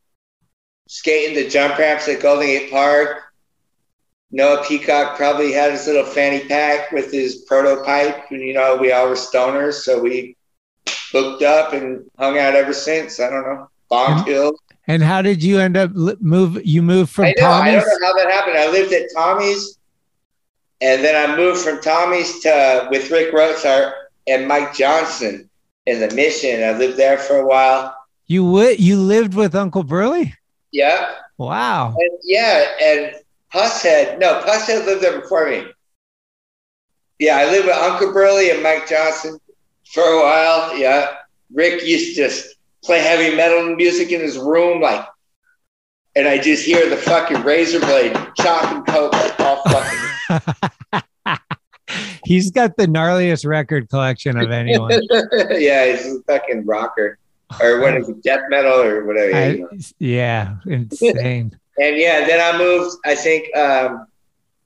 skating 0.87 1.35
the 1.35 1.49
jump 1.49 1.79
ramps 1.79 2.09
at 2.09 2.21
Golden 2.21 2.47
Gate 2.47 2.71
Park. 2.71 3.23
Noah 4.31 4.65
Peacock 4.67 5.17
probably 5.17 5.53
had 5.53 5.73
his 5.73 5.87
little 5.87 6.05
fanny 6.05 6.47
pack 6.47 6.93
with 6.93 7.11
his 7.11 7.37
prototype, 7.49 8.31
and 8.31 8.43
you 8.43 8.55
know, 8.55 8.77
we 8.77 8.93
all 8.93 9.09
were 9.09 9.15
stoners, 9.15 9.75
so 9.75 9.99
we 10.01 10.37
hooked 11.11 11.43
up 11.43 11.73
and 11.73 12.05
hung 12.19 12.39
out 12.39 12.55
ever 12.55 12.73
since. 12.73 13.19
I 13.19 13.31
don't 13.31 13.45
know. 13.45 13.71
And 14.89 15.03
how 15.03 15.23
did 15.23 15.43
you 15.43 15.59
end 15.59 15.77
up 15.77 15.93
move? 15.95 16.61
You 16.65 16.83
moved 16.83 17.11
from 17.11 17.27
I 17.27 17.35
know, 17.39 17.47
I 17.51 17.71
Tommy's? 17.71 17.85
don't 17.85 18.01
know 18.01 18.07
how 18.07 18.13
that 18.15 18.31
happened. 18.31 18.59
I 18.59 18.71
lived 18.71 18.93
at 18.93 19.09
Tommy's, 19.15 19.79
and 20.81 21.03
then 21.05 21.31
I 21.31 21.37
moved 21.37 21.61
from 21.61 21.81
Tommy's 21.81 22.41
to 22.41 22.89
with 22.91 23.11
Rick 23.11 23.33
Rothart 23.35 23.93
and 24.29 24.47
Mike 24.47 24.75
Johnson 24.75 25.49
in 25.87 26.01
the 26.01 26.15
Mission. 26.15 26.63
I 26.63 26.73
lived 26.77 26.97
there 26.97 27.19
for 27.19 27.37
a 27.39 27.47
while. 27.47 27.97
You 28.27 28.45
would 28.45 28.79
you 28.81 28.97
lived 28.99 29.35
with 29.35 29.55
Uncle 29.55 29.83
Burley? 29.85 30.35
Yeah, 30.73 31.15
Wow. 31.39 31.95
and 31.99 32.11
yeah, 32.25 32.65
and 32.83 33.15
Pushead. 33.53 34.19
No, 34.19 34.41
Pushead 34.47 34.85
lived 34.85 35.03
there 35.03 35.21
before 35.21 35.49
me. 35.49 35.65
Yeah, 37.19 37.37
I 37.39 37.47
lived 37.51 37.67
with 37.67 37.77
Uncle 37.77 38.13
Burley 38.13 38.51
and 38.51 38.63
Mike 38.63 38.87
Johnson 38.89 39.39
for 39.93 40.03
a 40.03 40.21
while. 40.23 40.77
Yeah, 40.77 41.15
Rick 41.53 41.83
used 41.85 42.17
to 42.17 42.25
just 42.25 42.56
play 42.87 43.01
heavy 43.01 43.37
metal 43.37 43.75
music 43.77 44.11
in 44.13 44.21
his 44.21 44.39
room, 44.39 44.81
like, 44.81 45.07
and 46.15 46.27
I 46.27 46.39
just 46.39 46.65
hear 46.65 46.89
the 46.89 46.97
fucking 46.97 47.43
razor 47.43 47.81
blade 47.81 48.17
chopping 48.37 48.83
coke 48.85 49.13
like 49.13 49.39
all 49.41 49.63
fucking. 49.69 51.03
He's 52.25 52.51
got 52.51 52.77
the 52.77 52.87
gnarliest 52.87 53.47
record 53.47 53.89
collection 53.89 54.37
of 54.37 54.51
anyone. 54.51 55.01
yeah, 55.51 55.87
he's 55.87 56.17
a 56.17 56.21
fucking 56.27 56.67
rocker, 56.67 57.19
or 57.61 57.81
what 57.81 57.97
is 57.97 58.09
it, 58.09 58.21
death 58.25 58.41
metal 58.49 58.81
or 58.81 59.05
whatever. 59.05 59.31
yeah, 59.31 59.39
I- 59.39 59.49
you 59.51 59.61
know. 59.61 59.69
yeah, 59.99 60.57
insane. 60.67 61.59
And 61.79 61.99
yeah, 61.99 62.27
then 62.27 62.41
I 62.41 62.57
moved. 62.57 62.97
I 63.05 63.15
think 63.15 63.55
um, 63.55 64.07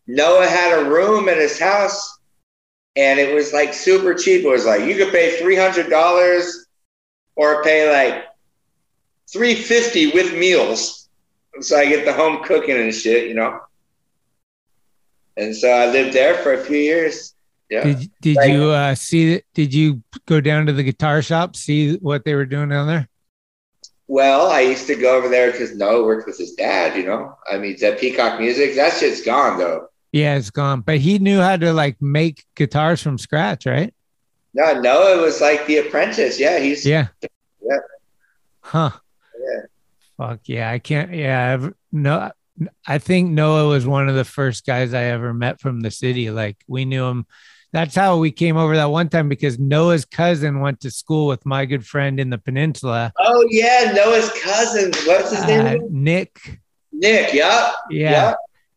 Noah 0.07 0.47
had 0.47 0.79
a 0.79 0.89
room 0.89 1.29
at 1.29 1.39
his 1.39 1.59
house, 1.59 2.21
and 2.95 3.19
it 3.19 3.35
was 3.35 3.53
like 3.53 3.75
super 3.75 4.15
cheap. 4.15 4.45
It 4.45 4.49
was 4.49 4.65
like 4.65 4.83
you 4.85 4.95
could 4.95 5.11
pay 5.13 5.37
three 5.41 5.57
hundred 5.57 5.91
dollars, 5.91 6.67
or 7.37 7.63
pay 7.63 7.91
like 7.91 8.25
three 9.33 9.55
fifty 9.55 10.11
with 10.13 10.33
meals. 10.37 11.09
So 11.61 11.77
I 11.77 11.87
get 11.87 12.05
the 12.05 12.13
home 12.13 12.43
cooking 12.45 12.77
and 12.77 12.95
shit, 12.95 13.29
you 13.29 13.35
know. 13.35 13.61
And 15.37 15.55
so 15.57 15.69
I 15.69 15.87
lived 15.91 16.13
there 16.15 16.35
for 16.39 16.53
a 16.55 16.65
few 16.65 16.79
years. 16.79 17.35
Yeah. 17.69 17.85
Did 17.85 18.11
did 18.21 18.37
Like- 18.37 18.51
you 18.51 18.65
uh, 18.71 18.95
see? 18.95 19.43
Did 19.55 19.73
you 19.73 20.03
go 20.27 20.41
down 20.41 20.67
to 20.67 20.73
the 20.73 20.83
guitar 20.83 21.23
shop 21.23 21.57
see 21.57 21.97
what 21.97 22.25
they 22.25 22.35
were 22.35 22.47
doing 22.47 22.69
down 22.69 22.87
there? 22.87 23.09
Well, 24.09 24.49
I 24.51 24.63
used 24.63 24.89
to 24.89 24.97
go 24.97 25.17
over 25.17 25.29
there 25.29 25.53
because 25.53 25.77
Noah 25.77 26.05
worked 26.05 26.27
with 26.27 26.37
his 26.37 26.55
dad, 26.55 26.97
you 26.97 27.05
know. 27.07 27.37
I 27.49 27.59
mean, 27.59 27.77
that 27.81 28.01
Peacock 28.01 28.41
Music, 28.41 28.75
that 28.75 28.95
shit's 28.95 29.23
gone 29.23 29.57
though. 29.57 29.87
Yeah, 30.11 30.35
it's 30.35 30.51
gone. 30.51 30.81
But 30.81 30.99
he 30.99 31.21
knew 31.21 31.39
how 31.39 31.57
to 31.57 31.73
like 31.73 32.03
make 32.03 32.45
guitars 32.57 33.01
from 33.01 33.19
scratch, 33.19 33.67
right? 33.67 33.95
No, 34.55 34.81
Noah 34.81 35.23
was 35.23 35.41
like 35.41 35.67
the 35.67 35.79
apprentice. 35.79 36.41
Yeah, 36.41 36.59
he's 36.59 36.85
Yeah. 36.85 37.09
Yeah. 37.63 37.79
Huh. 38.61 38.91
Yeah. 39.39 39.61
Fuck 40.17 40.41
yeah. 40.45 40.71
I 40.71 40.79
can't. 40.79 41.15
Yeah. 41.15 41.55
I've, 41.55 41.75
no, 41.93 42.31
I 42.87 42.99
think 42.99 43.31
Noah 43.31 43.69
was 43.69 43.87
one 43.87 44.09
of 44.09 44.15
the 44.15 44.25
first 44.25 44.67
guys 44.67 44.93
I 44.93 45.05
ever 45.05 45.33
met 45.33 45.61
from 45.61 45.81
the 45.81 45.91
city. 45.91 46.31
Like 46.31 46.59
we 46.67 46.85
knew 46.85 47.05
him. 47.05 47.27
That's 47.73 47.95
how 47.95 48.19
we 48.19 48.33
came 48.33 48.57
over 48.57 48.75
that 48.77 48.91
one 48.91 49.09
time 49.09 49.29
because 49.29 49.59
Noah's 49.59 50.05
cousin 50.05 50.61
went 50.61 50.81
to 50.81 50.91
school 50.91 51.29
with 51.29 51.47
my 51.47 51.67
good 51.67 51.87
friend 51.87 52.19
in 52.19 52.29
the 52.29 52.39
peninsula, 52.39 53.13
Oh 53.17 53.47
yeah, 53.49 53.93
Noah's 53.95 54.29
cousin. 54.43 54.91
What's 55.07 55.31
his 55.31 55.41
uh, 55.41 55.47
name? 55.47 55.87
Nick. 55.89 56.61
Nick. 56.93 57.33
Yup. 57.33 57.77
Yeah. 57.91 58.35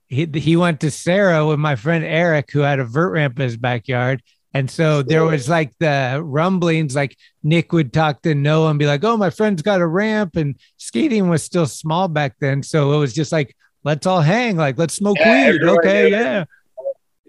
He, 0.07 0.27
he 0.35 0.55
went 0.55 0.79
to 0.81 0.91
Serra 0.91 1.43
with 1.43 1.57
my 1.57 1.75
friend 1.75 2.05
Eric, 2.05 2.51
who 2.51 2.59
had 2.59 2.79
a 2.79 2.85
vert 2.85 3.11
ramp 3.13 3.39
in 3.39 3.43
his 3.43 3.57
backyard. 3.57 4.21
And 4.55 4.69
so 4.69 5.01
there 5.01 5.25
was 5.25 5.49
like 5.49 5.71
the 5.79 6.21
rumblings, 6.23 6.95
like 6.95 7.17
Nick 7.41 7.73
would 7.73 7.91
talk 7.91 8.21
to 8.21 8.35
Noah 8.35 8.69
and 8.69 8.77
be 8.79 8.85
like, 8.85 9.03
Oh, 9.03 9.17
my 9.17 9.29
friend's 9.31 9.61
got 9.63 9.81
a 9.81 9.87
ramp. 9.87 10.35
And 10.35 10.55
skating 10.77 11.27
was 11.29 11.41
still 11.43 11.65
small 11.65 12.07
back 12.07 12.35
then. 12.39 12.61
So 12.61 12.93
it 12.93 12.97
was 12.97 13.13
just 13.13 13.31
like, 13.31 13.55
let's 13.83 14.05
all 14.05 14.21
hang, 14.21 14.55
like, 14.57 14.77
let's 14.77 14.93
smoke 14.93 15.17
Yeah, 15.19 15.51
weed. 15.51 15.63
Okay. 15.63 16.11
Yeah. 16.11 16.45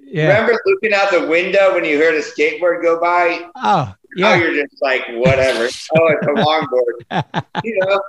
Yeah. 0.06 0.28
Remember 0.28 0.60
looking 0.66 0.92
out 0.92 1.10
the 1.10 1.26
window 1.26 1.74
when 1.74 1.84
you 1.84 1.98
heard 1.98 2.14
a 2.14 2.20
skateboard 2.22 2.82
go 2.82 3.00
by? 3.00 3.48
Oh, 3.56 3.92
Now 4.16 4.34
you're 4.34 4.54
just 4.54 4.80
like, 4.82 5.02
whatever. 5.14 5.64
oh, 5.98 6.08
it's 6.08 6.26
a 6.26 7.22
longboard. 7.24 7.44
you 7.64 7.78
know, 7.80 8.00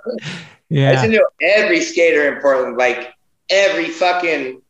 Yeah. 0.70 1.02
to 1.02 1.08
know 1.08 1.26
every 1.42 1.80
skater 1.82 2.36
in 2.36 2.42
Portland, 2.42 2.78
like 2.78 3.14
every 3.50 3.86
fucking 3.86 4.62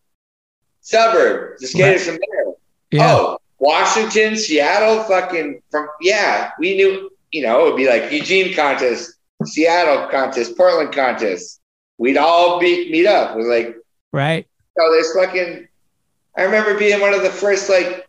suburb. 0.81 1.57
The 1.59 1.67
skaters 1.67 2.05
from 2.05 2.15
there. 2.15 2.53
Yeah. 2.91 3.15
Oh, 3.15 3.37
Washington, 3.65 4.35
Seattle, 4.37 5.03
fucking 5.03 5.61
from 5.71 5.87
yeah. 6.01 6.51
We 6.59 6.75
knew, 6.75 7.09
you 7.31 7.41
know, 7.41 7.61
it 7.61 7.71
would 7.71 7.77
be 7.77 7.87
like 7.89 8.11
Eugene 8.11 8.53
contest, 8.53 9.15
Seattle 9.43 10.07
contest, 10.09 10.55
Portland 10.55 10.93
contest. 10.93 11.59
We'd 11.97 12.17
all 12.17 12.59
be 12.59 12.91
meet 12.91 13.07
up. 13.07 13.31
It 13.31 13.37
was 13.37 13.47
like, 13.47 13.75
Right. 14.13 14.45
oh, 14.79 14.91
there's 14.93 15.13
fucking. 15.15 15.67
I 16.37 16.43
remember 16.43 16.77
being 16.77 16.99
one 17.01 17.13
of 17.13 17.23
the 17.23 17.29
first 17.29 17.69
like 17.69 18.07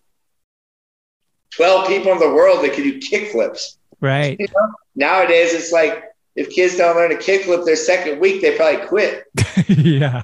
twelve 1.51 1.87
people 1.89 2.13
in 2.13 2.19
the 2.19 2.29
world 2.35 2.63
that 2.65 2.75
could 2.75 2.85
do 2.85 3.01
kickflips. 3.01 3.77
Right. 4.01 4.39
You 4.41 4.47
know? 4.49 4.73
Nowadays, 4.95 5.55
it's 5.55 5.73
like 5.73 6.05
if 6.37 6.51
kids 6.51 6.77
don't 6.77 6.97
learn 6.97 7.13
a 7.13 7.17
kickflip 7.17 7.65
their 7.65 7.77
second 7.77 8.21
week, 8.21 8.43
they 8.43 8.57
probably 8.57 8.87
quit. 8.87 9.25
yeah. 9.69 10.23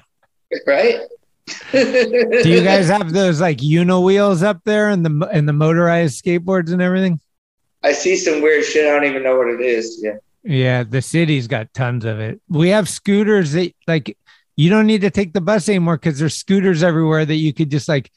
Right? 0.67 0.99
Do 1.71 2.43
you 2.49 2.63
guys 2.63 2.87
have 2.87 3.11
those 3.11 3.41
like 3.41 3.61
Uno 3.61 3.99
wheels 4.01 4.43
up 4.43 4.61
there 4.63 4.89
and 4.89 5.05
the 5.05 5.27
and 5.31 5.47
the 5.47 5.53
motorized 5.53 6.23
skateboards 6.23 6.71
and 6.71 6.81
everything? 6.81 7.19
I 7.83 7.91
see 7.93 8.15
some 8.15 8.41
weird 8.41 8.63
shit. 8.63 8.85
I 8.87 8.91
don't 8.91 9.05
even 9.05 9.23
know 9.23 9.37
what 9.37 9.47
it 9.47 9.61
is. 9.61 9.99
Yeah. 10.01 10.15
Yeah, 10.45 10.83
the 10.83 11.01
city's 11.01 11.47
got 11.47 11.73
tons 11.73 12.03
of 12.05 12.19
it. 12.19 12.41
We 12.49 12.69
have 12.69 12.89
scooters 12.89 13.53
that 13.53 13.73
like 13.87 14.17
you 14.55 14.69
don't 14.69 14.87
need 14.87 15.01
to 15.01 15.09
take 15.09 15.33
the 15.33 15.41
bus 15.41 15.67
anymore 15.69 15.97
because 15.97 16.19
there's 16.19 16.35
scooters 16.35 16.83
everywhere 16.83 17.25
that 17.25 17.35
you 17.35 17.53
could 17.53 17.69
just 17.71 17.87
like 17.89 18.11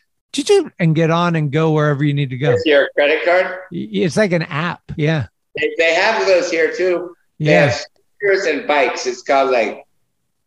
and 0.78 0.94
get 0.94 1.10
on 1.10 1.34
and 1.34 1.50
go 1.50 1.72
wherever 1.72 2.04
you 2.04 2.12
need 2.12 2.28
to 2.28 2.36
go. 2.36 2.52
Is 2.52 2.62
your 2.66 2.90
credit 2.94 3.24
card? 3.24 3.60
It's 3.70 4.18
like 4.18 4.32
an 4.32 4.42
app. 4.42 4.82
Yeah. 4.94 5.28
They, 5.56 5.72
they 5.78 5.94
have 5.94 6.26
those 6.26 6.50
here 6.50 6.70
too. 6.76 7.14
They 7.38 7.46
Yeah. 7.46 7.70
scooters 7.70 8.44
and 8.44 8.66
bikes. 8.68 9.06
It's 9.06 9.22
called 9.22 9.50
like 9.50 9.85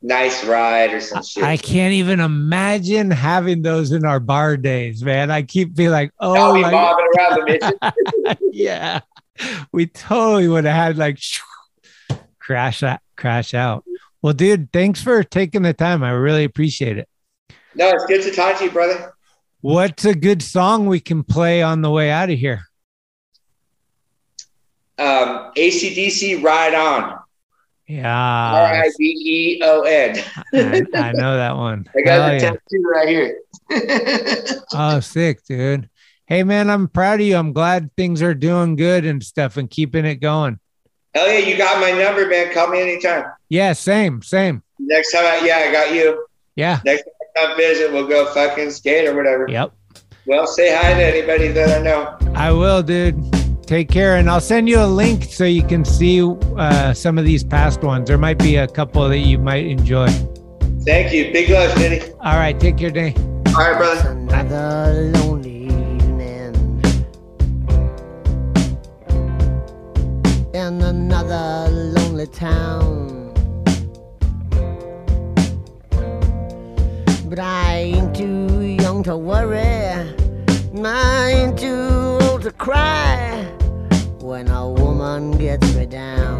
Nice 0.01 0.45
Ride 0.45 0.93
or 0.93 1.01
some 1.01 1.23
shit. 1.23 1.43
I 1.43 1.57
can't 1.57 1.93
even 1.93 2.19
imagine 2.21 3.11
having 3.11 3.61
those 3.61 3.91
in 3.91 4.05
our 4.05 4.19
bar 4.19 4.55
days, 4.55 5.03
man. 5.03 5.29
I 5.29 5.41
keep 5.41 5.75
being 5.75 5.89
like, 5.89 6.11
oh 6.19 6.53
be 6.53 6.61
bobbing 6.61 7.05
around 7.17 7.33
the 7.35 7.93
mission. 8.25 8.51
yeah. 8.53 9.01
We 9.71 9.87
totally 9.87 10.47
would 10.47 10.65
have 10.65 10.75
had 10.75 10.97
like 10.97 11.19
crash 12.39 12.81
out, 12.83 12.99
crash 13.17 13.53
out. 13.53 13.83
Well, 14.21 14.33
dude, 14.33 14.71
thanks 14.71 15.01
for 15.01 15.23
taking 15.23 15.61
the 15.63 15.73
time. 15.73 16.03
I 16.03 16.11
really 16.11 16.43
appreciate 16.45 16.97
it. 16.97 17.07
No, 17.75 17.89
it's 17.89 18.05
good 18.05 18.21
to 18.23 18.31
talk 18.31 18.57
to 18.59 18.65
you, 18.65 18.71
brother. 18.71 19.13
What's 19.61 20.05
a 20.05 20.15
good 20.15 20.41
song 20.41 20.85
we 20.87 20.99
can 21.01 21.23
play 21.23 21.61
on 21.61 21.81
the 21.81 21.89
way 21.91 22.09
out 22.09 22.29
of 22.29 22.39
here? 22.39 22.61
Um, 24.97 25.51
ACDC 25.55 26.41
Ride 26.43 26.73
On. 26.73 27.19
R 27.89 27.95
Yeah, 27.95 28.81
I 28.83 28.91
B 28.97 29.05
E 29.05 29.61
O 29.63 29.81
N. 29.81 30.17
I, 30.53 30.85
I 30.93 31.11
know 31.11 31.37
that 31.37 31.55
one. 31.57 31.87
I 31.97 32.01
got 32.01 32.13
Hell 32.13 32.27
the 32.27 32.33
yeah. 32.33 32.39
tattoo 32.39 32.83
right 32.93 33.07
here. 33.07 33.39
Oh, 34.73 34.99
sick, 34.99 35.43
dude. 35.45 35.89
Hey, 36.27 36.43
man, 36.43 36.69
I'm 36.69 36.87
proud 36.87 37.19
of 37.21 37.25
you. 37.25 37.35
I'm 37.35 37.53
glad 37.53 37.89
things 37.95 38.21
are 38.21 38.35
doing 38.35 38.75
good 38.75 39.03
and 39.05 39.23
stuff 39.23 39.57
and 39.57 39.69
keeping 39.69 40.05
it 40.05 40.15
going. 40.15 40.59
Hell 41.15 41.27
yeah, 41.27 41.39
you 41.39 41.57
got 41.57 41.81
my 41.81 41.91
number, 41.91 42.27
man. 42.27 42.53
Call 42.53 42.67
me 42.69 42.79
anytime. 42.81 43.25
Yeah, 43.49 43.73
same, 43.73 44.21
same. 44.21 44.61
Next 44.77 45.11
time, 45.11 45.25
I, 45.25 45.41
yeah, 45.43 45.57
I 45.67 45.71
got 45.71 45.93
you. 45.93 46.27
Yeah. 46.55 46.81
Next 46.85 47.03
time 47.03 47.13
I 47.21 47.47
come 47.47 47.57
visit, 47.57 47.91
we'll 47.91 48.07
go 48.07 48.31
fucking 48.33 48.69
skate 48.69 49.07
or 49.07 49.15
whatever. 49.15 49.47
Yep. 49.49 49.73
Well, 50.27 50.45
say 50.45 50.75
hi 50.75 50.93
to 50.93 51.03
anybody 51.03 51.47
that 51.47 51.79
I 51.79 51.81
know. 51.81 52.17
I 52.35 52.51
will, 52.51 52.83
dude. 52.83 53.38
Take 53.69 53.89
care. 53.89 54.15
And 54.15 54.31
I'll 54.31 54.41
send 54.41 54.67
you 54.67 54.79
a 54.79 54.87
link 54.87 55.25
so 55.25 55.43
you 55.43 55.61
can 55.61 55.85
see 55.85 56.23
uh, 56.23 56.91
some 56.91 57.19
of 57.19 57.23
these 57.23 57.43
past 57.43 57.83
ones. 57.83 58.07
There 58.07 58.17
might 58.17 58.39
be 58.39 58.55
a 58.55 58.67
couple 58.67 59.07
that 59.07 59.19
you 59.19 59.37
might 59.37 59.67
enjoy. 59.67 60.07
Thank 60.87 61.13
you. 61.13 61.31
Big 61.31 61.51
love, 61.51 61.75
Denny. 61.75 62.01
All 62.13 62.37
right. 62.37 62.59
Take 62.59 62.77
care, 62.79 62.89
Denny. 62.89 63.15
All 63.49 63.53
right, 63.53 63.77
brother. 63.77 64.09
In 70.55 70.81
another 70.81 71.69
lonely 71.69 72.25
town. 72.25 73.31
But 77.29 77.37
I 77.37 77.75
ain't 77.77 78.15
too 78.15 78.61
young 78.61 79.03
to 79.03 79.15
worry. 79.15 79.59
I 80.83 81.29
ain't 81.35 81.59
too 81.59 82.17
old 82.23 82.41
to 82.41 82.51
cry 82.51 83.58
when 84.29 84.47
a 84.49 84.69
woman 84.69 85.31
gets 85.39 85.73
me 85.73 85.87
down. 85.87 86.37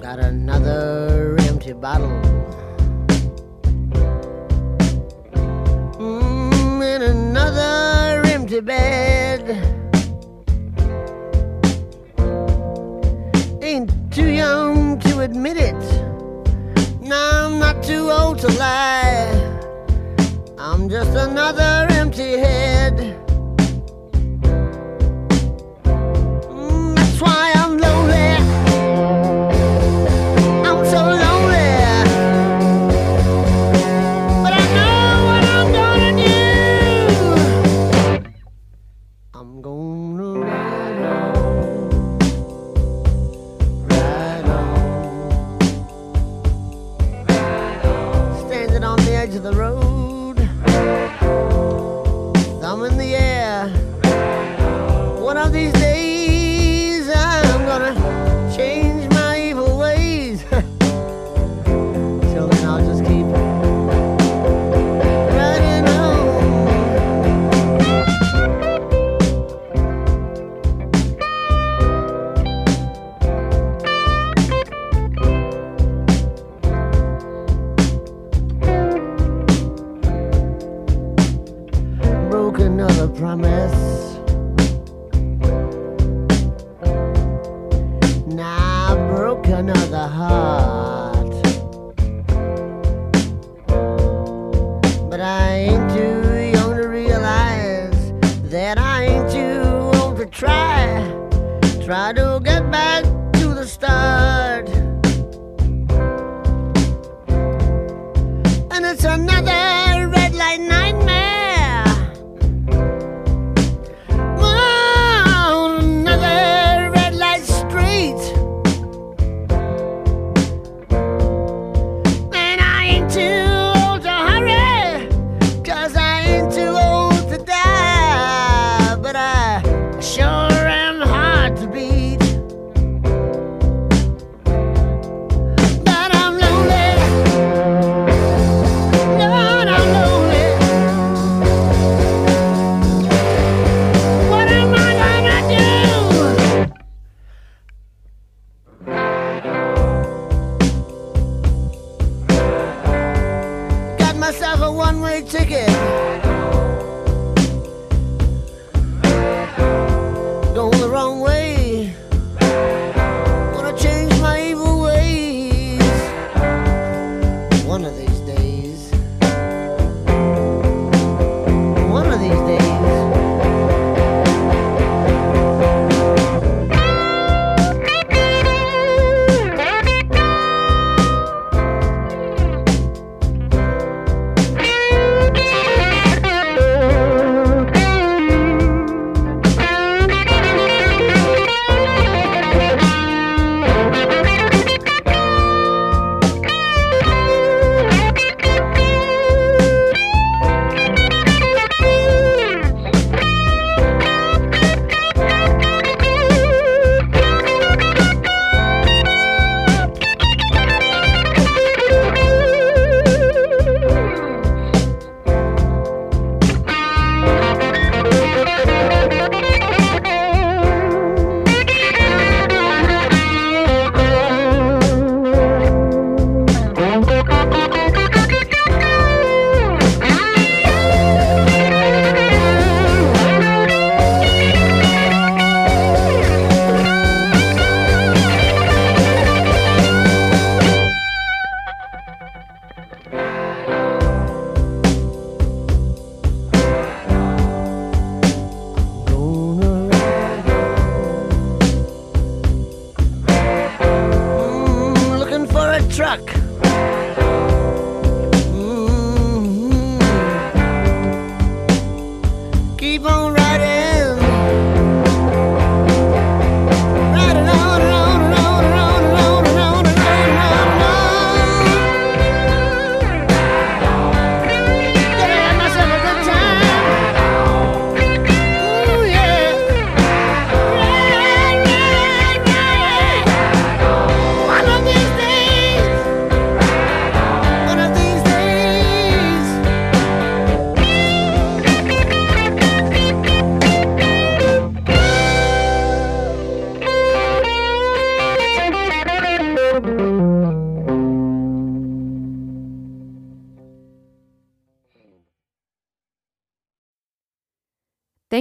Got 0.00 0.18
another 0.18 1.36
empty 1.42 1.72
bottle. 1.72 2.18
Mm, 6.02 6.82
and 6.82 7.02
another 7.04 8.26
empty 8.26 8.58
bed. 8.58 9.42
Ain't 13.62 13.92
too 14.12 14.30
young 14.30 14.98
to 14.98 15.20
admit 15.20 15.58
it. 15.58 15.82
now 17.00 17.46
I'm 17.46 17.60
not 17.60 17.84
too 17.84 18.10
old 18.10 18.40
to 18.40 18.48
lie. 18.58 19.30
I'm 20.58 20.88
just 20.88 21.14
another 21.14 21.86
empty 21.92 22.38
head. 22.38 22.61
the 49.42 49.52
road. 49.54 50.36
Thumb 52.60 52.84
in 52.84 52.96
the 52.96 53.16
air. 53.16 53.68
One 55.20 55.36
of 55.36 55.52
these 55.52 55.81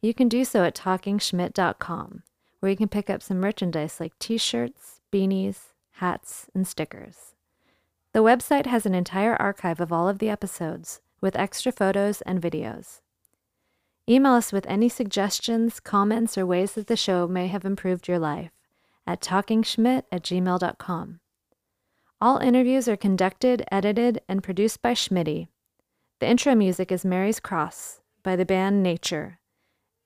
you 0.00 0.14
can 0.14 0.28
do 0.28 0.44
so 0.44 0.64
at 0.64 0.74
talkingschmidt.com, 0.74 2.22
where 2.60 2.70
you 2.70 2.76
can 2.76 2.88
pick 2.88 3.10
up 3.10 3.22
some 3.22 3.40
merchandise 3.40 4.00
like 4.00 4.18
t 4.18 4.38
shirts, 4.38 5.00
beanies, 5.12 5.72
hats, 5.92 6.46
and 6.54 6.66
stickers. 6.66 7.34
The 8.12 8.20
website 8.20 8.66
has 8.66 8.86
an 8.86 8.94
entire 8.94 9.36
archive 9.36 9.80
of 9.80 9.92
all 9.92 10.08
of 10.08 10.18
the 10.18 10.30
episodes, 10.30 11.00
with 11.20 11.36
extra 11.36 11.72
photos 11.72 12.20
and 12.22 12.40
videos. 12.40 13.00
Email 14.08 14.32
us 14.32 14.52
with 14.52 14.66
any 14.66 14.88
suggestions, 14.88 15.80
comments, 15.80 16.38
or 16.38 16.46
ways 16.46 16.72
that 16.72 16.86
the 16.86 16.96
show 16.96 17.26
may 17.26 17.48
have 17.48 17.64
improved 17.64 18.08
your 18.08 18.18
life 18.18 18.52
at 19.06 19.20
talkingschmidt 19.20 20.04
at 20.12 20.22
gmail.com. 20.22 21.20
All 22.20 22.38
interviews 22.38 22.88
are 22.88 22.96
conducted, 22.96 23.64
edited, 23.70 24.20
and 24.28 24.42
produced 24.42 24.82
by 24.82 24.92
Schmitty. 24.92 25.48
The 26.20 26.26
intro 26.26 26.54
music 26.54 26.90
is 26.90 27.04
Mary's 27.04 27.40
Cross 27.40 28.00
by 28.22 28.34
the 28.34 28.44
band 28.44 28.82
Nature. 28.82 29.38